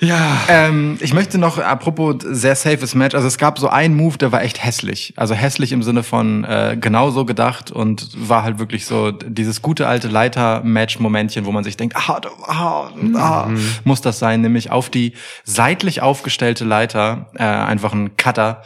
Ja. 0.00 0.40
Ähm, 0.48 0.98
ich 1.00 1.12
möchte 1.12 1.38
noch, 1.38 1.58
apropos 1.58 2.16
sehr 2.22 2.56
safes 2.56 2.94
Match, 2.94 3.14
also 3.14 3.26
es 3.26 3.36
gab 3.36 3.58
so 3.58 3.68
einen 3.68 3.94
Move, 3.94 4.16
der 4.16 4.32
war 4.32 4.42
echt 4.42 4.64
hässlich. 4.64 5.12
Also 5.16 5.34
hässlich 5.34 5.72
im 5.72 5.82
Sinne 5.82 6.02
von 6.02 6.44
äh, 6.44 6.76
genau 6.80 7.10
so 7.10 7.24
gedacht 7.24 7.70
und 7.70 8.08
war 8.16 8.42
halt 8.42 8.58
wirklich 8.58 8.86
so 8.86 9.12
dieses 9.12 9.60
gute 9.62 9.86
alte 9.86 10.08
Leiter-Match-Momentchen, 10.08 11.44
wo 11.44 11.52
man 11.52 11.64
sich 11.64 11.76
denkt, 11.76 11.96
ah, 11.96 12.20
ah, 12.46 12.90
ah, 13.14 13.50
muss 13.84 14.00
das 14.00 14.18
sein, 14.18 14.40
nämlich 14.40 14.70
auf 14.70 14.88
die 14.88 15.12
seitlich 15.44 16.00
aufgestellte 16.00 16.64
Leiter, 16.64 17.26
äh, 17.34 17.44
einfach 17.44 17.92
ein 17.92 18.16
Cutter. 18.16 18.62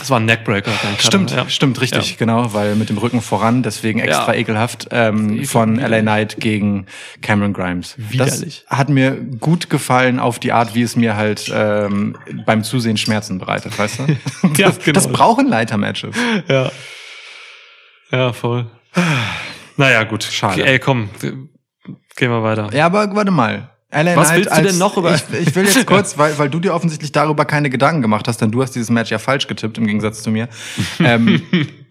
Das 0.00 0.10
war 0.10 0.18
ein 0.18 0.24
Neckbreaker. 0.24 0.72
Stimmt, 0.98 1.30
ja. 1.30 1.48
stimmt, 1.48 1.80
richtig, 1.80 2.10
Ja. 2.10 2.16
genau, 2.18 2.52
weil 2.54 2.74
mit 2.74 2.88
dem 2.88 2.98
Rücken 2.98 3.20
voran, 3.22 3.62
deswegen 3.62 4.00
extra 4.00 4.32
Ja. 4.32 4.40
ekelhaft, 4.40 4.88
ähm, 4.90 5.44
von 5.44 5.76
LA 5.78 6.00
Knight 6.00 6.36
gegen 6.40 6.86
Cameron 7.22 7.52
Grimes. 7.52 7.94
Widerlich. 7.98 8.64
Das 8.68 8.78
hat 8.78 8.88
mir 8.88 9.12
gut 9.12 9.70
gefallen 9.70 10.18
auf 10.18 10.38
die 10.38 10.52
Art, 10.52 10.74
wie 10.74 10.82
es 10.82 10.96
mir 10.96 11.16
halt 11.16 11.50
ähm, 11.54 12.16
beim 12.46 12.64
Zusehen 12.64 12.96
Schmerzen 12.96 13.38
bereitet, 13.38 13.78
weißt 13.78 14.00
du? 14.00 14.06
Ja, 14.56 14.68
das, 14.68 14.78
genau. 14.78 14.94
das 14.94 15.08
brauchen 15.08 15.46
Leitermatches. 15.48 16.16
Ja. 16.48 16.70
Ja, 18.10 18.32
voll. 18.32 18.66
Naja, 19.76 20.02
gut. 20.04 20.24
Schade. 20.24 20.64
Ey, 20.66 20.78
komm, 20.78 21.10
gehen 21.20 22.30
wir 22.30 22.42
weiter. 22.42 22.70
Ja, 22.72 22.86
aber 22.86 23.14
warte 23.14 23.30
mal. 23.30 23.70
LA 23.92 24.14
Was 24.16 24.28
Knight 24.28 24.38
willst 24.44 24.56
du 24.58 24.62
denn 24.62 24.78
noch 24.78 24.96
über- 24.96 25.14
Ich, 25.14 25.22
ich 25.48 25.54
will 25.56 25.64
jetzt 25.64 25.84
kurz, 25.86 26.16
weil, 26.16 26.38
weil 26.38 26.48
du 26.48 26.60
dir 26.60 26.74
offensichtlich 26.74 27.10
darüber 27.10 27.44
keine 27.44 27.70
Gedanken 27.70 28.02
gemacht 28.02 28.28
hast, 28.28 28.40
denn 28.40 28.50
du 28.52 28.62
hast 28.62 28.72
dieses 28.76 28.88
Match 28.90 29.10
ja 29.10 29.18
falsch 29.18 29.46
getippt, 29.48 29.78
im 29.78 29.86
Gegensatz 29.86 30.22
zu 30.22 30.30
mir. 30.30 30.48
ähm, 31.00 31.42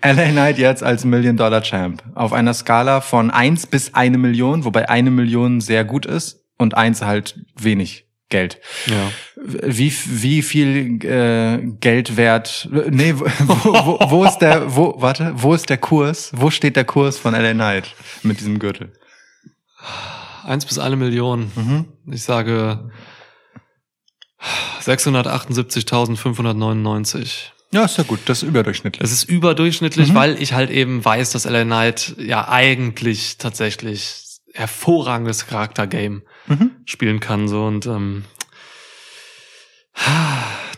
LA 0.03 0.29
Knight 0.29 0.57
jetzt 0.59 0.81
als 0.81 1.03
Million-Dollar-Champ. 1.03 2.01
Auf 2.15 2.31
einer 2.31 2.53
Skala 2.53 3.01
von 3.01 3.31
eins 3.31 3.67
bis 3.67 3.93
eine 3.95 4.17
Million, 4.17 4.63
wobei 4.63 4.87
eine 4.89 5.11
Million 5.11 5.59
sehr 5.59 5.83
gut 5.83 6.05
ist 6.05 6.39
und 6.57 6.75
eins 6.77 7.01
halt 7.01 7.37
wenig 7.57 8.05
Geld. 8.29 8.59
Ja. 8.85 9.11
Wie, 9.43 9.91
wie 10.05 10.41
viel 10.41 11.03
äh, 11.03 11.57
Geld 11.81 12.15
wert? 12.15 12.69
Nee, 12.91 13.15
wo, 13.17 13.25
wo, 13.25 13.99
wo 14.09 14.23
ist 14.25 14.37
der, 14.37 14.75
wo, 14.75 14.93
warte, 15.01 15.33
wo 15.35 15.53
ist 15.53 15.67
der 15.69 15.77
Kurs? 15.77 16.31
Wo 16.33 16.49
steht 16.51 16.75
der 16.75 16.85
Kurs 16.85 17.17
von 17.17 17.33
LA 17.33 17.53
Knight 17.53 17.93
mit 18.21 18.39
diesem 18.39 18.59
Gürtel? 18.59 18.93
Eins 20.49 20.65
bis 20.65 20.79
eine 20.79 20.95
Million. 20.95 21.51
Mhm. 21.55 21.85
Ich 22.11 22.23
sage 22.23 22.89
678.599. 24.81 27.51
Ja, 27.71 27.85
ist 27.85 27.97
ja 27.97 28.03
gut, 28.03 28.21
das 28.25 28.41
ist 28.41 28.49
überdurchschnittlich. 28.49 29.03
Es 29.03 29.11
ist 29.11 29.25
überdurchschnittlich, 29.25 30.15
weil 30.15 30.41
ich 30.41 30.53
halt 30.53 30.71
eben 30.71 31.05
weiß, 31.05 31.29
dass 31.31 31.45
LA 31.45 31.65
Knight 31.65 32.15
ja 32.17 32.47
eigentlich 32.49 33.37
tatsächlich 33.37 34.23
hervorragendes 34.53 35.45
Charaktergame 35.45 36.23
Mhm. 36.47 36.71
spielen 36.85 37.19
kann. 37.19 37.47
So 37.47 37.65
und 37.65 37.85
ähm, 37.85 38.25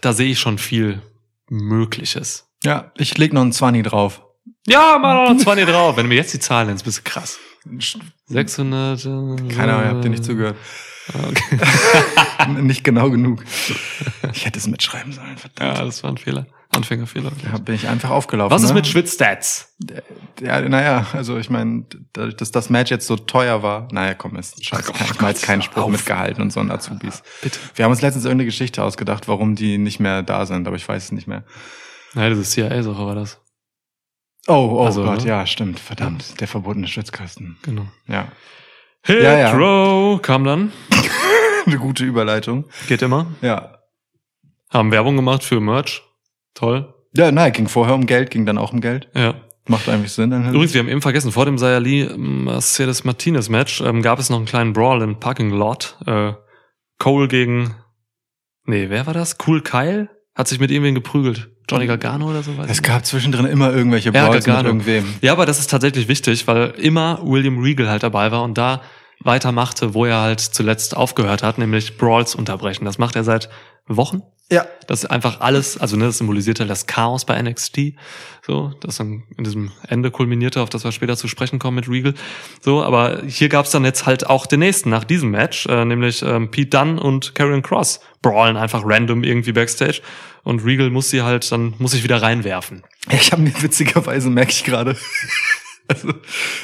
da 0.01 0.11
sehe 0.11 0.32
ich 0.32 0.39
schon 0.41 0.57
viel 0.57 1.01
Mögliches. 1.47 2.49
Ja, 2.65 2.91
ich 2.97 3.17
leg 3.17 3.32
noch 3.32 3.41
einen 3.41 3.53
20 3.53 3.86
drauf. 3.86 4.22
Ja, 4.68 4.97
noch 4.99 5.38
20 5.38 5.66
drauf. 5.68 5.97
Wenn 5.97 6.03
du 6.05 6.09
mir 6.09 6.16
jetzt 6.16 6.34
die 6.34 6.39
Zahlen 6.39 6.68
nennst, 6.68 6.86
bist 6.86 6.99
du 6.99 7.01
krass. 7.03 7.39
600. 8.28 8.99
äh, 8.99 9.53
Keine 9.53 9.74
Ahnung, 9.74 9.84
ich 9.86 9.89
hab 9.95 10.01
dir 10.01 10.09
nicht 10.09 10.24
zugehört. 10.26 10.55
Okay. 11.14 11.59
nicht 12.62 12.84
genau 12.84 13.09
genug. 13.09 13.43
Ich 14.34 14.45
hätte 14.45 14.59
es 14.59 14.68
mitschreiben 14.68 15.12
sollen, 15.12 15.32
Ja, 15.32 15.38
verdammt. 15.38 15.80
das 15.88 16.03
war 16.03 16.12
ein 16.12 16.18
Fehler. 16.18 16.47
Anfängerfehler. 16.70 17.32
Da 17.51 17.57
bin 17.57 17.76
ich 17.76 17.88
einfach 17.89 18.12
aufgelaufen. 18.12 18.51
Was 18.55 18.64
ist 18.64 18.70
ne? 18.70 18.76
mit 18.76 18.88
Schwitzstats? 18.88 19.76
Ja, 20.41 20.62
naja, 20.62 21.05
also 21.12 21.38
ich 21.38 21.49
meine, 21.49 21.84
dadurch, 22.14 22.38
dass 22.38 22.51
das 22.51 22.70
Match 22.70 22.89
jetzt 22.91 23.07
so 23.07 23.18
teuer 23.18 23.62
war, 23.62 23.89
naja, 23.91 24.14
komm, 24.14 24.38
ist 24.38 24.64
scheiße, 24.64 24.91
Oh 24.93 24.95
ich 25.12 25.20
mal 25.20 25.30
jetzt 25.30 25.43
keinen 25.43 25.62
Spruch 25.64 25.84
auf. 25.84 25.91
mitgehalten 25.91 26.41
und 26.41 26.53
so 26.53 26.62
ein 26.62 26.72
Azubis. 26.72 27.24
Bitte. 27.41 27.59
Wir 27.76 27.84
haben 27.84 27.91
uns 27.91 28.01
letztens 28.01 28.24
irgendeine 28.24 28.45
Geschichte 28.45 28.82
ausgedacht, 28.84 29.28
warum 29.28 29.55
die 29.55 29.78
nicht 29.78 29.99
mehr 29.99 30.24
da 30.24 30.45
sind, 30.45 30.66
aber 30.66 30.78
ich 30.78 30.88
weiß 30.88 31.03
es 31.05 31.12
nicht 31.12 31.28
mehr. 31.28 31.43
Nein, 32.14 32.30
das 32.30 32.39
ist 32.39 32.51
CIA-Sache, 32.53 33.05
war 33.05 33.16
das. 33.16 33.41
Oh, 34.47 34.69
oh 34.73 34.85
Also, 34.85 35.03
Gott, 35.03 35.21
ne? 35.21 35.27
ja, 35.27 35.45
stimmt, 35.45 35.79
verdammt, 35.79 36.39
der 36.41 36.47
verbotene 36.47 36.87
Schwitzkasten. 36.87 37.57
Genau. 37.63 37.85
Ja, 38.07 38.31
Hit 39.03 39.23
Ja, 39.23 39.37
ja. 39.37 39.51
Row 39.53 40.21
kam 40.21 40.43
dann. 40.43 40.71
eine 41.65 41.77
gute 41.77 42.03
Überleitung. 42.03 42.65
Geht 42.87 43.01
immer. 43.01 43.27
Ja. 43.41 43.79
Haben 44.69 44.91
Werbung 44.91 45.15
gemacht 45.15 45.43
für 45.43 45.59
Merch. 45.59 46.03
Toll. 46.53 46.93
Ja, 47.15 47.31
nein, 47.31 47.51
ging 47.51 47.67
vorher 47.67 47.95
um 47.95 48.05
Geld, 48.05 48.29
ging 48.29 48.45
dann 48.45 48.57
auch 48.57 48.73
um 48.73 48.81
Geld. 48.81 49.09
Ja. 49.13 49.35
Macht 49.67 49.89
eigentlich 49.89 50.11
Sinn. 50.11 50.31
Dann 50.31 50.49
Übrigens, 50.49 50.73
wir 50.73 50.79
haben 50.81 50.87
eben 50.87 51.01
vergessen, 51.01 51.31
vor 51.31 51.45
dem 51.45 51.57
Sayali 51.57 52.09
Mercedes 52.17 53.03
Martinez 53.03 53.49
Match 53.49 53.81
ähm, 53.81 54.01
gab 54.01 54.19
es 54.19 54.29
noch 54.29 54.37
einen 54.37 54.45
kleinen 54.45 54.73
Brawl 54.73 55.01
im 55.01 55.19
Parking 55.19 55.51
Lot. 55.51 55.97
Äh, 56.05 56.33
Cole 56.97 57.27
gegen, 57.27 57.75
nee, 58.65 58.89
wer 58.89 59.05
war 59.07 59.13
das? 59.13 59.37
Cool 59.45 59.61
Kyle? 59.61 60.09
Hat 60.35 60.47
sich 60.47 60.59
mit 60.59 60.71
irgendwen 60.71 60.95
geprügelt. 60.95 61.51
Johnny 61.70 61.88
Gargano 61.88 62.30
oder 62.30 62.43
so? 62.43 62.57
weiß 62.57 62.70
es 62.70 62.82
gab 62.82 63.05
zwischendrin 63.05 63.45
immer 63.45 63.72
irgendwelche 63.72 64.12
Ja, 64.14 64.26
Brawls 64.26 64.36
mit 64.38 64.45
Gargano. 64.45 64.70
irgendwem. 64.70 65.14
Ja, 65.22 65.32
aber 65.32 65.45
das 65.45 65.59
ist 65.59 65.70
tatsächlich 65.70 66.07
wichtig, 66.07 66.47
weil 66.47 66.72
immer 66.78 67.20
William 67.24 67.59
Regal 67.62 67.88
halt 67.89 68.03
dabei 68.03 68.32
war 68.32 68.43
und 68.43 68.57
da 68.57 68.82
weitermachte, 69.24 69.93
wo 69.93 70.05
er 70.05 70.20
halt 70.22 70.39
zuletzt 70.39 70.97
aufgehört 70.97 71.43
hat, 71.43 71.57
nämlich 71.57 71.97
Brawls 71.97 72.36
unterbrechen. 72.36 72.86
Das 72.86 72.97
macht 72.97 73.16
er 73.16 73.24
seit 73.24 73.49
Wochen. 73.88 74.22
Ja. 74.52 74.66
Das 74.86 75.04
ist 75.04 75.10
einfach 75.10 75.39
alles, 75.39 75.78
also 75.78 75.95
ne, 75.95 76.06
das 76.06 76.18
symbolisiert 76.18 76.60
halt 76.60 76.70
das 76.70 76.86
Chaos 76.86 77.24
bei 77.24 77.41
NXT, 77.41 77.93
so, 78.45 78.74
das 78.82 78.97
dann 78.97 79.24
in 79.38 79.45
diesem 79.45 79.72
Ende 79.88 80.12
kulminierte, 80.12 80.62
auf 80.62 80.70
das 80.70 80.84
wir 80.84 80.91
später 80.91 81.16
zu 81.16 81.30
sprechen 81.30 81.58
kommen 81.58 81.76
mit 81.76 81.88
Regal. 81.88 82.14
So, 82.60 82.84
aber 82.84 83.22
hier 83.26 83.47
gab's 83.47 83.72
dann 83.72 83.86
jetzt 83.86 84.06
halt 84.06 84.28
auch 84.28 84.45
den 84.45 84.60
nächsten 84.60 84.89
nach 84.89 85.06
diesem 85.06 85.32
Match, 85.32 85.66
äh, 85.68 85.86
nämlich 85.86 86.22
ähm, 86.22 86.52
Pete 86.52 86.78
Dunne 86.78 87.02
und 87.02 87.34
Karrion 87.34 87.62
Cross 87.62 88.02
brawlen 88.22 88.58
einfach 88.58 88.82
random 88.84 89.24
irgendwie 89.24 89.54
backstage 89.54 90.02
und 90.43 90.66
Regal 90.66 90.89
muss 90.89 91.10
sie 91.10 91.22
halt 91.22 91.49
dann 91.52 91.74
muss 91.80 91.91
sich 91.91 92.04
wieder 92.04 92.22
reinwerfen. 92.22 92.84
Ich 93.10 93.32
habe 93.32 93.41
mir 93.43 93.54
witzigerweise, 93.62 94.30
merke 94.30 94.52
ich 94.52 94.66
gerade, 94.66 94.97
also 95.91 96.13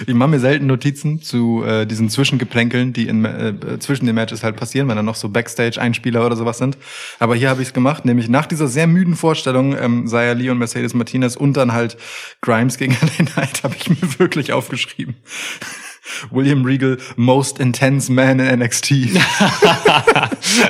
ich 0.06 0.14
mache 0.14 0.30
mir 0.30 0.40
selten 0.40 0.68
Notizen 0.68 1.22
zu 1.22 1.64
äh, 1.64 1.86
diesen 1.86 2.10
Zwischengeplänkeln, 2.10 2.94
die 2.94 3.08
in, 3.08 3.26
äh, 3.26 3.80
zwischen 3.80 4.06
den 4.06 4.16
Matches 4.16 4.44
halt 4.44 4.56
passieren, 4.56 4.88
wenn 4.88 4.96
da 4.96 5.04
noch 5.04 5.16
so 5.16 5.30
Backstage-Einspieler 5.30 6.26
oder 6.26 6.36
sowas 6.36 6.58
sind. 6.58 6.78
Aber 7.20 7.36
hier 7.36 7.50
habe 7.50 7.62
ich 7.62 7.70
es 7.70 7.74
gemacht, 7.74 8.06
nämlich 8.06 8.30
nach 8.30 8.46
dieser 8.46 8.68
sehr 8.68 8.88
müden 8.88 9.16
Vorstellung, 9.16 9.78
ähm, 9.78 10.08
Zaya 10.08 10.34
Lee 10.34 10.50
und 10.50 10.58
Mercedes 10.58 10.94
Martinez 10.94 11.36
und 11.36 11.58
dann 11.58 11.74
halt 11.74 11.98
Grimes 12.42 12.78
gegen 12.78 12.94
LA 13.02 13.26
Knight, 13.26 13.64
habe 13.64 13.76
ich 13.80 13.90
mir 13.90 14.20
wirklich 14.20 14.54
aufgeschrieben. 14.54 15.16
William 16.32 16.64
Regal, 16.64 16.98
most 17.18 17.60
intense 17.60 18.12
man 18.12 18.40
in 18.40 18.60
NXT. 18.60 18.92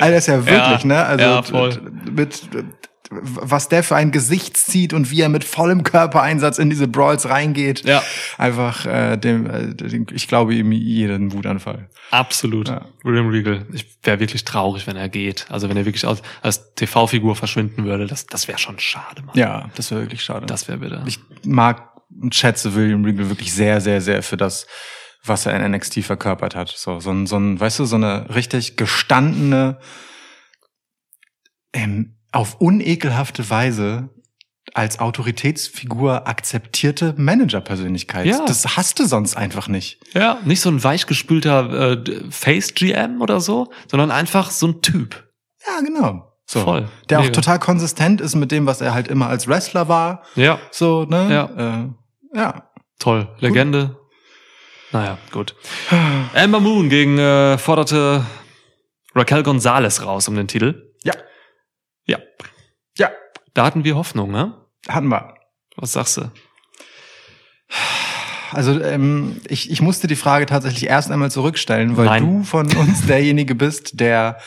das 0.00 0.18
ist 0.18 0.26
ja 0.26 0.44
wirklich, 0.44 0.82
Ja, 0.82 0.84
ne? 0.84 1.04
Also 1.04 1.24
ja, 1.24 1.70
mit 2.10 2.42
was 3.10 3.68
der 3.68 3.82
für 3.82 3.96
ein 3.96 4.10
Gesicht 4.10 4.56
zieht 4.56 4.92
und 4.92 5.10
wie 5.10 5.22
er 5.22 5.28
mit 5.28 5.44
vollem 5.44 5.82
Körpereinsatz 5.82 6.58
in 6.58 6.68
diese 6.68 6.88
Brawls 6.88 7.28
reingeht. 7.28 7.84
Ja. 7.84 8.02
Einfach, 8.36 8.84
äh, 8.84 9.16
dem, 9.16 9.48
äh, 9.48 9.74
dem, 9.74 10.06
ich 10.12 10.28
glaube 10.28 10.54
ihm 10.54 10.72
jeden 10.72 11.32
Wutanfall. 11.32 11.88
Absolut. 12.10 12.68
Ja. 12.68 12.86
William 13.02 13.28
Regal. 13.28 13.66
Ich 13.72 13.86
wäre 14.02 14.20
wirklich 14.20 14.44
traurig, 14.44 14.86
wenn 14.86 14.96
er 14.96 15.08
geht. 15.08 15.46
Also 15.48 15.68
wenn 15.68 15.76
er 15.76 15.86
wirklich 15.86 16.06
als, 16.06 16.22
als 16.42 16.74
TV-Figur 16.74 17.34
verschwinden 17.34 17.84
würde, 17.84 18.06
das, 18.06 18.26
das 18.26 18.46
wäre 18.46 18.58
schon 18.58 18.78
schade, 18.78 19.22
Mann. 19.22 19.36
Ja, 19.36 19.70
das 19.74 19.90
wäre 19.90 20.02
wirklich 20.02 20.22
schade. 20.22 20.46
Das 20.46 20.68
wäre 20.68 20.78
bitter. 20.78 21.02
ich 21.06 21.18
mag 21.44 21.88
und 22.20 22.34
schätze 22.34 22.74
William 22.74 23.04
Regal 23.04 23.28
wirklich 23.28 23.52
sehr, 23.52 23.80
sehr, 23.80 24.00
sehr 24.00 24.22
für 24.22 24.36
das, 24.36 24.66
was 25.24 25.46
er 25.46 25.54
in 25.54 25.72
NXT 25.72 26.04
verkörpert 26.04 26.54
hat. 26.54 26.68
So, 26.68 27.00
so 27.00 27.10
ein, 27.10 27.26
so 27.26 27.36
ein, 27.36 27.58
weißt 27.58 27.78
du, 27.78 27.84
so 27.84 27.96
eine 27.96 28.34
richtig 28.34 28.76
gestandene, 28.76 29.78
ähm, 31.72 32.17
auf 32.32 32.60
unekelhafte 32.60 33.48
Weise 33.50 34.10
als 34.74 34.98
Autoritätsfigur 34.98 36.28
akzeptierte 36.28 37.14
Managerpersönlichkeit. 37.16 38.26
Ja. 38.26 38.44
Das 38.44 38.76
hast 38.76 38.98
du 38.98 39.06
sonst 39.06 39.36
einfach 39.36 39.68
nicht. 39.68 39.98
ja, 40.14 40.38
nicht 40.44 40.60
so 40.60 40.68
ein 40.70 40.82
weichgespülter 40.84 41.92
äh, 42.06 42.30
Face-GM 42.30 43.20
oder 43.22 43.40
so, 43.40 43.70
sondern 43.90 44.10
einfach 44.10 44.50
so 44.50 44.68
ein 44.68 44.82
Typ. 44.82 45.26
Ja, 45.66 45.80
genau. 45.80 46.32
So. 46.46 46.60
Voll. 46.60 46.88
Der 47.08 47.18
auch 47.18 47.24
Mega. 47.24 47.34
total 47.34 47.58
konsistent 47.58 48.20
ist 48.20 48.34
mit 48.34 48.50
dem, 48.52 48.66
was 48.66 48.80
er 48.80 48.94
halt 48.94 49.08
immer 49.08 49.28
als 49.28 49.48
Wrestler 49.48 49.88
war. 49.88 50.22
Ja, 50.34 50.58
So, 50.70 51.04
ne? 51.04 51.28
Ja. 51.30 51.80
Äh, 51.82 52.38
ja. 52.38 52.70
toll. 52.98 53.28
Legende. 53.40 53.98
Naja, 54.92 55.18
gut. 55.30 55.54
Amber 56.34 56.60
Moon 56.60 56.88
gegen 56.88 57.18
äh, 57.18 57.58
forderte 57.58 58.24
Raquel 59.14 59.42
Gonzalez 59.42 60.02
raus 60.02 60.28
um 60.28 60.36
den 60.36 60.48
Titel. 60.48 60.87
Ja. 62.08 62.18
Ja. 62.96 63.10
Da 63.54 63.64
hatten 63.64 63.84
wir 63.84 63.96
Hoffnung, 63.96 64.30
ne? 64.30 64.54
Hatten 64.88 65.08
wir. 65.08 65.34
Was 65.76 65.92
sagst 65.92 66.16
du? 66.16 66.30
Also 68.50 68.80
ähm, 68.80 69.40
ich, 69.46 69.70
ich 69.70 69.82
musste 69.82 70.06
die 70.06 70.16
Frage 70.16 70.46
tatsächlich 70.46 70.86
erst 70.86 71.10
einmal 71.10 71.30
zurückstellen, 71.30 71.96
weil 71.96 72.06
Nein. 72.06 72.24
du 72.24 72.44
von 72.44 72.74
uns 72.76 73.06
derjenige 73.06 73.54
bist, 73.54 74.00
der 74.00 74.38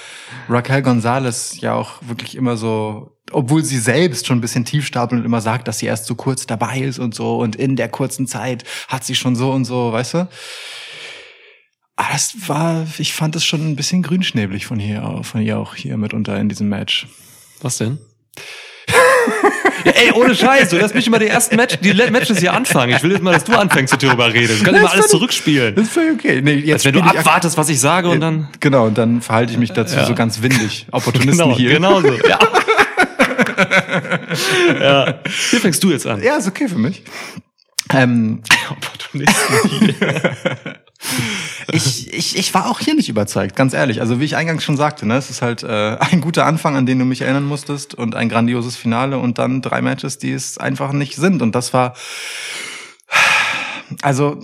Raquel 0.49 0.81
Gonzalez 0.81 1.61
ja 1.61 1.73
auch 1.73 2.01
wirklich 2.01 2.35
immer 2.35 2.57
so, 2.57 3.17
obwohl 3.31 3.63
sie 3.63 3.77
selbst 3.77 4.25
schon 4.25 4.39
ein 4.39 4.41
bisschen 4.41 4.65
tief 4.65 4.87
stapelt 4.87 5.21
und 5.21 5.25
immer 5.25 5.41
sagt, 5.41 5.67
dass 5.67 5.79
sie 5.79 5.85
erst 5.85 6.05
so 6.05 6.15
kurz 6.15 6.47
dabei 6.47 6.79
ist 6.79 6.99
und 6.99 7.13
so 7.13 7.37
und 7.37 7.55
in 7.55 7.75
der 7.75 7.89
kurzen 7.89 8.25
Zeit 8.25 8.63
hat 8.87 9.03
sie 9.03 9.15
schon 9.15 9.35
so 9.35 9.51
und 9.51 9.65
so, 9.65 9.91
weißt 9.91 10.15
du? 10.15 10.27
Aber 11.95 12.09
das 12.11 12.33
war, 12.47 12.87
ich 12.97 13.13
fand 13.13 13.35
es 13.35 13.45
schon 13.45 13.61
ein 13.61 13.75
bisschen 13.75 14.01
grünschnäbelig 14.01 14.65
von 14.65 14.79
hier, 14.79 15.19
von 15.21 15.41
ihr 15.41 15.59
auch 15.59 15.75
hier 15.75 15.97
mitunter 15.97 16.39
in 16.39 16.49
diesem 16.49 16.67
Match. 16.67 17.07
Was 17.61 17.77
denn? 17.77 17.99
ja, 19.85 19.91
ey, 19.91 20.11
ohne 20.13 20.35
Scheiß, 20.35 20.69
du 20.69 20.77
lässt 20.77 20.95
mich 20.95 21.05
immer 21.07 21.19
die 21.19 21.27
ersten 21.27 21.55
Match, 21.55 21.77
die 21.79 21.93
Matches 21.93 22.39
hier 22.39 22.53
anfangen. 22.53 22.95
Ich 22.95 23.03
will 23.03 23.11
jetzt 23.11 23.21
mal, 23.21 23.33
dass 23.33 23.43
du 23.43 23.53
anfängst, 23.53 23.93
mit 23.93 24.03
darüber 24.03 24.33
redest. 24.33 24.61
Du 24.61 24.65
kannst 24.65 24.79
immer 24.79 24.91
alles 24.91 25.07
zurückspielen. 25.07 25.75
Das 25.75 25.85
ist 25.85 25.93
völlig 25.93 26.13
okay. 26.13 26.41
Nee, 26.41 26.53
jetzt 26.55 26.73
Als 26.73 26.85
wenn 26.85 26.93
du 26.93 27.01
abwartest, 27.01 27.57
was 27.57 27.69
ich 27.69 27.79
sage 27.79 28.09
und 28.09 28.19
dann. 28.19 28.49
Genau, 28.59 28.85
und 28.87 28.97
dann 28.97 29.21
verhalte 29.21 29.53
ich 29.53 29.59
mich 29.59 29.71
dazu 29.71 29.95
Ja. 29.95 30.05
so 30.05 30.15
ganz 30.15 30.41
windig. 30.41 30.87
Opportunisten 30.91 31.37
Genau, 31.45 31.55
hier. 31.55 31.73
genau 31.73 32.01
so. 32.01 32.13
Ja. 32.27 32.39
ja. 34.79 35.19
Hier 35.49 35.59
fängst 35.61 35.83
du 35.83 35.91
jetzt 35.91 36.07
an. 36.07 36.21
Ja, 36.23 36.37
ist 36.37 36.47
okay 36.47 36.67
für 36.67 36.77
mich. 36.79 37.03
Ähm, 37.93 38.41
Opportunisten 38.69 39.69
hier. 39.79 39.95
Ich, 41.71 42.13
ich, 42.13 42.37
ich 42.37 42.53
war 42.53 42.69
auch 42.69 42.79
hier 42.79 42.95
nicht 42.95 43.09
überzeugt, 43.09 43.55
ganz 43.55 43.73
ehrlich. 43.73 44.01
Also 44.01 44.19
wie 44.19 44.25
ich 44.25 44.35
eingangs 44.35 44.63
schon 44.63 44.77
sagte, 44.77 45.05
ne, 45.05 45.15
es 45.15 45.29
ist 45.29 45.41
halt 45.41 45.63
äh, 45.63 45.97
ein 45.99 46.21
guter 46.21 46.45
Anfang, 46.45 46.75
an 46.75 46.85
den 46.85 46.99
du 46.99 47.05
mich 47.05 47.21
erinnern 47.21 47.45
musstest 47.45 47.93
und 47.95 48.15
ein 48.15 48.29
grandioses 48.29 48.75
Finale 48.75 49.17
und 49.17 49.37
dann 49.37 49.61
drei 49.61 49.81
Matches, 49.81 50.17
die 50.17 50.31
es 50.31 50.57
einfach 50.57 50.93
nicht 50.93 51.15
sind. 51.15 51.41
Und 51.41 51.55
das 51.55 51.73
war, 51.73 51.95
also, 54.01 54.39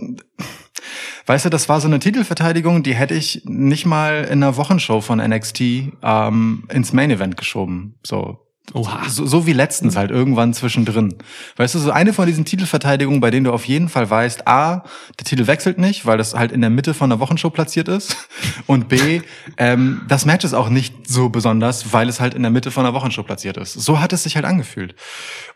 weißt 1.25 1.45
du, 1.45 1.49
das 1.49 1.69
war 1.69 1.81
so 1.81 1.87
eine 1.87 1.99
Titelverteidigung, 1.99 2.83
die 2.83 2.95
hätte 2.95 3.13
ich 3.13 3.43
nicht 3.45 3.85
mal 3.85 4.23
in 4.25 4.43
einer 4.43 4.57
Wochenshow 4.57 5.01
von 5.01 5.19
NXT 5.19 5.61
ähm, 6.01 6.63
ins 6.71 6.93
Main 6.93 7.11
Event 7.11 7.37
geschoben. 7.37 7.95
So, 8.03 8.46
Oha. 8.73 9.07
So, 9.07 9.25
so 9.25 9.45
wie 9.45 9.53
letztens 9.53 9.95
halt 9.95 10.11
irgendwann 10.11 10.53
zwischendrin. 10.53 11.15
Weißt 11.55 11.75
du, 11.75 11.79
so 11.79 11.91
eine 11.91 12.11
von 12.11 12.27
diesen 12.27 12.43
Titelverteidigungen, 12.43 13.21
bei 13.21 13.31
denen 13.31 13.45
du 13.45 13.53
auf 13.53 13.63
jeden 13.63 13.87
Fall 13.87 14.09
weißt, 14.09 14.45
A, 14.45 14.83
der 15.17 15.25
Titel 15.25 15.47
wechselt 15.47 15.77
nicht, 15.77 16.05
weil 16.05 16.17
das 16.17 16.33
halt 16.33 16.51
in 16.51 16.59
der 16.59 16.69
Mitte 16.69 16.93
von 16.93 17.09
der 17.09 17.21
Wochenshow 17.21 17.49
platziert 17.49 17.87
ist. 17.87 18.17
Und 18.67 18.89
B, 18.89 19.21
ähm, 19.57 20.01
das 20.09 20.25
Match 20.25 20.43
ist 20.43 20.53
auch 20.53 20.67
nicht 20.67 21.09
so 21.09 21.29
besonders, 21.29 21.93
weil 21.93 22.09
es 22.09 22.19
halt 22.19 22.33
in 22.33 22.41
der 22.41 22.51
Mitte 22.51 22.69
von 22.69 22.83
der 22.83 22.93
Wochenshow 22.93 23.23
platziert 23.23 23.55
ist. 23.55 23.73
So 23.73 24.01
hat 24.01 24.11
es 24.11 24.23
sich 24.23 24.35
halt 24.35 24.45
angefühlt. 24.45 24.95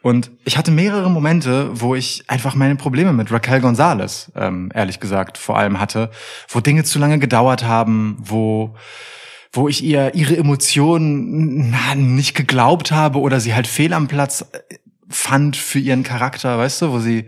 Und 0.01 0.31
ich 0.45 0.57
hatte 0.57 0.71
mehrere 0.71 1.09
Momente, 1.11 1.69
wo 1.73 1.95
ich 1.95 2.23
einfach 2.27 2.55
meine 2.55 2.77
Probleme 2.77 3.11
mit 3.11 3.29
Raquel 3.29 3.59
Gonzalez, 3.59 4.31
ähm, 4.35 4.71
ehrlich 4.73 5.01
gesagt, 5.01 5.37
vor 5.37 5.57
allem 5.57 5.81
hatte, 5.81 6.11
wo 6.47 6.61
Dinge 6.61 6.85
zu 6.85 6.97
lange 6.97 7.19
gedauert 7.19 7.65
haben, 7.65 8.15
wo 8.19 8.73
wo 9.51 9.67
ich 9.67 9.83
ihr 9.83 10.13
ihre 10.15 10.37
Emotionen 10.37 11.71
na, 11.71 11.95
nicht 11.95 12.35
geglaubt 12.35 12.91
habe 12.91 13.19
oder 13.19 13.39
sie 13.39 13.53
halt 13.53 13.67
fehl 13.67 13.93
am 13.93 14.07
Platz 14.07 14.45
äh, 14.51 14.75
fand 15.09 15.57
für 15.57 15.79
ihren 15.79 16.03
Charakter, 16.03 16.57
weißt 16.57 16.83
du, 16.83 16.91
wo 16.91 16.99
sie 16.99 17.25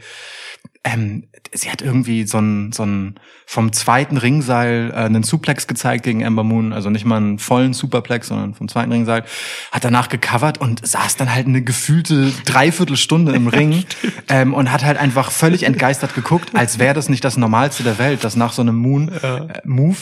ähm, 0.83 1.23
sie 1.53 1.71
hat 1.71 1.81
irgendwie 1.81 2.25
so 2.25 2.39
ein, 2.39 2.71
so 2.73 2.83
ein 2.83 3.15
vom 3.45 3.71
zweiten 3.71 4.17
Ringseil 4.17 4.91
äh, 4.91 4.95
einen 4.95 5.23
Suplex 5.23 5.67
gezeigt 5.67 6.03
gegen 6.03 6.21
Ember 6.21 6.43
Moon, 6.43 6.73
also 6.73 6.89
nicht 6.89 7.05
mal 7.05 7.17
einen 7.17 7.39
vollen 7.39 7.73
Superplex, 7.73 8.27
sondern 8.27 8.53
vom 8.53 8.67
zweiten 8.67 8.91
Ringseil, 8.91 9.23
hat 9.71 9.83
danach 9.85 10.09
gecovert 10.09 10.59
und 10.59 10.85
saß 10.85 11.15
dann 11.15 11.33
halt 11.33 11.47
eine 11.47 11.61
gefühlte 11.61 12.31
Dreiviertelstunde 12.45 13.33
im 13.33 13.47
Ring 13.53 13.85
ähm, 14.27 14.53
und 14.53 14.71
hat 14.71 14.83
halt 14.83 14.97
einfach 14.97 15.31
völlig 15.31 15.63
entgeistert 15.63 16.15
geguckt, 16.15 16.49
als 16.53 16.79
wäre 16.79 16.93
das 16.93 17.07
nicht 17.07 17.23
das 17.23 17.37
Normalste 17.37 17.83
der 17.83 17.97
Welt, 17.97 18.23
dass 18.23 18.35
nach 18.35 18.51
so 18.51 18.61
einem 18.61 18.75
Moon 18.75 19.09
äh, 19.09 19.61
Move, 19.63 19.97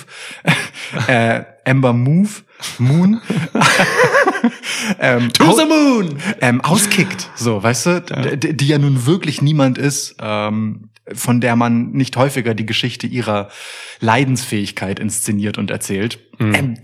äh, 1.08 1.44
Ember 1.64 1.94
Move, 1.94 2.30
Moon, 2.80 3.22
ähm, 5.00 5.32
To 5.34 5.52
the 5.58 5.66
moon! 5.66 6.18
ähm, 6.42 6.62
auskickt, 6.62 7.30
so, 7.36 7.62
weißt 7.62 7.86
du, 7.86 8.02
d- 8.38 8.54
die 8.54 8.68
ja 8.68 8.78
nun 8.78 9.06
wirklich 9.06 9.42
niemand 9.42 9.78
ist, 9.78 10.16
ähm, 10.22 10.90
von 11.14 11.42
der 11.42 11.56
man 11.56 11.92
nicht 11.92 12.16
häufiger 12.18 12.54
die 12.54 12.66
Geschichte 12.66 13.08
ihrer 13.08 13.50
Leidensfähigkeit 14.00 15.00
inszeniert 15.00 15.58
und 15.58 15.72
erzählt. 15.72 16.20
Ähm, 16.40 16.76
d- 16.76 16.82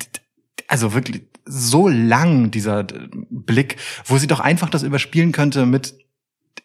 also 0.67 0.93
wirklich 0.93 1.23
so 1.45 1.87
lang 1.87 2.51
dieser 2.51 2.83
Blick, 3.29 3.77
wo 4.05 4.17
sie 4.17 4.27
doch 4.27 4.39
einfach 4.41 4.69
das 4.69 4.83
überspielen 4.83 5.31
könnte 5.31 5.65
mit 5.65 5.95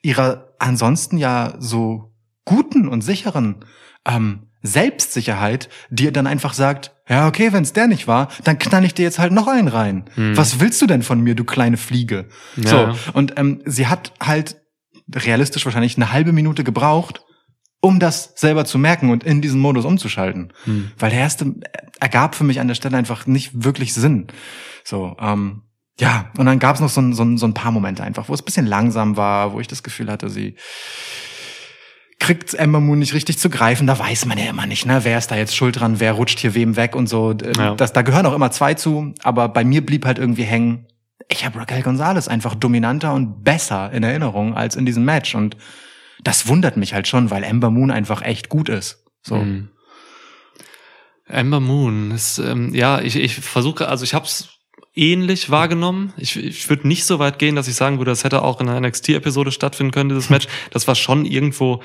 ihrer 0.02 0.48
ansonsten 0.58 1.18
ja 1.18 1.54
so 1.60 2.12
guten 2.44 2.88
und 2.88 3.02
sicheren 3.02 3.64
ähm, 4.06 4.48
Selbstsicherheit, 4.62 5.68
die 5.90 6.04
ihr 6.04 6.12
dann 6.12 6.26
einfach 6.26 6.54
sagt, 6.54 6.92
ja, 7.08 7.26
okay, 7.26 7.52
wenn 7.52 7.64
es 7.64 7.72
der 7.72 7.88
nicht 7.88 8.06
war, 8.06 8.28
dann 8.44 8.58
knall 8.58 8.84
ich 8.84 8.94
dir 8.94 9.02
jetzt 9.02 9.18
halt 9.18 9.32
noch 9.32 9.48
einen 9.48 9.68
rein. 9.68 10.04
Was 10.36 10.60
willst 10.60 10.80
du 10.80 10.86
denn 10.86 11.02
von 11.02 11.20
mir, 11.20 11.34
du 11.34 11.44
kleine 11.44 11.76
Fliege? 11.76 12.28
Ja. 12.56 12.94
So, 12.94 13.10
und 13.12 13.34
ähm, 13.38 13.60
sie 13.66 13.88
hat 13.88 14.12
halt 14.20 14.56
realistisch 15.12 15.64
wahrscheinlich 15.64 15.96
eine 15.96 16.12
halbe 16.12 16.32
Minute 16.32 16.64
gebraucht, 16.64 17.22
um 17.80 17.98
das 17.98 18.34
selber 18.36 18.64
zu 18.64 18.78
merken 18.78 19.10
und 19.10 19.24
in 19.24 19.42
diesen 19.42 19.60
Modus 19.60 19.84
umzuschalten. 19.84 20.52
Weil 20.98 21.10
der 21.10 21.18
erste 21.18 21.54
ergab 21.98 22.36
für 22.36 22.44
mich 22.44 22.60
an 22.60 22.68
der 22.68 22.76
Stelle 22.76 22.96
einfach 22.96 23.26
nicht 23.26 23.64
wirklich 23.64 23.92
Sinn. 23.92 24.28
So, 24.84 25.16
ähm, 25.20 25.62
ja, 25.98 26.30
und 26.38 26.46
dann 26.46 26.60
gab 26.60 26.76
es 26.76 26.80
noch 26.80 26.88
so 26.88 27.00
ein, 27.00 27.12
so, 27.12 27.24
ein, 27.24 27.36
so 27.36 27.46
ein 27.46 27.54
paar 27.54 27.72
Momente 27.72 28.02
einfach, 28.02 28.28
wo 28.28 28.34
es 28.34 28.40
ein 28.40 28.44
bisschen 28.44 28.66
langsam 28.66 29.16
war, 29.16 29.52
wo 29.52 29.60
ich 29.60 29.68
das 29.68 29.82
Gefühl 29.82 30.10
hatte, 30.10 30.30
sie 30.30 30.56
kriegt 32.22 32.54
Ember 32.54 32.78
Moon 32.78 33.00
nicht 33.00 33.14
richtig 33.14 33.38
zu 33.38 33.50
greifen. 33.50 33.88
Da 33.88 33.98
weiß 33.98 34.26
man 34.26 34.38
ja 34.38 34.44
immer 34.48 34.64
nicht, 34.64 34.86
ne? 34.86 35.00
Wer 35.02 35.18
ist 35.18 35.32
da 35.32 35.36
jetzt 35.36 35.56
schuld 35.56 35.80
dran? 35.80 35.98
Wer 35.98 36.12
rutscht 36.12 36.38
hier 36.38 36.54
wem 36.54 36.76
weg 36.76 36.94
und 36.94 37.08
so. 37.08 37.32
Äh, 37.32 37.52
Ja. 37.58 37.74
Das, 37.74 37.92
da 37.92 38.02
gehören 38.02 38.26
auch 38.26 38.32
immer 38.32 38.52
zwei 38.52 38.74
zu. 38.74 39.12
Aber 39.24 39.48
bei 39.48 39.64
mir 39.64 39.84
blieb 39.84 40.06
halt 40.06 40.18
irgendwie 40.18 40.44
hängen. 40.44 40.86
Ich 41.28 41.44
habe 41.44 41.58
Raquel 41.58 41.82
Gonzalez 41.82 42.28
einfach 42.28 42.54
dominanter 42.54 43.12
und 43.12 43.42
besser 43.42 43.90
in 43.92 44.04
Erinnerung 44.04 44.54
als 44.54 44.76
in 44.76 44.86
diesem 44.86 45.04
Match. 45.04 45.34
Und 45.34 45.56
das 46.22 46.46
wundert 46.46 46.76
mich 46.76 46.94
halt 46.94 47.08
schon, 47.08 47.30
weil 47.32 47.42
Ember 47.42 47.70
Moon 47.70 47.90
einfach 47.90 48.22
echt 48.22 48.48
gut 48.48 48.68
ist. 48.68 49.04
So. 49.22 49.36
Mhm. 49.36 49.70
Ember 51.26 51.58
Moon 51.58 52.12
ist, 52.12 52.38
ähm, 52.38 52.72
ja, 52.72 53.00
ich, 53.00 53.16
ich 53.16 53.34
versuche, 53.34 53.88
also 53.88 54.04
ich 54.04 54.14
habe 54.14 54.26
es 54.26 54.60
ähnlich 54.94 55.50
wahrgenommen. 55.50 56.12
Ich, 56.18 56.36
ich 56.36 56.68
würde 56.68 56.86
nicht 56.86 57.04
so 57.04 57.18
weit 57.18 57.40
gehen, 57.40 57.56
dass 57.56 57.66
ich 57.66 57.74
sagen 57.74 57.98
würde, 57.98 58.12
das 58.12 58.22
hätte 58.22 58.42
auch 58.42 58.60
in 58.60 58.68
einer 58.68 58.86
NXT-Episode 58.86 59.50
stattfinden 59.50 59.90
können, 59.90 60.10
dieses 60.10 60.30
Match. 60.30 60.46
Das 60.70 60.86
war 60.86 60.94
schon 60.94 61.24
irgendwo 61.24 61.82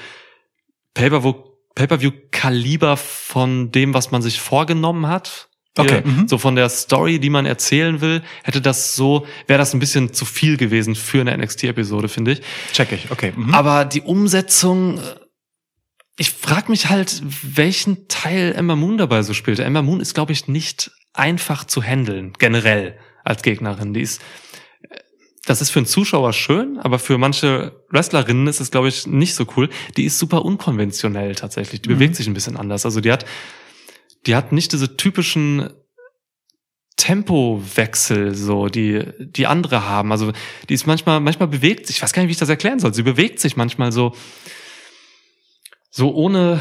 Pay-Per-View-Kaliber 0.98 2.98
von 2.98 3.72
dem, 3.72 3.94
was 3.94 4.12
man 4.12 4.22
sich 4.22 4.40
vorgenommen 4.40 5.08
hat. 5.08 5.50
Okay, 5.78 6.02
mhm. 6.04 6.28
So 6.28 6.40
von 6.40 6.56
der 6.56 6.70
Story, 6.70 7.20
die 7.20 7.30
man 7.30 7.46
erzählen 7.46 8.02
will, 8.02 8.24
hätte 8.44 8.62
das 8.62 8.96
so, 8.96 9.28
wäre 9.46 9.60
das 9.60 9.74
ein 9.74 9.80
bisschen 9.80 10.12
zu 10.12 10.26
viel 10.26 10.58
gewesen 10.58 10.96
für 10.96 11.22
eine 11.22 11.38
NXT-Episode, 11.38 12.10
finde 12.10 12.32
ich. 12.32 12.42
Check 12.74 12.92
ich, 12.92 13.12
okay. 13.12 13.32
Mhm. 13.36 13.54
Aber 13.54 13.86
die 13.86 14.02
Umsetzung, 14.02 14.98
äh, 14.98 15.02
ich 16.18 16.32
frage 16.32 16.72
mich 16.72 16.90
halt, 16.90 17.22
welchen 17.44 18.08
Teil 18.08 18.56
Ember 18.56 18.76
Moon 18.76 18.98
dabei 18.98 19.22
so 19.22 19.36
spielt. 19.36 19.60
Ember 19.60 19.84
Moon 19.84 20.00
ist, 20.00 20.16
glaube 20.16 20.32
ich, 20.32 20.48
nicht 20.48 20.90
einfach 21.14 21.64
zu 21.64 21.84
handeln, 21.84 22.34
generell 22.40 22.98
als 23.24 23.44
Gegnerin. 23.44 23.94
Die 23.94 24.02
ist, 24.02 24.20
das 25.48 25.62
ist 25.62 25.70
für 25.70 25.80
einen 25.80 25.86
Zuschauer 25.86 26.34
schön, 26.34 26.78
aber 26.78 27.00
für 27.00 27.18
manche 27.18 27.72
Wrestlerinnen 27.90 28.48
ist 28.48 28.60
es, 28.60 28.70
glaube 28.70 28.90
ich, 28.90 29.08
nicht 29.08 29.34
so 29.34 29.46
cool. 29.56 29.70
Die 29.96 30.04
ist 30.04 30.20
super 30.20 30.44
unkonventionell 30.44 31.36
tatsächlich. 31.36 31.82
Die 31.82 31.90
bewegt 31.90 32.18
sich 32.18 32.28
ein 32.28 32.34
bisschen 32.34 32.58
anders. 32.58 32.86
Also 32.86 33.00
die 33.00 33.12
hat, 33.14 33.26
die 34.26 34.36
hat 34.36 34.52
nicht 34.52 34.74
diese 34.74 34.98
typischen 34.98 35.70
Tempowechsel, 36.98 38.36
so, 38.36 38.68
die, 38.68 39.06
die 39.20 39.48
andere 39.48 39.88
haben. 39.88 40.12
Also, 40.12 40.34
die 40.68 40.74
ist 40.74 40.86
manchmal, 40.86 41.22
manchmal 41.22 41.48
bewegt 41.48 41.88
sich, 41.88 41.98
ich 41.98 42.02
weiß 42.02 42.12
gar 42.12 42.24
nicht, 42.24 42.28
wie 42.28 42.34
ich 42.34 42.40
das 42.40 42.50
erklären 42.50 42.80
soll. 42.80 42.94
Sie 42.94 43.04
bewegt 43.04 43.40
sich 43.40 43.56
manchmal 43.56 43.94
so, 43.94 44.14
so 45.92 46.14
ohne 46.14 46.60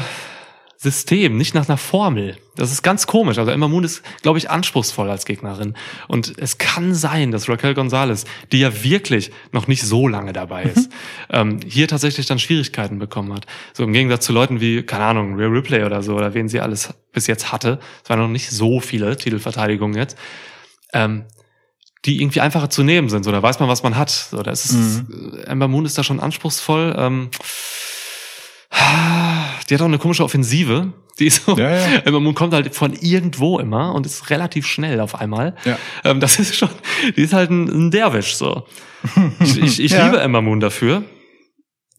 System, 0.79 1.37
nicht 1.37 1.55
nach 1.55 1.67
einer 1.67 1.77
Formel. 1.77 2.37
Das 2.55 2.71
ist 2.71 2.83
ganz 2.83 3.07
komisch. 3.07 3.39
Also 3.39 3.51
Emma 3.51 3.67
Moon 3.67 3.83
ist, 3.83 4.03
glaube 4.21 4.37
ich, 4.37 4.49
anspruchsvoll 4.49 5.09
als 5.09 5.25
Gegnerin. 5.25 5.73
Und 6.07 6.37
es 6.37 6.59
kann 6.59 6.93
sein, 6.93 7.31
dass 7.31 7.49
Raquel 7.49 7.73
Gonzalez, 7.73 8.25
die 8.51 8.59
ja 8.59 8.83
wirklich 8.83 9.31
noch 9.51 9.67
nicht 9.67 9.81
so 9.81 10.07
lange 10.07 10.33
dabei 10.33 10.63
ist, 10.63 10.91
ähm, 11.31 11.59
hier 11.67 11.87
tatsächlich 11.87 12.27
dann 12.27 12.37
Schwierigkeiten 12.37 12.99
bekommen 12.99 13.33
hat. 13.33 13.47
So 13.73 13.83
im 13.83 13.93
Gegensatz 13.93 14.25
zu 14.25 14.33
Leuten 14.33 14.61
wie, 14.61 14.83
keine 14.83 15.05
Ahnung, 15.05 15.35
Real 15.35 15.49
Ripley 15.49 15.83
oder 15.83 16.03
so, 16.03 16.15
oder 16.15 16.35
wen 16.35 16.47
sie 16.47 16.61
alles 16.61 16.93
bis 17.11 17.25
jetzt 17.25 17.51
hatte. 17.51 17.79
Es 18.03 18.09
waren 18.09 18.19
noch 18.19 18.27
nicht 18.27 18.51
so 18.51 18.79
viele 18.79 19.17
Titelverteidigungen 19.17 19.97
jetzt. 19.97 20.17
Ähm, 20.93 21.25
die 22.05 22.21
irgendwie 22.21 22.41
einfacher 22.41 22.69
zu 22.69 22.83
nehmen 22.83 23.09
sind. 23.09 23.23
So, 23.23 23.31
da 23.31 23.41
weiß 23.41 23.59
man, 23.59 23.67
was 23.67 23.83
man 23.83 23.97
hat. 23.97 24.11
So, 24.11 24.41
da 24.43 24.51
ist 24.51 24.65
es, 24.65 25.03
Ember 25.45 25.67
Moon 25.67 25.85
ist 25.85 25.97
da 25.97 26.03
schon 26.03 26.19
anspruchsvoll. 26.19 26.95
Ähm, 26.97 27.29
die 29.69 29.73
hat 29.75 29.81
auch 29.81 29.85
eine 29.85 29.97
komische 29.99 30.23
Offensive. 30.23 30.93
Die 31.19 31.27
ist 31.27 31.45
so, 31.45 31.57
Ja, 31.57 31.99
ja. 31.99 32.11
Moon 32.19 32.35
kommt 32.35 32.53
halt 32.53 32.75
von 32.75 32.93
irgendwo 32.93 33.59
immer 33.59 33.93
und 33.95 34.05
ist 34.05 34.29
relativ 34.29 34.67
schnell 34.67 34.99
auf 34.99 35.15
einmal. 35.15 35.55
Ja. 35.65 35.77
Ähm, 36.03 36.19
das 36.19 36.39
ist 36.39 36.55
schon, 36.55 36.69
die 37.15 37.21
ist 37.21 37.33
halt 37.33 37.49
ein, 37.49 37.67
ein 37.67 37.91
Derwisch, 37.91 38.35
so. 38.35 38.65
Ich, 39.39 39.57
ich, 39.57 39.79
ich 39.79 39.91
Ja. 39.91 40.05
liebe 40.05 40.19
Ember 40.19 40.41
Moon 40.41 40.59
dafür. 40.59 41.03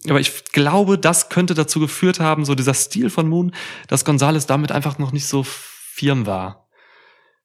Aber 0.09 0.21
ich 0.21 0.45
glaube, 0.53 0.97
das 0.99 1.29
könnte 1.29 1.55
dazu 1.55 1.81
geführt 1.81 2.21
haben, 2.21 2.45
so 2.45 2.55
dieser 2.55 2.75
Stil 2.75 3.11
von 3.11 3.29
Moon, 3.29 3.53
dass 3.89 4.05
Gonzales 4.05 4.47
damit 4.47 4.71
einfach 4.71 4.99
noch 4.99 5.11
nicht 5.13 5.27
so 5.27 5.45
firm 5.45 6.25
war. 6.27 6.69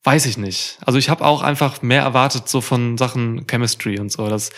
Weiß 0.03 0.26
ich 0.28 0.38
nicht. 0.38 0.78
Also 0.86 0.99
ich 0.99 1.09
habe 1.09 1.24
auch 1.26 1.41
einfach 1.41 1.82
mehr 1.82 2.03
erwartet 2.03 2.47
so 2.49 2.61
von 2.61 2.97
Sachen 2.97 3.47
Chemistry 3.47 3.99
und 3.99 4.11
so. 4.11 4.28
Das 4.28 4.51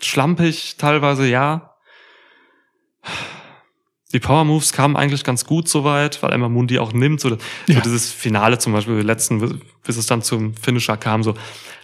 schlampig 0.00 0.76
teilweise, 0.78 1.26
ja. 1.26 1.67
Die 4.12 4.20
Power 4.20 4.44
Moves 4.44 4.72
kamen 4.72 4.96
eigentlich 4.96 5.22
ganz 5.22 5.44
gut 5.44 5.68
soweit, 5.68 6.22
weil 6.22 6.32
Emma 6.32 6.48
Moon 6.48 6.66
die 6.66 6.78
auch 6.78 6.92
nimmt. 6.92 7.20
So, 7.20 7.28
so 7.30 7.36
Ja. 7.66 7.80
dieses 7.80 8.10
Finale 8.10 8.58
zum 8.58 8.72
Beispiel, 8.72 8.94
letzten, 9.00 9.60
bis 9.84 9.96
es 9.98 10.06
dann 10.06 10.22
zum 10.22 10.54
Finisher 10.54 10.96
kam, 10.96 11.22
so, 11.22 11.34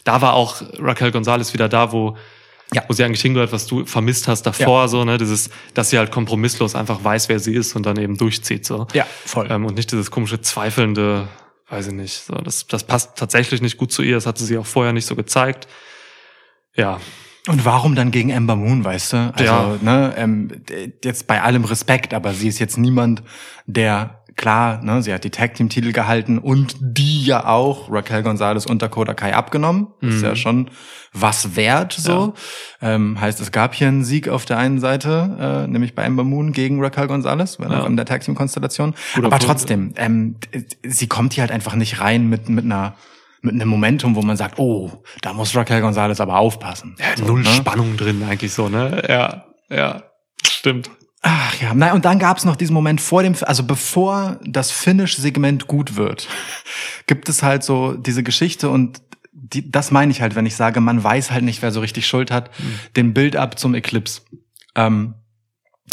da 0.04 0.22
war 0.22 0.32
auch 0.34 0.62
Raquel 0.78 1.10
Gonzalez 1.12 1.52
wieder 1.52 1.68
da, 1.68 1.92
wo, 1.92 2.16
Ja. 2.72 2.82
wo 2.88 2.94
sie 2.94 3.04
eigentlich 3.04 3.20
hingehört, 3.20 3.52
was 3.52 3.66
du 3.66 3.84
vermisst 3.84 4.26
hast 4.26 4.42
davor, 4.44 4.88
so, 4.88 5.04
ne, 5.04 5.18
dieses, 5.18 5.50
dass 5.74 5.90
sie 5.90 5.98
halt 5.98 6.10
kompromisslos 6.10 6.74
einfach 6.74 7.04
weiß, 7.04 7.28
wer 7.28 7.38
sie 7.38 7.54
ist 7.54 7.76
und 7.76 7.84
dann 7.84 7.98
eben 7.98 8.16
durchzieht, 8.16 8.64
so. 8.64 8.86
Ja, 8.94 9.06
voll. 9.26 9.46
Ähm, 9.50 9.66
und 9.66 9.74
nicht 9.74 9.92
dieses 9.92 10.10
komische, 10.10 10.40
zweifelnde, 10.40 11.28
weiß 11.68 11.88
ich 11.88 11.92
nicht, 11.92 12.24
so, 12.24 12.34
das, 12.36 12.66
das 12.66 12.84
passt 12.84 13.16
tatsächlich 13.16 13.60
nicht 13.60 13.76
gut 13.76 13.92
zu 13.92 14.02
ihr, 14.02 14.14
das 14.14 14.24
hatte 14.26 14.44
sie 14.44 14.56
auch 14.56 14.66
vorher 14.66 14.94
nicht 14.94 15.06
so 15.06 15.14
gezeigt. 15.14 15.68
Ja, 16.74 17.00
Und 17.48 17.64
warum 17.66 17.94
dann 17.94 18.10
gegen 18.10 18.30
Ember 18.30 18.56
Moon, 18.56 18.84
weißt 18.84 19.12
du? 19.12 19.16
Also, 19.34 19.44
Ja. 19.44 19.76
ne, 19.82 20.14
ähm, 20.16 20.48
jetzt 21.04 21.26
bei 21.26 21.42
allem 21.42 21.64
Respekt, 21.64 22.14
aber 22.14 22.32
sie 22.32 22.48
ist 22.48 22.58
jetzt 22.58 22.78
niemand, 22.78 23.22
der, 23.66 24.22
klar, 24.36 24.82
ne, 24.82 25.02
sie 25.02 25.12
hat 25.12 25.24
die 25.24 25.30
Tag 25.30 25.54
Team 25.54 25.68
Titel 25.68 25.92
gehalten 25.92 26.38
und 26.38 26.76
die 26.80 27.22
ja 27.22 27.46
auch, 27.46 27.90
Raquel 27.92 28.22
Gonzalez 28.22 28.64
und 28.64 28.80
Dakota 28.80 29.12
Kai 29.12 29.34
abgenommen. 29.34 29.88
Ist 30.00 30.22
ja 30.22 30.34
schon 30.36 30.70
was 31.12 31.54
wert, 31.54 31.92
so. 31.92 32.32
Ähm, 32.80 33.20
heißt, 33.20 33.40
es 33.42 33.52
gab 33.52 33.74
hier 33.74 33.88
einen 33.88 34.04
Sieg 34.04 34.28
auf 34.30 34.46
der 34.46 34.56
einen 34.56 34.80
Seite, 34.80 35.64
äh, 35.66 35.70
nämlich 35.70 35.94
bei 35.94 36.02
Ember 36.02 36.24
Moon 36.24 36.52
gegen 36.52 36.82
Raquel 36.82 37.08
Gonzalez, 37.08 37.60
wenn 37.60 37.70
Ja. 37.70 37.84
in 37.86 37.96
der 37.96 38.06
Tag 38.06 38.22
Team 38.22 38.34
Konstellation. 38.34 38.94
Guter 39.14 39.26
aber 39.26 39.36
Punkt, 39.36 39.44
trotzdem, 39.44 39.92
ähm, 39.96 40.36
sie 40.82 41.08
kommt 41.08 41.34
hier 41.34 41.42
halt 41.42 41.52
einfach 41.52 41.74
nicht 41.74 42.00
rein 42.00 42.26
mit, 42.28 42.48
mit 42.48 42.64
einer, 42.64 42.94
mit 43.44 43.54
einem 43.54 43.68
Momentum, 43.68 44.16
wo 44.16 44.22
man 44.22 44.36
sagt, 44.36 44.58
oh, 44.58 44.90
da 45.20 45.32
muss 45.32 45.54
Raquel 45.54 45.80
Gonzalez 45.80 46.20
aber 46.20 46.38
aufpassen. 46.38 46.96
ja 46.98 47.16
So, 47.16 47.24
null 47.24 47.42
ne? 47.42 47.48
Spannung 47.48 47.96
drin 47.96 48.22
eigentlich 48.22 48.52
so, 48.52 48.68
ne? 48.68 49.02
Ja, 49.08 49.44
ja, 49.70 50.02
stimmt. 50.46 50.90
Ach 51.22 51.54
ja, 51.60 51.72
na 51.74 51.92
und 51.94 52.04
dann 52.04 52.18
gab's 52.18 52.44
noch 52.44 52.56
diesen 52.56 52.74
Moment 52.74 53.00
vor 53.00 53.22
dem, 53.22 53.34
also 53.42 53.62
bevor 53.62 54.38
das 54.44 54.70
Finish-Segment 54.70 55.66
gut 55.66 55.96
wird, 55.96 56.28
gibt 57.06 57.28
es 57.28 57.42
halt 57.42 57.62
so 57.62 57.94
diese 57.94 58.22
Geschichte 58.22 58.68
und 58.68 59.00
die, 59.32 59.70
das 59.70 59.90
meine 59.90 60.10
ich 60.10 60.20
halt, 60.20 60.36
wenn 60.36 60.46
ich 60.46 60.56
sage, 60.56 60.80
man 60.80 61.02
weiß 61.02 61.30
halt 61.30 61.44
nicht, 61.44 61.62
wer 61.62 61.70
so 61.70 61.80
richtig 61.80 62.06
Schuld 62.06 62.30
hat, 62.30 62.50
den 62.96 63.14
Build-up 63.14 63.58
zum 63.58 63.74
Eclipse. 63.74 64.22
Ähm, 64.74 65.14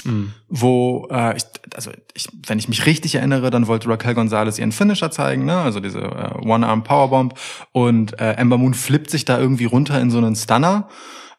Mhm. 0.04 0.34
wo, 0.48 1.08
äh, 1.12 1.36
ich, 1.38 1.44
also 1.76 1.92
ich, 2.14 2.30
wenn 2.48 2.58
ich 2.58 2.70
mich 2.70 2.86
richtig 2.86 3.16
erinnere, 3.16 3.52
dann 3.52 3.68
wollte 3.68 3.90
Raquel 3.90 4.16
Gonzalez 4.16 4.58
ihren 4.58 4.72
Finisher 4.72 5.12
zeigen, 5.12 5.46
ne? 5.46 5.58
also 5.58 5.80
diese 5.80 6.00
äh, 6.00 6.48
One-Arm 6.48 6.84
Powerbomb 6.84 7.34
und 7.72 8.20
äh, 8.20 8.34
Ember 8.34 8.58
Moon 8.58 8.74
flippt 8.74 9.12
sich 9.12 9.26
da 9.26 9.38
irgendwie 9.38 9.66
runter 9.66 10.00
in 10.00 10.10
so 10.10 10.18
einen 10.18 10.36
Stunner 10.36 10.88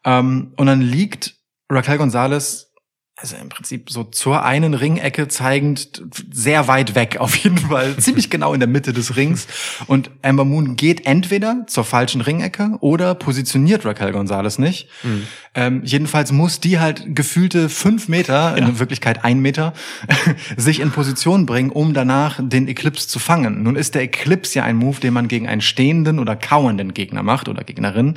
ähm, 0.05 0.53
und 0.55 0.67
dann 0.67 0.81
liegt 0.81 1.35
Raquel 1.69 1.97
Gonzalez 1.97 2.72
also 3.15 3.35
im 3.35 3.49
Prinzip 3.49 3.91
so 3.91 4.03
zur 4.03 4.43
einen 4.43 4.73
Ringecke 4.73 5.27
zeigend, 5.27 6.01
sehr 6.31 6.67
weit 6.67 6.95
weg, 6.95 7.17
auf 7.19 7.35
jeden 7.35 7.57
Fall, 7.57 7.95
ziemlich 7.97 8.29
genau 8.29 8.53
in 8.53 8.59
der 8.59 8.67
Mitte 8.67 8.91
des 8.91 9.15
Rings. 9.15 9.47
Und 9.85 10.09
Amber 10.23 10.45
Moon 10.45 10.75
geht 10.75 11.05
entweder 11.05 11.65
zur 11.67 11.83
falschen 11.83 12.21
Ringecke 12.21 12.77
oder 12.79 13.13
positioniert 13.13 13.85
Raquel 13.85 14.11
Gonzalez 14.11 14.57
nicht. 14.57 14.89
Mhm. 15.03 15.27
Ähm, 15.55 15.81
jedenfalls 15.83 16.31
muss 16.31 16.59
die 16.59 16.79
halt 16.79 17.15
gefühlte 17.15 17.69
fünf 17.69 18.07
Meter, 18.07 18.57
in 18.57 18.79
Wirklichkeit 18.79 19.23
ein 19.23 19.39
Meter, 19.39 19.73
sich 20.57 20.79
in 20.79 20.91
Position 20.91 21.45
bringen, 21.45 21.69
um 21.69 21.93
danach 21.93 22.39
den 22.41 22.67
Eclipse 22.67 23.07
zu 23.07 23.19
fangen. 23.19 23.61
Nun 23.61 23.75
ist 23.75 23.93
der 23.93 24.01
Eclipse 24.01 24.59
ja 24.59 24.63
ein 24.63 24.75
Move, 24.75 24.99
den 24.99 25.13
man 25.13 25.27
gegen 25.27 25.47
einen 25.47 25.61
stehenden 25.61 26.17
oder 26.17 26.35
kauernden 26.35 26.95
Gegner 26.95 27.21
macht 27.21 27.47
oder 27.47 27.63
Gegnerin 27.63 28.15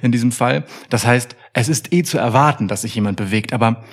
in 0.00 0.10
diesem 0.10 0.32
Fall. 0.32 0.64
Das 0.88 1.06
heißt, 1.06 1.36
es 1.52 1.68
ist 1.68 1.92
eh 1.92 2.02
zu 2.02 2.16
erwarten, 2.16 2.68
dass 2.68 2.82
sich 2.82 2.94
jemand 2.94 3.18
bewegt, 3.18 3.52
aber 3.52 3.84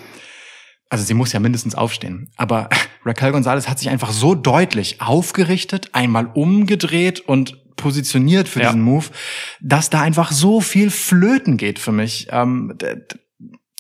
also 0.90 1.04
sie 1.04 1.14
muss 1.14 1.34
ja 1.34 1.40
mindestens 1.40 1.76
aufstehen. 1.76 2.30
Aber 2.38 2.70
Raquel 3.06 3.32
Gonzalez 3.32 3.68
hat 3.68 3.80
sich 3.80 3.90
einfach 3.90 4.12
so 4.12 4.36
deutlich 4.36 5.02
aufgerichtet, 5.02 5.90
einmal 5.94 6.28
umgedreht 6.34 7.20
und 7.22 7.76
positioniert 7.76 8.48
für 8.48 8.62
Ja. 8.62 8.68
diesen 8.70 8.82
Move, 8.82 9.06
dass 9.62 9.90
da 9.90 10.02
einfach 10.02 10.32
so 10.32 10.62
viel 10.62 10.90
flöten 10.90 11.58
geht 11.58 11.78
für 11.80 11.92
mich, 11.92 12.28
ähm, 12.32 12.74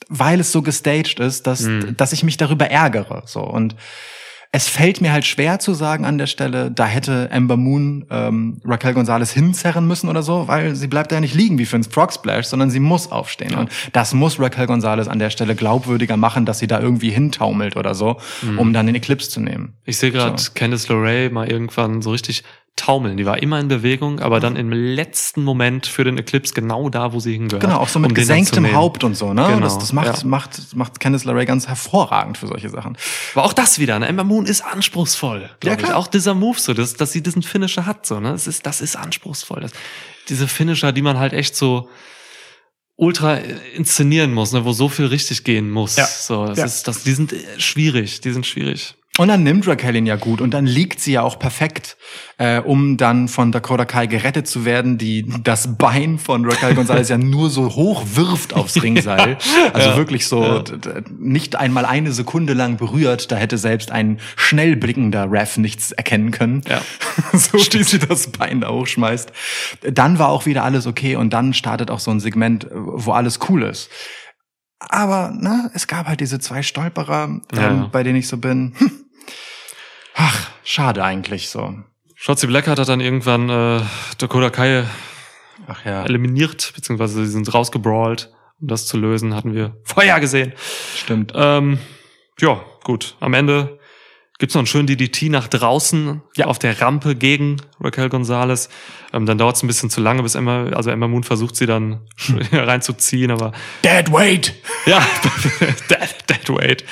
weil 0.09 0.39
es 0.39 0.51
so 0.51 0.61
gestaged 0.61 1.19
ist, 1.19 1.47
dass, 1.47 1.61
Mhm. 1.61 1.95
dass 1.97 2.11
ich 2.13 2.23
mich 2.23 2.37
darüber 2.37 2.69
ärgere. 2.69 3.23
So 3.25 3.41
und 3.41 3.75
es 4.55 4.69
fällt 4.69 5.01
mir 5.01 5.11
halt 5.11 5.25
schwer 5.25 5.59
zu 5.59 5.73
sagen 5.73 6.05
an 6.05 6.17
der 6.17 6.27
Stelle, 6.27 6.71
da 6.71 6.85
hätte 6.85 7.29
Amber 7.29 7.57
Moon 7.57 8.05
ähm, 8.09 8.61
Raquel 8.63 8.93
Gonzalez 8.93 9.31
hinzerren 9.31 9.85
müssen 9.85 10.07
oder 10.07 10.23
so, 10.23 10.47
weil 10.47 10.75
sie 10.75 10.87
bleibt 10.87 11.11
ja 11.11 11.19
nicht 11.19 11.35
liegen 11.35 11.59
wie 11.59 11.65
für 11.65 11.75
ein 11.75 11.83
Frog 11.83 12.13
Splash, 12.13 12.45
sondern 12.45 12.69
sie 12.69 12.79
muss 12.79 13.11
aufstehen. 13.11 13.53
Und 13.55 13.69
das 13.91 14.13
muss 14.13 14.39
Raquel 14.39 14.65
Gonzalez 14.65 15.09
an 15.09 15.19
der 15.19 15.29
Stelle 15.29 15.55
glaubwürdiger 15.55 16.15
machen, 16.15 16.45
dass 16.45 16.59
sie 16.59 16.67
da 16.67 16.79
irgendwie 16.79 17.09
hintaumelt 17.09 17.75
oder 17.75 17.95
so, 17.95 18.15
um 18.57 18.71
dann 18.71 18.85
den 18.85 18.95
Eclipse 18.95 19.29
zu 19.29 19.41
nehmen. 19.41 19.73
Ich 19.83 19.97
sehe 19.97 20.13
gerade 20.13 20.41
So. 20.41 20.51
Candice 20.53 20.87
LeRae 20.87 21.29
mal 21.29 21.51
irgendwann 21.51 22.01
so 22.01 22.11
richtig 22.11 22.45
taumeln. 22.75 23.15
Die 23.15 23.25
war 23.25 23.41
immer 23.41 23.59
in 23.59 23.67
Bewegung, 23.69 24.19
aber 24.19 24.39
dann 24.41 24.55
im 24.57 24.71
letzten 24.71 25.43
Moment 25.43 25.85
für 25.87 26.03
den 26.03 26.17
Eclipse 26.17 26.53
genau 26.53 26.89
da, 26.89 27.13
wo 27.13 27.19
sie 27.21 27.31
hingehört. 27.33 27.61
Genau, 27.63 27.77
auch 27.79 27.87
so 27.87 27.99
mit 27.99 28.11
um 28.11 28.15
gesenktem. 28.15 28.73
Haupt 28.73 29.03
und 29.05 29.15
so, 29.15 29.33
ne? 29.33 29.45
Genau, 29.47 29.59
das 29.61 29.77
das 29.79 29.93
macht, 29.93 30.23
ja. 30.23 30.27
macht, 30.27 30.75
macht 30.75 30.99
Candice 30.99 31.23
LeRae 31.25 31.45
ganz 31.45 31.67
hervorragend 31.67 32.37
für 32.37 32.47
solche 32.47 32.69
Sachen. 32.69 32.97
Aber 33.33 33.45
auch 33.45 33.53
das 33.53 33.79
wieder, 33.79 33.97
ne? 33.99 34.07
Ember 34.07 34.25
Moon 34.25 34.45
ist 34.45 34.61
anspruchsvoll, 34.61 35.41
Ja, 35.43 35.49
glaube 35.59 35.81
ich. 35.81 35.85
klar. 35.87 35.97
Auch 35.97 36.07
dieser 36.07 36.33
Move 36.33 36.59
so, 36.59 36.73
dass, 36.73 36.95
dass 36.95 37.13
sie 37.13 37.23
diesen 37.23 37.43
Finisher 37.43 37.85
hat, 37.85 38.05
so, 38.05 38.19
ne? 38.19 38.31
Das 38.33 38.45
ist, 38.45 38.65
das 38.65 38.81
ist 38.81 38.97
anspruchsvoll. 38.97 39.61
Das, 39.61 39.71
diese 40.27 40.47
Finisher, 40.47 40.91
die 40.91 41.01
man 41.01 41.17
halt 41.17 41.31
echt 41.33 41.55
so 41.55 41.87
ultra 42.97 43.35
inszenieren 43.75 44.33
muss, 44.33 44.51
ne? 44.51 44.65
Wo 44.65 44.73
so 44.73 44.89
viel 44.89 45.05
richtig 45.05 45.43
gehen 45.43 45.69
muss. 45.69 45.95
Ja. 45.95 46.05
So, 46.07 46.45
das 46.47 46.57
Ja. 46.57 46.65
ist, 46.65 46.87
das, 46.87 47.03
die 47.03 47.13
sind 47.13 47.31
äh, 47.33 47.37
schwierig, 47.57 48.21
die 48.21 48.31
sind 48.31 48.45
schwierig. 48.45 48.95
Und 49.17 49.29
dann 49.29 49.43
nimmt 49.43 49.65
Raquel 49.65 49.95
ihn 49.95 50.05
ja 50.05 50.17
gut 50.17 50.41
und 50.41 50.53
dann 50.53 50.65
liegt 50.65 50.99
sie 50.99 51.13
ja 51.13 51.21
auch 51.21 51.39
perfekt, 51.39 51.95
äh, 52.37 52.59
um 52.59 52.97
dann 52.97 53.29
von 53.29 53.53
Dakota 53.53 53.85
Kai 53.85 54.07
gerettet 54.07 54.45
zu 54.45 54.65
werden, 54.65 54.97
die 54.97 55.25
das 55.41 55.77
Bein 55.77 56.19
von 56.19 56.43
Raquel 56.43 56.75
Gonzalez 56.75 57.07
ja 57.07 57.17
nur 57.17 57.49
so 57.49 57.75
hoch 57.75 58.03
wirft 58.15 58.53
aufs 58.53 58.75
Ringseil. 58.83 59.37
Also 59.71 59.91
Ja. 59.91 59.95
wirklich 59.97 60.27
so 60.27 60.43
Ja. 60.43 60.63
nicht 61.17 61.55
einmal 61.55 61.85
eine 61.85 62.11
Sekunde 62.11 62.51
lang 62.53 62.75
berührt. 62.75 63.31
Da 63.31 63.37
hätte 63.37 63.57
selbst 63.57 63.89
ein 63.89 64.19
schnell 64.35 64.75
blickender 64.75 65.31
Ref 65.31 65.55
nichts 65.55 65.93
erkennen 65.93 66.31
können. 66.31 66.61
Ja. 66.67 66.81
so 67.37 67.57
wie 67.57 67.83
sie 67.83 67.99
das 67.99 68.27
Bein 68.31 68.59
da 68.59 68.69
hochschmeißt. 68.69 69.31
Dann 69.93 70.19
war 70.19 70.27
auch 70.27 70.45
wieder 70.45 70.65
alles 70.65 70.87
okay 70.87 71.15
und 71.15 71.31
dann 71.31 71.53
startet 71.53 71.89
auch 71.89 71.99
so 72.01 72.11
ein 72.11 72.19
Segment, 72.19 72.67
wo 72.73 73.13
alles 73.13 73.39
cool 73.47 73.63
ist. 73.63 73.89
Aber 74.79 75.31
ne, 75.31 75.71
es 75.73 75.87
gab 75.87 76.07
halt 76.07 76.19
diese 76.19 76.37
zwei 76.39 76.61
Stolperer, 76.61 77.39
ähm, 77.57 77.87
bei 77.93 78.03
denen 78.03 78.17
ich 78.17 78.27
so 78.27 78.37
bin. 78.37 78.73
Hm, 78.77 78.91
ach, 80.15 80.49
schade 80.63 81.03
eigentlich 81.03 81.49
so. 81.49 81.73
Shotzi 82.15 82.47
Blackheart 82.47 82.79
hat 82.79 82.89
dann 82.89 83.01
irgendwann 83.01 83.49
äh, 83.49 83.81
Dakota 84.17 84.49
Kai 84.49 84.85
Ach 85.67 85.83
ja, 85.85 86.03
eliminiert, 86.03 86.73
beziehungsweise 86.75 87.25
sie 87.25 87.31
sind 87.31 87.53
rausgebrawlt. 87.53 88.31
Um 88.61 88.67
das 88.69 88.87
zu 88.87 88.97
lösen, 88.97 89.35
hatten 89.35 89.53
wir 89.53 89.75
vorher 89.83 90.19
gesehen. 90.19 90.53
stimmt. 90.95 91.33
Ähm, 91.35 91.77
ja, 92.39 92.63
gut. 92.83 93.15
Am 93.19 93.33
Ende 93.33 93.79
gibt's 94.39 94.53
noch 94.55 94.59
einen 94.61 94.67
schönen 94.67 94.87
DDT 94.87 95.23
nach 95.29 95.47
draußen 95.49 96.21
Ja. 96.37 96.45
auf 96.47 96.59
der 96.59 96.79
Rampe 96.81 97.15
gegen 97.15 97.57
Raquel 97.81 98.09
Gonzalez. 98.09 98.69
Ähm, 99.13 99.25
dann 99.25 99.37
dauert's 99.37 99.61
ein 99.63 99.67
bisschen 99.67 99.89
zu 99.89 99.99
lange, 100.01 100.23
bis 100.23 100.35
Emma, 100.35 100.67
also 100.73 100.89
Emma 100.89 101.07
Moon 101.07 101.23
versucht 101.23 101.55
sie 101.57 101.65
dann 101.65 102.01
reinzuziehen, 102.51 103.31
aber 103.31 103.51
Dead 103.83 104.11
weight. 104.11 104.53
ja, 104.85 105.05
dead, 105.89 106.15
dead 106.29 106.49
weight. 106.49 106.85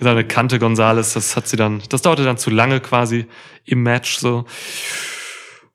Seine 0.00 0.24
Kante 0.24 0.58
Gonzalez, 0.58 1.14
das 1.14 1.34
hat 1.36 1.48
sie 1.48 1.56
dann, 1.56 1.82
das 1.88 2.02
dauerte 2.02 2.24
dann 2.24 2.38
zu 2.38 2.50
lange 2.50 2.80
quasi 2.80 3.26
im 3.64 3.82
Match 3.82 4.16
so. 4.18 4.44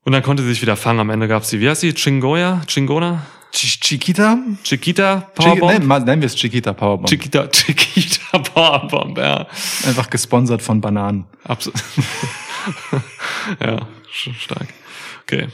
Und 0.03 0.11
dann 0.13 0.23
konnte 0.23 0.43
sie 0.43 0.49
sich 0.49 0.61
wieder 0.61 0.75
fangen. 0.75 0.99
Am 0.99 1.09
Ende 1.09 1.27
gab's 1.27 1.49
sie, 1.49 1.59
wie 1.59 1.69
heißt 1.69 1.81
sie? 1.81 1.93
Chingoya? 1.93 2.61
Chingona? 2.67 3.25
Ch 3.53 3.79
Chiquita? 3.79 4.39
Chiquita 4.63 5.29
Chi 5.37 5.43
Powerbomb? 5.43 5.71
nennen, 5.73 5.85
mal- 5.87 5.99
nennen 6.03 6.21
wir 6.21 6.25
es 6.27 6.35
Chiquita 6.35 6.73
Powerbomb. 6.73 7.07
Chiquita, 7.07 7.47
Chiquita 7.51 8.39
Powerbomb, 8.39 9.17
ja. 9.17 9.45
Einfach 9.85 10.09
gesponsert 10.09 10.61
von 10.61 10.81
Bananen. 10.81 11.25
Absolut. 11.43 11.79
ja, 13.61 13.87
stark. 14.11 14.67
Okay. 15.23 15.47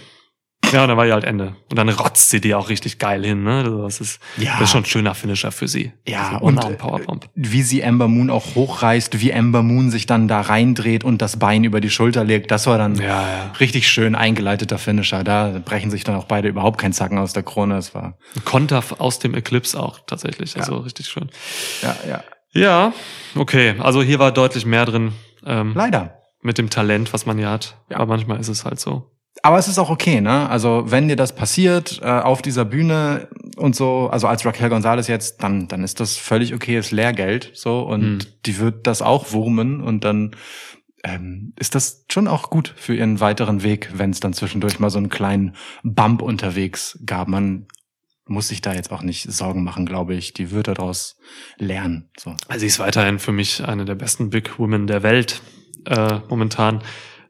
Ja, 0.72 0.84
und 0.84 0.90
dann 0.90 0.98
war 0.98 1.06
ja 1.06 1.14
halt 1.16 1.24
Ende. 1.24 1.56
Und 1.70 1.76
dann 1.78 1.90
rotzt 1.90 2.30
sie 2.30 2.40
die 2.42 2.54
auch 2.56 2.70
richtig 2.70 3.00
geil 3.00 3.26
hin, 3.26 3.44
ne? 3.44 3.64
Also 3.64 3.82
Das 3.84 4.00
ist, 4.02 4.20
Ja. 4.38 4.54
das 4.54 4.64
ist 4.64 4.72
schon 4.72 4.82
ein 4.84 4.86
schöner 4.86 5.16
Finisher 5.16 5.52
für 5.52 5.68
sie. 5.68 5.94
Ja, 6.08 6.30
Diese 6.32 6.42
und 6.44 6.64
äh, 6.64 6.74
Powerbomb. 6.76 7.30
wie 7.36 7.62
sie 7.64 7.84
Amber 7.84 8.08
Moon 8.08 8.30
auch 8.30 8.56
hochreißt, 8.56 9.20
wie 9.22 9.34
Amber 9.34 9.64
Moon 9.64 9.92
sich 9.92 10.06
dann 10.06 10.28
da 10.28 10.42
reindreht 10.42 11.04
und 11.04 11.22
das 11.22 11.38
Bein 11.38 11.64
über 11.64 11.82
die 11.82 11.90
Schulter 11.90 12.24
legt, 12.24 12.52
das 12.52 12.68
war 12.68 12.78
dann 12.78 12.96
Ja, 12.96 13.06
ja. 13.06 13.52
richtig 13.60 13.88
schön 13.88 14.16
eingeleiteter 14.16 14.78
Finisher. 14.78 15.24
Da 15.24 15.60
brechen 15.64 15.92
sich 15.92 16.04
dann 16.04 16.16
auch 16.16 16.26
beide 16.26 16.48
überhaupt 16.48 16.80
keinen 16.80 16.94
Zacken 16.94 17.18
aus 17.18 17.34
der 17.34 17.44
Krone. 17.44 17.78
Es 17.78 17.94
war 17.96 18.18
Konter 18.46 18.84
aus 19.00 19.20
dem 19.20 19.34
Eclipse 19.36 19.80
auch 19.80 20.00
tatsächlich. 20.06 20.56
Also 20.58 20.78
richtig 20.78 21.08
schön. 21.08 21.30
ja, 21.82 21.96
ja. 22.08 22.24
Ja, 22.52 22.94
okay. 23.36 23.76
Also 23.80 24.02
hier 24.02 24.18
war 24.18 24.32
deutlich 24.32 24.66
mehr 24.66 24.86
drin. 24.86 25.12
Ähm, 25.46 25.74
Leider. 25.76 26.16
mit 26.42 26.58
dem 26.58 26.70
Talent, 26.72 27.14
was 27.14 27.26
man 27.28 27.38
hier 27.38 27.50
hat. 27.50 27.76
Ja. 27.90 27.98
Aber 27.98 28.08
manchmal 28.08 28.40
ist 28.40 28.48
es 28.48 28.66
halt 28.66 28.80
so. 28.80 29.12
Aber 29.42 29.58
es 29.58 29.68
ist 29.68 29.80
auch 29.80 29.90
okay, 29.90 30.22
ne? 30.22 30.50
Also 30.50 30.84
wenn 30.88 31.08
dir 31.08 31.16
das 31.16 31.34
passiert 31.34 32.00
äh, 32.04 32.08
auf 32.08 32.42
dieser 32.42 32.66
Bühne 32.66 33.28
und 33.56 33.76
so, 33.76 34.10
also 34.12 34.28
als 34.28 34.46
Raquel 34.46 34.70
Gonzalez 34.70 35.08
jetzt, 35.08 35.42
dann 35.44 35.68
dann 35.68 35.84
ist 35.84 36.00
das 36.00 36.18
völlig 36.18 36.54
okayes 36.54 36.92
Lehrgeld, 36.92 37.52
so 37.54 37.82
und 37.82 38.02
Hm. 38.02 38.20
die 38.46 38.58
wird 38.60 38.86
das 38.88 39.02
auch 39.02 39.32
wurmen 39.32 39.82
und 39.82 40.04
dann 40.04 40.36
ähm, 41.04 41.54
ist 41.58 41.76
das 41.76 42.06
schon 42.12 42.28
auch 42.28 42.50
gut 42.50 42.74
für 42.76 42.94
ihren 42.96 43.20
weiteren 43.22 43.64
Weg, 43.64 43.92
wenn 43.94 44.10
es 44.10 44.20
dann 44.20 44.34
zwischendurch 44.34 44.80
mal 44.80 44.90
so 44.90 44.98
einen 44.98 45.10
kleinen 45.10 45.56
Bump 45.84 46.22
unterwegs 46.22 47.00
gab. 47.06 47.30
Man 47.30 47.68
muss 48.26 48.50
sich 48.50 48.62
da 48.62 48.74
jetzt 48.74 48.92
auch 48.92 49.02
nicht 49.02 49.32
Sorgen 49.32 49.64
machen, 49.64 49.86
glaube 49.86 50.14
ich. 50.14 50.34
Die 50.34 50.52
wird 50.52 50.68
daraus 50.68 51.18
lernen. 51.58 52.10
So. 52.18 52.36
Also 52.48 52.60
sie 52.60 52.68
ist 52.68 52.80
weiterhin 52.80 53.18
für 53.18 53.32
mich 53.32 53.64
eine 53.66 53.86
der 53.86 53.96
besten 53.96 54.30
Big 54.30 54.60
Women 54.60 54.88
der 54.88 55.02
Welt 55.02 55.42
äh, 55.86 56.20
momentan. 56.30 56.84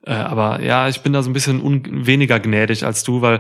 Äh, 0.10 0.14
aber 0.14 0.62
ja, 0.64 0.89
ich 0.89 1.01
bin 1.01 1.14
da 1.14 1.22
so 1.22 1.30
ein 1.30 1.34
bisschen 1.34 1.62
weniger 2.07 2.39
gnädig 2.39 2.84
als 2.84 3.03
du, 3.03 3.22
weil 3.22 3.39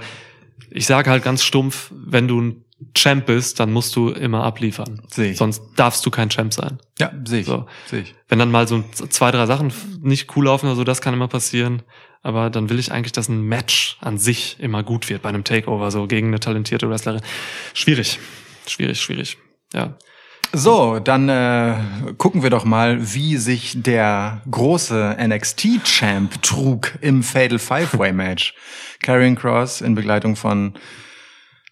ich 0.69 0.85
sage 0.85 1.09
halt 1.09 1.23
ganz 1.23 1.43
stumpf, 1.43 1.91
wenn 1.91 2.27
du 2.27 2.39
ein 2.39 2.65
Champ 2.93 3.25
bist, 3.25 3.59
dann 3.59 3.73
musst 3.73 3.95
du 3.95 4.09
immer 4.09 4.43
abliefern. 4.43 5.01
Sehe 5.07 5.31
ich. 5.31 5.37
Sonst 5.37 5.63
darfst 5.75 6.05
du 6.05 6.11
kein 6.11 6.29
Champ 6.29 6.53
sein. 6.53 6.77
Ja, 6.99 7.11
sehe 7.25 7.39
ich. 7.41 7.47
So. 7.47 7.65
Sehe 7.87 8.01
ich. 8.01 8.15
Wenn 8.27 8.37
dann 8.37 8.51
mal 8.51 8.67
so 8.67 8.83
zwei, 8.91 9.31
drei 9.31 9.47
Sachen 9.47 9.73
nicht 10.01 10.35
cool 10.35 10.45
laufen 10.45 10.67
oder 10.67 10.75
so, 10.75 10.83
das 10.83 11.01
kann 11.01 11.15
immer 11.15 11.27
passieren. 11.27 11.81
Aber 12.21 12.51
dann 12.51 12.69
will 12.69 12.77
ich 12.77 12.91
eigentlich, 12.91 13.13
dass 13.13 13.29
ein 13.29 13.41
Match 13.41 13.97
an 13.99 14.19
sich 14.19 14.57
immer 14.59 14.83
gut 14.83 15.09
wird 15.09 15.23
bei 15.23 15.29
einem 15.29 15.43
Takeover, 15.43 15.89
so 15.89 16.05
gegen 16.05 16.27
eine 16.27 16.39
talentierte 16.39 16.87
Wrestlerin. 16.87 17.21
Schwierig. 17.73 18.19
Schwierig, 18.67 19.01
schwierig. 19.01 19.37
Ja. 19.73 19.97
So, 20.51 20.99
dann 20.99 21.29
äh, 21.29 21.75
gucken 22.17 22.41
wir 22.41 22.49
doch 22.49 22.65
mal, 22.65 23.13
wie 23.13 23.37
sich 23.37 23.81
der 23.83 24.41
große 24.49 25.15
NXT-Champ 25.21 26.41
trug 26.41 26.93
im 27.01 27.21
Fatal 27.21 27.59
Five-Way-Match. 27.59 28.55
Karrion 29.03 29.35
Cross 29.35 29.81
in 29.81 29.93
Begleitung 29.95 30.35
von 30.35 30.73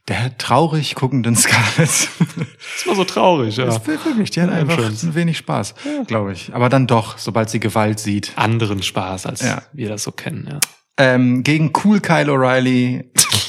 der 0.07 0.37
traurig 0.37 0.95
guckenden 0.95 1.35
Scarlett. 1.35 1.89
Das 2.19 2.87
war 2.87 2.95
so 2.95 3.03
traurig, 3.03 3.57
ja. 3.57 3.65
Das 3.65 3.77
ist 3.77 3.87
wirklich, 3.87 4.29
die 4.31 4.41
hat 4.41 4.49
Ja, 4.51 4.55
einfach 4.55 4.77
ein 4.77 5.15
wenig 5.15 5.37
Spaß, 5.39 5.73
glaube 6.05 6.31
ich. 6.31 6.53
Aber 6.53 6.69
dann 6.69 6.87
doch, 6.87 7.17
sobald 7.17 7.49
sie 7.49 7.59
Gewalt 7.59 7.99
sieht. 7.99 8.31
Anderen 8.37 8.81
Spaß, 8.83 9.25
als 9.25 9.41
Ja. 9.41 9.63
wir 9.73 9.89
das 9.89 10.03
so 10.03 10.11
kennen, 10.11 10.47
ja. 10.49 10.59
Ähm, 10.99 11.43
gegen 11.43 11.73
Cool 11.83 11.99
Kyle 11.99 12.31
O'Reilly, 12.31 13.05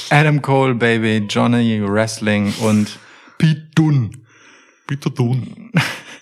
Adam 0.09 0.41
Cole, 0.41 0.75
Baby, 0.75 1.25
Johnny 1.29 1.81
Wrestling 1.81 2.53
und 2.61 2.99
Pete 3.37 3.67
Dunne. 4.89 4.97
Peter 4.97 5.09
Dunn. 5.09 5.71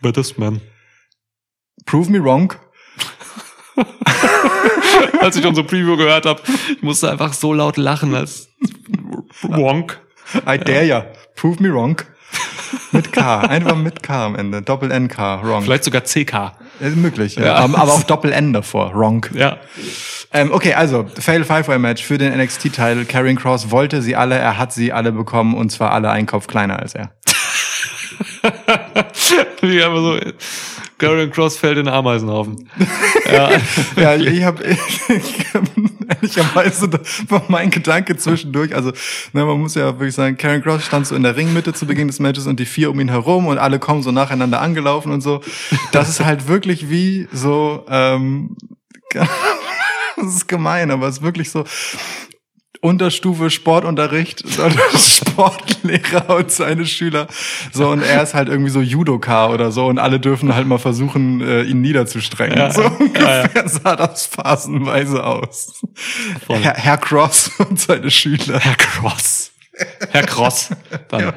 Baddest 0.01 0.37
Man. 0.37 0.61
Prove 1.85 2.11
me 2.11 2.19
wrong. 2.19 2.53
Als 5.21 5.35
ich 5.35 5.45
unsere 5.45 5.65
Preview 5.65 5.95
gehört 5.95 6.25
habe, 6.25 6.41
ich 6.69 6.81
musste 6.81 7.09
einfach 7.09 7.33
so 7.33 7.53
laut 7.53 7.77
lachen, 7.77 8.15
als 8.15 8.49
Wonk. 9.43 10.01
I 10.47 10.57
dare 10.57 10.83
ya. 10.83 11.05
Prove 11.35 11.61
me 11.61 11.71
wrong. 11.71 12.01
Mit 12.91 13.13
K. 13.13 13.39
Einfach 13.41 13.75
mit 13.75 14.03
K 14.03 14.25
am 14.25 14.35
Ende. 14.35 14.61
Doppel-N-K. 14.61 15.43
Wrong. 15.43 15.63
Vielleicht 15.63 15.83
sogar 15.83 16.01
CK. 16.01 16.53
Äh, 16.81 16.89
möglich, 16.89 17.35
ja. 17.35 17.45
Ja. 17.45 17.55
Aber, 17.55 17.77
aber 17.77 17.93
auch 17.93 18.03
Doppel-N 18.03 18.53
davor. 18.53 18.93
Wrong. 18.93 19.25
Ja. 19.33 19.57
Ähm, 20.33 20.51
okay, 20.51 20.73
also 20.73 21.05
Fail 21.19 21.45
Five-Way 21.45 21.79
Match 21.79 22.03
für 22.03 22.17
den 22.17 22.37
NXT-Title. 22.37 23.05
Karrion 23.05 23.37
Cross 23.37 23.71
wollte 23.71 24.01
sie 24.01 24.15
alle, 24.15 24.35
er 24.35 24.57
hat 24.57 24.73
sie 24.73 24.91
alle 24.91 25.11
bekommen 25.11 25.55
und 25.55 25.71
zwar 25.71 25.91
alle 25.91 26.09
einen 26.09 26.27
Kopf 26.27 26.47
kleiner 26.47 26.79
als 26.79 26.95
er. 26.95 27.16
Wie 29.61 29.83
einfach 29.83 29.97
so, 29.97 30.19
Garen 30.97 31.31
Cross 31.31 31.57
fällt 31.57 31.77
in 31.77 31.85
den 31.85 31.93
Ameisenhaufen. 31.93 32.69
Ja. 33.29 33.49
Ja, 33.97 34.15
ich 34.15 34.41
habe 34.43 34.63
ehrlicherweise 36.07 36.89
war 37.27 37.43
mein 37.49 37.69
Gedanke 37.69 38.15
zwischendurch. 38.15 38.73
Also, 38.73 38.93
ne, 39.33 39.43
man 39.43 39.59
muss 39.59 39.75
ja 39.75 39.99
wirklich 39.99 40.15
sagen, 40.15 40.37
Karen 40.37 40.63
Cross 40.63 40.85
stand 40.85 41.07
so 41.07 41.13
in 41.13 41.23
der 41.23 41.35
Ringmitte 41.35 41.73
zu 41.73 41.85
Beginn 41.85 42.07
des 42.07 42.19
Matches 42.19 42.47
und 42.47 42.57
die 42.57 42.65
vier 42.65 42.89
um 42.89 43.01
ihn 43.01 43.09
herum 43.09 43.47
und 43.47 43.57
alle 43.57 43.79
kommen 43.79 44.01
so 44.01 44.11
nacheinander 44.11 44.61
angelaufen 44.61 45.11
und 45.11 45.19
so. 45.19 45.41
Das 45.91 46.07
ist 46.07 46.23
halt 46.23 46.47
wirklich 46.47 46.89
wie 46.89 47.27
so, 47.33 47.85
ähm, 47.89 48.55
das 49.09 49.27
ist 50.15 50.47
gemein, 50.47 50.89
aber 50.89 51.07
es 51.07 51.17
ist 51.17 51.23
wirklich 51.23 51.49
so. 51.51 51.65
Unterstufe 52.81 53.49
Sportunterricht, 53.49 54.43
Sportlehrer 54.97 56.35
und 56.37 56.51
seine 56.51 56.85
Schüler. 56.85 57.27
So, 57.71 57.89
und 57.89 58.01
er 58.01 58.21
ist 58.23 58.33
halt 58.33 58.49
irgendwie 58.49 58.69
so 58.69 58.81
Judoka 58.81 59.49
oder 59.49 59.71
so 59.71 59.87
und 59.87 59.99
alle 59.99 60.19
dürfen 60.19 60.53
halt 60.53 60.67
mal 60.67 60.77
versuchen, 60.77 61.41
äh, 61.41 61.63
ihn 61.63 61.81
niederzustrengen. 61.81 62.57
Ja, 62.57 62.71
so 62.71 62.81
ja, 62.81 62.87
ungefähr 62.87 63.51
ja. 63.53 63.67
sah 63.67 63.95
das 63.95 64.25
phasenweise 64.27 65.23
aus. 65.23 65.81
Herr, 66.47 66.75
Herr 66.75 66.97
Cross 66.97 67.51
und 67.69 67.79
seine 67.79 68.11
Schüler. 68.11 68.59
Herr 68.59 68.75
Cross. 68.75 69.51
Herr 70.11 70.23
Cross. 70.23 70.69
Dann. 71.09 71.21
Ja. 71.21 71.33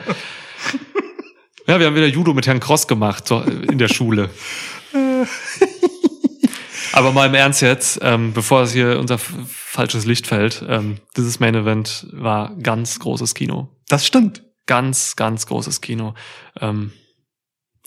wir 1.78 1.86
haben 1.86 1.94
wieder 1.94 2.06
Judo 2.06 2.34
mit 2.34 2.46
Herrn 2.46 2.60
Cross 2.60 2.86
gemacht 2.86 3.28
so, 3.28 3.40
in 3.40 3.78
der 3.78 3.88
Schule. 3.88 4.30
Aber 6.92 7.12
mal 7.12 7.26
im 7.26 7.34
Ernst 7.34 7.62
jetzt, 7.62 8.00
ähm, 8.02 8.32
bevor 8.32 8.62
es 8.62 8.72
hier 8.72 8.98
unser 8.98 9.18
falsches 9.18 10.06
Licht 10.06 10.26
fällt, 10.26 10.64
ähm, 10.68 10.98
dieses 11.16 11.40
Main 11.40 11.54
Event 11.54 12.06
war 12.12 12.56
ganz 12.56 12.98
großes 12.98 13.34
Kino. 13.34 13.68
Das 13.88 14.06
stimmt. 14.06 14.42
Ganz, 14.66 15.16
ganz 15.16 15.46
großes 15.46 15.80
Kino. 15.80 16.14
Ähm, 16.60 16.92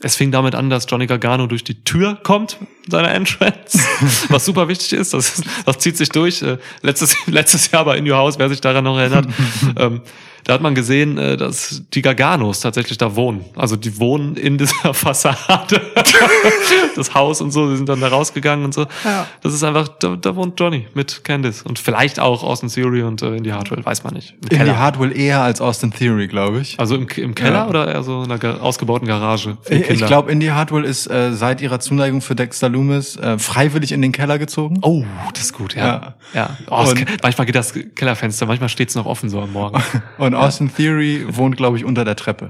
es 0.01 0.15
fing 0.15 0.31
damit 0.31 0.55
an, 0.55 0.69
dass 0.69 0.85
Johnny 0.89 1.07
Gargano 1.07 1.47
durch 1.47 1.63
die 1.63 1.83
Tür 1.83 2.19
kommt, 2.23 2.57
in 2.85 2.91
seiner 2.91 3.11
Entrance, 3.11 3.79
was 4.29 4.45
super 4.45 4.67
wichtig 4.67 4.93
ist. 4.93 5.13
Das, 5.13 5.41
das 5.65 5.77
zieht 5.77 5.97
sich 5.97 6.09
durch. 6.09 6.41
Äh, 6.41 6.57
letztes, 6.81 7.15
letztes 7.27 7.71
Jahr 7.71 7.85
bei 7.85 7.97
In 7.97 8.09
Your 8.09 8.17
House, 8.17 8.39
wer 8.39 8.49
sich 8.49 8.59
daran 8.59 8.83
noch 8.83 8.97
erinnert, 8.97 9.27
ähm, 9.77 10.01
da 10.43 10.53
hat 10.53 10.61
man 10.61 10.75
gesehen, 10.75 11.17
äh, 11.17 11.37
dass 11.37 11.83
die 11.93 12.01
Garganos 12.01 12.59
tatsächlich 12.59 12.97
da 12.97 13.15
wohnen. 13.15 13.45
Also 13.55 13.75
die 13.75 13.99
wohnen 13.99 14.35
in 14.35 14.57
dieser 14.57 14.93
Fassade, 14.93 15.81
das 16.95 17.13
Haus 17.13 17.41
und 17.41 17.51
so. 17.51 17.69
Die 17.69 17.77
sind 17.77 17.89
dann 17.89 18.01
da 18.01 18.07
rausgegangen 18.09 18.65
und 18.65 18.73
so. 18.73 18.85
Ja. 19.03 19.27
Das 19.41 19.53
ist 19.53 19.63
einfach, 19.63 19.87
da, 19.87 20.15
da 20.15 20.35
wohnt 20.35 20.59
Johnny 20.59 20.87
mit 20.93 21.23
Candice 21.23 21.63
und 21.63 21.79
vielleicht 21.79 22.19
auch 22.19 22.43
Austin 22.43 22.69
Theory 22.69 23.03
und 23.03 23.21
äh, 23.21 23.35
Indy 23.35 23.49
Hartwell, 23.51 23.85
weiß 23.85 24.03
man 24.03 24.13
nicht. 24.13 24.31
Im 24.31 24.37
Indy 24.43 24.55
Keller. 24.57 24.79
Hardwell 24.79 25.17
eher 25.17 25.41
als 25.41 25.61
Austin 25.61 25.91
Theory, 25.91 26.27
glaube 26.27 26.59
ich. 26.61 26.79
Also 26.79 26.95
im, 26.95 27.07
im 27.15 27.35
Keller 27.35 27.53
Ja. 27.63 27.67
oder 27.67 27.87
eher 27.87 28.03
so 28.03 28.23
in 28.23 28.31
einer 28.31 28.61
ausgebauten 28.61 29.07
Garage? 29.07 29.57
für 29.61 29.73
Ich, 29.73 29.81
ich 29.81 29.87
Kinder? 29.87 30.07
glaube, 30.07 30.31
Indy 30.31 30.47
Hardwell 30.47 30.83
ist 30.83 31.07
äh, 31.07 31.33
seit 31.33 31.61
ihrer 31.61 31.79
Zuneigung 31.79 32.21
für 32.21 32.35
Dexter 32.35 32.69
Loomis 32.69 33.15
äh, 33.17 33.37
freiwillig 33.37 33.91
in 33.91 34.01
den 34.01 34.11
Keller 34.11 34.39
gezogen. 34.39 34.79
Oh, 34.81 35.03
das 35.33 35.43
ist 35.43 35.53
gut, 35.53 35.75
ja. 35.75 35.85
Ja. 35.85 36.13
ja. 36.33 36.57
Oh, 36.69 36.85
manchmal 37.21 37.45
geht 37.45 37.55
das 37.55 37.73
Kellerfenster, 37.95 38.45
manchmal 38.45 38.69
steht 38.69 38.89
es 38.89 38.95
noch 38.95 39.05
offen 39.05 39.29
so 39.29 39.39
am 39.41 39.53
Morgen. 39.53 39.81
Und 40.17 40.32
Austin 40.35 40.73
Theory 40.73 41.25
wohnt, 41.29 41.57
glaube 41.57 41.77
ich, 41.77 41.85
unter 41.85 42.05
der 42.05 42.15
Treppe. 42.15 42.49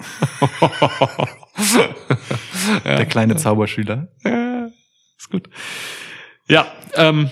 Der 2.84 3.06
kleine 3.06 3.36
Zauberschüler. 3.36 4.08
Ja, 4.24 4.66
ist 5.18 5.30
gut. 5.30 5.48
Ja, 6.48 6.66
ähm, 6.94 7.30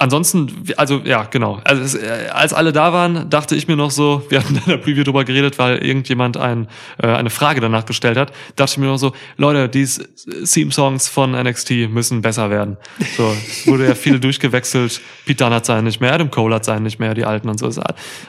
ansonsten, 0.00 0.64
also 0.76 1.00
ja, 1.04 1.24
genau. 1.24 1.60
Also 1.64 1.98
äh, 1.98 2.28
als 2.30 2.52
alle 2.52 2.72
da 2.72 2.92
waren, 2.92 3.30
dachte 3.30 3.54
ich 3.54 3.68
mir 3.68 3.76
noch 3.76 3.90
so, 3.90 4.24
wir 4.30 4.40
hatten 4.40 4.56
in 4.56 4.64
der 4.66 4.78
Preview 4.78 5.04
drüber 5.04 5.24
geredet, 5.24 5.58
weil 5.58 5.78
irgendjemand 5.78 6.36
ein, 6.36 6.68
äh, 7.02 7.06
eine 7.06 7.30
Frage 7.30 7.60
danach 7.60 7.84
gestellt 7.84 8.16
hat, 8.16 8.32
dachte 8.56 8.72
ich 8.72 8.78
mir 8.78 8.86
noch 8.86 8.98
so, 8.98 9.12
Leute, 9.36 9.68
die 9.68 9.86
Theme-Songs 9.86 11.08
von 11.08 11.32
NXT 11.32 11.88
müssen 11.90 12.22
besser 12.22 12.50
werden. 12.50 12.76
So, 13.16 13.34
es 13.46 13.66
wurde 13.66 13.86
ja 13.86 13.94
viel 13.94 14.18
durchgewechselt. 14.20 15.00
Pete 15.26 15.44
Dunne 15.44 15.56
hat 15.56 15.66
seinen 15.66 15.84
nicht 15.84 16.00
mehr, 16.00 16.12
Adam 16.12 16.30
Cole 16.30 16.54
hat 16.54 16.64
seinen 16.64 16.82
nicht 16.82 16.98
mehr, 16.98 17.14
die 17.14 17.24
alten 17.24 17.48
und 17.48 17.58
so. 17.58 17.70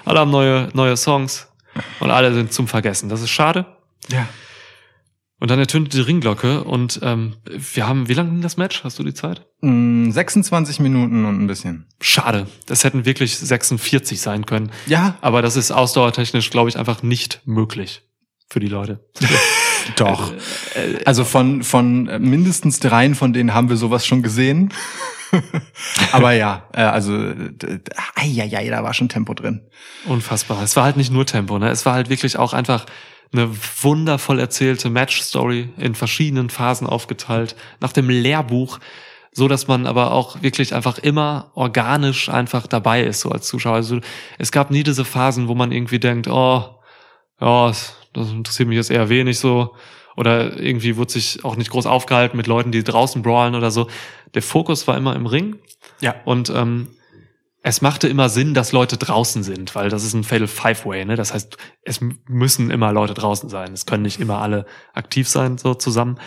Alle 0.05 0.19
haben 0.19 0.32
neue, 0.32 0.69
neue 0.74 0.97
Songs 0.97 1.47
und 1.99 2.11
alle 2.11 2.34
sind 2.34 2.53
zum 2.53 2.67
Vergessen. 2.67 3.09
Das 3.09 3.22
ist 3.22 3.30
schade. 3.30 3.65
Ja. 4.09 4.28
Und 5.42 5.50
dann 5.50 5.58
ertönte 5.58 5.89
die 5.89 6.02
Ringglocke 6.02 6.64
und 6.64 7.00
ähm, 7.02 7.34
wir 7.74 7.88
haben, 7.88 8.08
wie 8.08 8.14
lange 8.14 8.30
ging 8.30 8.42
das 8.42 8.58
Match? 8.58 8.84
Hast 8.84 9.00
du 9.00 9.04
die 9.04 9.16
Zeit? 9.16 9.48
Mm, 9.62 10.12
26 10.12 10.80
Minuten 10.80 11.26
und 11.26 11.42
ein 11.42 11.48
bisschen. 11.48 11.88
Schade. 12.00 12.46
Das 12.68 12.84
hätten 12.84 13.06
wirklich 13.06 13.39
46 13.39 14.22
sein 14.22 14.46
können. 14.46 14.72
Ja, 14.86 15.18
Aber 15.22 15.42
das 15.42 15.56
ist 15.56 15.72
ausdauertechnisch, 15.72 16.52
glaube 16.52 16.70
ich, 16.70 16.78
einfach 16.78 17.02
nicht 17.02 17.42
möglich 17.46 18.04
für 18.52 18.60
die 18.60 18.68
Leute. 18.68 19.04
doch. 19.96 20.32
Äh, 20.76 21.04
Also 21.06 21.24
von, 21.24 21.64
von 21.64 22.08
äh, 22.08 22.20
mindestens 22.20 22.80
dreien 22.80 23.16
von 23.16 23.34
denen 23.34 23.56
haben 23.56 23.70
wir 23.70 23.78
sowas 23.78 24.06
schon 24.06 24.22
gesehen. 24.22 24.72
Aber 26.12 26.34
ja, 26.34 26.70
äh, 26.74 26.82
also, 26.82 27.18
ja, 27.18 28.46
ja, 28.46 28.70
da 28.70 28.84
war 28.84 28.94
schon 28.94 29.10
Tempo 29.10 29.34
drin. 29.34 29.68
Unfassbar. 30.06 30.62
Es 30.62 30.76
war 30.76 30.84
halt 30.84 30.98
nicht 30.98 31.12
nur 31.12 31.26
Tempo, 31.26 31.58
ne? 31.58 31.72
Es 31.72 31.84
war 31.88 31.94
halt 31.94 32.10
wirklich 32.10 32.38
auch 32.38 32.54
einfach 32.54 32.86
eine 33.34 33.49
wundervoll 33.82 34.39
erzählte 34.39 34.89
Match-Story 34.89 35.69
in 35.77 35.95
verschiedenen 35.95 36.49
Phasen 36.49 36.88
aufgeteilt, 36.88 37.55
nach 37.79 37.93
dem 37.93 38.09
Lehrbuch, 38.09 38.79
so 39.32 39.47
dass 39.47 39.67
man 39.67 39.88
aber 39.88 40.11
auch 40.11 40.41
wirklich 40.41 40.75
einfach 40.75 40.97
immer 40.97 41.51
organisch 41.55 42.27
einfach 42.29 42.67
dabei 42.67 43.03
ist, 43.03 43.21
so 43.21 43.29
als 43.29 43.47
Zuschauer. 43.47 43.75
Also 43.75 43.99
es 44.38 44.51
gab 44.51 44.71
nie 44.71 44.84
diese 44.84 45.05
Phasen, 45.05 45.47
wo 45.47 45.55
man 45.55 45.71
irgendwie 45.71 45.99
denkt, 45.99 46.27
oh, 46.27 46.65
ja, 47.39 47.71
das 48.13 48.29
interessiert 48.29 48.67
mich 48.67 48.75
jetzt 48.75 48.91
eher 48.91 49.07
wenig 49.09 49.39
so. 49.39 49.75
Oder 50.17 50.59
irgendwie 50.59 50.97
wurde 50.97 51.13
sich 51.13 51.45
auch 51.45 51.55
nicht 51.55 51.71
groß 51.71 51.86
aufgehalten 51.86 52.36
mit 52.36 52.47
Leuten, 52.47 52.73
die 52.73 52.84
draußen 52.84 53.21
brawlen 53.21 53.55
oder 53.55 53.71
so. 53.71 53.88
Der 54.34 54.41
Fokus 54.41 54.86
war 54.88 54.97
immer 54.97 55.15
im 55.15 55.25
Ring. 55.25 55.57
Ja. 56.01 56.15
Und 56.25 56.49
ähm, 56.49 56.89
es 57.64 57.82
machte 57.82 58.07
immer 58.07 58.30
Sinn, 58.30 58.53
dass 58.53 58.72
Leute 58.72 58.97
draußen 58.97 59.43
sind, 59.43 59.76
weil 59.76 59.89
das 59.89 60.03
ist 60.03 60.14
ein 60.14 60.24
Fatal 60.24 60.47
Five-Way, 60.47 61.05
ne? 61.05 61.16
Das 61.16 61.34
heißt, 61.34 61.57
es 61.84 61.99
müssen 62.28 62.72
immer 62.72 62.91
Leute 62.91 63.14
draußen 63.14 63.49
sein. 63.49 63.74
Es 63.74 63.86
können 63.86 64.01
nicht 64.01 64.20
immer 64.20 64.41
alle 64.41 64.66
aktiv 64.93 65.28
sein, 65.28 65.59
so 65.59 65.76
zusammen. 65.76 66.18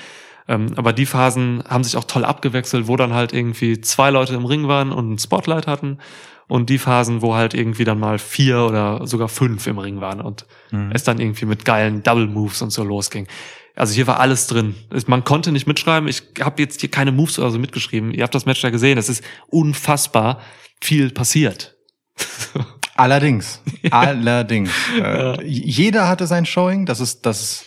Ähm, 0.46 0.74
aber 0.76 0.92
die 0.92 1.06
Phasen 1.06 1.64
haben 1.68 1.82
sich 1.82 1.96
auch 1.96 2.04
toll 2.04 2.24
abgewechselt, 2.24 2.86
wo 2.86 2.96
dann 2.96 3.14
halt 3.14 3.32
irgendwie 3.32 3.80
zwei 3.80 4.10
Leute 4.10 4.34
im 4.34 4.44
Ring 4.44 4.68
waren 4.68 4.92
und 4.92 5.12
ein 5.12 5.18
Spotlight 5.18 5.66
hatten. 5.66 5.98
Und 6.46 6.70
die 6.70 6.78
Phasen, 6.78 7.22
wo 7.22 7.34
halt 7.34 7.54
irgendwie 7.54 7.84
dann 7.84 7.98
mal 7.98 8.18
vier 8.18 8.60
oder 8.60 9.06
sogar 9.06 9.28
fünf 9.28 9.66
im 9.66 9.78
Ring 9.78 10.02
waren 10.02 10.20
und 10.20 10.44
es 10.92 11.02
dann 11.02 11.18
irgendwie 11.18 11.46
mit 11.46 11.64
geilen 11.64 12.02
Double 12.02 12.26
Moves 12.26 12.60
und 12.60 12.70
so 12.70 12.84
losging. 12.84 13.26
Also 13.74 13.94
hier 13.94 14.06
war 14.06 14.20
alles 14.20 14.46
drin. 14.46 14.74
Man 15.06 15.24
konnte 15.24 15.52
nicht 15.52 15.66
mitschreiben. 15.66 16.06
Ich 16.06 16.22
habe 16.40 16.60
jetzt 16.60 16.80
hier 16.80 16.90
keine 16.90 17.12
Moves 17.12 17.38
oder 17.38 17.50
so 17.50 17.58
mitgeschrieben. 17.58 18.12
Ihr 18.12 18.22
habt 18.24 18.34
das 18.34 18.44
Match 18.44 18.62
ja 18.62 18.68
gesehen. 18.68 18.98
Es 18.98 19.08
ist 19.08 19.24
unfassbar 19.48 20.38
viel 20.84 21.10
passiert. 21.10 21.76
Allerdings. 22.94 23.60
Allerdings. 23.90 24.70
Äh, 24.96 25.44
Jeder 25.44 26.06
hatte 26.06 26.26
sein 26.26 26.46
Showing. 26.46 26.86
Das 26.86 27.00
ist 27.00 27.26
das 27.26 27.64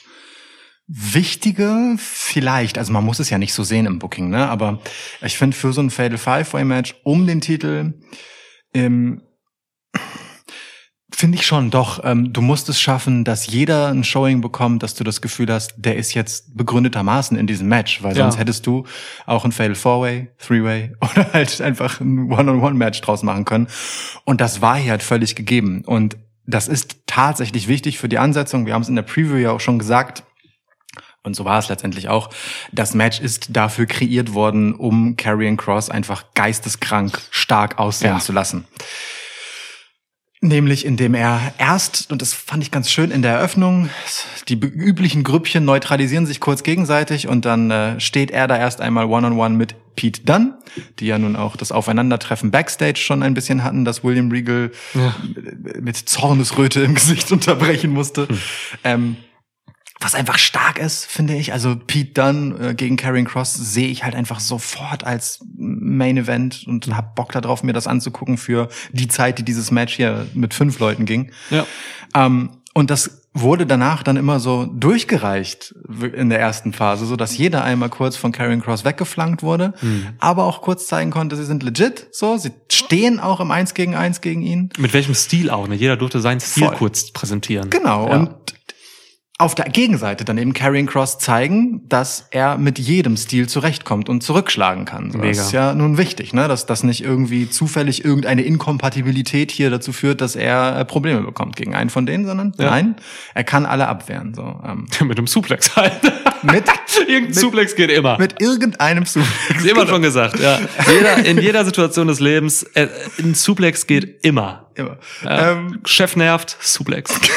Wichtige 0.88 1.96
vielleicht. 1.98 2.78
Also 2.78 2.94
man 2.94 3.04
muss 3.04 3.20
es 3.20 3.30
ja 3.30 3.38
nicht 3.38 3.54
so 3.54 3.64
sehen 3.64 3.88
im 3.88 4.00
Booking, 4.00 4.30
ne? 4.30 4.48
Aber 4.48 4.80
ich 5.22 5.38
finde 5.38 5.58
für 5.58 5.74
so 5.74 5.82
ein 5.82 5.90
Fatal 5.90 6.18
Five-Way 6.18 6.64
Match 6.64 6.96
um 7.04 7.28
den 7.28 7.42
Titel 7.42 7.96
ähm, 8.74 9.22
finde 11.20 11.40
ich 11.40 11.48
schon 11.48 11.72
doch. 11.72 12.02
Ähm, 12.04 12.32
du 12.32 12.42
musst 12.42 12.70
es 12.70 12.80
schaffen, 12.80 13.24
dass 13.24 13.48
jeder 13.48 13.88
ein 13.88 14.04
Showing 14.04 14.40
bekommt, 14.40 14.84
dass 14.84 14.94
du 14.94 15.04
das 15.04 15.20
Gefühl 15.20 15.52
hast, 15.52 15.74
der 15.78 15.96
ist 15.96 16.14
jetzt 16.14 16.56
begründetermaßen 16.56 17.36
in 17.38 17.48
diesem 17.48 17.68
Match, 17.68 18.04
weil 18.04 18.16
Ja. 18.16 18.24
sonst 18.26 18.38
hättest 18.38 18.68
du 18.68 18.86
auch 19.26 19.44
ein 19.44 19.52
Fatal 19.52 19.74
Four-Way, 19.74 20.28
Three-Way 20.38 20.94
oder 21.02 21.34
halt 21.34 21.60
einfach 21.60 22.00
ein 22.02 22.32
One-on-One-Match 22.32 23.02
draus 23.02 23.24
machen 23.24 23.46
können. 23.46 23.68
Und 24.26 24.42
das 24.42 24.62
war 24.62 24.78
hier 24.78 24.92
halt 24.92 25.02
völlig 25.02 25.36
gegeben. 25.36 25.84
Und 25.86 26.18
das 26.46 26.68
ist 26.68 26.98
tatsächlich 27.08 27.68
wichtig 27.68 27.98
für 27.98 28.08
die 28.10 28.20
Ansetzung. 28.20 28.68
Wir 28.68 28.76
haben 28.76 28.84
es 28.84 28.90
in 28.90 28.96
der 28.96 29.02
Preview 29.02 29.38
ja 29.38 29.52
auch 29.52 29.60
schon 29.60 29.80
gesagt. 29.80 30.24
Und 31.24 31.36
so 31.36 31.46
war 31.46 31.58
es 31.58 31.68
letztendlich 31.68 32.10
auch. 32.10 32.30
Das 32.72 32.94
Match 32.94 33.20
ist 33.20 33.48
dafür 33.50 33.88
kreiert 33.88 34.34
worden, 34.36 34.76
um 34.76 35.18
Karrion 35.18 35.58
Cross 35.58 35.90
einfach 35.90 36.26
geisteskrank 36.36 37.20
stark 37.32 37.80
aussehen 37.80 38.12
Ja. 38.12 38.20
zu 38.20 38.32
lassen. 38.34 38.66
Nämlich 40.48 40.86
indem 40.86 41.14
er 41.14 41.54
erst, 41.58 42.10
und 42.12 42.22
das 42.22 42.34
fand 42.34 42.64
ich 42.64 42.72
ganz 42.72 42.90
schön 42.90 43.12
in 43.12 43.22
der 43.22 43.34
Eröffnung, 43.34 43.90
die 44.48 44.56
üblichen 44.56 45.24
Grüppchen 45.24 45.66
neutralisieren 45.66 46.26
sich 46.26 46.40
kurz 46.40 46.64
gegenseitig 46.64 47.28
und 47.28 47.44
dann 47.46 47.70
äh, 47.70 48.00
steht 48.00 48.32
er 48.32 48.48
da 48.48 48.58
erst 48.58 48.80
einmal 48.82 49.06
one-on-one 49.06 49.56
mit 49.56 49.76
Pete 49.98 50.22
Dunne, 50.22 50.54
die 51.00 51.08
ja 51.08 51.18
nun 51.18 51.36
auch 51.36 51.58
das 51.58 51.72
Aufeinandertreffen 51.72 52.52
Backstage 52.52 52.98
schon 53.00 53.24
ein 53.24 53.34
bisschen 53.34 53.64
hatten, 53.64 53.84
dass 53.84 54.04
William 54.04 54.30
Regal 54.32 54.72
Ja. 54.94 55.16
mit 55.82 55.98
Zornesröte 55.98 56.82
im 56.82 56.94
Gesicht 56.96 57.32
unterbrechen 57.34 57.92
musste. 57.92 58.28
Ähm, 58.84 59.18
was 60.00 60.16
einfach 60.16 60.38
stark 60.38 60.80
ist, 60.80 61.06
finde 61.06 61.36
ich. 61.36 61.54
Also 61.54 61.76
Pete 61.76 62.14
Dunne 62.14 62.70
äh, 62.70 62.74
gegen 62.74 62.98
Karrion 62.98 63.26
Cross 63.26 63.54
sehe 63.56 63.88
ich 63.88 64.04
halt 64.04 64.16
einfach 64.16 64.40
sofort 64.40 65.04
als 65.04 65.40
Main 65.58 66.18
Event 66.18 66.66
und 66.68 66.96
hab 66.96 67.16
Bock 67.16 67.32
darauf, 67.32 67.64
mir 67.64 67.74
das 67.74 67.88
anzugucken 67.88 68.38
für 68.38 68.70
die 68.92 69.08
Zeit, 69.08 69.40
die 69.40 69.44
dieses 69.44 69.72
Match 69.72 69.96
hier 69.96 70.28
mit 70.34 70.54
fünf 70.54 70.80
Leuten 70.80 71.06
ging. 71.06 71.32
Ja. 71.50 71.66
Ähm, 72.14 72.52
und 72.74 72.92
das 72.92 73.24
wurde 73.34 73.66
danach 73.66 74.04
dann 74.04 74.18
immer 74.18 74.40
so 74.40 74.66
durchgereicht 74.66 75.74
in 76.14 76.30
der 76.30 76.40
ersten 76.40 76.74
Phase, 76.74 77.06
so 77.06 77.16
dass 77.16 77.38
jeder 77.38 77.64
einmal 77.64 77.90
kurz 77.90 78.18
von 78.18 78.32
Karrion 78.32 78.62
Cross 78.62 78.86
weggeflankt 78.86 79.44
wurde, 79.44 79.74
aber 80.20 80.46
auch 80.46 80.62
kurz 80.62 80.88
zeigen 80.88 81.12
konnte, 81.12 81.36
sie 81.36 81.46
sind 81.46 81.64
legit, 81.64 82.08
so, 82.12 82.38
sie 82.38 82.52
stehen 82.72 83.20
auch 83.20 83.40
im 83.40 83.52
Eins 83.52 83.74
gegen 83.74 83.96
Eins 83.96 84.22
gegen 84.22 84.42
ihn. 84.42 84.70
Mit 84.78 84.94
welchem 84.94 85.16
Stil 85.16 85.50
auch, 85.50 85.68
ne? 85.68 85.76
Jeder 85.76 85.98
durfte 85.98 86.20
seinen 86.20 86.40
Stil 86.40 86.66
Voll. 86.66 86.76
kurz 86.76 87.12
präsentieren. 87.12 87.70
Genau. 87.70 88.08
Ja. 88.08 88.16
Und 88.18 88.30
auf 89.40 89.54
der 89.54 89.66
Gegenseite 89.66 90.26
dann 90.26 90.40
eben 90.40 90.54
Karrion 90.54 90.88
Cross 90.88 91.20
zeigen, 91.20 91.88
dass 91.88 92.26
er 92.32 92.58
mit 92.58 92.80
jedem 92.80 93.16
Stil 93.18 93.48
zurechtkommt 93.48 94.10
und 94.10 94.24
zurückschlagen 94.24 94.86
kann. 94.86 95.12
So. 95.12 95.20
Das 95.20 95.38
ist 95.38 95.52
ja 95.52 95.76
nun 95.76 96.00
wichtig, 96.00 96.34
ne? 96.34 96.48
dass 96.48 96.66
das 96.66 96.82
nicht 96.82 97.04
irgendwie 97.04 97.48
zufällig 97.48 98.04
irgendeine 98.04 98.42
Inkompatibilität 98.42 99.52
hier 99.52 99.70
dazu 99.70 99.94
führt, 99.94 100.22
dass 100.22 100.36
er 100.36 100.80
äh, 100.80 100.86
Probleme 100.86 101.22
bekommt 101.22 101.56
gegen 101.56 101.76
einen 101.76 101.92
von 101.92 102.08
denen, 102.08 102.26
sondern 102.26 102.54
Ja. 102.58 102.72
nein, 102.72 102.96
er 103.36 103.44
kann 103.44 103.68
alle 103.68 103.88
abwehren. 103.88 104.34
So, 104.34 104.60
ähm, 104.66 104.88
Mit 105.08 105.20
einem 105.20 105.28
Suplex 105.28 105.76
halt. 105.76 106.02
mit, 106.42 106.66
Irgendein 107.08 107.34
Suplex 107.36 107.76
geht 107.76 107.92
immer. 107.92 108.18
mit 108.18 108.42
irgendeinem 108.42 109.06
Suplex. 109.06 109.64
Ist 109.64 109.66
immer 109.68 109.86
schon 109.86 110.02
gesagt, 110.02 110.40
ja. 110.40 110.60
Jeder, 110.92 111.24
in 111.26 111.38
jeder 111.40 111.64
Situation 111.64 112.08
des 112.08 112.20
Lebens, 112.20 112.64
äh, 112.74 112.88
ein 113.20 113.36
Suplex 113.36 113.86
geht 113.86 114.26
immer. 114.26 114.72
Immer. 114.74 114.98
Ja. 115.24 115.52
Ähm, 115.52 115.80
Chef 115.86 116.16
nervt, 116.16 116.58
Suplex. 116.60 117.20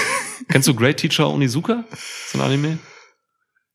Kennst 0.49 0.69
du 0.69 0.75
Great 0.75 0.97
Teacher 0.99 1.29
Onizuka? 1.29 1.85
So 2.29 2.39
ein 2.39 2.45
Anime? 2.45 2.79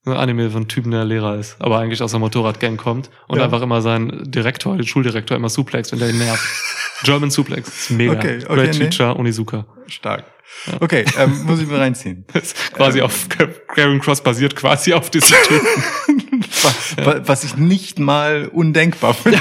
Ein 0.06 0.14
Anime 0.14 0.52
von 0.52 0.68
Typen, 0.68 0.92
der 0.92 1.04
Lehrer 1.04 1.36
ist, 1.38 1.56
aber 1.60 1.80
eigentlich 1.80 2.02
aus 2.04 2.12
der 2.12 2.20
Motorradgang 2.20 2.78
kommt 2.78 3.10
und 3.28 3.40
Ja. 3.40 3.46
einfach 3.46 3.62
immer 3.64 3.82
seinen 3.82 4.30
Direktor, 4.32 4.78
den 4.78 4.86
Schuldirektor 4.86 5.36
immer 5.36 5.50
Suplex, 5.50 5.92
wenn 5.92 6.00
der 6.00 6.10
ihn 6.10 6.20
nervt. 6.20 6.44
German 7.04 7.32
Suplex. 7.32 7.68
ist 7.68 7.90
mega. 7.92 8.14
Okay, 8.14 8.38
okay, 8.46 8.54
Great 8.56 8.78
nee. 8.78 8.90
Teacher 8.90 9.18
Onizuka. 9.18 9.66
stark. 9.88 10.26
Okay, 10.80 11.06
ähm, 11.18 11.44
muss 11.46 11.60
ich 11.60 11.68
mir 11.68 11.80
reinziehen. 11.80 12.24
Das 12.34 12.44
ist 12.54 12.74
quasi 12.74 13.02
auf 13.02 13.28
Karen 13.68 14.00
Cross 14.00 14.22
basiert 14.22 14.56
quasi 14.56 14.94
auf 14.94 15.10
diesem 15.10 15.36
Typen. 15.48 16.46
Was, 17.04 17.28
was 17.28 17.44
ich 17.44 17.58
nicht 17.58 17.98
mal 18.00 18.48
undenkbar 18.54 19.14
finde. 19.16 19.40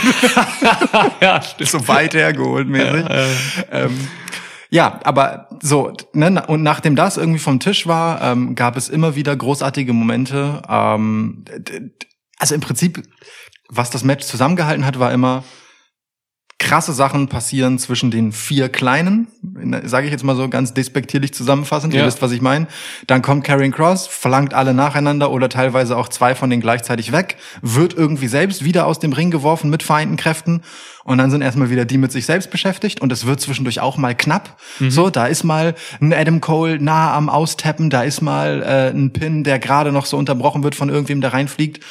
ja, 1.21 1.43
stimmt. 1.43 1.71
so 1.71 1.87
weit 1.89 2.15
hergeholt 2.15 2.69
mäßig. 2.69 3.05
Ja, 3.07 3.27
Ähm, 3.71 4.09
ja, 4.75 4.99
aber 5.05 5.49
so, 5.63 5.93
ne, 6.15 6.45
und 6.49 6.65
nachdem 6.65 6.97
das 6.97 7.17
irgendwie 7.17 7.39
vom 7.39 7.61
Tisch 7.61 7.87
war, 7.87 8.21
ähm, 8.23 8.57
gab 8.57 8.77
es 8.77 8.89
immer 8.89 9.15
wieder 9.15 9.37
großartige 9.37 9.93
Momente. 9.93 10.63
Ähm, 10.69 11.45
also 12.39 12.57
im 12.57 12.61
Prinzip, 12.61 13.01
was 13.69 13.91
das 13.91 14.03
Match 14.03 14.25
zusammengehalten 14.25 14.85
hat, 14.85 14.99
war 14.99 15.13
immer 15.13 15.45
krasse 16.65 16.93
Sachen 16.93 17.29
passieren 17.29 17.79
zwischen 17.79 18.11
den 18.11 18.33
vier 18.33 18.69
Kleinen, 18.69 19.29
sage 19.85 20.07
ich 20.07 20.13
jetzt 20.13 20.25
mal 20.25 20.35
so 20.35 20.49
ganz 20.49 20.75
despektierlich 20.75 21.33
zusammenfassend, 21.35 21.93
ihr 21.95 22.01
Ja. 22.01 22.07
wisst, 22.07 22.23
was 22.23 22.33
ich 22.33 22.41
meine. 22.41 22.67
Dann 23.07 23.23
kommt 23.23 23.45
Karrion 23.45 23.71
Cross, 23.71 24.07
verlangt 24.09 24.55
alle 24.55 24.75
nacheinander 24.75 25.31
oder 25.31 25.49
teilweise 25.49 25.97
auch 25.97 26.09
zwei 26.09 26.35
von 26.35 26.51
denen 26.51 26.63
gleichzeitig 26.63 27.13
weg, 27.13 27.37
wird 27.63 27.95
irgendwie 27.95 28.27
selbst 28.29 28.65
wieder 28.65 28.87
aus 28.87 28.99
dem 28.99 29.13
Ring 29.13 29.31
geworfen 29.31 29.71
mit 29.71 29.83
vereinten 29.83 30.17
Kräften 30.17 30.63
und 31.05 31.19
dann 31.19 31.31
sind 31.31 31.43
erstmal 31.43 31.69
wieder 31.71 31.85
die 31.85 31.99
mit 31.99 32.11
sich 32.11 32.25
selbst 32.27 32.51
beschäftigt 32.51 33.01
und 33.03 33.13
es 33.13 33.27
wird 33.27 33.41
zwischendurch 33.41 33.81
auch 33.81 33.99
mal 33.99 34.15
knapp. 34.17 34.57
So, 34.81 35.11
da 35.11 35.27
ist 35.27 35.45
mal 35.45 35.75
ein 36.01 36.13
Adam 36.15 36.41
Cole 36.41 36.79
nah 36.83 37.15
am 37.15 37.29
Austappen, 37.29 37.91
da 37.91 38.03
ist 38.03 38.23
mal 38.23 38.63
äh, 38.63 38.91
ein 38.91 39.13
Pin, 39.13 39.45
der 39.45 39.59
gerade 39.59 39.93
noch 39.93 40.07
so 40.07 40.17
unterbrochen 40.17 40.63
wird 40.65 40.75
von 40.75 40.89
irgendwem, 40.89 41.21
der 41.21 41.33
reinfliegt. 41.35 41.85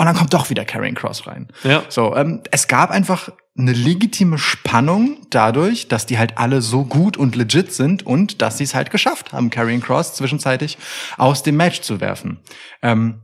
Und 0.00 0.06
dann 0.06 0.14
kommt 0.14 0.32
doch 0.32 0.48
wieder 0.48 0.64
Karrion 0.64 0.94
Cross 0.94 1.26
rein. 1.26 1.48
Ja. 1.64 1.82
So, 1.88 2.14
ähm, 2.14 2.40
es 2.52 2.68
gab 2.68 2.90
einfach 2.92 3.30
eine 3.58 3.72
legitime 3.72 4.38
Spannung 4.38 5.18
dadurch, 5.30 5.88
dass 5.88 6.06
die 6.06 6.18
halt 6.18 6.38
alle 6.38 6.62
so 6.62 6.84
gut 6.84 7.16
und 7.16 7.34
legit 7.34 7.72
sind 7.72 8.06
und 8.06 8.40
dass 8.40 8.58
sie 8.58 8.64
es 8.64 8.74
halt 8.74 8.90
geschafft 8.90 9.32
haben, 9.32 9.50
Karrion 9.50 9.80
Cross 9.80 10.14
zwischenzeitlich 10.14 10.78
aus 11.16 11.42
dem 11.42 11.56
Match 11.56 11.80
zu 11.80 12.00
werfen. 12.00 12.38
Ähm, 12.82 13.22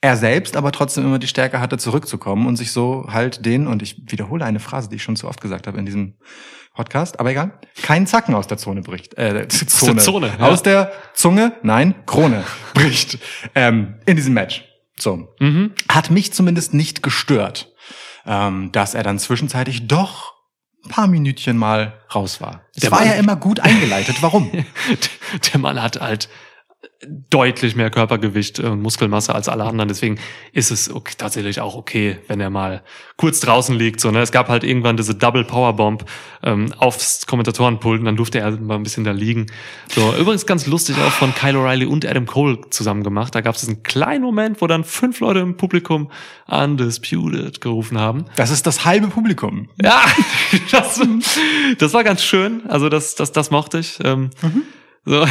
er 0.00 0.16
selbst 0.16 0.56
aber 0.56 0.70
trotzdem 0.70 1.04
immer 1.04 1.18
die 1.18 1.26
Stärke 1.26 1.60
hatte, 1.60 1.78
zurückzukommen 1.78 2.46
und 2.46 2.56
sich 2.56 2.72
so 2.72 3.06
halt 3.10 3.44
den, 3.46 3.66
und 3.66 3.82
ich 3.82 4.02
wiederhole 4.06 4.44
eine 4.44 4.60
Phrase, 4.60 4.88
die 4.90 4.96
ich 4.96 5.02
schon 5.02 5.16
zu 5.16 5.26
oft 5.26 5.40
gesagt 5.40 5.66
habe 5.66 5.78
in 5.78 5.86
diesem 5.86 6.14
Podcast, 6.74 7.20
aber 7.20 7.30
egal, 7.30 7.58
keinen 7.82 8.06
Zacken 8.06 8.34
aus 8.34 8.46
der 8.46 8.58
Zone 8.58 8.82
bricht. 8.82 9.16
Äh, 9.16 9.48
Zone. 9.48 10.00
Zone, 10.02 10.32
ja. 10.38 10.46
Aus 10.46 10.62
der 10.62 10.92
Zunge, 11.14 11.52
nein, 11.62 11.94
Krone 12.04 12.44
bricht 12.74 13.18
ähm, 13.54 13.94
in 14.06 14.16
diesem 14.16 14.34
Match. 14.34 14.64
So 14.98 15.34
Mhm. 15.40 15.72
hat 15.88 16.10
mich 16.10 16.32
zumindest 16.32 16.74
nicht 16.74 17.02
gestört, 17.02 17.72
ähm, 18.26 18.70
dass 18.72 18.94
er 18.94 19.02
dann 19.02 19.18
zwischenzeitlich 19.18 19.86
doch 19.86 20.34
ein 20.84 20.90
paar 20.90 21.06
Minütchen 21.06 21.56
mal 21.56 21.94
raus 22.14 22.40
war. 22.40 22.62
Es 22.74 22.82
Der 22.82 22.90
war 22.90 23.00
Mann- 23.00 23.08
ja 23.08 23.14
immer 23.14 23.36
gut 23.36 23.60
eingeleitet. 23.60 24.16
Warum? 24.20 24.50
Der 25.52 25.60
Mann 25.60 25.80
hat 25.82 26.00
halt 26.00 26.28
deutlich 27.30 27.76
mehr 27.76 27.90
Körpergewicht 27.90 28.60
und 28.60 28.80
Muskelmasse 28.80 29.34
als 29.34 29.48
alle 29.48 29.64
anderen. 29.64 29.88
Deswegen 29.88 30.18
ist 30.52 30.70
es 30.70 30.90
okay, 30.90 31.14
tatsächlich 31.16 31.60
auch 31.60 31.74
okay, 31.74 32.18
wenn 32.28 32.40
er 32.40 32.50
mal 32.50 32.82
kurz 33.16 33.40
draußen 33.40 33.76
liegt. 33.76 34.00
So, 34.00 34.10
ne? 34.10 34.20
Es 34.20 34.32
gab 34.32 34.48
halt 34.48 34.64
irgendwann 34.64 34.96
diese 34.96 35.14
Double 35.14 35.44
Powerbomb 35.44 36.04
ähm, 36.42 36.72
aufs 36.78 37.26
Kommentatorenpult 37.26 38.00
und 38.00 38.06
dann 38.06 38.16
durfte 38.16 38.38
er 38.38 38.50
mal 38.52 38.76
ein 38.76 38.82
bisschen 38.82 39.04
da 39.04 39.12
liegen. 39.12 39.46
So, 39.88 40.14
übrigens 40.18 40.46
ganz 40.46 40.66
lustig 40.66 40.96
auch 40.98 41.12
von 41.12 41.34
Kyle 41.34 41.58
O'Reilly 41.58 41.86
und 41.86 42.06
Adam 42.06 42.26
Cole 42.26 42.58
zusammen 42.70 43.02
gemacht. 43.02 43.34
Da 43.34 43.40
gab 43.40 43.54
es 43.54 43.60
diesen 43.60 43.82
kleinen 43.82 44.22
Moment, 44.22 44.60
wo 44.60 44.66
dann 44.66 44.84
fünf 44.84 45.20
Leute 45.20 45.40
im 45.40 45.56
Publikum 45.56 46.10
Undisputed 46.46 47.60
gerufen 47.60 47.98
haben. 47.98 48.26
Das 48.36 48.50
ist 48.50 48.66
das 48.66 48.84
halbe 48.84 49.08
Publikum. 49.08 49.68
Ja, 49.82 50.02
das, 50.70 51.00
das 51.78 51.94
war 51.94 52.04
ganz 52.04 52.22
schön. 52.22 52.62
Also 52.68 52.88
das, 52.88 53.14
das, 53.14 53.32
das 53.32 53.50
mochte 53.50 53.78
ich. 53.78 53.98
Ähm, 54.02 54.30
so, 55.06 55.26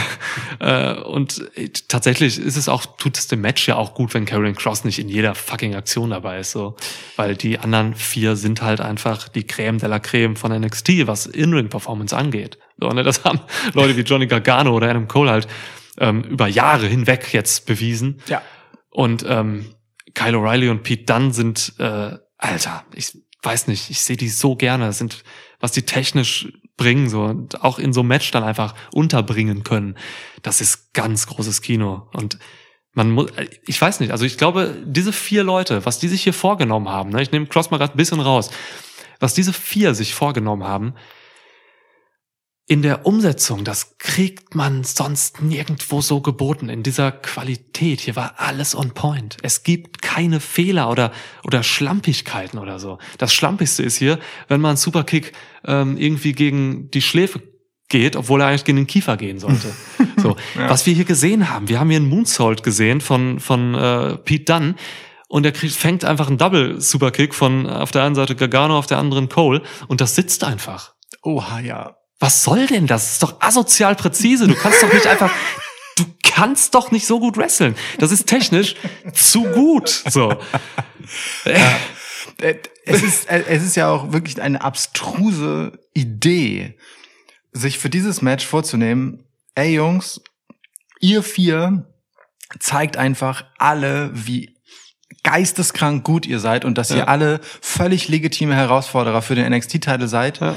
äh, 0.59 0.93
und 0.93 1.43
tatsächlich 1.87 2.37
ist 2.37 2.57
es 2.57 2.69
auch, 2.69 2.85
tut 2.97 3.17
es 3.17 3.27
dem 3.27 3.41
Match 3.41 3.67
ja 3.67 3.75
auch 3.75 3.95
gut, 3.95 4.13
wenn 4.13 4.25
Karrion 4.25 4.55
Cross 4.55 4.83
nicht 4.83 4.99
in 4.99 5.09
jeder 5.09 5.33
fucking 5.33 5.73
Aktion 5.73 6.11
dabei 6.11 6.39
ist, 6.39 6.51
so. 6.51 6.75
Weil 7.15 7.35
die 7.35 7.57
anderen 7.57 7.95
vier 7.95 8.35
sind 8.35 8.61
halt 8.61 8.81
einfach 8.81 9.27
die 9.29 9.47
Creme 9.47 9.79
de 9.79 9.89
la 9.89 9.99
Creme 9.99 10.35
von 10.35 10.51
NXT, 10.51 11.07
was 11.07 11.25
In-Ring-Performance 11.25 12.15
angeht. 12.15 12.59
So, 12.79 12.89
ne, 12.89 13.03
das 13.03 13.23
haben 13.23 13.39
Leute 13.73 13.97
wie 13.97 14.01
Johnny 14.01 14.27
Gargano 14.27 14.75
oder 14.75 14.89
Adam 14.89 15.07
Cole 15.07 15.31
halt 15.31 15.47
ähm, 15.97 16.23
über 16.23 16.47
Jahre 16.47 16.85
hinweg 16.85 17.33
jetzt 17.33 17.65
bewiesen. 17.65 18.21
Ja. 18.27 18.43
Und 18.91 19.25
ähm, 19.27 19.73
Kyle 20.13 20.37
O'Reilly 20.37 20.69
und 20.69 20.83
Pete 20.83 21.05
Dunne 21.05 21.33
sind, 21.33 21.73
äh, 21.79 22.17
Alter, 22.37 22.85
ich 22.93 23.17
weiß 23.41 23.67
nicht, 23.67 23.89
ich 23.89 24.01
sehe 24.01 24.17
die 24.17 24.29
so 24.29 24.55
gerne. 24.55 24.85
Das 24.85 24.99
sind, 24.99 25.23
was 25.59 25.71
die 25.71 25.83
technisch 25.83 26.47
bringen, 26.77 27.09
so 27.09 27.23
und 27.23 27.63
auch 27.63 27.79
in 27.79 27.93
so 27.93 28.01
einem 28.01 28.09
Match 28.09 28.31
dann 28.31 28.43
einfach 28.43 28.73
unterbringen 28.91 29.63
können. 29.63 29.95
Das 30.41 30.61
ist 30.61 30.93
ganz 30.93 31.27
großes 31.27 31.61
Kino. 31.61 32.07
Und 32.13 32.39
man 32.93 33.11
muss, 33.11 33.31
ich 33.65 33.79
weiß 33.79 33.99
nicht, 33.99 34.11
also 34.11 34.25
ich 34.25 34.37
glaube, 34.37 34.75
diese 34.85 35.13
vier 35.13 35.43
Leute, 35.43 35.85
was 35.85 35.99
die 35.99 36.07
sich 36.07 36.23
hier 36.23 36.33
vorgenommen 36.33 36.89
haben, 36.89 37.09
ne, 37.09 37.21
ich 37.21 37.31
nehme 37.31 37.47
Cross 37.47 37.71
mal 37.71 37.77
gerade 37.77 37.93
ein 37.93 37.97
bisschen 37.97 38.19
raus, 38.19 38.49
was 39.19 39.33
diese 39.33 39.53
vier 39.53 39.95
sich 39.95 40.13
vorgenommen 40.13 40.63
haben, 40.63 40.93
in 42.65 42.81
der 42.81 43.05
Umsetzung, 43.05 43.65
das 43.65 43.97
kriegt 43.97 44.55
man 44.55 44.85
sonst 44.85 45.41
nirgendwo 45.41 45.99
so 45.99 46.21
geboten 46.21 46.69
in 46.69 46.81
dieser 46.81 47.11
Qualität. 47.11 47.99
Hier 47.99 48.15
war 48.15 48.35
alles 48.37 48.73
on 48.73 48.91
point. 48.91 49.35
Es 49.41 49.63
gibt 49.63 50.01
keine 50.01 50.39
Fehler 50.39 50.89
oder 50.89 51.11
oder 51.43 51.61
Schlampigkeiten 51.61 52.59
oder 52.59 52.79
so. 52.79 52.99
Das 53.17 53.33
Schlampigste 53.33 53.83
ist 53.83 53.97
hier, 53.97 54.17
wenn 54.47 54.61
man 54.61 54.69
einen 54.69 54.77
Superkick 54.77 55.33
ähm, 55.65 55.97
irgendwie 55.97 56.31
gegen 56.31 56.89
die 56.91 57.01
Schläfe 57.01 57.41
geht, 57.89 58.15
obwohl 58.15 58.39
er 58.39 58.47
eigentlich 58.47 58.63
gegen 58.63 58.77
den 58.77 58.87
Kiefer 58.87 59.17
gehen 59.17 59.39
sollte. 59.39 59.73
so, 60.17 60.37
was 60.55 60.85
wir 60.85 60.93
hier 60.93 61.05
gesehen 61.05 61.49
haben, 61.49 61.67
wir 61.67 61.81
haben 61.81 61.89
hier 61.89 61.99
einen 61.99 62.07
Moonsault 62.07 62.63
gesehen 62.63 63.01
von 63.01 63.41
von 63.41 63.75
äh, 63.75 64.17
Pete 64.17 64.45
Dunne. 64.45 64.75
Und 65.27 65.47
er 65.47 65.51
kriegt, 65.51 65.73
fängt 65.73 66.05
einfach 66.05 66.27
einen 66.27 66.37
Double 66.37 66.79
Superkick 66.79 67.33
von 67.33 67.67
auf 67.67 67.89
der 67.89 68.03
einen 68.03 68.13
Seite 68.13 68.35
Gargano, 68.35 68.77
auf 68.77 68.85
der 68.85 68.99
anderen 68.99 69.29
Cole 69.29 69.63
und 69.87 69.99
das 69.99 70.13
sitzt 70.13 70.43
einfach. 70.43 70.93
Oha, 71.23 71.59
ja. 71.59 71.95
Was 72.23 72.43
soll 72.43 72.67
denn 72.67 72.87
das? 72.87 73.03
Das 73.03 73.11
ist 73.13 73.23
doch 73.23 73.41
asozial 73.41 73.95
präzise. 73.95 74.47
Du 74.47 74.55
kannst 74.55 74.81
doch 74.81 74.91
nicht 74.93 75.05
einfach, 75.07 75.29
du 75.97 76.05
kannst 76.23 76.73
doch 76.73 76.89
nicht 76.91 77.05
so 77.05 77.19
gut 77.19 77.35
wresteln. 77.37 77.75
Das 77.99 78.11
ist 78.11 78.27
technisch 78.27 78.75
zu 79.13 79.43
gut. 79.43 79.89
So. 80.09 80.35
Äh, 81.45 82.55
Es 82.85 83.01
ist, 83.03 83.29
es 83.29 83.63
ist 83.63 83.75
ja 83.75 83.89
auch 83.89 84.11
wirklich 84.13 84.41
eine 84.41 84.61
abstruse 84.61 85.73
Idee, 85.93 86.77
sich 87.51 87.77
für 87.79 87.89
dieses 87.89 88.21
Match 88.21 88.45
vorzunehmen, 88.45 89.23
ey 89.55 89.75
Jungs, 89.75 90.21
ihr 90.99 91.23
vier 91.23 91.85
zeigt 92.59 92.97
einfach 92.97 93.45
alle, 93.57 94.11
wie 94.13 94.55
geisteskrank 95.23 96.03
gut 96.03 96.25
ihr 96.25 96.39
seid 96.39 96.65
und 96.65 96.77
dass 96.77 96.89
Ja. 96.89 96.95
ihr 96.97 97.07
alle 97.09 97.39
völlig 97.61 98.07
legitime 98.09 98.55
Herausforderer 98.55 99.21
für 99.21 99.35
den 99.35 99.49
NXT-Titel 99.51 100.07
seid. 100.07 100.39
Ja. 100.39 100.55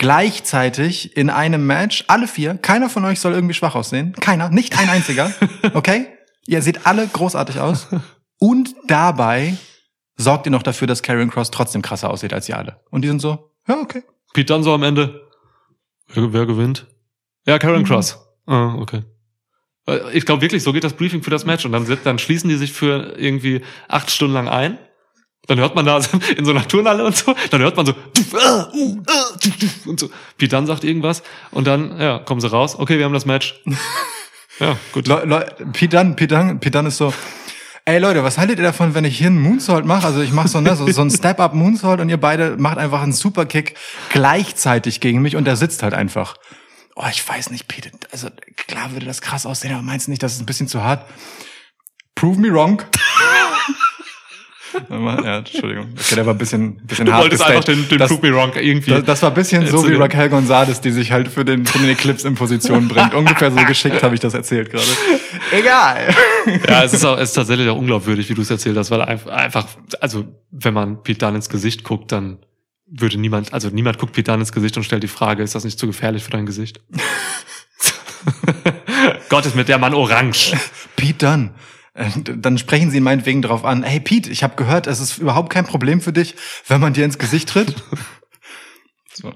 Gleichzeitig 0.00 1.14
in 1.14 1.28
einem 1.28 1.66
Match, 1.66 2.04
alle 2.08 2.26
vier, 2.26 2.54
keiner 2.54 2.88
von 2.88 3.04
euch 3.04 3.20
soll 3.20 3.34
irgendwie 3.34 3.52
schwach 3.52 3.74
aussehen. 3.74 4.14
Keiner, 4.14 4.48
nicht 4.48 4.78
ein 4.78 4.88
einziger. 4.88 5.30
Okay? 5.74 6.06
Ihr 6.46 6.62
seht 6.62 6.86
alle 6.86 7.06
großartig 7.06 7.60
aus. 7.60 7.86
Und 8.38 8.74
dabei 8.86 9.58
sorgt 10.16 10.46
ihr 10.46 10.52
noch 10.52 10.62
dafür, 10.62 10.86
dass 10.86 11.02
Karrion 11.02 11.30
Cross 11.30 11.50
trotzdem 11.50 11.82
krasser 11.82 12.08
aussieht 12.08 12.32
als 12.32 12.48
ihr 12.48 12.56
alle. 12.56 12.80
Und 12.90 13.02
die 13.02 13.08
sind 13.08 13.20
so, 13.20 13.52
ja, 13.68 13.76
okay. 13.76 14.02
Pete 14.32 14.46
dann 14.54 14.62
so 14.62 14.72
am 14.72 14.82
Ende. 14.84 15.28
Wer, 16.08 16.32
wer 16.32 16.46
gewinnt? 16.46 16.86
Ja, 17.44 17.58
Karen 17.58 17.84
Cross. 17.84 18.18
Ah, 18.46 18.76
okay. 18.76 19.02
Äh, 19.86 19.98
Ich 20.14 20.24
glaube 20.24 20.40
wirklich, 20.40 20.62
so 20.62 20.72
geht 20.72 20.82
das 20.82 20.94
Briefing 20.94 21.22
für 21.22 21.30
das 21.30 21.44
Match. 21.44 21.66
Und 21.66 21.72
dann, 21.72 21.86
dann 22.04 22.18
schließen 22.18 22.48
die 22.48 22.56
sich 22.56 22.72
für 22.72 23.18
irgendwie 23.18 23.60
acht 23.86 24.10
Stunden 24.10 24.32
lang 24.32 24.48
ein. 24.48 24.78
Dann 25.50 25.58
hört 25.58 25.74
man 25.74 25.84
da 25.84 26.00
in 26.36 26.44
so 26.44 26.52
einer 26.52 26.66
Turnhalle 26.66 27.04
und 27.04 27.16
so, 27.16 27.34
dann 27.50 27.60
hört 27.60 27.76
man 27.76 27.84
so 27.84 27.92
"Tuff, 27.92 28.34
ah, 28.40 28.70
uh, 28.72 29.02
tuff", 29.40 29.86
und 29.86 29.98
so. 29.98 30.08
Pete 30.38 30.54
Dunne 30.54 30.68
sagt 30.68 30.84
irgendwas 30.84 31.24
und 31.50 31.66
dann, 31.66 32.00
ja, 32.00 32.20
kommen 32.20 32.40
sie 32.40 32.48
raus. 32.48 32.78
Okay, 32.78 32.98
wir 32.98 33.04
haben 33.04 33.12
das 33.12 33.26
Match. 33.26 33.60
Ja, 34.60 34.76
gut. 34.92 35.08
Le 35.08 35.24
Le 35.24 35.46
Pete 35.72 35.96
Dunne, 35.96 36.14
Pete 36.16 36.34
Dunne, 36.34 36.56
Pete 36.56 36.70
Dunne 36.72 36.88
ist 36.88 36.98
so, 36.98 37.14
ey 37.86 37.98
Leute, 37.98 38.22
was 38.22 38.36
haltet 38.36 38.58
ihr 38.58 38.64
davon, 38.64 38.94
wenn 38.94 39.06
ich 39.06 39.16
hier 39.16 39.28
einen 39.28 39.40
Moonsault 39.40 39.86
mache? 39.86 40.06
Also 40.06 40.20
ich 40.20 40.32
mache 40.32 40.48
so, 40.48 40.60
ne, 40.60 40.76
so, 40.76 40.86
so 40.86 41.00
einen 41.00 41.10
Step-Up 41.10 41.54
Moonsault 41.54 41.98
und 41.98 42.10
ihr 42.10 42.18
beide 42.18 42.58
macht 42.58 42.76
einfach 42.76 43.00
einen 43.00 43.14
Superkick 43.14 43.76
gleichzeitig 44.10 45.00
gegen 45.00 45.22
mich 45.22 45.34
und 45.34 45.46
der 45.46 45.56
sitzt 45.56 45.82
halt 45.82 45.94
einfach. 45.94 46.36
Oh, 46.94 47.06
ich 47.10 47.26
weiß 47.26 47.48
nicht, 47.52 47.68
Pete, 47.68 47.90
also 48.12 48.28
klar 48.68 48.92
würde 48.92 49.06
das 49.06 49.22
krass 49.22 49.46
aussehen, 49.46 49.72
aber 49.72 49.82
meinst 49.82 50.08
du 50.08 50.10
nicht, 50.10 50.22
das 50.22 50.34
ist 50.34 50.40
ein 50.40 50.46
bisschen 50.46 50.68
zu 50.68 50.84
hart? 50.84 51.06
Prove 52.14 52.38
me 52.38 52.52
wrong. 52.52 52.82
Ja, 54.90 55.38
Entschuldigung. 55.38 55.88
Okay, 55.98 56.14
der 56.14 56.26
war 56.26 56.34
ein 56.34 56.38
bisschen, 56.38 56.76
bisschen 56.86 57.06
Du 57.06 57.12
hart 57.12 57.22
wolltest 57.22 57.42
einfach 57.42 57.64
gestaged. 57.64 57.82
den, 57.84 57.88
den 57.88 57.98
das, 57.98 58.08
Prove 58.10 58.26
Me 58.28 58.34
Wrong 58.36 58.52
irgendwie. 58.54 58.90
das, 58.90 59.04
das 59.04 59.22
war 59.22 59.30
ein 59.30 59.34
bisschen 59.34 59.66
so 59.66 59.88
wie 59.88 59.94
Raquel 59.94 60.28
Gonzalez, 60.28 60.80
die 60.80 60.90
sich 60.90 61.12
halt 61.12 61.28
für 61.28 61.44
den, 61.44 61.66
für 61.66 61.78
den 61.78 61.88
Eclipse 61.90 62.26
in 62.28 62.34
Position 62.34 62.88
bringt. 62.88 63.14
Ungefähr 63.14 63.50
so 63.50 63.64
geschickt 63.64 64.02
habe 64.02 64.14
ich 64.14 64.20
das 64.20 64.34
erzählt 64.34 64.70
gerade. 64.70 64.86
Egal. 65.52 66.14
Ja, 66.68 66.84
es 66.84 66.92
ist, 66.94 67.04
auch, 67.04 67.16
es 67.18 67.30
ist 67.30 67.34
tatsächlich 67.34 67.68
auch 67.68 67.76
unglaubwürdig, 67.76 68.28
wie 68.28 68.34
du 68.34 68.42
es 68.42 68.50
erzählt 68.50 68.76
hast, 68.76 68.90
weil 68.90 69.02
einf- 69.02 69.28
einfach, 69.28 69.66
also 70.00 70.24
wenn 70.50 70.74
man 70.74 71.02
Pete 71.02 71.18
Dunne 71.18 71.36
ins 71.36 71.48
Gesicht 71.48 71.84
guckt, 71.84 72.12
dann 72.12 72.38
würde 72.92 73.18
niemand, 73.18 73.52
also 73.52 73.68
niemand 73.68 73.98
guckt 73.98 74.12
Pete 74.12 74.30
Dunne 74.30 74.42
ins 74.42 74.52
Gesicht 74.52 74.76
und 74.76 74.82
stellt 74.84 75.02
die 75.02 75.08
Frage, 75.08 75.42
ist 75.42 75.54
das 75.54 75.64
nicht 75.64 75.78
zu 75.78 75.86
gefährlich 75.86 76.22
für 76.24 76.30
dein 76.30 76.46
Gesicht? 76.46 76.80
Gott 79.28 79.46
ist 79.46 79.54
mit 79.56 79.68
der 79.68 79.78
Mann 79.78 79.94
orange. 79.94 80.52
Pete 80.96 81.26
Dunn. 81.26 81.50
Äh, 81.94 82.06
Dann 82.24 82.56
sprechen 82.58 82.90
Sie 82.90 82.98
ihn 82.98 83.02
meinetwegen 83.02 83.42
drauf 83.42 83.64
an. 83.64 83.82
Hey 83.82 84.00
Pete, 84.00 84.30
ich 84.30 84.42
habe 84.42 84.56
gehört, 84.56 84.86
es 84.86 85.00
ist 85.00 85.18
überhaupt 85.18 85.50
kein 85.50 85.66
Problem 85.66 86.00
für 86.00 86.12
dich, 86.12 86.34
wenn 86.68 86.80
man 86.80 86.92
dir 86.92 87.04
ins 87.04 87.18
Gesicht 87.18 87.48
tritt. 87.48 87.74
So. 89.12 89.32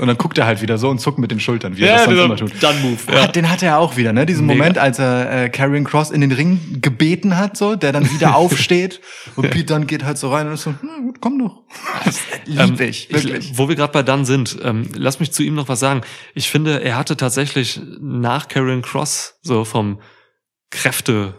Und 0.00 0.06
dann 0.08 0.16
guckt 0.16 0.38
er 0.38 0.46
halt 0.46 0.62
wieder 0.62 0.78
so 0.78 0.88
und 0.88 0.98
zuckt 0.98 1.18
mit 1.18 1.30
den 1.30 1.38
Schultern, 1.38 1.76
wie 1.76 1.82
er 1.82 1.96
das 1.96 2.04
sonst 2.06 2.18
immer 2.24 2.36
tut. 2.36 2.62
Done-Move. 2.62 2.96
Ah, 3.08 3.12
Ja. 3.12 3.26
Den 3.26 3.50
hatte 3.50 3.66
er 3.66 3.78
auch 3.78 3.98
wieder, 3.98 4.14
ne? 4.14 4.24
Diesen 4.24 4.46
Mega. 4.46 4.58
Moment, 4.58 4.78
als 4.78 4.98
er 4.98 5.44
äh, 5.44 5.48
Karrion 5.50 5.84
Cross 5.84 6.10
in 6.10 6.22
den 6.22 6.32
Ring 6.32 6.78
gebeten 6.80 7.36
hat, 7.36 7.58
so, 7.58 7.76
der 7.76 7.92
dann 7.92 8.10
wieder 8.10 8.34
aufsteht 8.36 9.02
und 9.36 9.50
Pete 9.50 9.66
Dunn 9.66 9.86
geht 9.86 10.02
halt 10.02 10.16
so 10.16 10.32
rein 10.32 10.46
und 10.46 10.54
ist 10.54 10.62
so, 10.62 10.74
na 10.82 10.98
gut, 11.00 11.20
komm 11.20 11.38
doch. 11.40 11.64
Das 12.06 12.20
lieb 12.46 12.58
Ähm, 12.58 12.80
ich, 12.88 13.12
wirklich. 13.12 13.52
wo 13.58 13.68
wir 13.68 13.76
gerade 13.76 13.92
bei 13.92 14.02
Dan 14.02 14.24
sind, 14.24 14.56
ähm, 14.62 14.88
lass 14.94 15.20
mich 15.20 15.30
zu 15.32 15.42
ihm 15.42 15.54
noch 15.54 15.68
was 15.68 15.80
sagen. 15.80 16.00
Ich 16.34 16.48
finde, 16.50 16.82
er 16.82 16.96
hatte 16.96 17.18
tatsächlich 17.18 17.78
nach 18.00 18.48
Karen 18.48 18.80
Cross 18.80 19.38
so 19.42 19.66
vom 19.66 20.00
Kräfte 20.70 21.34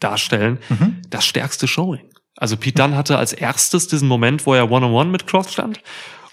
darstellen 0.00 0.58
Mhm. 0.68 1.02
das 1.10 1.24
stärkste 1.26 1.66
Showing. 1.68 2.10
Also 2.36 2.56
Pete 2.56 2.80
Dunne 2.82 2.96
hatte 2.96 3.18
als 3.18 3.32
erstes 3.32 3.88
diesen 3.88 4.06
Moment, 4.08 4.46
wo 4.46 4.54
er 4.54 4.70
One-on-One 4.70 5.10
mit 5.10 5.26
Cross 5.26 5.52
stand. 5.52 5.80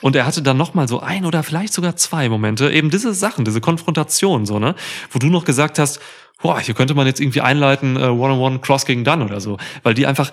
Und 0.02 0.16
er 0.16 0.26
hatte 0.28 0.44
dann 0.44 0.58
noch 0.58 0.74
mal 0.76 0.88
so 0.88 1.00
ein 1.00 1.26
oder 1.26 1.42
vielleicht 1.42 1.74
sogar 1.74 1.96
zwei 1.96 2.30
Momente, 2.30 2.70
eben 2.72 2.92
diese 2.92 3.14
Sachen, 3.16 3.44
diese 3.44 3.62
Konfrontation, 3.62 4.46
so, 4.46 4.60
ne? 4.60 4.76
Wo 5.10 5.18
du 5.20 5.28
noch 5.28 5.46
gesagt 5.46 5.80
hast, 5.80 6.00
boah, 6.42 6.60
hier 6.60 6.76
könnte 6.76 6.94
man 6.94 7.08
jetzt 7.08 7.20
irgendwie 7.20 7.42
einleiten, 7.42 7.96
äh, 7.96 8.02
One-on-One 8.08 8.60
Cross 8.60 8.86
gegen 8.86 9.04
Dunne 9.04 9.26
oder 9.26 9.40
so. 9.42 9.58
Weil 9.82 9.96
die 9.96 10.06
einfach 10.06 10.32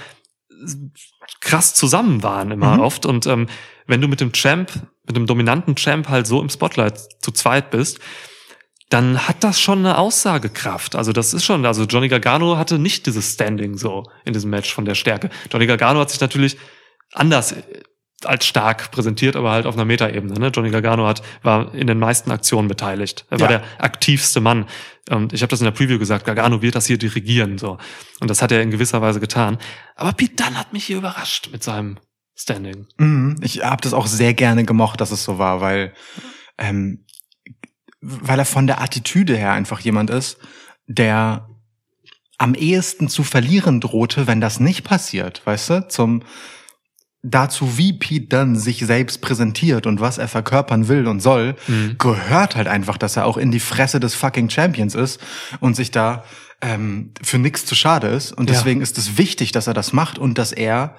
krass 1.40 1.74
zusammen 1.74 2.22
waren 2.22 2.50
immer 2.50 2.74
Mhm. 2.74 2.80
oft. 2.80 3.06
Und 3.06 3.26
ähm, 3.26 3.46
wenn 3.86 4.00
du 4.00 4.08
mit 4.08 4.20
dem 4.20 4.32
Champ, 4.32 4.70
mit 5.06 5.16
dem 5.16 5.26
dominanten 5.26 5.74
Champ 5.76 6.08
halt 6.08 6.26
so 6.26 6.40
im 6.40 6.50
Spotlight 6.50 7.00
zu 7.22 7.32
zweit 7.32 7.70
bist, 7.70 7.98
dann 8.92 9.26
hat 9.26 9.42
das 9.44 9.60
schon 9.60 9.78
eine 9.80 9.98
Aussagekraft. 9.98 10.96
Also 10.96 11.12
das 11.12 11.32
ist 11.34 11.44
schon, 11.44 11.64
also 11.66 11.84
Johnny 11.84 12.08
Gargano 12.08 12.56
hatte 12.58 12.78
nicht 12.78 13.06
dieses 13.06 13.32
Standing 13.32 13.76
so 13.76 14.04
in 14.24 14.32
diesem 14.32 14.50
Match 14.50 14.72
von 14.72 14.84
der 14.84 14.94
Stärke. 14.94 15.30
Johnny 15.50 15.66
Gargano 15.66 16.00
hat 16.00 16.10
sich 16.10 16.20
natürlich 16.20 16.56
anders 17.12 17.52
äh, 17.52 17.62
als 18.24 18.46
stark 18.46 18.92
präsentiert, 18.92 19.34
aber 19.34 19.50
halt 19.50 19.66
auf 19.66 19.74
einer 19.74 19.84
Metaebene. 19.84 20.38
Ne? 20.38 20.48
Johnny 20.54 20.70
Gargano 20.70 21.06
hat, 21.06 21.22
war 21.42 21.74
in 21.74 21.86
den 21.88 21.98
meisten 21.98 22.30
Aktionen 22.30 22.68
beteiligt. 22.68 23.26
Er 23.30 23.40
war 23.40 23.50
Ja. 23.50 23.58
der 23.58 23.66
aktivste 23.84 24.40
Mann. 24.40 24.66
Und 25.10 25.32
ich 25.32 25.42
habe 25.42 25.50
das 25.50 25.60
in 25.60 25.64
der 25.64 25.72
Preview 25.72 25.98
gesagt, 25.98 26.24
Gargano 26.24 26.62
wird 26.62 26.74
das 26.76 26.86
hier 26.86 26.98
dirigieren. 26.98 27.58
so 27.58 27.78
Und 28.20 28.30
das 28.30 28.40
hat 28.40 28.52
er 28.52 28.62
in 28.62 28.70
gewisser 28.70 29.02
Weise 29.02 29.18
getan. 29.18 29.58
Aber 29.96 30.12
Pete 30.12 30.36
Dunne 30.36 30.56
hat 30.58 30.72
mich 30.72 30.84
hier 30.84 30.98
überrascht 30.98 31.48
mit 31.50 31.64
seinem 31.64 31.98
Standing. 32.36 32.86
Mhm. 32.98 33.36
Ich 33.42 33.64
habe 33.64 33.82
das 33.82 33.92
auch 33.92 34.06
sehr 34.06 34.34
gerne 34.34 34.64
gemocht, 34.64 35.00
dass 35.00 35.10
es 35.10 35.24
so 35.24 35.38
war, 35.38 35.60
weil, 35.60 35.92
ähm, 36.58 37.04
weil 38.02 38.38
er 38.38 38.44
von 38.44 38.66
der 38.66 38.80
Attitüde 38.82 39.36
her 39.36 39.52
einfach 39.52 39.80
jemand 39.80 40.10
ist, 40.10 40.36
der 40.86 41.48
am 42.38 42.54
ehesten 42.54 43.08
zu 43.08 43.22
verlieren 43.22 43.80
drohte, 43.80 44.26
wenn 44.26 44.40
das 44.40 44.58
nicht 44.60 44.82
passiert, 44.84 45.40
weißt 45.46 45.70
du? 45.70 45.88
Zum 45.88 46.22
dazu, 47.22 47.78
wie 47.78 47.92
Pete 47.92 48.26
Dunne 48.26 48.58
sich 48.58 48.80
selbst 48.84 49.20
präsentiert 49.20 49.86
und 49.86 50.00
was 50.00 50.18
er 50.18 50.26
verkörpern 50.26 50.88
will 50.88 51.06
und 51.06 51.20
soll, 51.20 51.54
Mhm. 51.68 51.94
gehört 51.98 52.56
halt 52.56 52.66
einfach, 52.66 52.98
dass 52.98 53.16
er 53.16 53.26
auch 53.26 53.36
in 53.36 53.52
die 53.52 53.60
Fresse 53.60 54.00
des 54.00 54.16
fucking 54.16 54.50
Champions 54.50 54.96
ist 54.96 55.20
und 55.60 55.76
sich 55.76 55.92
da 55.92 56.24
ähm, 56.64 57.12
für 57.22 57.38
nix 57.38 57.64
zu 57.64 57.74
schade 57.76 58.08
ist. 58.08 58.32
Und 58.32 58.48
Ja. 58.50 58.56
deswegen 58.56 58.80
ist 58.80 58.98
es 58.98 59.18
wichtig, 59.18 59.52
dass 59.52 59.68
er 59.68 59.74
das 59.74 59.92
macht 59.92 60.18
und 60.18 60.36
dass 60.38 60.50
er 60.52 60.96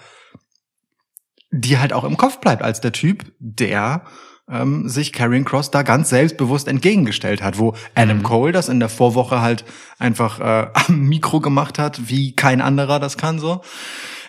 dir 1.52 1.80
halt 1.82 1.94
auch 1.94 2.04
im 2.06 2.18
Kopf 2.18 2.40
bleibt 2.40 2.62
als 2.62 2.82
der 2.82 2.92
Typ, 2.94 3.32
der 3.40 4.04
ähm, 4.50 4.90
sich 4.90 5.14
Karrion 5.14 5.46
Cross 5.46 5.72
da 5.72 5.84
ganz 5.84 6.10
selbstbewusst 6.10 6.68
entgegengestellt 6.68 7.42
hat, 7.42 7.58
wo 7.60 7.76
Adam 7.96 8.20
Mhm. 8.20 8.24
Cole 8.24 8.52
das 8.52 8.70
in 8.70 8.80
der 8.80 8.90
Vorwoche 8.90 9.42
halt 9.42 9.64
einfach 10.00 10.40
äh, 10.40 10.68
am 10.88 11.00
Mikro 11.02 11.40
gemacht 11.40 11.80
hat, 11.80 12.10
wie 12.10 12.36
kein 12.36 12.62
anderer 12.62 13.00
das 13.00 13.18
kann 13.18 13.40
so. 13.40 13.62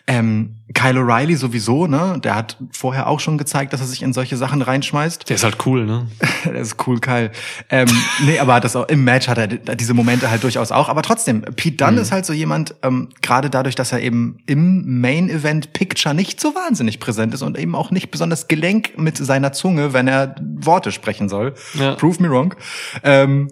Ähm, 0.07 0.57
Kyle 0.75 1.01
O'Reilly 1.01 1.37
sowieso, 1.37 1.87
ne? 1.87 2.21
Der 2.23 2.35
hat 2.35 2.59
vorher 2.73 3.07
auch 3.07 3.21
schon 3.21 3.39
gezeigt, 3.39 3.73
dass 3.73 3.81
er 3.81 3.87
sich 3.87 4.03
in 4.03 4.13
solche 4.13 4.37
Sachen 4.37 4.61
reinschmeißt. 4.61 5.29
Der 5.29 5.37
ist 5.37 5.45
halt 5.45 5.57
cool, 5.65 5.87
ne? 5.87 6.09
Das 6.45 6.69
ist 6.69 6.87
cool, 6.87 7.01
Kyle. 7.01 7.31
Ähm, 7.71 7.89
nee, 8.27 8.39
aber 8.39 8.61
das 8.61 8.77
auch, 8.77 8.87
im 8.89 9.05
Match 9.05 9.29
hat 9.29 9.39
er 9.39 9.47
diese 9.47 9.95
Momente 9.95 10.31
halt 10.31 10.43
durchaus 10.43 10.73
auch. 10.73 10.91
Aber 10.91 11.01
trotzdem, 11.01 11.43
Pete 11.43 11.77
Dunne 11.77 12.01
ist 12.01 12.13
halt 12.13 12.27
so 12.27 12.35
jemand, 12.35 12.75
ähm, 12.83 13.09
gerade 13.23 13.49
dadurch, 13.49 13.77
dass 13.77 13.93
er 13.93 14.01
eben 14.01 14.39
im 14.47 15.01
Main-Event-Picture 15.01 16.15
nicht 16.15 16.39
so 16.39 16.55
wahnsinnig 16.55 17.01
präsent 17.01 17.33
ist 17.33 17.43
und 17.43 17.59
eben 17.59 17.75
auch 17.75 17.91
nicht 17.91 18.11
besonders 18.11 18.47
gelenk 18.47 18.99
mit 18.99 19.17
seiner 19.17 19.53
Zunge, 19.53 19.95
wenn 19.95 20.07
er 20.07 20.35
Worte 20.41 20.93
sprechen 20.93 21.31
soll. 21.31 21.55
Ja. 21.75 21.95
Prove 21.95 22.23
me 22.23 22.29
wrong. 22.29 22.55
Ähm, 23.03 23.51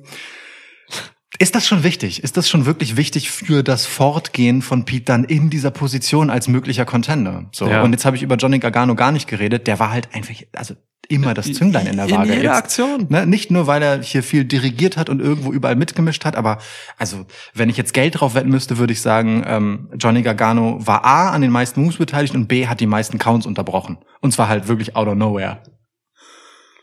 ist 1.43 1.55
das 1.57 1.67
schon 1.67 1.83
wichtig? 1.83 2.23
Ist 2.23 2.37
das 2.37 2.49
schon 2.49 2.67
wirklich 2.67 2.97
wichtig 2.97 3.31
für 3.33 3.63
das 3.65 3.85
Fortgehen 3.85 4.63
von 4.63 4.85
Pete 4.85 5.13
Dunne 5.13 5.27
in 5.27 5.51
dieser 5.51 5.71
Position 5.73 6.31
als 6.31 6.47
möglicher 6.47 6.85
Contender? 6.85 7.47
So. 7.53 7.67
Ja. 7.69 7.83
Und 7.83 7.91
jetzt 7.93 8.05
habe 8.05 8.17
ich 8.17 8.23
über 8.23 8.37
Johnny 8.37 8.61
Gargano 8.61 8.95
gar 8.95 9.11
nicht 9.13 9.27
geredet. 9.29 9.67
Der 9.67 9.79
war 9.81 9.91
halt 9.91 10.09
einfach, 10.15 10.35
also 10.55 10.75
immer 11.09 11.35
das 11.35 11.53
Zünglein 11.53 11.89
in 11.89 11.97
der 11.97 12.07
In 12.07 12.13
Waage. 12.13 12.31
jeder 12.31 12.43
Jetzt- 12.45 12.57
Aktion. 12.57 13.07
Ne, 13.11 13.27
nicht 13.27 13.51
nur, 13.51 13.67
weil 13.67 13.83
er 13.83 14.01
hier 14.03 14.23
viel 14.23 14.45
dirigiert 14.45 14.97
hat 14.97 15.11
und 15.11 15.21
irgendwo 15.21 15.53
überall 15.53 15.75
mitgemischt 15.75 16.25
hat, 16.25 16.37
aber 16.37 16.59
also, 16.97 17.27
wenn 17.55 17.69
ich 17.69 17.77
jetzt 17.77 17.93
Geld 17.93 18.21
drauf 18.21 18.35
wetten 18.35 18.49
müsste, 18.51 18.79
würde 18.79 18.93
ich 18.93 19.01
sagen, 19.03 19.43
ähm, 19.45 19.89
Johnny 19.99 20.23
Gargano 20.23 20.79
war 20.87 21.05
A 21.05 21.31
an 21.31 21.43
den 21.43 21.51
meisten 21.51 21.83
Moves 21.83 21.97
beteiligt 21.97 22.35
und 22.37 22.47
B 22.47 22.69
hat 22.69 22.79
die 22.81 22.87
meisten 22.87 23.19
Counts 23.19 23.47
unterbrochen. 23.47 23.99
Und 24.21 24.33
zwar 24.33 24.49
halt 24.49 24.69
wirklich 24.69 24.95
out 24.95 25.09
of 25.09 25.17
nowhere. 25.17 25.59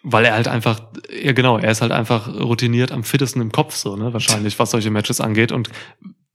Weil 0.01 0.25
er 0.25 0.33
halt 0.33 0.47
einfach, 0.47 0.81
ja 1.11 1.33
genau, 1.33 1.57
er 1.57 1.71
ist 1.71 1.81
halt 1.81 1.91
einfach 1.91 2.27
routiniert 2.27 2.91
am 2.91 3.03
fittesten 3.03 3.41
im 3.41 3.51
Kopf 3.51 3.75
so, 3.75 3.95
ne, 3.95 4.13
wahrscheinlich, 4.13 4.57
was 4.57 4.71
solche 4.71 4.91
Matches 4.91 5.19
angeht. 5.19 5.51
Und 5.51 5.69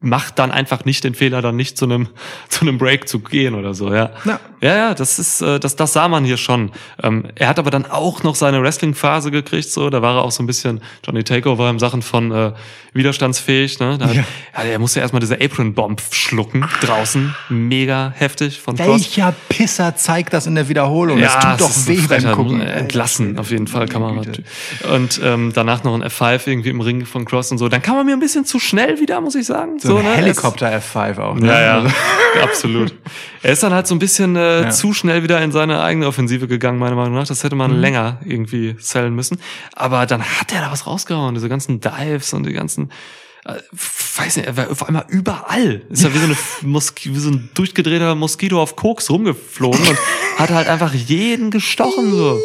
macht 0.04 0.38
dann 0.38 0.50
einfach 0.50 0.84
nicht 0.84 1.02
den 1.04 1.14
Fehler, 1.14 1.42
dann 1.42 1.56
nicht 1.56 1.76
zu 1.76 1.84
einem 1.86 2.08
zu 2.48 2.62
einem 2.62 2.78
Break 2.78 3.08
zu 3.08 3.18
gehen 3.20 3.54
oder 3.54 3.74
so, 3.74 3.92
ja. 3.92 4.10
Ja. 4.24 4.40
Ja, 4.60 4.76
ja, 4.76 4.94
das 4.94 5.18
ist, 5.18 5.42
äh, 5.42 5.60
das, 5.60 5.76
das 5.76 5.92
sah 5.92 6.08
man 6.08 6.24
hier 6.24 6.38
schon. 6.38 6.70
Ähm, 7.02 7.24
er 7.34 7.48
hat 7.48 7.58
aber 7.58 7.70
dann 7.70 7.84
auch 7.84 8.22
noch 8.22 8.34
seine 8.34 8.62
Wrestling-Phase 8.62 9.30
gekriegt, 9.30 9.68
so, 9.68 9.90
da 9.90 10.00
war 10.00 10.16
er 10.16 10.22
auch 10.22 10.30
so 10.30 10.42
ein 10.42 10.46
bisschen 10.46 10.80
Johnny 11.04 11.22
Takeover 11.22 11.68
im 11.68 11.78
Sachen 11.78 12.00
von 12.00 12.32
äh, 12.32 12.52
widerstandsfähig, 12.94 13.78
ne? 13.80 13.98
Da 13.98 14.06
hat, 14.06 14.14
Ja. 14.14 14.24
ja. 14.56 14.62
er 14.62 14.78
musste 14.78 15.00
erstmal 15.00 15.20
diese 15.20 15.34
Apron-Bomb 15.40 16.00
schlucken 16.10 16.64
draußen, 16.80 17.34
mega 17.50 18.12
heftig 18.16 18.58
von 18.58 18.76
Cross. 18.76 18.88
Welcher 18.88 19.34
Pisser 19.50 19.96
zeigt 19.96 20.32
das 20.32 20.46
in 20.46 20.54
der 20.54 20.68
Wiederholung? 20.68 21.20
das 21.20 21.38
tut 21.38 21.60
doch 21.60 21.86
weh 21.86 22.00
beim. 22.08 22.24
Gucken. 22.34 22.60
Entlassen, 22.62 23.38
auf 23.38 23.50
jeden 23.50 23.66
Fall, 23.66 23.86
kann 23.86 24.00
man. 24.00 24.22
Güte. 24.22 24.44
Und 24.94 25.20
ähm, 25.22 25.52
danach 25.54 25.84
noch 25.84 25.94
ein 25.94 26.02
F5 26.02 26.46
irgendwie 26.46 26.70
im 26.70 26.80
Ring 26.80 27.04
von 27.04 27.24
Cross 27.26 27.50
und 27.52 27.58
so. 27.58 27.68
Dann 27.68 27.82
kam 27.82 27.96
er 27.98 28.04
mir 28.04 28.14
ein 28.14 28.20
bisschen 28.20 28.44
zu 28.46 28.58
schnell 28.58 28.98
wieder, 28.98 29.20
muss 29.20 29.34
ich 29.34 29.46
sagen. 29.46 29.78
So, 29.78 29.93
So 29.94 29.98
ein 30.00 30.04
ne? 30.04 30.16
Helikopter 30.16 30.68
F5 30.78 31.18
auch. 31.18 31.34
Ne? 31.34 31.46
Ja, 31.46 31.60
ja, 31.60 31.74
Also, 31.82 31.88
absolut. 32.42 32.94
Er 33.42 33.52
ist 33.52 33.62
dann 33.62 33.72
halt 33.72 33.86
so 33.86 33.94
ein 33.94 33.98
bisschen 33.98 34.36
äh, 34.36 34.62
Ja. 34.62 34.70
zu 34.70 34.92
schnell 34.92 35.22
wieder 35.22 35.40
in 35.42 35.52
seine 35.52 35.82
eigene 35.82 36.06
Offensive 36.06 36.46
gegangen, 36.48 36.78
meiner 36.78 36.96
Meinung 36.96 37.14
nach. 37.14 37.26
Das 37.26 37.42
hätte 37.44 37.54
Mhm. 37.54 37.58
man 37.58 37.80
länger 37.80 38.20
irgendwie 38.24 38.76
sellen 38.78 39.14
müssen. 39.14 39.40
Aber 39.74 40.06
dann 40.06 40.22
hat 40.22 40.52
er 40.52 40.60
da 40.60 40.70
was 40.72 40.86
rausgehauen, 40.86 41.34
diese 41.34 41.48
ganzen 41.48 41.80
Dives 41.80 42.32
und 42.32 42.44
die 42.46 42.52
ganzen, 42.52 42.90
äh, 43.44 43.54
weiß 44.16 44.36
nicht, 44.36 44.46
er 44.46 44.56
war 44.56 44.70
auf 44.70 44.86
einmal 44.86 45.04
überall. 45.08 45.82
Ist 45.90 46.02
ja 46.04 46.12
wie 46.14 46.18
so, 46.18 46.24
eine 46.24 46.36
Moski 46.62 47.14
wie 47.14 47.18
so 47.18 47.30
ein 47.30 47.50
durchgedrehter 47.54 48.14
Moskito 48.14 48.60
auf 48.62 48.76
Koks 48.76 49.10
rumgeflogen 49.10 49.80
und 49.80 49.98
hat 50.38 50.50
halt 50.50 50.68
einfach 50.68 50.92
jeden 50.94 51.50
gestochen, 51.50 52.10
so. 52.12 52.38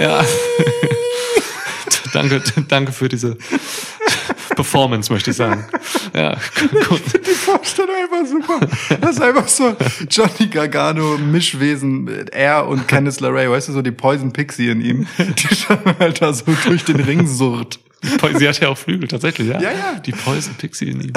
Ja. 0.00 0.24
danke, 2.12 2.42
danke 2.68 2.92
für 2.92 3.08
diese 3.08 3.36
Performance, 4.54 5.12
möchte 5.12 5.30
ich 5.30 5.36
sagen. 5.36 5.66
Ja, 6.14 6.36
gut. 6.88 7.00
die 7.26 7.30
Vorstellung 7.30 7.94
einfach 7.96 8.26
super. 8.28 8.98
Das 9.00 9.12
ist 9.12 9.22
einfach 9.22 9.48
so 9.48 9.74
Johnny 10.10 10.48
Gargano, 10.50 11.16
Mischwesen, 11.16 12.28
er 12.28 12.68
und 12.68 12.86
Candice 12.86 13.20
LeRae, 13.20 13.48
weißt 13.50 13.68
du, 13.68 13.72
so 13.72 13.82
die 13.82 13.92
Poison 13.92 14.32
Pixie 14.32 14.68
in 14.68 14.82
ihm, 14.82 15.06
die 15.18 15.54
schon 15.54 15.78
halt 15.98 16.20
da 16.20 16.34
so 16.34 16.44
durch 16.66 16.84
den 16.84 17.00
Ring 17.00 17.26
surrt. 17.26 17.78
Sie 18.36 18.48
hat 18.48 18.60
ja 18.60 18.68
auch 18.68 18.76
Flügel, 18.76 19.08
tatsächlich, 19.08 19.48
ja. 19.48 19.60
Ja, 19.60 19.70
ja. 19.70 19.98
Die 20.04 20.12
Poison 20.12 20.54
Pixie 20.54 20.90
in 20.90 21.00
ihm. 21.00 21.12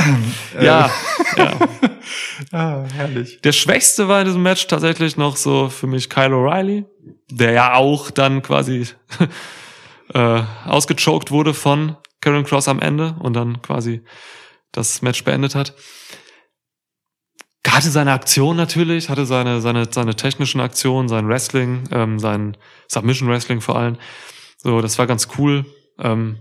ja, 0.62 0.90
ja. 1.38 1.54
Ah, 2.52 2.84
herrlich. 2.96 3.40
Der 3.44 3.52
Schwächste 3.52 4.08
war 4.08 4.20
in 4.22 4.26
diesem 4.28 4.44
Match 4.44 4.68
tatsächlich 4.68 5.18
noch 5.18 5.36
so 5.36 5.70
für 5.70 5.88
mich 5.88 6.10
Kyle 6.10 6.36
O'Reilly, 6.36 6.86
der 7.32 7.52
ja 7.52 7.74
auch 7.74 8.12
dann 8.12 8.44
quasi 8.44 8.88
äh, 10.14 10.42
ausgechoked 10.66 11.32
wurde 11.32 11.54
von 11.54 11.98
Karen 12.26 12.44
Cross 12.44 12.68
am 12.68 12.80
Ende 12.80 13.16
und 13.20 13.34
dann 13.34 13.62
quasi 13.62 14.02
das 14.72 15.04
Match 15.04 15.24
beendet 15.24 15.54
hat. 15.54 15.76
Hatte 17.68 17.90
seine 17.90 18.14
Aktion 18.14 18.56
natürlich, 18.56 19.10
hatte 19.10 19.26
seine, 19.26 19.60
seine, 19.60 19.92
seine 19.92 20.16
technischen 20.16 20.62
Aktionen, 20.62 21.10
sein 21.10 21.28
Wrestling, 21.28 21.84
ähm, 21.92 22.20
sein 22.20 22.56
Submission 22.88 23.28
Wrestling 23.30 23.60
vor 23.60 23.76
allem. 23.76 23.98
So, 24.58 24.82
das 24.82 24.98
war 24.98 25.08
ganz 25.08 25.28
cool. 25.38 25.66
Ähm, 26.00 26.40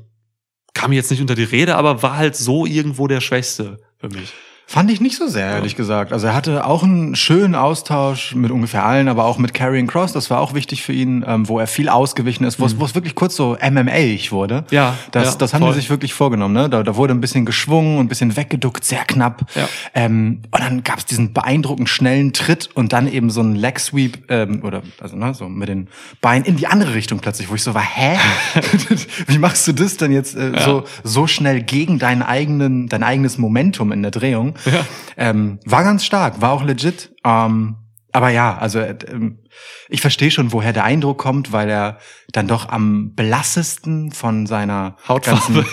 kam 0.75 0.93
jetzt 0.93 1.11
nicht 1.11 1.21
unter 1.21 1.35
die 1.35 1.43
Rede, 1.43 1.75
aber 1.75 2.03
war 2.03 2.17
halt 2.17 2.37
so 2.37 2.67
irgendwo 2.67 3.09
der 3.09 3.21
Schwächste 3.21 3.81
für 3.99 4.09
mich. 4.09 4.33
Fand 4.67 4.91
ich 4.91 5.01
nicht 5.01 5.17
so 5.19 5.29
sehr, 5.29 5.47
ehrlich 5.47 5.77
gesagt. 5.77 6.13
Also 6.13 6.27
er 6.29 6.35
hatte 6.35 6.67
auch 6.67 6.83
einen 6.83 7.15
schönen 7.15 7.55
Austausch 7.55 8.35
mit 8.35 8.51
ungefähr 8.51 8.85
allen, 8.85 9.09
aber 9.09 9.25
auch 9.27 9.37
mit 9.39 9.53
Karrion 9.53 9.87
Cross. 9.87 10.13
Das 10.13 10.31
war 10.31 10.41
auch 10.41 10.55
wichtig 10.55 10.83
für 10.83 10.93
ihn, 10.95 11.23
ähm, 11.29 11.49
wo 11.49 11.59
er 11.61 11.67
viel 11.67 11.89
ausgewichen 11.91 12.45
ist, 12.45 12.59
wo 12.59 12.65
es 12.65 12.81
wo 12.81 12.85
es 12.85 12.95
wirklich 12.95 13.15
kurz 13.15 13.37
so 13.37 13.57
MMA-ig 13.61 14.33
wurde. 14.33 14.63
Mhm. 14.63 14.67
Ja, 14.71 14.95
Das, 15.13 15.33
ja, 15.33 15.35
das 15.37 15.53
haben 15.55 15.61
voll. 15.61 15.75
die 15.75 15.81
sich 15.81 15.91
wirklich 15.91 16.15
vorgenommen. 16.15 16.55
Ne? 16.55 16.71
Da, 16.71 16.83
da 16.83 16.97
wurde 16.97 17.13
ein 17.13 17.21
bisschen 17.21 17.45
geschwungen 17.45 17.99
und 17.99 18.07
ein 18.07 18.09
bisschen 18.09 18.37
weggeduckt, 18.37 18.85
sehr 18.85 19.05
knapp. 19.05 19.43
Ja. 19.55 19.69
Ähm, 19.95 20.41
und 20.51 20.61
dann 20.61 20.83
gab 20.83 20.99
es 20.99 21.05
diesen 21.05 21.33
beeindruckend 21.35 21.89
schnellen 21.89 22.33
Tritt 22.33 22.71
und 22.75 22.93
dann 22.95 23.07
eben 23.07 23.29
so 23.31 23.41
einen 23.43 23.55
Leg 23.55 23.79
Sweep 23.79 24.25
ähm, 24.31 24.63
oder 24.65 24.83
also 25.01 25.15
ne, 25.15 25.35
so 25.35 25.49
mit 25.49 25.69
den 25.69 25.89
Beinen 26.23 26.45
in 26.47 26.57
die 26.57 26.67
andere 26.67 26.95
Richtung 26.95 27.21
plötzlich, 27.21 27.51
wo 27.51 27.55
ich 27.55 27.63
so 27.63 27.75
war, 27.75 27.83
hä? 27.85 28.17
Wie 29.27 29.39
machst 29.39 29.69
du 29.69 29.73
das 29.73 29.99
denn 29.99 30.11
jetzt 30.11 30.35
äh, 30.37 30.53
so 30.65 30.85
so 31.03 31.27
schnell 31.27 31.63
gegen 31.63 31.99
deinen 31.99 32.23
eigenen 32.23 32.89
dein 32.89 33.03
eigenes 33.03 33.37
Momentum 33.39 33.93
in 33.93 34.03
der 34.03 34.11
Drehung? 34.11 34.54
Ja. 34.65 34.85
Ähm, 35.17 35.61
war 35.65 35.85
ganz 35.85 36.05
stark, 36.05 36.41
war 36.41 36.53
auch 36.53 36.65
legit. 36.65 37.15
Ähm, 37.25 37.77
aber 38.15 38.29
ja, 38.29 38.57
also 38.57 38.79
äh, 38.79 38.97
ähm, 39.09 39.41
ich 39.89 40.01
verstehe 40.01 40.31
schon, 40.31 40.53
woher 40.53 40.73
der 40.73 40.85
Eindruck 40.85 41.19
kommt, 41.19 41.51
weil 41.51 41.69
er 41.69 41.99
dann 42.31 42.47
doch 42.47 42.69
am 42.69 43.13
blassesten 43.17 44.13
von 44.13 44.47
seiner 44.47 44.95
Hautfarbe. 45.09 45.67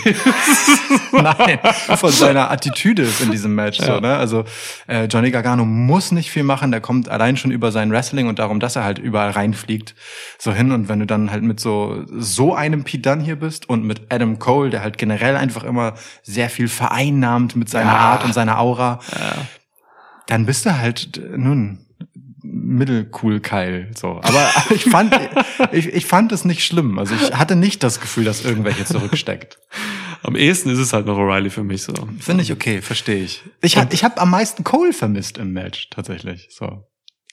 Nein, 1.12 1.60
von 1.98 2.12
seiner 2.12 2.50
Attitüde 2.50 3.04
ist 3.04 3.22
in 3.22 3.30
diesem 3.30 3.54
Match. 3.54 3.80
So, 3.80 4.00
ne? 4.00 4.18
Also 4.18 4.46
äh, 4.88 5.06
Johnny 5.06 5.30
Gargano 5.30 5.66
muss 5.66 6.12
nicht 6.12 6.32
viel 6.32 6.42
machen, 6.42 6.72
der 6.72 6.82
kommt 6.82 7.10
allein 7.10 7.38
schon 7.38 7.52
über 7.52 7.72
sein 7.72 7.92
Wrestling 7.92 8.28
und 8.28 8.40
darum, 8.40 8.60
dass 8.60 8.76
er 8.76 8.84
halt 8.86 8.98
überall 8.98 9.30
reinfliegt, 9.30 9.94
so 10.40 10.52
hin. 10.52 10.72
Und 10.72 10.90
wenn 10.90 11.00
du 11.00 11.06
dann 11.06 11.30
halt 11.30 11.44
mit 11.44 11.60
so 11.60 12.04
so 12.08 12.56
einem 12.56 12.84
Pete 12.84 13.08
Dunne 13.08 13.24
hier 13.24 13.36
bist 13.36 13.70
und 13.70 13.84
mit 13.86 14.12
Adam 14.12 14.40
Cole, 14.40 14.72
der 14.72 14.82
halt 14.82 14.98
generell 14.98 15.36
einfach 15.36 15.64
immer 15.64 15.94
sehr 16.24 16.50
viel 16.50 16.70
vereinnahmt 16.70 17.56
mit 17.56 17.70
seiner 17.70 17.92
Ja. 17.92 17.98
Art 18.00 18.26
und 18.26 18.34
seiner 18.34 18.58
Aura, 18.60 19.00
dann 20.26 20.48
bist 20.48 20.66
du 20.66 20.76
halt 20.78 21.18
äh, 21.18 21.38
nun 21.38 21.86
mittelcool 22.52 23.40
Keil 23.40 23.90
so 23.98 24.20
aber 24.22 24.50
ich 24.76 24.84
fand 24.86 25.18
ich, 25.72 25.88
ich 25.88 26.06
fand 26.06 26.32
es 26.32 26.46
nicht 26.46 26.66
schlimm 26.66 27.00
also 27.00 27.16
ich 27.16 27.34
hatte 27.34 27.56
nicht 27.56 27.82
das 27.84 28.00
Gefühl 28.02 28.26
dass 28.26 28.44
irgendwelche 28.44 28.86
zurücksteckt 28.86 29.58
Am 30.24 30.36
ehesten 30.36 30.70
ist 30.70 30.80
es 30.80 30.94
halt 30.94 31.06
noch 31.08 31.18
O'Reilly 31.18 31.50
für 31.50 31.64
mich 31.64 31.82
so. 31.82 31.94
Finde 32.20 32.44
ich 32.44 32.52
okay, 32.52 32.82
verstehe 32.82 33.24
ich. 33.24 33.42
Ich 33.62 33.78
habe 33.78 33.92
ich 33.92 34.04
hab 34.04 34.22
am 34.22 34.30
meisten 34.30 34.64
Cole 34.64 34.94
vermisst 34.94 35.40
im 35.40 35.52
Match, 35.52 35.90
tatsächlich. 35.90 36.48
So. 36.52 36.84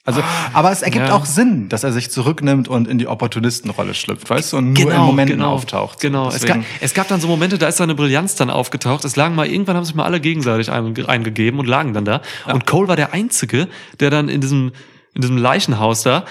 Also, 0.05 0.23
aber 0.53 0.71
es 0.71 0.81
ergibt 0.81 1.07
ja. 1.07 1.13
auch 1.13 1.25
Sinn, 1.25 1.69
dass 1.69 1.83
er 1.83 1.91
sich 1.91 2.09
zurücknimmt 2.09 2.67
und 2.67 2.87
in 2.87 2.97
die 2.97 3.05
Opportunistenrolle 3.05 3.93
schlüpft, 3.93 4.27
weißt 4.27 4.53
du, 4.53 4.57
und 4.57 4.73
nur 4.73 4.91
in 4.91 4.97
Momenten 5.01 5.43
auftaucht. 5.43 5.99
Genau. 5.99 6.29
Es 6.29 6.45
gab, 6.45 6.57
es 6.79 6.95
gab 6.95 7.07
dann 7.09 7.21
so 7.21 7.27
Momente, 7.27 7.59
da 7.59 7.67
ist 7.67 7.77
seine 7.77 7.93
Brillanz 7.93 8.33
dann 8.33 8.49
aufgetaucht. 8.49 9.05
Es 9.05 9.15
lagen 9.15 9.35
mal, 9.35 9.45
irgendwann 9.45 9.75
haben 9.75 9.85
sich 9.85 9.93
mal 9.93 10.05
alle 10.05 10.19
gegenseitig 10.19 10.71
ein- 10.71 11.05
eingegeben 11.05 11.59
und 11.59 11.67
lagen 11.67 11.93
dann 11.93 12.05
da. 12.05 12.21
Und 12.51 12.65
Cole 12.65 12.87
war 12.87 12.95
der 12.95 13.13
Einzige, 13.13 13.67
der 13.99 14.09
dann 14.09 14.29
in 14.29 14.41
diesem, 14.41 14.71
in 15.15 15.21
diesem 15.21 15.37
Leichenhaus 15.37 16.03
da, 16.03 16.25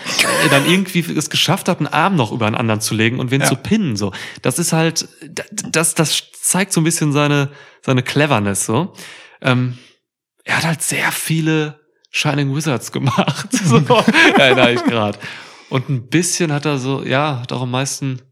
äh, 0.45 0.49
dann 0.51 0.65
irgendwie 0.67 1.01
es 1.01 1.31
geschafft 1.31 1.69
hat, 1.69 1.79
einen 1.79 1.89
Arm 1.89 2.17
noch 2.17 2.33
über 2.33 2.47
einen 2.47 2.55
anderen 2.57 2.81
zu 2.81 2.95
legen 2.95 3.19
und 3.19 3.31
wen 3.31 3.41
Ja. 3.41 3.47
zu 3.47 3.57
pinnen, 3.57 3.97
so. 3.97 4.13
Das 4.43 4.59
ist 4.59 4.73
halt, 4.73 5.09
das, 5.71 5.95
das 5.95 6.23
zeigt 6.41 6.73
so 6.73 6.81
ein 6.81 6.85
bisschen 6.85 7.13
seine, 7.13 7.51
seine 7.85 8.03
Cleverness, 8.03 8.67
so. 8.67 8.93
Ähm, 9.43 9.79
er 10.45 10.59
hat 10.59 10.65
halt 10.65 10.83
sehr 10.83 11.13
viele 11.13 11.81
Shining 12.11 12.55
Wizards 12.55 12.93
gemacht. 12.93 13.49
So, 13.65 13.77
erinnere 14.39 14.73
ich 14.73 14.85
gerade. 14.85 15.19
Und 15.69 15.89
ein 15.91 16.09
bisschen 16.09 16.53
hat 16.53 16.65
er 16.65 16.79
so, 16.79 17.03
ja, 17.05 17.41
hat 17.43 17.53
auch 17.53 17.63
am 17.63 17.71
meisten 17.71 18.23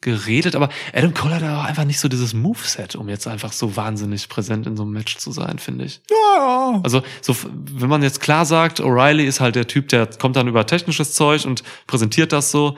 geredet, 0.00 0.56
aber 0.56 0.70
Adam 0.94 1.12
Cole 1.12 1.34
hat 1.34 1.42
auch 1.42 1.64
einfach 1.64 1.84
nicht 1.84 2.00
so 2.00 2.08
dieses 2.08 2.32
Moveset, 2.32 2.96
um 2.96 3.08
jetzt 3.08 3.26
einfach 3.26 3.52
so 3.52 3.76
wahnsinnig 3.76 4.28
präsent 4.28 4.66
in 4.66 4.76
so 4.76 4.84
einem 4.84 4.92
Match 4.92 5.18
zu 5.18 5.30
sein, 5.30 5.58
finde 5.58 5.84
ich. 5.84 6.00
ja, 6.10 6.80
Also, 6.82 7.02
so, 7.20 7.36
wenn 7.52 7.88
man 7.88 8.02
jetzt 8.02 8.20
klar 8.20 8.46
sagt, 8.46 8.80
O'Reilly 8.80 9.24
ist 9.24 9.40
halt 9.40 9.56
der 9.56 9.66
Typ, 9.66 9.88
der 9.88 10.06
kommt 10.06 10.36
dann 10.36 10.48
über 10.48 10.66
technisches 10.66 11.12
Zeug 11.12 11.44
und 11.44 11.62
präsentiert 11.86 12.32
das 12.32 12.50
so, 12.50 12.76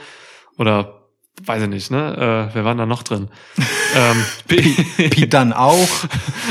oder 0.58 1.01
weiß 1.44 1.62
ich 1.62 1.68
nicht, 1.68 1.90
ne? 1.90 2.48
Äh, 2.50 2.54
wer 2.54 2.64
war 2.64 2.72
denn 2.72 2.78
da 2.78 2.86
noch 2.86 3.02
drin? 3.02 3.28
ähm, 3.96 4.24
Pete 4.48 5.26
Dunne 5.26 5.58
auch, 5.58 5.88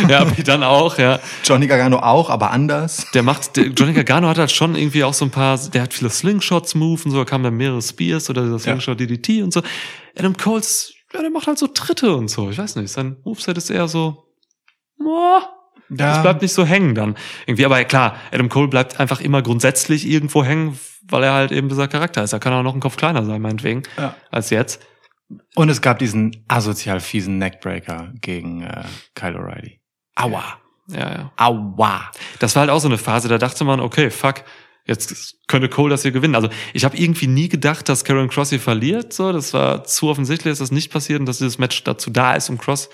ja, 0.08 0.26
dann 0.26 0.64
auch, 0.64 0.98
ja. 0.98 1.20
Johnny 1.44 1.68
Gargano 1.68 2.00
auch, 2.00 2.30
aber 2.30 2.52
anders. 2.52 3.08
Der 3.14 3.24
macht, 3.24 3.58
der, 3.58 3.68
Johnny 3.68 3.94
Gargano 3.94 4.28
hat 4.28 4.38
halt 4.38 4.52
schon 4.52 4.76
irgendwie 4.76 5.04
auch 5.04 5.14
so 5.14 5.26
ein 5.26 5.32
paar, 5.32 5.58
der 5.58 5.84
hat 5.84 5.94
viele 5.94 6.10
Slingshots-Move 6.10 7.02
und 7.06 7.12
so, 7.12 7.18
da 7.18 7.26
kamen 7.26 7.44
dann 7.44 7.56
mehrere 7.56 7.82
Spears 7.82 8.30
oder 8.30 8.44
dieser 8.44 8.60
Slingshot 8.60 9.00
DDT 9.00 9.44
und 9.44 9.54
so. 9.54 9.62
Adam 10.18 10.36
Coles, 10.36 10.94
ja, 11.14 11.22
der 11.22 11.30
macht 11.30 11.48
halt 11.48 11.58
so 11.58 11.68
Tritte 11.68 12.16
und 12.16 12.30
so, 12.30 12.50
ich 12.50 12.58
weiß 12.58 12.76
nicht, 12.76 12.92
sein 12.92 13.18
Moveset 13.24 13.58
ist 13.58 13.70
eher 13.70 13.88
so, 13.88 14.26
boah, 14.98 15.42
das 15.90 16.22
bleibt 16.22 16.42
nicht 16.42 16.54
so 16.54 16.66
hängen 16.66 16.96
dann. 16.96 17.16
Irgendwie, 17.46 17.66
aber 17.66 17.78
ja, 17.78 17.84
klar, 17.84 18.16
Adam 18.32 18.48
Cole 18.48 18.70
bleibt 18.70 19.00
einfach 19.00 19.20
immer 19.20 19.42
grundsätzlich 19.42 20.08
irgendwo 20.08 20.44
hängen, 20.44 20.80
weil 21.12 21.24
er 21.24 21.34
halt 21.34 21.52
eben 21.52 21.70
dieser 21.70 21.88
Charakter 21.88 22.24
ist. 22.24 22.34
Er 22.34 22.40
kann 22.40 22.54
auch 22.54 22.64
noch 22.64 22.72
einen 22.74 22.82
Kopf 22.82 22.98
kleiner 22.98 23.24
sein, 23.24 23.42
meinetwegen, 23.42 23.84
Ja. 23.98 24.16
als 24.32 24.50
jetzt. 24.50 24.82
Und 25.56 25.70
es 25.70 25.82
gab 25.82 26.00
diesen 26.00 26.44
asozial 26.48 27.00
fiesen 27.00 27.38
Neckbreaker 27.38 28.12
gegen 28.22 28.64
äh, 28.64 28.84
Kyle 29.16 29.38
O'Reilly. 29.38 29.80
Aua. 30.16 30.44
Ja, 30.88 31.12
ja. 31.12 31.32
Aua. 31.38 32.12
Das 32.40 32.56
war 32.56 32.62
halt 32.62 32.70
auch 32.72 32.80
so 32.80 32.88
eine 32.88 32.98
Phase, 32.98 33.28
da 33.30 33.38
dachte 33.38 33.64
man, 33.64 33.80
okay, 33.80 34.10
fuck, 34.10 34.44
jetzt 34.86 35.38
könnte 35.48 35.70
Cole 35.70 35.92
das 35.92 36.02
hier 36.02 36.12
gewinnen. 36.12 36.36
Also 36.36 36.50
ich 36.74 36.84
habe 36.84 36.98
irgendwie 36.98 37.28
nie 37.28 37.48
gedacht, 37.48 37.88
dass 37.88 38.04
Karen 38.04 38.28
Cross 38.30 38.50
hier 38.50 38.60
verliert. 38.60 39.14
So, 39.14 39.32
das 39.32 39.54
war 39.54 39.84
zu 39.86 40.10
offensichtlich, 40.10 40.52
dass 40.52 40.60
das 40.60 40.72
nicht 40.72 40.92
passiert 40.92 41.20
und 41.22 41.28
dass 41.28 41.38
dieses 41.38 41.60
Match 41.60 41.82
dazu 41.86 42.10
da 42.10 42.34
ist, 42.34 42.50
um 42.50 42.58
Cross 42.58 42.90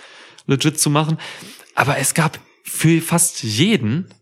legit 0.45 0.79
zu 0.79 0.89
machen. 0.91 1.17
Aber 1.73 1.97
es 1.97 2.13
gab 2.13 2.37
für 2.63 3.01
fast 3.01 3.41
jeden, 3.41 4.13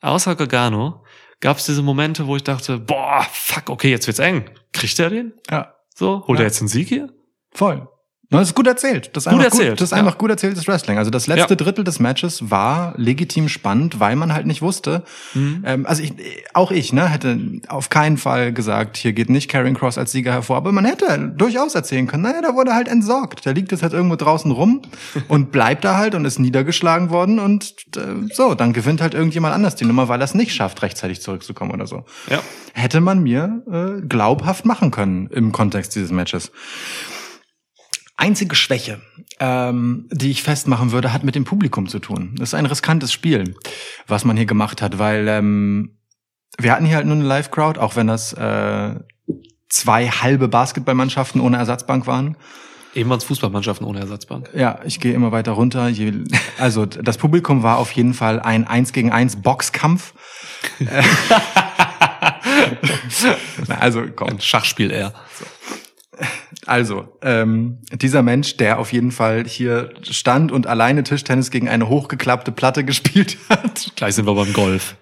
außer 0.00 0.36
Gargano, 0.36 1.02
gab 1.40 1.58
es 1.58 1.66
diese 1.66 1.82
Momente, 1.82 2.26
wo 2.26 2.36
ich 2.36 2.42
dachte, 2.44 2.78
boah, 2.78 3.26
fuck, 3.30 3.70
okay, 3.70 3.90
jetzt 3.90 4.06
wird's 4.06 4.18
eng. 4.18 4.50
Kriegt 4.72 4.98
er 4.98 5.10
den? 5.10 5.32
Ja, 5.50 5.74
So, 5.94 6.24
holt 6.26 6.38
Ja. 6.38 6.44
er 6.44 6.48
jetzt 6.48 6.60
den 6.60 6.68
Sieg 6.68 6.88
hier? 6.88 7.12
voll. 7.52 7.88
Das 8.30 8.48
ist 8.48 8.54
gut 8.54 8.66
erzählt. 8.66 9.08
Das 9.14 9.24
ist 9.24 9.30
Gut 9.32 9.40
einfach 9.40 9.52
erzählt, 9.52 9.70
Gut, 9.70 9.80
das 9.80 9.84
ist 9.86 9.90
ja. 9.92 9.96
einfach 9.96 10.18
gut 10.18 10.28
erzähltes 10.28 10.68
Wrestling. 10.68 10.98
Also 10.98 11.10
das 11.10 11.26
letzte 11.28 11.54
Ja. 11.54 11.56
Drittel 11.56 11.82
des 11.82 11.98
Matches 11.98 12.50
war 12.50 12.92
legitim 12.98 13.48
spannend, 13.48 14.00
weil 14.00 14.16
man 14.16 14.34
halt 14.34 14.46
nicht 14.46 14.60
wusste. 14.60 15.02
Mhm. 15.32 15.62
Ähm, 15.64 15.86
also 15.86 16.02
ich, 16.02 16.12
auch 16.52 16.70
ich, 16.70 16.92
ne, 16.92 17.08
hätte 17.08 17.38
auf 17.68 17.88
keinen 17.88 18.18
Fall 18.18 18.52
gesagt, 18.52 18.98
hier 18.98 19.14
geht 19.14 19.30
nicht 19.30 19.48
Karrion 19.48 19.74
Cross 19.74 19.96
als 19.96 20.12
Sieger 20.12 20.32
hervor. 20.32 20.58
Aber 20.58 20.72
man 20.72 20.84
hätte 20.84 21.32
durchaus 21.36 21.74
erzählen 21.74 22.06
können, 22.06 22.24
naja, 22.24 22.42
da 22.42 22.54
wurde 22.54 22.74
halt 22.74 22.88
entsorgt. 22.88 23.46
Der 23.46 23.54
liegt 23.54 23.72
jetzt 23.72 23.82
halt 23.82 23.94
irgendwo 23.94 24.16
draußen 24.16 24.50
rum 24.50 24.82
und 25.28 25.50
bleibt 25.50 25.84
da 25.84 25.96
halt 25.96 26.14
und 26.14 26.26
ist 26.26 26.38
niedergeschlagen 26.38 27.08
worden 27.08 27.38
und 27.38 27.86
äh, 27.96 28.00
so, 28.34 28.54
dann 28.54 28.74
gewinnt 28.74 29.00
halt 29.00 29.14
irgendjemand 29.14 29.54
anders 29.54 29.74
die 29.74 29.86
Nummer, 29.86 30.08
weil 30.08 30.20
er 30.20 30.24
es 30.24 30.34
nicht 30.34 30.52
schafft, 30.54 30.82
rechtzeitig 30.82 31.22
zurückzukommen 31.22 31.70
oder 31.70 31.86
so. 31.86 32.04
Ja. 32.28 32.40
Hätte 32.74 33.00
man 33.00 33.22
mir 33.22 33.62
äh, 33.70 34.06
glaubhaft 34.06 34.66
machen 34.66 34.90
können 34.90 35.28
im 35.28 35.50
Kontext 35.52 35.94
dieses 35.94 36.10
Matches. 36.10 36.52
Einzige 38.18 38.56
Schwäche, 38.56 39.00
ähm, 39.38 40.08
die 40.10 40.32
ich 40.32 40.42
festmachen 40.42 40.90
würde, 40.90 41.12
hat 41.12 41.22
mit 41.22 41.36
dem 41.36 41.44
Publikum 41.44 41.88
zu 41.88 42.00
tun. 42.00 42.34
Das 42.36 42.50
ist 42.50 42.54
ein 42.54 42.66
riskantes 42.66 43.12
Spiel, 43.12 43.54
was 44.08 44.24
man 44.24 44.36
hier 44.36 44.44
gemacht 44.44 44.82
hat, 44.82 44.98
weil 44.98 45.28
ähm, 45.28 45.96
wir 46.58 46.72
hatten 46.72 46.84
hier 46.84 46.96
halt 46.96 47.06
nur 47.06 47.14
eine 47.14 47.24
Live-Crowd, 47.24 47.78
auch 47.78 47.94
wenn 47.94 48.08
das 48.08 48.32
äh, 48.32 48.96
zwei 49.68 50.08
halbe 50.08 50.48
Basketballmannschaften 50.48 51.40
ohne 51.40 51.58
Ersatzbank 51.58 52.08
waren. 52.08 52.36
Eben 52.92 53.08
waren 53.08 53.18
es 53.18 53.24
Fußballmannschaften 53.24 53.86
ohne 53.86 54.00
Ersatzbank. 54.00 54.50
Ja, 54.52 54.80
ich 54.84 54.98
gehe 54.98 55.12
immer 55.12 55.30
weiter 55.30 55.52
runter. 55.52 55.86
Je, 55.86 56.12
also 56.58 56.86
das 56.86 57.18
Publikum 57.18 57.62
war 57.62 57.78
auf 57.78 57.92
jeden 57.92 58.14
Fall 58.14 58.40
ein 58.40 58.66
Eins 58.66 58.92
gegen 58.92 59.12
eins 59.12 59.36
Boxkampf. 59.36 60.12
Na, 63.68 63.78
also 63.78 64.04
komm. 64.14 64.30
Ein 64.30 64.40
Schachspiel 64.40 64.90
eher. 64.90 65.12
Also, 66.66 67.08
ähm, 67.22 67.78
dieser 67.92 68.22
Mensch, 68.22 68.56
der 68.56 68.78
auf 68.78 68.92
jeden 68.92 69.12
Fall 69.12 69.44
hier 69.46 69.90
stand 70.02 70.52
und 70.52 70.66
alleine 70.66 71.02
Tischtennis 71.02 71.50
gegen 71.50 71.68
eine 71.68 71.88
hochgeklappte 71.88 72.52
Platte 72.52 72.84
gespielt 72.84 73.38
hat. 73.48 73.92
Gleich 73.96 74.14
sind 74.14 74.26
wir 74.26 74.34
beim 74.34 74.52
Golf. 74.52 74.96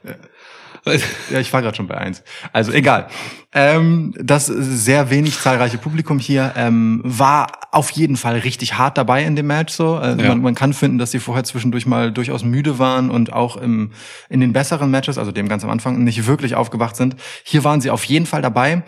Ja, 1.31 1.41
ich 1.41 1.53
war 1.53 1.63
gerade 1.63 1.77
schon 1.77 1.89
bei 1.89 1.99
eins. 1.99 2.23
Also 2.53 2.71
egal. 2.71 3.09
Ähm, 3.53 4.15
das 4.23 4.47
sehr 4.47 5.11
wenig 5.11 5.37
zahlreiche 5.37 5.79
Publikum 5.79 6.21
hier 6.21 6.53
ähm, 6.57 7.01
war 7.03 7.49
auf 7.73 7.91
jeden 7.91 8.17
Fall 8.17 8.39
richtig 8.39 8.79
hart 8.79 8.97
dabei 8.97 9.25
in 9.25 9.35
dem 9.35 9.49
Match. 9.49 9.73
So, 9.73 9.99
äh, 9.99 10.11
Ja. 10.11 10.29
man, 10.29 10.43
man 10.43 10.55
kann 10.55 10.73
finden, 10.73 10.99
dass 10.99 11.11
sie 11.11 11.19
vorher 11.19 11.43
zwischendurch 11.43 11.87
mal 11.87 12.13
durchaus 12.13 12.45
müde 12.45 12.79
waren 12.79 13.11
und 13.11 13.33
auch 13.33 13.57
im 13.57 13.91
in 14.29 14.39
den 14.41 14.53
besseren 14.53 14.91
Matches, 14.93 15.19
also 15.19 15.33
dem 15.33 15.49
ganz 15.49 15.65
am 15.65 15.71
Anfang, 15.71 16.05
nicht 16.05 16.25
wirklich 16.29 16.55
aufgewacht 16.55 16.95
sind. 16.95 17.17
Hier 17.43 17.65
waren 17.65 17.81
sie 17.81 17.91
auf 17.91 18.05
jeden 18.05 18.27
Fall 18.27 18.43
dabei. 18.43 18.85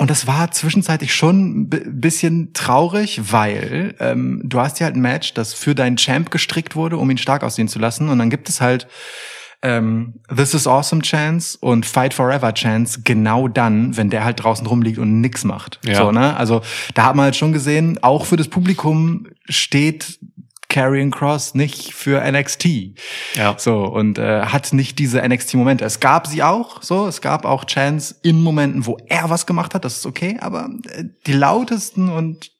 Und 0.00 0.08
das 0.08 0.26
war 0.26 0.50
zwischenzeitlich 0.50 1.14
schon 1.14 1.60
ein 1.60 1.68
bi- 1.68 1.84
bisschen 1.86 2.54
traurig, 2.54 3.20
weil 3.30 3.94
ähm, 4.00 4.40
du 4.44 4.58
hast 4.58 4.80
ja 4.80 4.86
halt 4.86 4.96
ein 4.96 5.02
Match, 5.02 5.34
das 5.34 5.52
für 5.52 5.74
deinen 5.74 5.98
Champ 5.98 6.30
gestrickt 6.30 6.74
wurde, 6.74 6.96
um 6.96 7.10
ihn 7.10 7.18
stark 7.18 7.44
aussehen 7.44 7.68
zu 7.68 7.78
lassen. 7.78 8.08
Und 8.08 8.18
dann 8.18 8.30
gibt 8.30 8.48
es 8.48 8.62
halt 8.62 8.88
ähm, 9.60 10.14
This 10.34 10.54
is 10.54 10.66
Awesome 10.66 11.02
Chance 11.02 11.58
und 11.60 11.84
Fight 11.84 12.14
Forever 12.14 12.54
Chance 12.54 13.00
genau 13.04 13.46
dann, 13.46 13.94
wenn 13.98 14.08
der 14.08 14.24
halt 14.24 14.42
draußen 14.42 14.66
rumliegt 14.66 14.98
und 14.98 15.20
nix 15.20 15.44
macht. 15.44 15.78
Ja. 15.84 15.96
So, 15.96 16.12
ne? 16.12 16.34
Also 16.34 16.62
da 16.94 17.04
hat 17.04 17.14
man 17.14 17.24
halt 17.24 17.36
schon 17.36 17.52
gesehen, 17.52 17.98
auch 18.02 18.24
für 18.24 18.36
das 18.38 18.48
Publikum 18.48 19.26
steht 19.50 20.18
Karrion 20.70 21.10
Cross 21.10 21.54
nicht 21.54 21.92
für 21.92 22.22
NXT. 22.22 22.66
Ja. 23.34 23.56
So, 23.58 23.84
und 23.84 24.18
äh, 24.18 24.42
hat 24.46 24.72
nicht 24.72 24.98
diese 24.98 25.20
NXT-Momente. 25.20 25.84
Es 25.84 26.00
gab 26.00 26.26
sie 26.26 26.42
auch, 26.42 26.82
so, 26.82 27.06
es 27.06 27.20
gab 27.20 27.44
auch 27.44 27.66
Chance 27.66 28.14
in 28.22 28.40
Momenten, 28.42 28.86
wo 28.86 28.96
er 29.06 29.28
was 29.28 29.44
gemacht 29.44 29.74
hat, 29.74 29.84
das 29.84 29.98
ist 29.98 30.06
okay, 30.06 30.38
aber 30.40 30.70
äh, 30.88 31.04
die 31.26 31.32
lautesten 31.32 32.08
und 32.08 32.50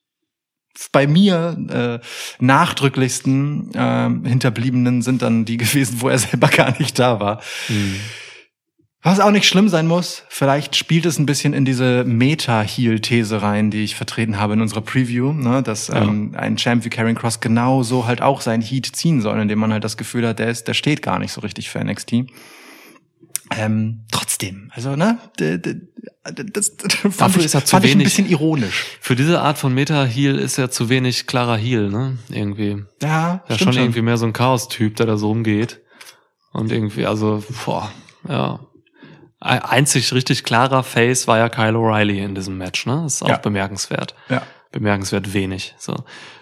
bei 0.93 1.07
mir 1.07 2.01
äh, 2.01 2.45
nachdrücklichsten 2.45 3.71
äh, 3.75 4.29
Hinterbliebenen 4.29 5.03
sind 5.03 5.23
dann 5.23 5.45
die 5.45 5.57
gewesen, 5.57 6.01
wo 6.01 6.09
er 6.09 6.19
selber 6.19 6.49
gar 6.49 6.79
nicht 6.79 6.99
da 6.99 7.21
war. 7.21 7.41
Was 9.03 9.19
auch 9.19 9.31
nicht 9.31 9.47
schlimm 9.49 9.71
sein 9.71 9.87
muss, 9.87 10.25
vielleicht 10.29 10.77
spielt 10.77 11.07
es 11.07 11.19
ein 11.19 11.25
bisschen 11.25 11.55
in 11.55 11.65
diese 11.65 12.05
Meta-Heal-These 12.05 13.41
rein, 13.41 13.71
die 13.71 13.83
ich 13.83 13.97
vertreten 13.97 14.39
habe 14.39 14.53
in 14.53 14.61
unserer 14.61 14.83
Preview, 14.83 15.33
ne, 15.33 15.63
dass 15.63 15.89
ähm, 15.89 16.35
ein 16.37 16.57
Champ 16.59 16.85
wie 16.85 16.91
Karrion 16.91 17.15
Cross 17.17 17.41
genau 17.41 17.83
so 17.83 18.07
halt 18.07 18.21
auch 18.21 18.43
sein 18.43 18.61
Heat 18.61 18.85
ziehen 18.95 19.23
soll, 19.23 19.41
indem 19.41 19.59
man 19.59 19.73
halt 19.73 19.85
das 19.85 19.97
Gefühl 19.97 20.29
hat, 20.29 20.39
der 20.39 20.49
ist, 20.51 20.69
der 20.69 20.75
steht 20.75 21.01
gar 21.01 21.19
nicht 21.19 21.33
so 21.33 21.41
richtig 21.41 21.71
für 21.71 21.83
NXT. 21.83 22.27
Ähm, 23.57 24.05
trotzdem, 24.13 24.71
also 24.75 24.95
ne, 24.97 25.19
das, 25.35 26.77
das 26.77 26.95
fand, 26.95 27.21
Dafür 27.21 27.41
ich, 27.41 27.47
ist 27.47 27.55
er 27.55 27.65
zu 27.65 27.71
fand 27.71 27.85
ich 27.87 27.93
ein 27.93 27.95
wenig. 28.01 28.05
bisschen 28.05 28.29
ironisch. 28.29 28.85
Für 29.01 29.17
diese 29.17 29.41
Art 29.41 29.57
von 29.57 29.73
Meta-Heal 29.75 30.39
ist 30.39 30.59
er 30.59 30.71
zu 30.71 30.91
wenig 30.91 31.27
klarer 31.27 31.57
Heal, 31.57 31.89
ne? 31.89 32.19
Irgendwie. 32.29 32.85
Ja, 33.03 33.43
Ja, 33.49 33.55
stimmt 33.55 33.75
schon 33.75 33.83
irgendwie 33.83 34.03
mehr 34.03 34.19
so 34.19 34.27
ein 34.27 34.35
Chaos-Typ, 34.35 34.95
der 34.97 35.07
da 35.07 35.17
so 35.17 35.29
rumgeht. 35.29 35.81
Und 36.53 36.71
irgendwie, 36.71 37.07
also, 37.07 37.43
boah, 37.65 37.91
ja. 38.29 38.61
Ein- 39.41 39.63
Einzig 39.63 40.13
richtig 40.13 40.45
klarer 40.45 40.83
Face 40.83 41.27
war 41.27 41.39
ja 41.39 41.49
Kyle 41.49 41.77
O'Reilly 41.79 42.23
in 42.23 42.35
diesem 42.35 42.59
Match, 42.59 42.87
ne? 42.87 43.01
Das 43.05 43.15
ist 43.15 43.23
auch 43.23 43.29
Ja. 43.29 43.37
bemerkenswert. 43.39 44.15
Ja. 44.29 44.43
Bemerkenswert 44.73 45.33
wenig. 45.35 45.75
So. 45.79 45.97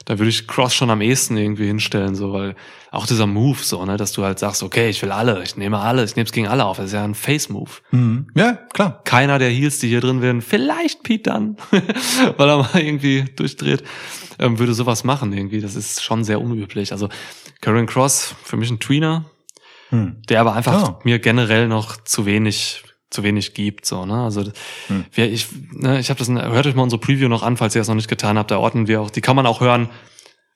Da 0.04 0.18
würde 0.18 0.28
ich 0.28 0.46
Cross 0.46 0.74
schon 0.74 0.90
am 0.90 1.00
ehesten 1.00 1.36
irgendwie 1.38 1.66
hinstellen, 1.66 2.14
so, 2.14 2.32
weil 2.34 2.56
auch 2.90 3.06
dieser 3.06 3.26
Move, 3.26 3.58
so, 3.62 3.82
ne, 3.86 3.96
dass 3.96 4.12
du 4.12 4.22
halt 4.24 4.38
sagst, 4.38 4.62
okay, 4.62 4.90
ich 4.90 5.00
will 5.02 5.12
alle, 5.12 5.42
ich 5.42 5.56
nehme 5.56 5.78
alle, 5.78 6.04
ich 6.04 6.14
nehme 6.16 6.26
es 6.26 6.32
gegen 6.32 6.46
alle 6.48 6.64
auf. 6.66 6.76
Das 6.76 6.86
ist 6.86 6.92
ja 6.92 7.04
ein 7.04 7.14
Face-Move. 7.14 7.70
Mhm. 7.90 8.26
Ja, 8.34 8.52
klar. 8.74 9.00
Keiner 9.04 9.38
der 9.38 9.48
Heels, 9.50 9.78
die 9.78 9.88
hier 9.88 10.00
drin 10.02 10.20
wären, 10.20 10.42
vielleicht 10.42 11.02
Pete 11.04 11.30
dann, 11.30 11.56
weil 12.36 12.48
er 12.50 12.58
mal 12.58 12.68
irgendwie 12.80 13.24
durchdreht, 13.36 13.82
ähm, 14.38 14.58
würde 14.58 14.74
sowas 14.74 15.04
machen 15.04 15.32
irgendwie. 15.32 15.60
Das 15.62 15.74
ist 15.74 16.02
schon 16.02 16.22
sehr 16.24 16.40
unüblich. 16.40 16.92
Also 16.92 17.08
Karen 17.62 17.86
Cross, 17.86 18.34
für 18.42 18.56
mich 18.58 18.70
ein 18.70 18.78
Tweener, 18.80 19.24
Hm. 19.90 20.20
der 20.28 20.40
aber 20.42 20.52
einfach 20.52 20.82
Ja. 20.82 20.98
mir 21.04 21.18
generell 21.18 21.66
noch 21.66 21.96
zu 22.04 22.26
wenig 22.26 22.82
zu 23.10 23.22
wenig 23.22 23.54
gibt 23.54 23.86
so 23.86 24.04
ne 24.06 24.14
also 24.24 24.44
Hm. 24.88 25.04
wir, 25.12 25.30
ich 25.32 25.46
ne, 25.72 25.98
ich 25.98 26.10
habe 26.10 26.18
das 26.18 26.28
hört 26.28 26.66
euch 26.66 26.74
mal 26.74 26.82
unsere 26.82 27.00
Preview 27.00 27.28
noch 27.28 27.42
an 27.42 27.56
falls 27.56 27.74
ihr 27.74 27.80
das 27.80 27.88
noch 27.88 27.94
nicht 27.94 28.08
getan 28.08 28.36
habt 28.38 28.50
da 28.50 28.58
ordnen 28.58 28.86
wir 28.88 29.00
auch 29.00 29.10
die 29.10 29.20
kann 29.20 29.36
man 29.36 29.46
auch 29.46 29.60
hören 29.60 29.88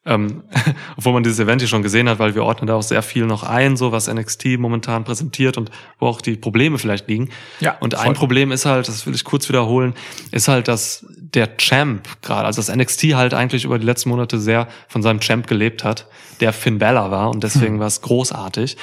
ähm, 0.05 0.43
obwohl 0.97 1.13
man 1.13 1.23
dieses 1.23 1.39
Event 1.39 1.61
hier 1.61 1.69
schon 1.69 1.83
gesehen 1.83 2.09
hat 2.09 2.19
weil 2.19 2.35
wir 2.35 2.43
ordnen 2.45 2.67
da 2.67 2.75
auch 2.75 2.83
sehr 2.83 3.03
viel 3.03 3.25
noch 3.25 3.45
ein 3.45 3.77
so 3.77 3.93
was 3.93 4.13
NXT 4.13 4.59
momentan 4.59 5.05
präsentiert 5.05 5.57
und 5.57 5.71
wo 6.01 6.07
auch 6.09 6.21
die 6.21 6.37
Probleme 6.37 6.77
vielleicht 6.79 7.07
liegen 7.09 7.31
Ja, 7.61 7.77
und 7.79 7.95
voll. 7.95 8.05
ein 8.07 8.13
Problem 8.15 8.51
ist 8.53 8.67
halt 8.67 8.89
das 8.89 9.07
will 9.07 9.15
ich 9.15 9.23
kurz 9.25 9.49
wiederholen 9.49 9.95
ist 10.33 10.49
halt 10.49 10.67
dass 10.69 11.07
der 11.17 11.57
Champ 11.57 12.07
gerade 12.21 12.47
also 12.47 12.61
das 12.61 12.75
NXT 12.75 13.15
halt 13.15 13.33
eigentlich 13.33 13.65
über 13.65 13.79
die 13.79 13.87
letzten 13.87 14.09
Monate 14.11 14.41
sehr 14.41 14.67
von 14.89 15.03
seinem 15.03 15.21
Champ 15.21 15.47
gelebt 15.47 15.85
hat 15.85 16.07
der 16.41 16.53
Finn 16.53 16.79
Balor 16.81 17.11
war 17.13 17.31
und 17.31 17.45
deswegen 17.45 17.79
war 17.79 17.87
es 17.87 18.01
großartig 18.03 18.77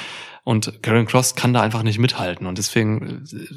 und 0.44 0.82
Karen 0.82 1.06
Cross 1.06 1.34
kann 1.34 1.52
da 1.52 1.60
einfach 1.62 1.82
nicht 1.82 1.98
mithalten. 1.98 2.46
Und 2.46 2.58
deswegen 2.58 3.24
äh, 3.32 3.54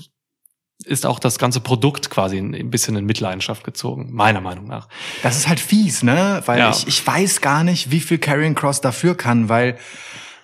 ist 0.85 1.05
auch 1.05 1.19
das 1.19 1.39
ganze 1.39 1.60
Produkt 1.61 2.10
quasi 2.10 2.38
ein 2.38 2.69
bisschen 2.69 2.95
in 2.95 3.05
Mitleidenschaft 3.05 3.64
gezogen, 3.64 4.10
meiner 4.11 4.41
Meinung 4.41 4.68
nach. 4.68 4.89
Das 5.22 5.38
ist 5.38 5.47
halt 5.47 5.60
fies, 5.60 6.03
ne? 6.03 6.41
Weil 6.45 6.60
Ja. 6.60 6.72
ich, 6.72 6.88
ich 6.88 7.05
weiß 7.05 7.41
gar 7.41 7.64
nicht, 7.64 7.91
wie 7.91 7.99
viel 8.01 8.18
Karrion 8.18 8.55
Cross 8.55 8.81
dafür 8.81 9.15
kann, 9.15 9.47
weil 9.49 9.77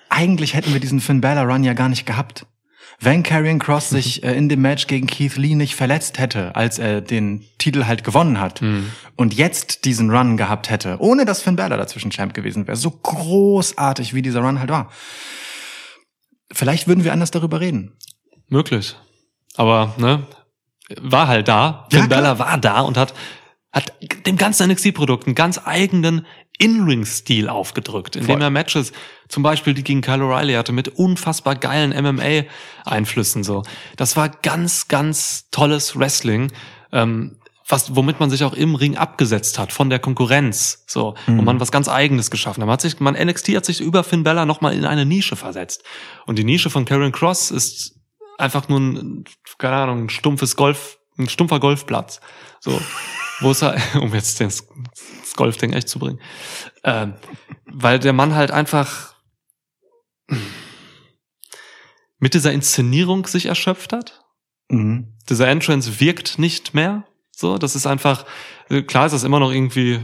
eigentlich 0.08 0.54
hätten 0.54 0.72
wir 0.74 0.80
diesen 0.80 1.02
Finn 1.02 1.22
Balor 1.22 1.44
Run 1.52 1.64
ja 1.64 1.74
gar 1.74 1.90
nicht 1.90 2.06
gehabt. 2.06 2.46
Wenn 3.02 3.24
Karrion 3.24 3.60
Cross 3.60 3.90
sich 3.90 4.24
äh, 4.24 4.34
in 4.36 4.50
dem 4.50 4.62
Match 4.62 4.88
gegen 4.88 5.08
Keith 5.08 5.38
Lee 5.38 5.56
nicht 5.56 5.76
verletzt 5.76 6.20
hätte, 6.20 6.56
als 6.56 6.80
er 6.80 7.00
den 7.02 7.46
Titel 7.58 7.86
halt 7.86 8.04
gewonnen 8.04 8.40
hat 8.42 8.62
und 9.16 9.34
jetzt 9.34 9.86
diesen 9.86 10.10
Run 10.10 10.36
gehabt 10.36 10.70
hätte, 10.70 10.98
ohne 11.00 11.24
dass 11.26 11.42
Finn 11.42 11.56
Balor 11.56 11.78
dazwischen 11.78 12.12
Champ 12.12 12.34
gewesen 12.34 12.68
wäre, 12.68 12.76
so 12.78 12.92
großartig 12.92 14.14
wie 14.14 14.22
dieser 14.22 14.42
Run 14.42 14.60
halt 14.60 14.70
war. 14.70 14.92
Vielleicht 16.52 16.88
würden 16.88 17.04
wir 17.04 17.14
anders 17.14 17.32
darüber 17.32 17.60
reden. 17.60 17.98
Möglich. 18.48 18.96
Aber, 19.56 19.94
ne, 19.98 20.26
war 21.00 21.28
halt 21.28 21.48
da. 21.48 21.88
Ja, 21.92 22.00
Finn. 22.00 22.10
Balor 22.10 22.40
war 22.40 22.58
da 22.58 22.82
und 22.82 22.98
hat, 22.98 23.14
hat 23.72 23.94
dem 24.26 24.38
ganzen 24.38 24.70
NXT-Produkt 24.70 25.28
einen 25.28 25.36
ganz 25.36 25.60
eigenen 25.64 26.26
In-Ring-Stil 26.58 27.48
aufgedrückt, 27.48 28.16
indem 28.16 28.36
Voll. 28.36 28.42
er 28.42 28.50
Matches, 28.50 28.92
zum 29.28 29.44
Beispiel 29.44 29.74
die 29.74 29.84
gegen 29.84 30.02
Kyle 30.02 30.24
O'Reilly 30.24 30.58
hatte, 30.58 30.72
mit 30.72 30.88
unfassbar 30.90 31.56
geilen 31.56 31.92
MMA-Einflüssen 31.92 33.44
so. 33.44 33.64
Das 33.96 34.18
war 34.18 34.30
ganz, 34.30 34.88
ganz 34.88 35.50
tolles 35.52 35.98
Wrestling. 35.98 36.52
Ähm, 36.92 37.39
was, 37.70 37.96
womit 37.96 38.20
man 38.20 38.30
sich 38.32 38.44
auch 38.44 38.54
im 38.54 38.74
Ring 38.76 38.98
abgesetzt 38.98 39.60
hat 39.60 39.72
von 39.72 39.90
der 39.92 40.00
Konkurrenz, 40.00 40.84
so, 40.88 41.14
wo 41.28 41.42
man 41.44 41.60
was 41.60 41.72
ganz 41.72 41.88
Eigenes 41.88 42.32
geschaffen 42.32 42.62
hat. 42.62 42.68
Man 42.68 42.74
hat 42.74 42.82
sich, 42.82 43.00
man 43.00 43.14
NXT 43.14 43.50
hat 43.50 43.66
sich 43.66 43.80
über 43.80 44.04
Finn 44.04 44.24
Bella 44.24 44.46
nochmal 44.46 44.74
in 44.74 44.86
eine 44.86 45.06
Nische 45.06 45.36
versetzt. 45.36 45.84
Und 46.26 46.40
die 46.40 46.44
Nische 46.44 46.72
von 46.72 46.86
Karen 46.86 47.12
Cross 47.12 47.52
ist 47.52 48.00
einfach 48.40 48.68
nur 48.70 48.80
ein, 48.80 49.24
keine 49.60 49.76
Ahnung, 49.76 50.06
ein 50.06 50.10
stumpfes 50.10 50.56
Golf, 50.56 50.98
ein 51.20 51.30
stumpfer 51.30 51.60
Golfplatz. 51.60 52.22
So, 52.60 52.82
wo 53.40 53.52
es 53.52 53.62
halt, 53.62 53.80
um 54.02 54.14
jetzt 54.16 54.42
das, 54.42 54.68
das 55.22 55.36
Golfding 55.36 55.72
echt 55.74 55.90
zu 55.90 56.00
bringen. 56.00 56.20
Ähm, 56.84 57.14
weil 57.66 58.00
der 58.00 58.14
Mann 58.14 58.34
halt 58.34 58.50
einfach 58.50 59.14
mit 62.18 62.34
dieser 62.34 62.52
Inszenierung 62.52 63.28
sich 63.28 63.46
erschöpft 63.46 63.94
hat 63.94 64.24
Mhm. 64.72 65.16
dieser 65.28 65.48
Entrance 65.48 66.00
wirkt 66.00 66.38
nicht 66.38 66.76
mehr. 66.76 67.04
So, 67.40 67.58
das 67.58 67.74
ist 67.74 67.88
einfach, 67.88 68.26
äh, 68.70 68.82
klar 68.82 69.06
ist 69.06 69.14
das 69.14 69.24
immer 69.24 69.40
noch 69.40 69.54
irgendwie, 69.54 70.02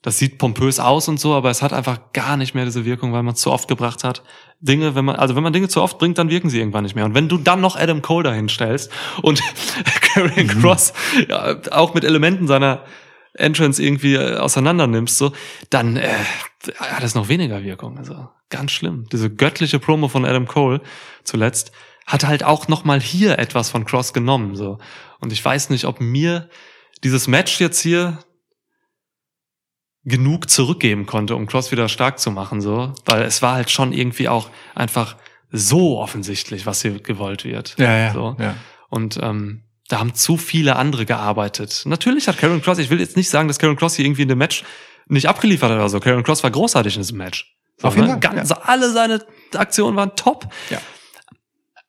das 0.00 0.16
sieht 0.16 0.38
pompös 0.38 0.80
aus 0.80 1.06
und 1.06 1.20
so, 1.20 1.34
aber 1.34 1.50
es 1.50 1.60
hat 1.60 1.74
einfach 1.74 1.98
gar 2.14 2.38
nicht 2.38 2.54
mehr 2.54 2.64
diese 2.64 2.86
Wirkung, 2.86 3.12
weil 3.12 3.22
man 3.22 3.34
es 3.34 3.40
zu 3.42 3.52
oft 3.52 3.68
gebracht 3.68 4.02
hat. 4.02 4.22
Dinge, 4.58 4.94
wenn 4.94 5.04
man, 5.04 5.16
also 5.16 5.36
wenn 5.36 5.42
man 5.42 5.52
Dinge 5.52 5.68
zu 5.68 5.82
oft 5.82 5.98
bringt, 5.98 6.16
dann 6.16 6.30
wirken 6.30 6.48
sie 6.48 6.58
irgendwann 6.58 6.84
nicht 6.84 6.94
mehr. 6.94 7.04
Und 7.04 7.14
wenn 7.14 7.28
du 7.28 7.36
dann 7.36 7.60
noch 7.60 7.76
Adam 7.76 8.00
Cole 8.00 8.24
dahin 8.24 8.48
stellst 8.48 8.90
und 9.20 9.42
Karrion 10.00 10.48
Cross 10.48 10.94
ja, 11.28 11.56
auch 11.70 11.92
mit 11.92 12.02
Elementen 12.02 12.46
seiner 12.46 12.82
Entrance 13.34 13.82
irgendwie 13.82 14.14
äh, 14.14 14.38
auseinander 14.38 14.86
nimmst, 14.86 15.18
so, 15.18 15.32
dann 15.68 15.98
äh, 15.98 16.08
hat 16.78 17.02
es 17.02 17.14
noch 17.14 17.28
weniger 17.28 17.62
Wirkung. 17.62 17.98
Also 17.98 18.30
ganz 18.48 18.70
schlimm. 18.72 19.04
Diese 19.12 19.28
göttliche 19.28 19.78
Promo 19.78 20.08
von 20.08 20.24
Adam 20.24 20.48
Cole 20.48 20.80
zuletzt 21.24 21.72
hat 22.06 22.24
halt 22.24 22.42
auch 22.42 22.68
noch 22.68 22.84
mal 22.84 23.00
hier 23.00 23.38
etwas 23.38 23.68
von 23.68 23.84
Cross 23.84 24.14
genommen. 24.14 24.56
So 24.56 24.78
und 25.22 25.32
ich 25.32 25.42
weiß 25.42 25.70
nicht, 25.70 25.84
ob 25.84 26.00
mir 26.00 26.50
dieses 27.04 27.28
Match 27.28 27.60
jetzt 27.60 27.80
hier 27.80 28.18
genug 30.04 30.50
zurückgeben 30.50 31.06
konnte, 31.06 31.36
um 31.36 31.46
Cross 31.46 31.70
wieder 31.70 31.88
stark 31.88 32.18
zu 32.18 32.32
machen, 32.32 32.60
so, 32.60 32.92
weil 33.04 33.22
es 33.22 33.40
war 33.40 33.54
halt 33.54 33.70
schon 33.70 33.92
irgendwie 33.92 34.28
auch 34.28 34.50
einfach 34.74 35.16
so 35.52 35.98
offensichtlich, 35.98 36.66
was 36.66 36.82
hier 36.82 36.98
gewollt 36.98 37.44
wird. 37.44 37.76
Ja, 37.78 37.96
ja. 37.96 38.12
So. 38.12 38.36
ja. 38.40 38.56
Und 38.88 39.20
ähm, 39.22 39.62
da 39.88 40.00
haben 40.00 40.14
zu 40.14 40.36
viele 40.36 40.74
andere 40.74 41.06
gearbeitet. 41.06 41.82
Natürlich 41.84 42.26
hat 42.26 42.38
Karen 42.38 42.60
Cross, 42.60 42.78
ich 42.78 42.90
will 42.90 42.98
jetzt 42.98 43.16
nicht 43.16 43.30
sagen, 43.30 43.46
dass 43.46 43.60
Karen 43.60 43.76
Cross 43.76 43.94
hier 43.94 44.04
irgendwie 44.04 44.22
in 44.22 44.28
dem 44.28 44.38
Match 44.38 44.64
nicht 45.06 45.28
abgeliefert 45.28 45.70
hat 45.70 45.76
oder 45.76 45.88
so. 45.88 46.00
Karen 46.00 46.24
Cross 46.24 46.42
war 46.42 46.50
großartig 46.50 46.96
in 46.96 47.02
diesem 47.02 47.18
Match. 47.18 47.54
So, 47.76 47.88
Auf 47.88 47.94
jeden 47.94 48.06
ne? 48.06 48.12
Fall, 48.14 48.20
Ganz, 48.20 48.50
ja. 48.50 48.58
Alle 48.62 48.90
seine 48.90 49.24
Aktionen 49.54 49.96
waren 49.96 50.16
top. 50.16 50.48
Ja. 50.70 50.80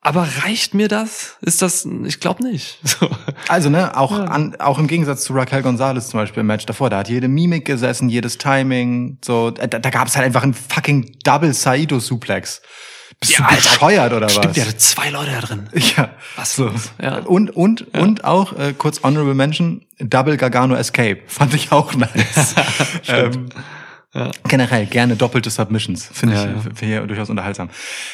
Aber 0.06 0.28
reicht 0.44 0.74
mir 0.74 0.88
das? 0.90 1.38
Ist 1.42 1.62
das, 1.62 1.88
ich 2.06 2.20
glaube 2.20 2.44
nicht. 2.44 2.78
So. 2.86 3.10
Also, 3.48 3.70
ne, 3.70 3.96
auch, 3.98 4.12
Ja. 4.12 4.26
an, 4.26 4.56
auch 4.60 4.78
im 4.80 4.88
Gegensatz 4.88 5.24
zu 5.24 5.34
Raquel 5.34 5.62
Gonzalez 5.62 6.10
zum 6.10 6.20
Beispiel 6.20 6.42
im 6.42 6.48
Match 6.48 6.66
davor, 6.66 6.90
da 6.90 6.98
hat 7.00 7.10
jede 7.10 7.28
Mimik 7.28 7.66
gesessen, 7.66 8.10
jedes 8.10 8.38
Timing, 8.38 9.18
so, 9.24 9.50
da, 9.52 9.68
da 9.68 9.90
gab 9.90 10.08
es 10.08 10.16
halt 10.16 10.26
einfach 10.26 10.44
einen 10.44 10.54
fucking 10.54 11.18
Double 11.24 11.54
Saito 11.54 12.00
Suplex. 12.00 12.62
Bist 13.20 13.38
Ja, 13.38 13.48
du 13.48 13.56
bescheuert 13.56 14.12
oder 14.12 14.28
Stimmt, 14.28 14.48
was? 14.48 14.54
der 14.56 14.66
hatte 14.66 14.78
zwei 14.78 15.10
Leute 15.10 15.32
da 15.32 15.40
drin. 15.42 15.70
Ja. 15.96 16.10
Was 16.36 16.56
So. 16.56 16.72
Ja. 17.02 17.20
Und, 17.20 17.52
und, 17.56 17.94
und 17.96 18.26
auch, 18.26 18.54
äh, 18.58 18.74
kurz 18.78 19.02
Honorable 19.04 19.36
Mention, 19.36 19.86
Double 20.00 20.36
Gargano 20.36 20.76
Escape. 20.76 21.20
Fand 21.28 21.54
ich 21.54 21.72
auch 21.72 21.94
nice. 21.96 22.56
ähm, 23.08 23.48
Ja. 24.14 24.32
Generell 24.48 24.86
gerne 24.86 25.16
doppelte 25.16 25.50
Submissions. 25.50 26.08
Finde 26.12 26.36
Ja, 26.36 26.44
ich 26.46 26.82
ja. 26.88 27.02
ich 27.02 27.08
durchaus 27.08 27.30
unterhaltsam. 27.30 27.70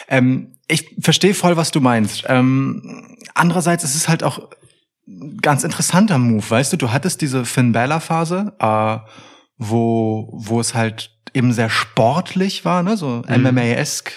Ähm, 0.07 0.55
ich 0.67 0.95
verstehe 1.01 1.33
voll, 1.33 1.57
was 1.57 1.71
du 1.71 1.81
meinst. 1.81 2.23
Ähm, 2.27 3.17
andererseits 3.33 3.83
ist 3.83 3.95
es 3.95 4.07
halt 4.07 4.23
auch 4.23 4.49
ein 5.07 5.37
ganz 5.41 5.63
interessanter 5.63 6.17
Move, 6.17 6.47
weißt 6.49 6.71
du? 6.73 6.77
Du 6.77 6.91
hattest 6.91 7.21
diese 7.21 7.43
Finn 7.43 7.71
Balor 7.73 7.99
Phase, 7.99 8.53
äh, 8.59 8.97
wo, 9.57 10.29
wo 10.33 10.59
es 10.61 10.73
halt 10.73 11.11
eben 11.33 11.51
sehr 11.51 11.69
sportlich 11.69 12.63
war, 12.65 12.81
ne? 12.83 12.95
so 12.95 13.23
MMA-esque, 13.27 14.11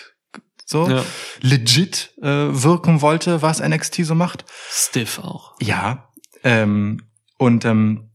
so 0.65 0.89
Ja. 0.89 1.05
legit 1.41 2.13
äh, 2.23 2.27
wirken 2.29 3.01
wollte, 3.01 3.43
was 3.43 3.61
NXT 3.61 4.05
so 4.07 4.15
macht. 4.15 4.45
Stiff 4.71 5.19
auch. 5.19 5.55
Ja. 5.61 6.09
Ähm, 6.45 7.03
und 7.39 7.65
ähm, 7.65 8.11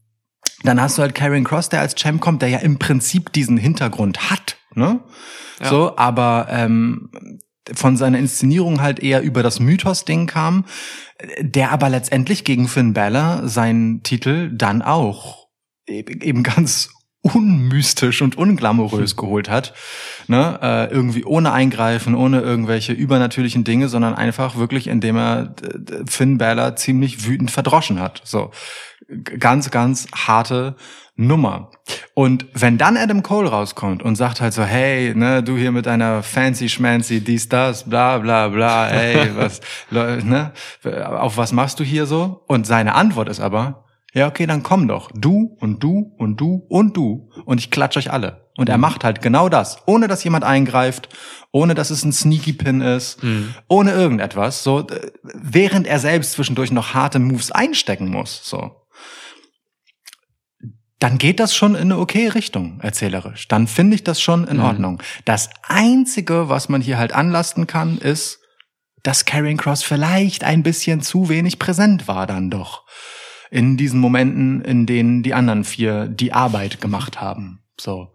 dann 0.62 0.80
hast 0.80 0.98
du 0.98 1.02
halt 1.02 1.14
Karrion 1.14 1.44
Cross, 1.44 1.68
der 1.68 1.80
als 1.80 1.94
Champ 1.94 2.20
kommt, 2.20 2.42
der 2.42 2.48
ja 2.48 2.58
im 2.58 2.78
Prinzip 2.78 3.32
diesen 3.32 3.56
Hintergrund 3.56 4.30
hat, 4.30 4.56
ne? 4.74 5.00
Ja. 5.60 5.68
So, 5.68 5.96
aber 5.96 6.46
ähm, 6.50 7.10
von 7.72 7.96
seiner 7.96 8.18
Inszenierung 8.18 8.80
halt 8.80 9.00
eher 9.00 9.22
über 9.22 9.42
das 9.42 9.60
Mythos-Ding 9.60 10.26
kam, 10.26 10.64
der 11.40 11.72
aber 11.72 11.88
letztendlich 11.88 12.44
gegen 12.44 12.68
Finn 12.68 12.94
Balor 12.94 13.48
seinen 13.48 14.02
Titel 14.02 14.50
dann 14.54 14.82
auch 14.82 15.48
e- 15.86 16.04
eben 16.22 16.42
ganz 16.42 16.90
unmystisch 17.22 18.22
und 18.22 18.36
unglamourös 18.38 19.16
geholt 19.16 19.50
hat. 19.50 19.74
Ne? 20.28 20.58
Äh, 20.62 20.92
irgendwie 20.92 21.24
ohne 21.24 21.52
Eingreifen, 21.52 22.14
ohne 22.14 22.40
irgendwelche 22.40 22.92
übernatürlichen 22.92 23.64
Dinge, 23.64 23.88
sondern 23.88 24.14
einfach 24.14 24.56
wirklich, 24.56 24.86
indem 24.86 25.16
er 25.16 25.46
d- 25.46 26.04
Finn 26.06 26.38
Balor 26.38 26.76
ziemlich 26.76 27.26
wütend 27.26 27.50
verdroschen 27.50 28.00
hat. 28.00 28.22
So 28.24 28.50
ganz, 29.38 29.70
ganz 29.70 30.06
harte 30.14 30.76
Nummer. 31.16 31.72
Und 32.14 32.46
wenn 32.54 32.78
dann 32.78 32.96
Adam 32.96 33.24
Cole 33.24 33.48
rauskommt 33.48 34.02
und 34.04 34.14
sagt 34.14 34.40
halt 34.40 34.52
so, 34.52 34.62
hey, 34.62 35.12
ne, 35.16 35.42
du 35.42 35.56
hier 35.56 35.72
mit 35.72 35.86
deiner 35.86 36.22
fancy 36.22 36.68
schmancy, 36.68 37.20
dies, 37.20 37.48
das, 37.48 37.88
bla, 37.88 38.18
bla, 38.18 38.48
bla, 38.48 38.88
ey, 38.88 39.30
was, 39.36 39.60
ne, 39.90 40.52
auf 40.84 41.36
was 41.36 41.50
machst 41.52 41.80
du 41.80 41.84
hier 41.84 42.06
so? 42.06 42.44
Und 42.46 42.66
seine 42.66 42.94
Antwort 42.94 43.28
ist 43.28 43.40
aber, 43.40 43.84
ja, 44.14 44.26
okay, 44.26 44.46
dann 44.46 44.62
komm 44.62 44.88
doch. 44.88 45.10
Du 45.14 45.56
und 45.60 45.82
du 45.82 46.14
und 46.18 46.36
du 46.40 46.66
und 46.68 46.96
du. 46.96 47.30
Und 47.44 47.58
ich 47.58 47.70
klatsch 47.70 47.96
euch 47.96 48.10
alle. 48.10 48.48
Und 48.56 48.68
er 48.68 48.78
macht 48.78 49.04
halt 49.04 49.22
genau 49.22 49.48
das, 49.48 49.78
ohne 49.86 50.08
dass 50.08 50.24
jemand 50.24 50.44
eingreift, 50.44 51.08
ohne 51.52 51.74
dass 51.74 51.90
es 51.90 52.04
ein 52.04 52.12
Sneaky 52.12 52.54
Pin 52.54 52.80
ist, 52.80 53.20
ohne 53.68 53.92
irgendetwas, 53.92 54.64
so, 54.64 54.80
äh, 54.88 55.12
während 55.22 55.86
er 55.86 56.00
selbst 56.00 56.32
zwischendurch 56.32 56.72
noch 56.72 56.92
harte 56.94 57.20
Moves 57.20 57.52
einstecken 57.52 58.08
muss, 58.08 58.40
so 58.42 58.72
dann 60.98 61.18
geht 61.18 61.38
das 61.38 61.54
schon 61.54 61.74
in 61.76 61.92
eine 61.92 61.98
okay 61.98 62.28
Richtung, 62.28 62.80
erzählerisch. 62.80 63.46
Dann 63.46 63.68
finde 63.68 63.94
ich 63.94 64.02
das 64.04 64.20
schon 64.20 64.48
in 64.48 64.56
Mhm. 64.56 64.64
Ordnung. 64.64 65.02
Das 65.24 65.48
Einzige, 65.62 66.48
was 66.48 66.68
man 66.68 66.80
hier 66.80 66.98
halt 66.98 67.12
anlasten 67.12 67.66
kann, 67.68 67.98
ist, 67.98 68.40
dass 69.04 69.24
Karrion 69.24 69.56
Cross 69.56 69.84
vielleicht 69.84 70.42
ein 70.42 70.64
bisschen 70.64 71.00
zu 71.00 71.28
wenig 71.28 71.60
präsent 71.60 72.08
war 72.08 72.26
dann 72.26 72.50
doch. 72.50 72.84
In 73.50 73.76
diesen 73.76 74.00
Momenten, 74.00 74.60
in 74.60 74.86
denen 74.86 75.22
die 75.22 75.34
anderen 75.34 75.64
vier 75.64 76.06
die 76.06 76.32
Arbeit 76.32 76.80
gemacht 76.80 77.20
haben. 77.20 77.60
So. 77.80 78.12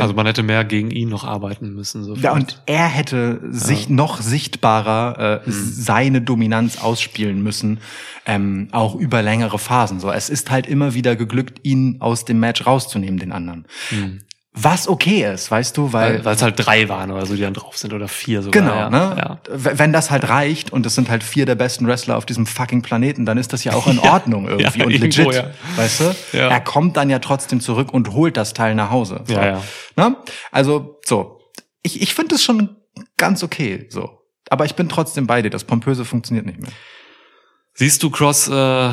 Also 0.00 0.14
man 0.14 0.26
hätte 0.26 0.42
mehr 0.42 0.64
gegen 0.64 0.90
ihn 0.90 1.08
noch 1.08 1.24
arbeiten 1.24 1.74
müssen. 1.74 2.04
So 2.04 2.14
Ja, 2.14 2.32
und 2.32 2.62
er 2.66 2.86
hätte 2.86 3.40
sich 3.50 3.88
noch 3.88 4.20
sichtbarer 4.20 5.42
äh, 5.44 5.50
seine 5.50 6.20
Dominanz 6.20 6.78
ausspielen 6.78 7.42
müssen, 7.42 7.80
ähm, 8.26 8.68
auch 8.72 8.94
über 8.94 9.22
längere 9.22 9.58
Phasen. 9.58 10.00
So, 10.00 10.10
es 10.10 10.30
ist 10.30 10.50
halt 10.50 10.66
immer 10.66 10.94
wieder 10.94 11.16
geglückt, 11.16 11.60
ihn 11.62 11.96
aus 12.00 12.24
dem 12.24 12.40
Match 12.40 12.66
rauszunehmen, 12.66 13.18
den 13.18 13.32
anderen. 13.32 13.66
Mhm. 13.90 14.20
Was 14.60 14.88
okay 14.88 15.32
ist, 15.32 15.50
weißt 15.50 15.76
du, 15.76 15.92
weil 15.92 16.24
Weil 16.24 16.34
es 16.34 16.42
halt 16.42 16.54
drei 16.56 16.88
waren 16.88 17.10
oder 17.10 17.26
so, 17.26 17.34
die 17.34 17.42
dann 17.42 17.54
drauf 17.54 17.76
sind 17.76 17.92
oder 17.92 18.08
vier 18.08 18.42
sogar. 18.42 18.62
Genau, 18.62 18.74
ja. 18.74 18.90
ne? 18.90 19.16
Ja. 19.16 19.38
Wenn 19.48 19.92
das 19.92 20.10
halt 20.10 20.28
reicht 20.28 20.72
und 20.72 20.84
es 20.84 20.94
sind 20.94 21.08
halt 21.08 21.22
vier 21.22 21.46
der 21.46 21.54
besten 21.54 21.86
Wrestler 21.86 22.16
auf 22.16 22.26
diesem 22.26 22.46
fucking 22.46 22.82
Planeten, 22.82 23.24
dann 23.24 23.38
ist 23.38 23.52
das 23.52 23.62
ja 23.64 23.74
auch 23.74 23.86
in 23.86 23.98
Ordnung 24.00 24.48
irgendwie 24.48 24.78
ja, 24.80 24.84
und 24.84 24.90
irgendwo, 24.92 25.30
legit, 25.30 25.34
ja. 25.34 25.50
weißt 25.76 26.00
du? 26.00 26.14
Ja. 26.32 26.48
Er 26.48 26.60
kommt 26.60 26.96
dann 26.96 27.10
ja 27.10 27.18
trotzdem 27.18 27.60
zurück 27.60 27.92
und 27.92 28.12
holt 28.12 28.36
das 28.36 28.54
Teil 28.54 28.74
nach 28.74 28.90
Hause. 28.90 29.20
So. 29.26 29.34
Ja, 29.34 29.46
ja. 29.46 29.62
Ne? 29.96 30.16
Also, 30.50 30.98
so. 31.04 31.40
Ich, 31.82 32.02
ich 32.02 32.14
finde 32.14 32.34
es 32.34 32.42
schon 32.42 32.76
ganz 33.16 33.42
okay, 33.42 33.86
so. 33.90 34.24
Aber 34.50 34.64
ich 34.64 34.74
bin 34.74 34.88
trotzdem 34.88 35.26
bei 35.26 35.42
dir. 35.42 35.50
Das 35.50 35.64
Pompöse 35.64 36.04
funktioniert 36.04 36.46
nicht 36.46 36.60
mehr. 36.60 36.70
Siehst 37.74 38.02
du 38.02 38.10
Cross 38.10 38.48
äh, 38.48 38.90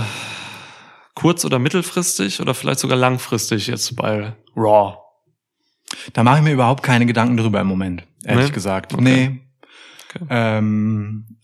kurz- 1.16 1.46
oder 1.46 1.58
mittelfristig 1.58 2.40
oder 2.40 2.54
vielleicht 2.54 2.80
sogar 2.80 2.98
langfristig 2.98 3.68
jetzt 3.68 3.96
bei 3.96 4.34
Raw? 4.56 4.98
Da 6.13 6.23
mache 6.23 6.38
ich 6.38 6.43
mir 6.43 6.53
überhaupt 6.53 6.84
keine 6.84 7.05
Gedanken 7.05 7.38
drüber 7.38 7.61
im 7.61 7.67
Moment, 7.67 8.03
ehrlich 8.23 8.47
Nee? 8.47 8.53
gesagt. 8.53 8.93
Okay. 8.93 9.01
Nee. 9.03 9.39
Okay. 10.15 10.26
Ähm, 10.30 11.38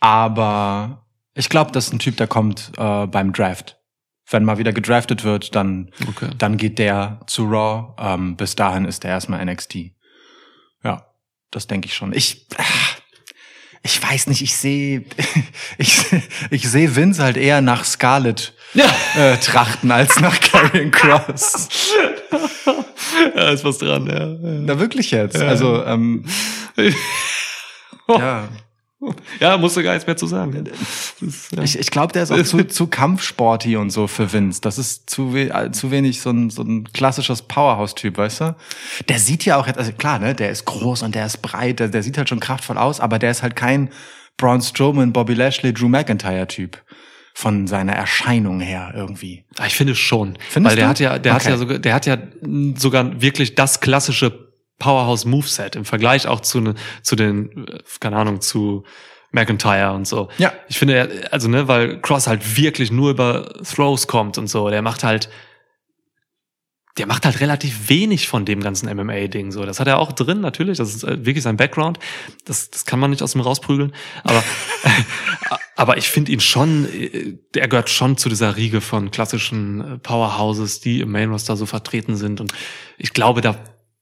aber 0.00 1.06
ich 1.34 1.48
glaube, 1.48 1.72
das 1.72 1.86
ist 1.86 1.92
ein 1.92 1.98
Typ, 1.98 2.16
der 2.16 2.26
kommt 2.26 2.72
äh, 2.76 3.06
beim 3.06 3.32
Draft. 3.32 3.78
Wenn 4.30 4.44
mal 4.44 4.58
wieder 4.58 4.72
gedraftet 4.72 5.24
wird, 5.24 5.54
dann, 5.54 5.90
Okay. 6.08 6.30
dann 6.38 6.56
geht 6.56 6.78
der 6.78 7.20
zu 7.26 7.44
Raw. 7.44 7.94
Ähm, 7.98 8.36
bis 8.36 8.54
dahin 8.56 8.84
ist 8.84 9.04
der 9.04 9.10
erstmal 9.10 9.44
NXT. 9.44 9.76
Ja, 10.84 11.06
das 11.50 11.66
denke 11.66 11.86
ich 11.86 11.94
schon. 11.94 12.12
Ich, 12.12 12.46
ach, 12.56 12.96
ich 13.82 14.02
weiß 14.02 14.28
nicht, 14.28 14.42
ich 14.42 14.56
sehe, 14.56 15.04
ich, 15.78 16.04
ich 16.50 16.68
sehe 16.70 16.94
Vince 16.96 17.22
halt 17.22 17.36
eher 17.36 17.60
nach 17.60 17.84
Scarlett 17.84 18.54
Ja. 18.74 18.86
äh, 19.16 19.36
trachten 19.38 19.90
als 19.90 20.18
nach 20.20 20.40
Karrion 20.40 20.90
Cross. 20.90 21.68
ja, 23.36 23.50
ist 23.50 23.64
was 23.64 23.78
dran, 23.78 24.06
ja. 24.06 24.26
Na 24.40 24.78
wirklich 24.78 25.10
jetzt. 25.10 25.36
Also, 25.36 25.84
ähm, 25.84 26.24
ja. 28.08 28.48
Ja, 29.40 29.56
musst 29.58 29.76
du 29.76 29.82
gar 29.82 29.94
nichts 29.94 30.06
mehr 30.06 30.16
zu 30.16 30.28
sagen. 30.28 30.64
Ist, 31.20 31.50
ja. 31.50 31.62
Ich, 31.64 31.76
ich 31.76 31.90
glaube, 31.90 32.12
der 32.12 32.22
ist 32.22 32.30
auch 32.30 32.40
zu, 32.44 32.62
zu 32.68 32.86
kampfsporty 32.86 33.76
und 33.76 33.90
so 33.90 34.06
für 34.06 34.32
Vince. 34.32 34.60
Das 34.60 34.78
ist 34.78 35.10
zu, 35.10 35.34
we 35.34 35.50
äh, 35.52 35.72
zu 35.72 35.90
wenig 35.90 36.20
so 36.20 36.30
ein, 36.30 36.50
so 36.50 36.62
ein 36.62 36.84
klassisches 36.92 37.42
Powerhouse-Typ, 37.42 38.16
weißt 38.16 38.40
du? 38.42 38.56
Der 39.08 39.18
sieht 39.18 39.44
ja 39.44 39.56
auch, 39.56 39.66
jetzt- 39.66 39.78
also 39.78 39.90
klar, 39.92 40.20
ne, 40.20 40.36
der 40.36 40.50
ist 40.50 40.66
groß 40.66 41.02
und 41.02 41.16
der 41.16 41.26
ist 41.26 41.42
breit, 41.42 41.80
der, 41.80 41.88
der 41.88 42.04
sieht 42.04 42.16
halt 42.16 42.28
schon 42.28 42.38
kraftvoll 42.38 42.78
aus, 42.78 43.00
aber 43.00 43.18
der 43.18 43.32
ist 43.32 43.42
halt 43.42 43.56
kein 43.56 43.90
Braun 44.36 44.62
Strowman, 44.62 45.12
Bobby 45.12 45.34
Lashley, 45.34 45.74
Drew 45.74 45.88
McIntyre-Typ. 45.88 46.80
Von 47.34 47.66
seiner 47.66 47.92
Erscheinung 47.94 48.60
her 48.60 48.92
irgendwie. 48.94 49.44
Ah, 49.58 49.66
Ich 49.66 49.74
finde 49.74 49.94
schon, 49.94 50.38
Findest 50.50 50.72
weil 50.72 50.76
der 50.76 50.84
du? 50.84 50.90
hat 50.90 51.00
ja, 51.00 51.18
der 51.18 51.34
hat 51.34 51.42
Okay. 51.42 51.50
ja 51.50 51.56
sogar, 51.56 51.78
der 51.78 51.94
hat 51.94 52.06
ja 52.06 52.18
sogar 52.76 53.20
wirklich 53.22 53.54
das 53.54 53.80
klassische 53.80 54.50
Powerhouse 54.78 55.24
Moveset 55.24 55.76
im 55.76 55.84
Vergleich 55.84 56.26
auch 56.26 56.40
zu 56.40 56.60
ne, 56.60 56.74
zu 57.02 57.16
den, 57.16 57.66
äh, 57.68 57.78
keine 58.00 58.16
Ahnung, 58.16 58.40
zu 58.40 58.84
McIntyre 59.30 59.92
und 59.92 60.06
so. 60.06 60.28
Ja. 60.36 60.52
Ich 60.68 60.78
finde, 60.78 61.26
also 61.30 61.48
ne, 61.48 61.68
weil 61.68 62.00
Cross 62.02 62.26
halt 62.26 62.56
wirklich 62.58 62.90
nur 62.92 63.10
über 63.10 63.50
Throws 63.64 64.06
kommt 64.06 64.36
und 64.36 64.48
so. 64.48 64.68
Der 64.68 64.82
macht 64.82 65.04
halt, 65.04 65.30
der 66.98 67.06
macht 67.06 67.24
halt 67.24 67.40
relativ 67.40 67.88
wenig 67.88 68.28
von 68.28 68.44
dem 68.44 68.60
ganzen 68.60 68.94
MMA-Ding. 68.94 69.50
So, 69.52 69.64
das 69.64 69.80
hat 69.80 69.86
er 69.88 69.98
auch 69.98 70.12
drin 70.12 70.40
natürlich. 70.42 70.76
Das 70.76 70.94
ist 70.94 71.04
äh, 71.04 71.24
wirklich 71.24 71.42
sein 71.44 71.56
Background. 71.56 71.98
Das, 72.44 72.70
das 72.70 72.84
kann 72.84 72.98
man 72.98 73.10
nicht 73.10 73.22
aus 73.22 73.34
ihm 73.34 73.40
rausprügeln. 73.40 73.94
Aber, 74.24 74.42
aber 75.76 75.96
ich 75.96 76.08
finde 76.08 76.32
ihn 76.32 76.40
schon, 76.40 76.86
äh, 76.86 77.38
er 77.56 77.68
gehört 77.68 77.90
schon 77.90 78.16
zu 78.16 78.28
dieser 78.28 78.56
Riege 78.56 78.80
von 78.80 79.10
klassischen 79.10 79.80
äh, 79.80 79.98
Powerhouses, 79.98 80.80
die 80.80 81.00
im 81.00 81.12
Main 81.12 81.30
Roster 81.30 81.56
so 81.56 81.66
vertreten 81.66 82.16
sind. 82.16 82.40
Und 82.40 82.52
ich 82.98 83.12
glaube, 83.12 83.40
da 83.40 83.56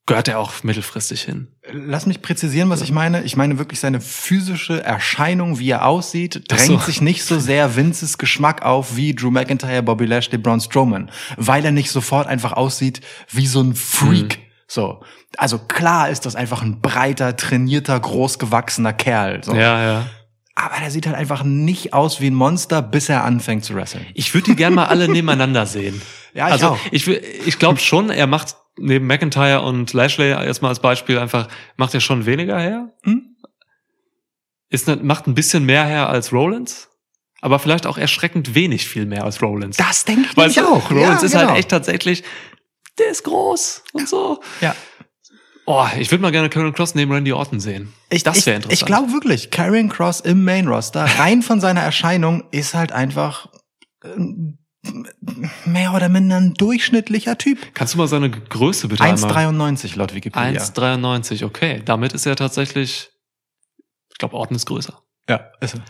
gehört 0.07 0.27
er 0.27 0.41
auch 0.41 0.65
mittelfristig 0.65 1.23
hin. 1.23 1.49
Lass 1.73 2.07
mich 2.07 2.21
präzisieren, 2.21 2.69
was 2.71 2.83
ich 2.83 2.91
meine. 2.91 3.23
Ich 3.23 3.37
meine 3.37 3.59
wirklich 3.59 3.79
seine 3.79 4.01
physische 4.01 4.83
Erscheinung, 4.83 5.61
wie 5.61 5.71
er 5.71 5.87
aussieht, 5.87 6.43
drängt 6.49 6.67
so. 6.67 6.79
sich 6.79 7.01
nicht 7.01 7.23
so 7.25 7.39
sehr 7.39 7.77
Vinces 7.77 8.19
Geschmack 8.19 8.63
auf 8.63 8.97
wie 8.97 9.15
Drew 9.15 9.31
McIntyre, 9.31 9.85
Bobby 9.85 10.07
Lashley, 10.07 10.39
Braun 10.39 10.61
Strowman, 10.61 11.13
weil 11.37 11.65
er 11.65 11.71
nicht 11.71 11.93
sofort 11.93 12.27
einfach 12.27 12.53
aussieht 12.55 13.01
wie 13.31 13.47
so 13.47 13.61
ein 13.61 13.77
Freak. 13.77 14.39
Mhm. 14.39 14.43
So. 14.67 15.01
Also 15.37 15.59
klar 15.59 16.11
ist 16.11 16.27
das 16.27 16.35
einfach 16.35 16.63
ein 16.63 16.81
breiter, 16.81 17.37
trainierter, 17.37 17.99
großgewachsener 18.01 18.93
Kerl. 18.93 19.45
So. 19.45 19.55
Ja, 19.55 19.83
ja. 19.83 20.07
Aber 20.55 20.79
der 20.81 20.91
sieht 20.91 21.07
halt 21.07 21.17
einfach 21.17 21.43
nicht 21.43 21.95
aus 21.95 22.21
wie 22.21 22.29
ein 22.29 22.35
Monster, 22.35 22.83
bis 22.83 23.09
er 23.09 23.25
anfängt 23.25 23.65
zu 23.65 23.75
wresteln. 23.75 24.07
Ich 24.15 24.35
würde 24.35 24.51
die 24.51 24.57
gerne 24.57 24.77
mal 24.77 24.87
alle 24.87 25.09
nebeneinander 25.09 25.67
sehen. 25.67 26.01
Ja, 26.33 26.47
ich 26.47 26.53
also 26.53 26.67
auch. 26.69 26.79
ich, 26.93 27.09
ich 27.09 27.59
glaube 27.59 27.81
schon, 27.81 28.09
er 28.09 28.29
macht 28.29 28.55
neben 28.79 29.05
McIntyre 29.09 29.63
und 29.63 29.93
Lashley 29.93 30.31
jetzt 30.47 30.63
mal 30.63 30.69
als 30.69 30.79
Beispiel 30.79 31.19
einfach, 31.19 31.49
macht 31.77 31.93
er 31.93 31.99
schon 31.99 32.25
weniger 32.25 32.57
her. 32.57 32.93
Hm? 33.03 33.37
Ist 34.69 34.87
ne, 34.87 34.97
macht 35.03 35.27
ein 35.27 35.35
bisschen 35.35 35.67
mehr 35.67 35.85
her 35.85 36.09
als 36.09 36.33
Rollins, 36.33 36.89
aber 37.41 37.59
vielleicht 37.59 37.85
auch 37.85 37.99
erschreckend 37.99 38.55
wenig 38.55 38.87
viel 38.87 39.07
mehr 39.07 39.25
als 39.25 39.43
Rollins. 39.43 39.77
Das 39.77 40.05
denke 40.05 40.29
ich 40.47 40.61
auch. 40.61 40.89
Rollins 40.91 41.21
ja, 41.23 41.27
ist 41.27 41.33
genau. 41.33 41.49
halt 41.49 41.59
echt 41.59 41.69
tatsächlich, 41.69 42.23
der 42.97 43.09
ist 43.09 43.25
groß 43.25 43.83
und 43.93 44.09
so. 44.09 44.41
Ja. 44.61 44.77
Oh, 45.73 45.87
ich 45.97 46.11
würde 46.11 46.23
mal 46.23 46.33
gerne 46.33 46.49
Karen 46.49 46.73
Cross 46.73 46.97
neben 46.97 47.13
Randy 47.13 47.33
Orton 47.33 47.61
sehen. 47.61 47.93
Ich, 48.09 48.25
das 48.25 48.45
wäre 48.45 48.59
ich, 48.59 48.65
interessant. 48.65 48.73
Ich 48.73 48.87
glaube 48.87 49.13
wirklich, 49.13 49.51
Karrion 49.53 49.89
Cross 49.89 50.21
im 50.21 50.43
Main 50.43 50.67
Roster, 50.67 51.05
rein 51.05 51.43
von 51.43 51.61
seiner 51.61 51.81
Erscheinung, 51.81 52.43
ist 52.51 52.75
halt 52.75 52.91
einfach 52.91 53.47
ähm, 54.05 54.59
mehr 55.67 55.95
oder 55.95 56.09
minder 56.09 56.39
ein 56.39 56.55
durchschnittlicher 56.55 57.39
Typ. 57.39 57.73
Kannst 57.73 57.95
du 57.95 57.99
mal 57.99 58.09
seine 58.09 58.31
Größe 58.31 58.89
bitte 58.89 59.05
einmal? 59.05 59.31
1,93 59.31 59.97
laut 59.97 60.13
Wikipedia. 60.13 60.61
1,93, 60.61 61.45
okay. 61.45 61.83
Damit 61.85 62.15
ist 62.15 62.27
er 62.27 62.35
tatsächlich, 62.35 63.11
ich 64.11 64.19
glaube, 64.19 64.35
Orton 64.35 64.57
ist 64.57 64.67
größer. 64.67 65.01
Ja, 65.29 65.53
ist 65.61 65.77
er. 65.77 65.83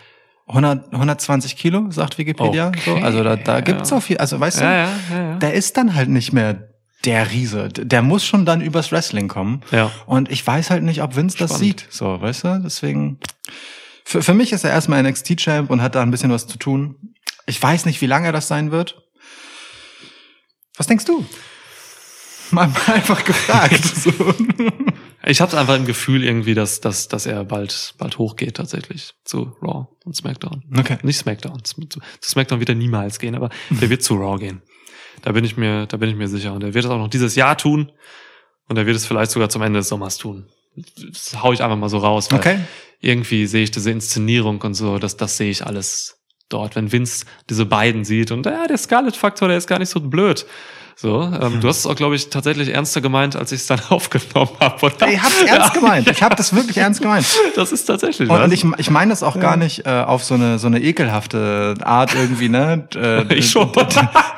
100, 0.48 0.92
120 0.92 1.56
Kilo, 1.56 1.90
sagt 1.90 2.18
Wikipedia. 2.18 2.68
Okay, 2.68 2.80
So, 2.84 2.96
also 2.96 3.24
da, 3.24 3.36
da 3.36 3.54
ja. 3.54 3.60
gibt's 3.62 3.90
auch 3.94 4.02
viel. 4.02 4.18
Also 4.18 4.38
weißt 4.38 4.60
du, 4.60 4.64
Ja, 4.64 4.72
ja, 4.72 4.88
ja, 5.10 5.22
ja. 5.22 5.36
der 5.36 5.54
ist 5.54 5.78
dann 5.78 5.94
halt 5.94 6.10
nicht 6.10 6.34
mehr 6.34 6.69
der 7.04 7.30
Riese. 7.30 7.68
Der 7.68 8.02
muss 8.02 8.24
schon 8.24 8.44
dann 8.44 8.60
übers 8.60 8.92
Wrestling 8.92 9.28
kommen. 9.28 9.62
Ja. 9.70 9.90
Und 10.06 10.30
ich 10.30 10.46
weiß 10.46 10.70
halt 10.70 10.82
nicht, 10.82 11.02
ob 11.02 11.16
Vince 11.16 11.38
das 11.38 11.50
Spannend. 11.50 11.80
sieht. 11.80 11.86
So, 11.90 12.20
weißt 12.20 12.44
du? 12.44 12.60
Deswegen. 12.62 13.18
Für, 14.04 14.22
für 14.22 14.34
mich 14.34 14.52
ist 14.52 14.64
er 14.64 14.70
erstmal 14.70 15.02
NXT-Champ 15.02 15.70
und 15.70 15.82
hat 15.82 15.94
da 15.94 16.02
ein 16.02 16.10
bisschen 16.10 16.30
was 16.30 16.46
zu 16.46 16.58
tun. 16.58 17.14
Ich 17.46 17.62
weiß 17.62 17.86
nicht, 17.86 18.00
wie 18.00 18.06
lange 18.06 18.26
er 18.26 18.32
das 18.32 18.48
sein 18.48 18.70
wird. 18.70 19.02
Was 20.76 20.86
denkst 20.86 21.04
du? 21.04 21.24
Mal, 22.50 22.68
mal 22.68 22.94
einfach 22.94 23.24
gefragt. 23.24 23.84
so. 23.96 24.12
Ich 25.24 25.40
habe 25.40 25.56
einfach 25.58 25.76
im 25.76 25.86
Gefühl 25.86 26.24
irgendwie, 26.24 26.54
dass, 26.54 26.80
dass, 26.80 27.08
dass 27.08 27.26
er 27.26 27.44
bald, 27.44 27.94
bald 27.98 28.18
hochgeht 28.18 28.56
tatsächlich 28.56 29.14
zu 29.24 29.56
Raw 29.62 29.86
und 30.04 30.16
SmackDown. 30.16 30.64
Okay. 30.76 30.98
Nicht 31.02 31.18
SmackDown. 31.18 31.62
Zu, 31.64 31.82
zu 31.86 32.00
SmackDown 32.22 32.58
wird 32.58 32.70
er 32.70 32.74
niemals 32.74 33.18
gehen, 33.18 33.34
aber 33.34 33.50
der 33.70 33.90
wird 33.90 34.02
zu 34.02 34.14
Raw 34.14 34.38
gehen. 34.38 34.62
Da 35.22 35.32
bin 35.32 35.44
ich 35.44 35.56
mir, 35.56 35.86
da 35.86 35.96
bin 35.96 36.08
ich 36.10 36.16
mir 36.16 36.28
sicher. 36.28 36.52
Und 36.52 36.62
er 36.62 36.74
wird 36.74 36.84
es 36.84 36.90
auch 36.90 36.98
noch 36.98 37.08
dieses 37.08 37.34
Jahr 37.36 37.56
tun. 37.56 37.92
Und 38.68 38.76
er 38.76 38.86
wird 38.86 38.96
es 38.96 39.06
vielleicht 39.06 39.30
sogar 39.32 39.48
zum 39.48 39.62
Ende 39.62 39.80
des 39.80 39.88
Sommers 39.88 40.16
tun. 40.16 40.46
Das 40.76 41.42
hau 41.42 41.52
ich 41.52 41.62
einfach 41.62 41.76
mal 41.76 41.88
so 41.88 41.98
raus, 41.98 42.28
Okay. 42.32 42.60
irgendwie 43.00 43.46
sehe 43.46 43.64
ich 43.64 43.70
diese 43.72 43.90
Inszenierung 43.90 44.60
und 44.62 44.74
so, 44.74 44.98
das, 44.98 45.16
das 45.16 45.36
sehe 45.36 45.50
ich 45.50 45.66
alles 45.66 46.20
dort. 46.48 46.76
Wenn 46.76 46.92
Vince 46.92 47.26
diese 47.48 47.66
beiden 47.66 48.04
sieht 48.04 48.30
und 48.30 48.46
ja, 48.46 48.66
der 48.68 48.78
Scarlet-Faktor, 48.78 49.48
der 49.48 49.56
ist 49.56 49.66
gar 49.66 49.78
nicht 49.80 49.88
so 49.88 50.00
blöd. 50.00 50.46
So, 51.00 51.22
ähm, 51.22 51.60
du 51.62 51.68
hast 51.68 51.78
es 51.78 51.86
auch, 51.86 51.94
glaube 51.94 52.14
ich, 52.14 52.28
tatsächlich 52.28 52.74
ernster 52.74 53.00
gemeint, 53.00 53.34
als 53.34 53.52
ich 53.52 53.60
es 53.62 53.66
dann 53.66 53.80
aufgenommen 53.88 54.50
habe. 54.60 54.84
oder? 54.84 55.08
Ich 55.08 55.22
hab's 55.22 55.42
ernst 55.46 55.72
gemeint. 55.72 56.10
Ich 56.10 56.22
habe 56.22 56.34
das 56.36 56.54
wirklich 56.54 56.76
ernst 56.76 57.00
gemeint. 57.00 57.26
Das 57.56 57.72
ist 57.72 57.84
tatsächlich 57.86 58.28
Und, 58.28 58.40
und 58.42 58.52
ich, 58.52 58.64
ich 58.76 58.90
meine 58.90 59.10
das 59.10 59.22
auch 59.22 59.40
gar 59.40 59.56
nicht 59.56 59.86
äh, 59.86 59.90
auf 59.90 60.22
so 60.22 60.34
eine 60.34 60.58
so 60.58 60.66
eine 60.66 60.80
ekelhafte 60.80 61.74
Art 61.82 62.14
irgendwie, 62.14 62.48
ne? 62.50 62.86
Äh, 62.94 63.34
Ich 63.34 63.50
schon. 63.50 63.70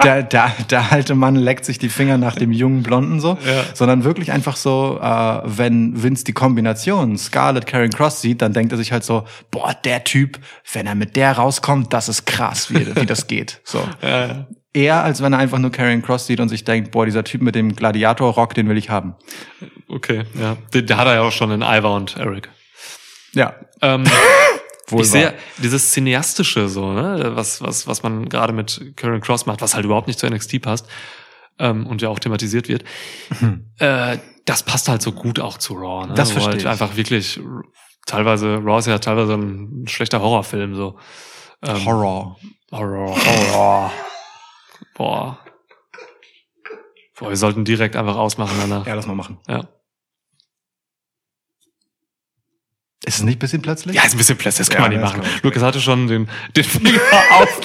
Der, 0.05 0.23
der, 0.23 0.53
der 0.71 0.93
alte 0.93 1.15
Mann 1.17 1.35
leckt 1.35 1.65
sich 1.65 1.79
die 1.81 1.89
Finger 1.89 2.17
nach 2.17 2.37
dem 2.37 2.53
jungen 2.53 2.83
Blonden 2.85 3.19
so, 3.21 3.39
Ja. 3.45 3.65
sondern 3.75 4.05
wirklich 4.05 4.31
einfach 4.31 4.55
so, 4.57 5.01
äh, 5.03 5.41
wenn 5.45 6.01
Vince 6.03 6.23
die 6.25 6.33
Kombination 6.33 7.19
Scarlett 7.19 7.67
Karen 7.67 7.91
Cross 7.91 8.21
sieht, 8.21 8.41
dann 8.41 8.53
denkt 8.53 8.73
er 8.73 8.79
sich 8.79 8.93
halt 8.93 9.03
so, 9.05 9.25
boah, 9.51 9.75
der 9.85 10.05
Typ, 10.05 10.39
wenn 10.73 10.87
er 10.87 10.95
mit 10.95 11.17
der 11.17 11.33
rauskommt, 11.33 11.93
das 11.93 12.09
ist 12.09 12.25
krass, 12.25 12.71
wie, 12.73 12.95
wie 12.97 13.07
das 13.07 13.27
geht. 13.27 13.61
So. 13.65 13.83
ja, 14.01 14.27
ja. 14.27 14.47
Eher 14.75 15.05
als 15.05 15.23
wenn 15.23 15.35
er 15.35 15.39
einfach 15.39 15.59
nur 15.59 15.71
Karen 15.71 16.01
Cross 16.01 16.27
sieht 16.27 16.41
und 16.41 16.49
sich 16.49 16.65
denkt, 16.65 16.93
boah, 16.93 17.05
dieser 17.05 17.25
Typ 17.25 17.43
mit 17.43 17.55
dem 17.55 17.77
Gladiator-Rock, 17.77 18.55
den 18.55 18.69
will 18.69 18.79
ich 18.79 18.89
haben. 18.89 19.17
Okay, 19.87 20.25
ja. 20.41 20.57
Der, 20.73 20.83
der 20.83 20.97
hat 20.97 21.07
er 21.07 21.15
ja 21.17 21.23
auch 21.23 21.33
schon 21.33 21.51
in 21.51 21.61
Ivar 21.61 21.95
und 21.95 22.17
Eric. 22.17 22.49
Ja. 23.35 23.55
Ähm, 23.83 24.05
Wohl 24.89 25.03
ich 25.03 25.11
sehe 25.11 25.35
dieses 25.59 25.93
cineastische 25.93 26.69
so, 26.69 26.93
ne, 26.93 27.33
was 27.35 27.63
was 27.63 27.87
was 27.87 28.03
man 28.03 28.29
gerade 28.29 28.53
mit 28.53 28.93
Karen 28.97 29.21
Cross 29.21 29.47
macht, 29.47 29.63
was 29.63 29.75
halt 29.75 29.85
überhaupt 29.85 30.07
nicht 30.07 30.19
zu 30.19 30.27
NXT 30.27 30.61
passt 30.61 30.87
ähm, 31.59 31.87
und 31.87 32.03
ja 32.03 32.09
auch 32.09 32.19
thematisiert 32.19 32.69
wird. 32.69 32.85
Äh, 33.79 34.19
das 34.45 34.63
passt 34.63 34.89
halt 34.89 35.03
so 35.03 35.13
gut 35.13 35.41
auch 35.41 35.59
zu 35.59 35.75
Raw. 35.75 36.07
Ne? 36.07 36.15
Das 36.15 36.31
Wo 36.31 36.33
verstehe 36.35 36.53
halt 36.53 36.63
ich. 36.63 36.69
einfach 36.69 36.97
wirklich 36.97 37.41
teilweise 38.07 38.57
Raw 38.57 38.79
ist 38.79 38.87
ja 38.87 38.99
teilweise 38.99 39.35
ein 39.35 39.87
schlechter 39.87 40.21
Horrorfilm 40.21 40.75
so. 40.75 40.99
Ähm, 41.63 41.85
Horror. 41.85 42.37
Horror, 42.73 43.17
Horror. 43.17 43.93
Boah. 44.95 45.39
Boah, 47.19 47.29
wir 47.29 47.37
sollten 47.37 47.65
direkt 47.65 47.97
einfach 47.97 48.17
ausmachen 48.17 48.57
danach. 48.61 48.87
Ja, 48.87 48.95
lass 48.95 49.07
mal 49.07 49.15
machen. 49.15 49.39
Ja. 49.47 49.69
Ist 53.05 53.17
es 53.17 53.23
nicht 53.25 53.37
ein 53.37 53.39
bisschen 53.41 53.63
plötzlich? 53.63 53.97
Ja, 53.97 54.05
ist 54.05 54.15
ein 54.15 54.19
bisschen 54.19 54.39
Plätze, 54.39 54.59
das 54.59 54.71
kann 54.71 54.83
Ja, 54.83 54.89
man 54.89 54.91
nicht 54.97 55.03
machen. 55.03 55.23
Lukas 55.43 55.63
hatte 55.63 55.81
schon 55.81 56.07
den, 56.07 56.29
den 56.57 56.63
Finger 56.63 57.01
auf, 57.33 57.61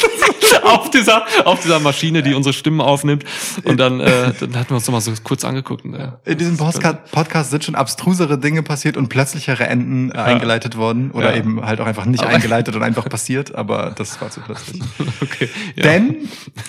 auf, 0.63 0.89
dieser, 0.89 1.25
auf 1.45 1.61
dieser 1.61 1.79
Maschine, 1.79 2.23
die 2.23 2.33
unsere 2.33 2.53
Stimmen 2.53 2.81
aufnimmt. 2.81 3.23
Und 3.63 3.77
dann, 3.79 3.99
äh, 3.99 4.33
dann 4.39 4.55
hatten 4.55 4.69
wir 4.71 4.75
uns 4.77 4.87
noch 4.87 4.93
mal 4.93 5.01
so 5.01 5.11
kurz 5.23 5.45
angeguckt. 5.45 5.85
Und, 5.85 5.93
äh, 5.93 6.09
In 6.25 6.39
diesem 6.39 6.57
Podcast, 6.57 7.11
Podcast 7.11 7.51
sind 7.51 7.63
schon 7.63 7.75
abstrusere 7.75 8.39
Dinge 8.39 8.63
passiert 8.63 8.97
und 8.97 9.09
plötzlichere 9.09 9.67
Enden 9.67 10.09
äh, 10.11 10.17
eingeleitet 10.17 10.75
worden. 10.75 11.11
Oder 11.11 11.31
Ja. 11.33 11.37
eben 11.37 11.63
halt 11.63 11.81
auch 11.81 11.85
einfach 11.85 12.05
nicht 12.05 12.23
Aber- 12.23 12.33
eingeleitet 12.33 12.75
und 12.75 12.81
einfach 12.81 13.07
passiert, 13.07 13.53
aber 13.53 13.93
das 13.95 14.19
war 14.19 14.31
zu 14.31 14.39
plötzlich. 14.41 14.81
okay. 15.21 15.49
Ja. 15.75 15.83
Denn 15.83 16.15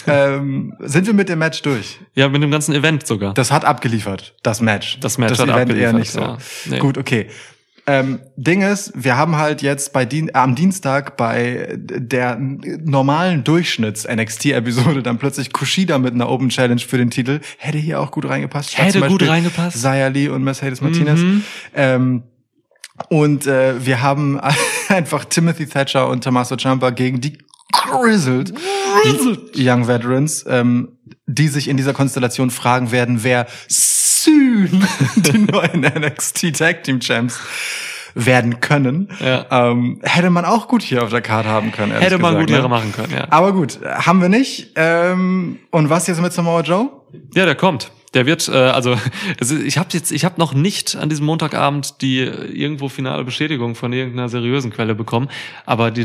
ähm, 0.06 0.74
sind 0.80 1.06
wir 1.06 1.14
mit 1.14 1.30
dem 1.30 1.38
Match 1.38 1.62
durch. 1.62 1.98
ja, 2.14 2.28
mit 2.28 2.42
dem 2.42 2.50
ganzen 2.50 2.74
Event 2.74 3.06
sogar. 3.06 3.32
Das 3.32 3.50
hat 3.50 3.64
abgeliefert, 3.64 4.34
das 4.42 4.60
Match. 4.60 4.98
Das 5.00 5.16
Match 5.16 5.30
das 5.30 5.38
hat 5.40 5.48
Event 5.48 5.70
eher 5.72 5.88
abgeliefert, 5.88 5.94
nicht 5.98 6.10
so. 6.12 6.20
ja. 6.20 6.38
Nee. 6.66 6.78
Gut, 6.80 6.98
okay. 6.98 7.28
Ähm, 7.90 8.20
Ding 8.36 8.60
ist, 8.60 8.92
wir 8.94 9.16
haben 9.16 9.36
halt 9.36 9.62
jetzt 9.62 9.94
bei 9.94 10.04
Dien 10.04 10.34
am 10.34 10.54
Dienstag 10.54 11.16
bei 11.16 11.74
der 11.78 12.38
normalen 12.38 13.44
Durchschnitts-NXT-Episode 13.44 15.02
dann 15.02 15.16
plötzlich 15.16 15.54
Kushida 15.54 15.96
mit 15.96 16.12
einer 16.12 16.28
Open 16.28 16.50
Challenge 16.50 16.82
für 16.82 16.98
den 16.98 17.08
Titel. 17.08 17.40
Hätte 17.56 17.78
hier 17.78 17.98
auch 18.00 18.10
gut 18.10 18.28
reingepasst. 18.28 18.72
Statt 18.72 18.88
Hätte 18.88 19.00
gut 19.08 19.26
reingepasst. 19.26 19.80
Zaya 19.80 20.08
Lee 20.08 20.28
und 20.28 20.44
Mercedes 20.44 20.82
Martinez. 20.82 21.20
Mhm. 21.20 21.44
Ähm, 21.74 22.22
und 23.08 23.46
äh, 23.46 23.82
wir 23.82 24.02
haben 24.02 24.38
einfach 24.88 25.24
Timothy 25.24 25.66
Thatcher 25.66 26.10
und 26.10 26.22
Tommaso 26.22 26.56
Ciampa 26.56 26.90
gegen 26.90 27.22
die 27.22 27.38
Grizzled, 27.72 28.52
Young 29.56 29.88
Veterans, 29.88 30.44
ähm, 30.46 30.98
die 31.26 31.48
sich 31.48 31.68
in 31.68 31.78
dieser 31.78 31.94
Konstellation 31.94 32.50
fragen 32.50 32.92
werden, 32.92 33.22
wer 33.22 33.46
soon 34.28 34.86
die 35.16 35.38
neuen 35.38 35.80
NXT 35.80 36.56
Tag 36.56 36.84
Team 36.84 37.00
Champs 37.00 37.40
werden 38.14 38.60
können. 38.60 39.10
Ja. 39.20 39.46
Ähm, 39.50 40.00
hätte 40.02 40.30
man 40.30 40.44
auch 40.44 40.68
gut 40.68 40.82
hier 40.82 41.02
auf 41.02 41.10
der 41.10 41.20
Karte 41.20 41.48
haben 41.48 41.72
können. 41.72 41.92
Hätte 41.92 42.18
man 42.18 42.34
gesagt, 42.34 42.50
gut 42.50 42.62
ne? 42.62 42.68
machen 42.68 42.92
können, 42.92 43.12
ja. 43.12 43.26
Aber 43.30 43.52
gut, 43.52 43.78
haben 43.84 44.20
wir 44.20 44.28
nicht. 44.28 44.72
Ähm, 44.76 45.58
und 45.70 45.90
was 45.90 46.06
jetzt 46.06 46.20
mit 46.20 46.32
Samoa 46.32 46.62
Joe? 46.62 46.90
Ja, 47.34 47.44
der 47.44 47.54
kommt. 47.54 47.92
Der 48.14 48.26
wird, 48.26 48.48
äh, 48.48 48.52
also 48.52 48.96
ich 49.64 49.78
habe 49.78 49.88
jetzt, 49.92 50.10
ich 50.10 50.24
habe 50.24 50.38
noch 50.38 50.54
nicht 50.54 50.96
an 50.96 51.08
diesem 51.08 51.26
Montagabend 51.26 52.00
die 52.00 52.20
äh, 52.20 52.46
irgendwo 52.46 52.88
finale 52.88 53.24
Bestätigung 53.24 53.74
von 53.74 53.92
irgendeiner 53.92 54.28
seriösen 54.28 54.72
Quelle 54.72 54.94
bekommen, 54.94 55.28
aber 55.66 55.90
die 55.90 56.04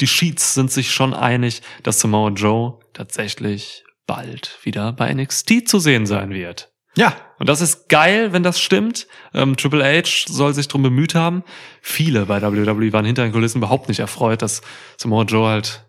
die 0.00 0.06
Sheets 0.06 0.54
sind 0.54 0.72
sich 0.72 0.92
schon 0.92 1.12
einig, 1.12 1.60
dass 1.82 2.00
Samoa 2.00 2.30
Joe 2.30 2.78
tatsächlich 2.94 3.84
bald 4.06 4.58
wieder 4.62 4.92
bei 4.92 5.12
NXT 5.12 5.68
zu 5.68 5.78
sehen 5.78 6.06
sein 6.06 6.30
wird. 6.30 6.72
Ja, 6.96 7.14
Und 7.40 7.48
das 7.48 7.62
ist 7.62 7.88
geil, 7.88 8.34
wenn 8.34 8.42
das 8.42 8.60
stimmt. 8.60 9.06
Ähm, 9.32 9.56
Triple 9.56 9.82
H 9.82 10.26
soll 10.28 10.52
sich 10.52 10.68
drum 10.68 10.82
bemüht 10.82 11.14
haben. 11.14 11.42
Viele 11.80 12.26
bei 12.26 12.42
WWE 12.42 12.92
waren 12.92 13.06
hinter 13.06 13.22
den 13.22 13.32
Kulissen 13.32 13.58
überhaupt 13.58 13.88
nicht 13.88 14.00
erfreut, 14.00 14.42
dass 14.42 14.60
Samoa 14.98 15.24
Joe 15.24 15.48
halt 15.48 15.86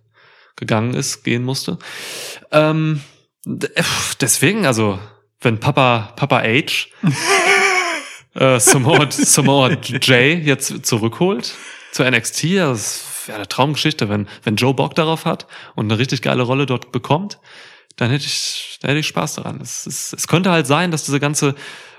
gegangen 0.55 0.93
ist, 0.93 1.25
gehen 1.25 1.43
musste. 1.43 1.77
Ähm, 2.53 3.01
äh, 3.45 3.83
deswegen, 4.21 4.65
also, 4.65 4.97
wenn 5.41 5.59
Papa, 5.59 6.13
Papa 6.15 6.41
H 6.41 6.87
äh, 8.35 8.57
Samoa, 8.57 9.11
Samoa 9.11 9.71
J 9.71 10.09
jetzt 10.45 10.85
zurückholt 10.85 11.53
zu 11.91 12.09
NXT, 12.09 12.55
das 12.59 13.03
wäre 13.25 13.39
eine 13.39 13.49
Traumgeschichte, 13.49 14.07
wenn, 14.07 14.29
wenn 14.43 14.55
Joe 14.55 14.73
Bock 14.73 14.95
darauf 14.95 15.25
hat 15.25 15.47
und 15.75 15.91
eine 15.91 15.99
richtig 15.99 16.21
geile 16.21 16.43
Rolle 16.43 16.65
dort 16.65 16.93
bekommt, 16.93 17.39
dann 17.97 18.09
hätte 18.11 18.25
ich, 18.25 18.77
dann 18.81 18.89
hätte 18.89 18.99
ich 18.99 19.07
Spaß 19.07 19.35
daran. 19.35 19.59
Es, 19.61 19.85
es, 19.85 20.13
es 20.13 20.27
könnte 20.27 20.51
halt 20.51 20.67
sein, 20.67 20.91
dass 20.91 21.03
diese 21.03 21.19
ganze 21.19 21.55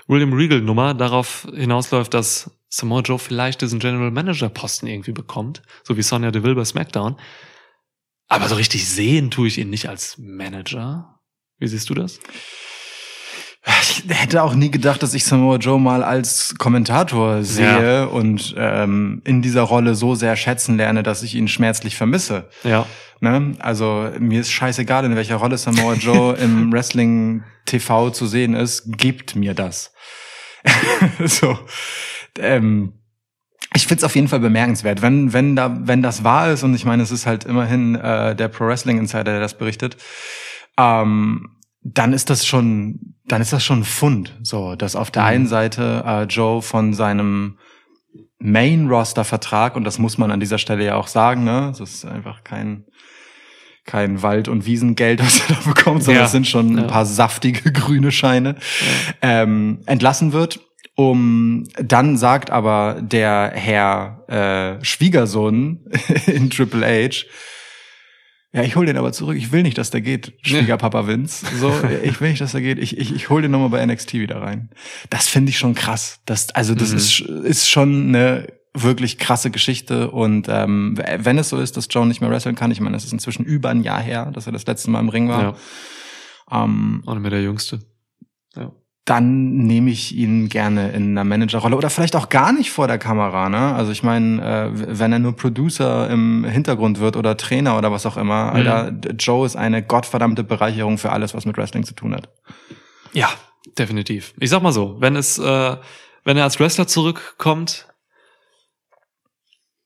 William 0.07 0.33
Regal 0.33 0.61
Nummer 0.61 0.93
darauf 0.93 1.47
hinausläuft, 1.55 2.13
dass 2.13 2.51
Samoa 2.69 3.01
Joe 3.01 3.19
vielleicht 3.19 3.61
diesen 3.61 3.79
General 3.79 4.11
Manager 4.11 4.49
Posten 4.49 4.87
irgendwie 4.87 5.11
bekommt, 5.11 5.61
so 5.83 5.95
wie 5.95 6.01
Sonja 6.01 6.31
Deville 6.31 6.55
bei 6.55 6.65
SmackDown. 6.65 7.17
Aber 8.27 8.47
so 8.47 8.55
richtig 8.55 8.87
sehen 8.89 9.31
tue 9.31 9.47
ich 9.47 9.57
ihn 9.57 9.69
nicht 9.69 9.87
als 9.89 10.17
Manager. 10.17 11.19
Wie 11.59 11.67
siehst 11.67 11.89
du 11.89 11.93
das? 11.93 12.19
Ich 13.81 14.03
hätte 14.09 14.43
auch 14.43 14.55
nie 14.55 14.71
gedacht, 14.71 15.01
dass 15.03 15.13
ich 15.13 15.23
Samoa 15.23 15.55
Joe 15.55 15.79
mal 15.79 16.03
als 16.03 16.53
Kommentator 16.57 17.43
sehe 17.43 17.65
Ja. 18.01 18.03
und 18.05 18.53
ähm, 18.57 19.21
in 19.23 19.41
dieser 19.41 19.61
Rolle 19.61 19.95
so 19.95 20.15
sehr 20.15 20.35
schätzen 20.35 20.75
lerne, 20.75 21.01
dass 21.01 21.23
ich 21.23 21.35
ihn 21.35 21.47
schmerzlich 21.47 21.95
vermisse. 21.95 22.49
Ja. 22.65 22.85
Ne? 23.23 23.55
Also 23.59 24.09
mir 24.19 24.41
ist 24.41 24.51
scheißegal, 24.51 25.05
in 25.05 25.15
welcher 25.15 25.37
Rolle 25.37 25.57
Samoa 25.57 25.93
Joe 25.93 26.35
im 26.37 26.73
Wrestling 26.73 27.43
TV 27.65 28.09
zu 28.09 28.27
sehen 28.27 28.53
ist, 28.53 28.97
gebt 28.97 29.37
mir 29.37 29.53
das. 29.53 29.93
so. 31.25 31.57
Ähm, 32.37 32.99
ich 33.73 33.87
find's 33.87 34.03
auf 34.03 34.15
jeden 34.15 34.27
Fall 34.27 34.41
bemerkenswert, 34.41 35.01
wenn 35.01 35.31
wenn 35.31 35.55
da 35.55 35.75
wenn 35.81 36.01
das 36.03 36.25
wahr 36.25 36.51
ist 36.51 36.63
und 36.63 36.75
ich 36.75 36.83
meine, 36.83 37.01
es 37.01 37.11
ist 37.11 37.25
halt 37.25 37.45
immerhin 37.45 37.95
äh, 37.95 38.35
der 38.35 38.49
Pro 38.49 38.65
Wrestling 38.67 38.97
Insider, 38.97 39.23
der 39.23 39.39
das 39.39 39.57
berichtet. 39.57 39.95
Ähm, 40.77 41.49
dann 41.81 42.11
ist 42.11 42.29
das 42.29 42.45
schon, 42.45 43.15
dann 43.25 43.41
ist 43.41 43.53
das 43.53 43.63
schon 43.63 43.79
ein 43.79 43.83
Fund, 43.85 44.37
so, 44.43 44.75
dass 44.75 44.95
auf 44.97 45.11
der 45.11 45.23
Mhm. 45.23 45.27
einen 45.29 45.47
Seite 45.47 46.03
äh, 46.05 46.23
Joe 46.23 46.61
von 46.61 46.93
seinem 46.93 47.57
Main-Roster-Vertrag, 48.39 49.77
und 49.77 49.85
das 49.85 49.97
muss 49.97 50.17
man 50.17 50.29
an 50.29 50.41
dieser 50.41 50.57
Stelle 50.57 50.83
ja 50.83 50.95
auch 50.95 51.07
sagen, 51.07 51.45
ne, 51.45 51.69
es 51.71 51.79
ist 51.79 52.05
einfach 52.05 52.43
kein, 52.43 52.85
kein 53.85 54.21
Wald- 54.21 54.47
und 54.47 54.65
Wiesengeld, 54.65 55.19
was 55.23 55.41
er 55.49 55.55
da 55.55 55.61
bekommt, 55.69 56.03
sondern 56.03 56.21
Ja. 56.21 56.25
es 56.25 56.31
sind 56.31 56.47
schon 56.47 56.77
ein 56.79 56.87
paar 56.87 57.05
saftige 57.05 57.71
grüne 57.71 58.11
Scheine, 58.11 58.55
ähm, 59.21 59.79
entlassen 59.85 60.33
wird. 60.33 60.59
Um 60.95 61.63
dann 61.81 62.17
sagt 62.17 62.51
aber 62.51 62.99
der 63.01 63.51
Herr 63.55 64.77
äh, 64.79 64.85
Schwiegersohn 64.85 65.79
in 66.27 66.51
Triple 66.51 66.85
H, 66.85 67.25
ja, 68.55 68.61
ich 68.61 68.75
hol 68.75 68.85
den 68.85 68.97
aber 68.97 69.11
zurück. 69.11 69.35
Ich 69.35 69.51
will 69.51 69.63
nicht, 69.63 69.79
dass 69.79 69.89
der 69.89 70.01
geht, 70.01 70.33
Schwiegerpapa 70.43 71.07
Vince. 71.07 71.47
So, 71.59 71.73
ich 72.03 72.21
will 72.21 72.29
nicht, 72.29 72.41
dass 72.41 72.51
der 72.51 72.61
geht. 72.61 72.77
Ich, 72.77 72.95
ich, 72.99 73.11
ich 73.15 73.29
hol 73.31 73.41
den 73.41 73.49
nochmal 73.49 73.69
bei 73.69 73.83
NXT 73.83 74.13
wieder 74.13 74.43
rein. 74.43 74.69
Das 75.09 75.27
finde 75.27 75.49
ich 75.49 75.57
schon 75.57 75.73
krass. 75.73 76.19
Das, 76.27 76.51
also 76.51 76.75
das 76.75 76.91
Mhm. 76.91 76.97
ist, 76.97 77.19
ist 77.21 77.69
schon 77.71 78.09
eine 78.09 78.45
wirklich 78.73 79.17
krasse 79.17 79.51
Geschichte. 79.51 80.11
Und 80.11 80.47
ähm, 80.49 80.97
wenn 81.17 81.37
es 81.37 81.49
so 81.49 81.59
ist, 81.59 81.77
dass 81.77 81.87
Joe 81.89 82.05
nicht 82.07 82.21
mehr 82.21 82.29
wresteln 82.31 82.55
kann, 82.55 82.71
ich 82.71 82.81
meine, 82.81 82.95
das 82.95 83.05
ist 83.05 83.13
inzwischen 83.13 83.45
über 83.45 83.69
ein 83.69 83.83
Jahr 83.83 84.01
her, 84.01 84.31
dass 84.33 84.47
er 84.47 84.53
das 84.53 84.65
letzte 84.65 84.89
Mal 84.89 84.99
im 84.99 85.09
Ring 85.09 85.29
war. 85.29 85.41
Ja. 86.51 86.63
Ähm, 86.63 87.03
Auch 87.05 87.13
nicht 87.13 87.21
mehr 87.21 87.31
der 87.31 87.43
Jüngste. 87.43 87.79
Ja. 88.55 88.71
dann 89.05 89.57
nehme 89.57 89.89
ich 89.89 90.15
ihn 90.15 90.47
gerne 90.47 90.91
in 90.91 91.11
einer 91.11 91.23
Managerrolle 91.23 91.75
oder 91.75 91.89
vielleicht 91.89 92.15
auch 92.15 92.29
gar 92.29 92.53
nicht 92.53 92.71
vor 92.71 92.87
der 92.87 92.99
Kamera. 92.99 93.49
Ne? 93.49 93.73
Also 93.75 93.91
ich 93.91 94.03
meine, 94.03 94.41
äh, 94.41 94.99
wenn 94.99 95.11
er 95.11 95.19
nur 95.19 95.35
Producer 95.35 96.09
im 96.09 96.45
Hintergrund 96.45 96.99
wird 96.99 97.17
oder 97.17 97.35
Trainer 97.35 97.77
oder 97.77 97.91
was 97.91 98.05
auch 98.05 98.15
immer, 98.15 98.53
Alter, 98.53 98.91
Joe 99.17 99.45
ist 99.45 99.55
eine 99.55 99.83
gottverdammte 99.83 100.43
Bereicherung 100.43 100.97
für 100.97 101.11
alles, 101.11 101.33
was 101.33 101.45
mit 101.45 101.57
Wrestling 101.57 101.83
zu 101.83 101.93
tun 101.95 102.13
hat. 102.15 102.29
Ja, 103.11 103.29
definitiv. 103.77 104.33
Ich 104.39 104.49
sag 104.49 104.61
mal 104.61 104.71
so, 104.71 104.95
wenn 104.99 105.15
es, 105.15 105.37
äh, 105.37 105.77
wenn 106.23 106.37
er 106.37 106.43
als 106.43 106.59
Wrestler 106.59 106.87
zurückkommt, 106.87 107.87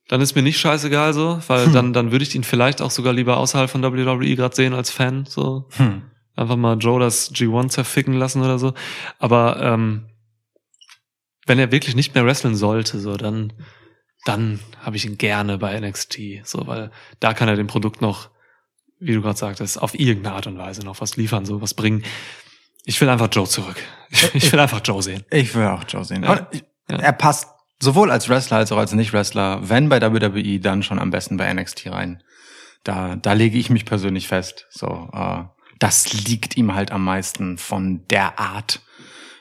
dann 0.07 0.21
ist 0.21 0.35
mir 0.35 0.41
nicht 0.41 0.59
scheißegal 0.59 1.13
so, 1.13 1.39
weil 1.47 1.65
Hm. 1.67 1.73
dann, 1.73 1.93
dann 1.93 2.11
würde 2.11 2.23
ich 2.23 2.33
ihn 2.35 2.43
vielleicht 2.43 2.81
auch 2.81 2.91
sogar 2.91 3.13
lieber 3.13 3.37
außerhalb 3.37 3.69
von 3.69 3.83
WWE 3.83 4.35
gerade 4.35 4.55
sehen 4.55 4.73
als 4.73 4.89
Fan. 4.91 5.25
So 5.27 5.67
Hm. 5.77 6.03
einfach 6.35 6.55
mal 6.55 6.77
Joe 6.77 6.99
das 6.99 7.33
G1 7.33 7.69
zerficken 7.69 8.13
lassen 8.13 8.41
oder 8.41 8.57
so. 8.59 8.73
Aber 9.19 9.61
ähm, 9.61 10.09
wenn 11.45 11.59
er 11.59 11.71
wirklich 11.71 11.95
nicht 11.95 12.13
mehr 12.15 12.25
wrestlen 12.25 12.55
sollte, 12.55 12.99
so 12.99 13.15
dann, 13.15 13.53
dann 14.25 14.59
habe 14.81 14.95
ich 14.97 15.05
ihn 15.05 15.17
gerne 15.17 15.57
bei 15.57 15.79
NXT, 15.79 16.19
so 16.43 16.67
weil 16.67 16.91
da 17.19 17.33
kann 17.33 17.47
er 17.47 17.55
dem 17.55 17.67
Produkt 17.67 18.01
noch, 18.01 18.29
wie 18.99 19.13
du 19.13 19.21
gerade 19.21 19.37
sagtest, 19.37 19.81
auf 19.81 19.97
irgendeine 19.97 20.35
Art 20.35 20.47
und 20.47 20.57
Weise 20.57 20.81
noch 20.83 20.99
was 21.01 21.15
liefern, 21.17 21.45
so 21.45 21.61
was 21.61 21.73
bringen. 21.73 22.03
Ich 22.83 22.99
will 23.01 23.09
einfach 23.09 23.29
Joe 23.31 23.47
zurück. 23.47 23.75
Ich, 24.09 24.33
ich 24.35 24.51
will 24.51 24.59
einfach 24.59 24.81
Joe 24.83 25.01
sehen. 25.03 25.23
Ich 25.31 25.53
will 25.55 25.65
auch 25.67 25.83
Joe 25.87 26.03
sehen. 26.05 26.23
Ja. 26.23 26.47
Ich, 26.51 26.63
Ja. 26.89 26.97
Er 26.99 27.11
passt 27.13 27.49
sowohl 27.79 28.11
als 28.11 28.29
Wrestler 28.29 28.57
als 28.57 28.71
auch 28.71 28.77
als 28.77 28.93
Nicht-Wrestler, 28.93 29.69
wenn 29.69 29.89
bei 29.89 30.01
WWE, 30.01 30.59
dann 30.59 30.83
schon 30.83 30.99
am 30.99 31.11
besten 31.11 31.37
bei 31.37 31.51
NXT 31.53 31.87
rein. 31.87 32.23
Da, 32.83 33.15
da 33.15 33.33
lege 33.33 33.57
ich 33.57 33.69
mich 33.69 33.85
persönlich 33.85 34.27
fest. 34.27 34.67
So, 34.69 35.09
äh, 35.13 35.43
das 35.79 36.13
liegt 36.25 36.57
ihm 36.57 36.73
halt 36.73 36.91
am 36.91 37.03
meisten 37.03 37.57
von 37.57 38.05
der 38.07 38.39
Art, 38.39 38.81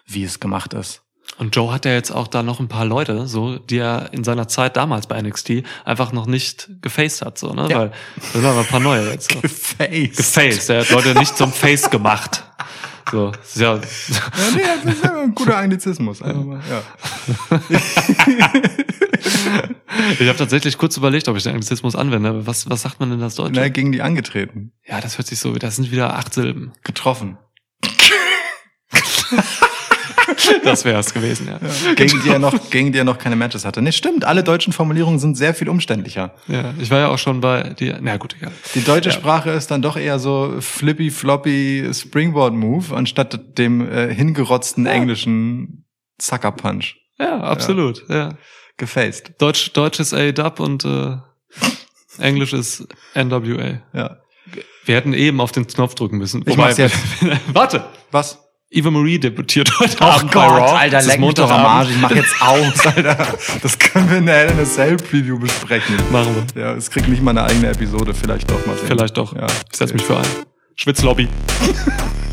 wie 0.06 0.24
es 0.24 0.40
gemacht 0.40 0.74
ist. 0.74 1.02
Und 1.38 1.54
Joe 1.54 1.72
hat 1.72 1.84
ja 1.84 1.92
jetzt 1.92 2.10
auch 2.12 2.28
da 2.28 2.42
noch 2.42 2.60
ein 2.60 2.68
paar 2.68 2.86
Leute, 2.86 3.26
so, 3.26 3.58
die 3.58 3.78
er 3.78 4.12
in 4.12 4.24
seiner 4.24 4.48
Zeit 4.48 4.76
damals 4.76 5.06
bei 5.06 5.20
NXT 5.20 5.64
einfach 5.84 6.12
noch 6.12 6.26
nicht 6.26 6.70
gefaced 6.80 7.22
hat, 7.22 7.36
so, 7.36 7.52
ne? 7.52 7.68
Ja. 7.68 7.78
Weil 7.78 7.92
da 8.16 8.32
sind 8.32 8.44
aber 8.44 8.60
ein 8.60 8.66
paar 8.66 8.80
neue 8.80 9.10
jetzt. 9.10 9.32
So. 9.32 9.40
Gefaced. 9.42 10.16
Gefaced. 10.16 10.70
Er 10.70 10.80
hat 10.80 10.90
Leute 10.90 11.14
nicht 11.14 11.36
zum 11.36 11.52
Face 11.52 11.90
gemacht. 11.90 12.44
So, 13.10 13.32
ist 13.42 13.56
ja, 13.56 13.74
Ja, 13.76 13.80
nee, 14.54 14.60
das 14.84 14.94
ist 14.94 15.04
ja 15.04 15.22
ein 15.22 15.34
guter 15.34 15.56
Anglizismus. 15.58 16.22
Einfach 16.22 16.44
mal, 16.44 16.60
ja. 16.68 16.82
ich 20.18 20.28
habe 20.28 20.36
tatsächlich 20.38 20.76
kurz 20.76 20.96
überlegt, 20.96 21.28
ob 21.28 21.36
ich 21.36 21.44
den 21.44 21.52
Anglizismus 21.52 21.94
anwende. 21.94 22.30
aber 22.30 22.46
Was, 22.46 22.68
was 22.68 22.82
sagt 22.82 22.98
man 23.00 23.10
denn 23.10 23.20
das 23.20 23.36
Deutsche? 23.36 23.60
Na, 23.60 23.68
gegen 23.68 23.92
die 23.92 24.02
angetreten. 24.02 24.72
Ja, 24.84 25.00
das 25.00 25.18
hört 25.18 25.28
sich 25.28 25.38
so, 25.38 25.54
das 25.54 25.76
sind 25.76 25.90
wieder 25.92 26.16
acht 26.16 26.34
Silben. 26.34 26.72
Getroffen. 26.82 27.38
Das 30.64 30.84
wäre 30.84 30.98
es 31.00 31.12
gewesen, 31.14 31.48
ja. 31.48 31.58
Gegen 31.94 32.20
die 32.22 32.28
er 32.28 32.38
noch, 32.38 32.70
gegen 32.70 32.92
die 32.92 32.98
er 32.98 33.04
noch 33.04 33.18
keine 33.18 33.36
Matches 33.36 33.64
hatte. 33.64 33.82
Nee, 33.82 33.92
stimmt. 33.92 34.24
Alle 34.24 34.42
deutschen 34.44 34.72
Formulierungen 34.72 35.18
sind 35.18 35.36
sehr 35.36 35.54
viel 35.54 35.68
umständlicher. 35.68 36.34
ja. 36.48 36.74
Ich 36.78 36.90
war 36.90 36.98
ja 37.00 37.08
auch 37.08 37.18
schon 37.18 37.40
bei 37.40 37.62
dir. 37.70 37.98
Na 38.00 38.16
gut, 38.16 38.36
egal. 38.38 38.52
Die 38.74 38.82
deutsche 38.84 39.10
Ja. 39.10 39.14
Sprache 39.14 39.50
ist 39.50 39.70
dann 39.70 39.82
doch 39.82 39.96
eher 39.96 40.18
so 40.18 40.54
flippy 40.60 41.10
floppy 41.10 41.88
Springboard 41.92 42.54
Move 42.54 42.94
anstatt 42.94 43.58
dem 43.58 43.86
äh, 43.88 44.12
hingerotzten 44.14 44.86
englischen 44.86 45.84
Sucker 46.20 46.52
Punch. 46.52 46.96
Ja, 47.18 47.40
absolut. 47.40 48.04
Ja. 48.08 48.36
Gefaced. 48.76 49.34
Deutsch, 49.38 49.72
Deutsch 49.72 50.00
ist 50.00 50.12
A-Dub 50.12 50.60
und 50.60 50.84
äh, 50.84 51.16
Englisch 52.18 52.52
ist 52.52 52.86
NWA. 53.14 53.80
Ja. 53.94 54.18
Wir 54.84 54.94
hätten 54.96 55.12
eben 55.14 55.40
auf 55.40 55.50
den 55.52 55.66
Knopf 55.66 55.94
drücken 55.94 56.18
müssen. 56.18 56.44
Ich 56.46 56.56
mach's 56.56 56.76
jetzt. 56.78 56.96
Warte! 57.52 57.84
Was? 58.12 58.38
Eva 58.68 58.90
Marie 58.90 59.18
debütiert 59.18 59.78
heute 59.78 59.96
Ach 60.00 60.16
Abend 60.16 60.32
bei 60.32 60.44
Raw. 60.44 60.76
Alter, 60.76 61.02
leck 61.02 61.20
mich 61.20 61.34
doch 61.34 61.50
am. 61.50 61.64
Arsch. 61.64 61.90
Ich 61.90 61.98
mach 61.98 62.10
jetzt 62.10 62.34
aus, 62.40 62.84
Alter. 62.86 63.16
Das 63.62 63.78
können 63.78 64.10
wir 64.10 64.18
in 64.18 64.26
der 64.26 64.34
Hell 64.34 64.50
in 64.50 64.58
a 64.58 64.64
Cell 64.64 64.96
Preview 64.96 65.38
besprechen. 65.38 65.94
Machen 66.10 66.44
wir. 66.54 66.62
Ja, 66.62 66.74
es 66.74 66.90
kriegt 66.90 67.08
nicht 67.08 67.22
mal 67.22 67.30
eine 67.30 67.44
eigene 67.44 67.68
Episode, 67.68 68.12
vielleicht 68.12 68.50
doch 68.50 68.66
mal 68.66 68.76
sehen. 68.76 68.88
Vielleicht 68.88 69.16
doch. 69.16 69.34
Ja. 69.36 69.46
Ich 69.70 69.78
setz 69.78 69.92
mich 69.92 70.02
für 70.02 70.16
ein. 70.18 70.26
Schwitzlobby. 70.74 71.28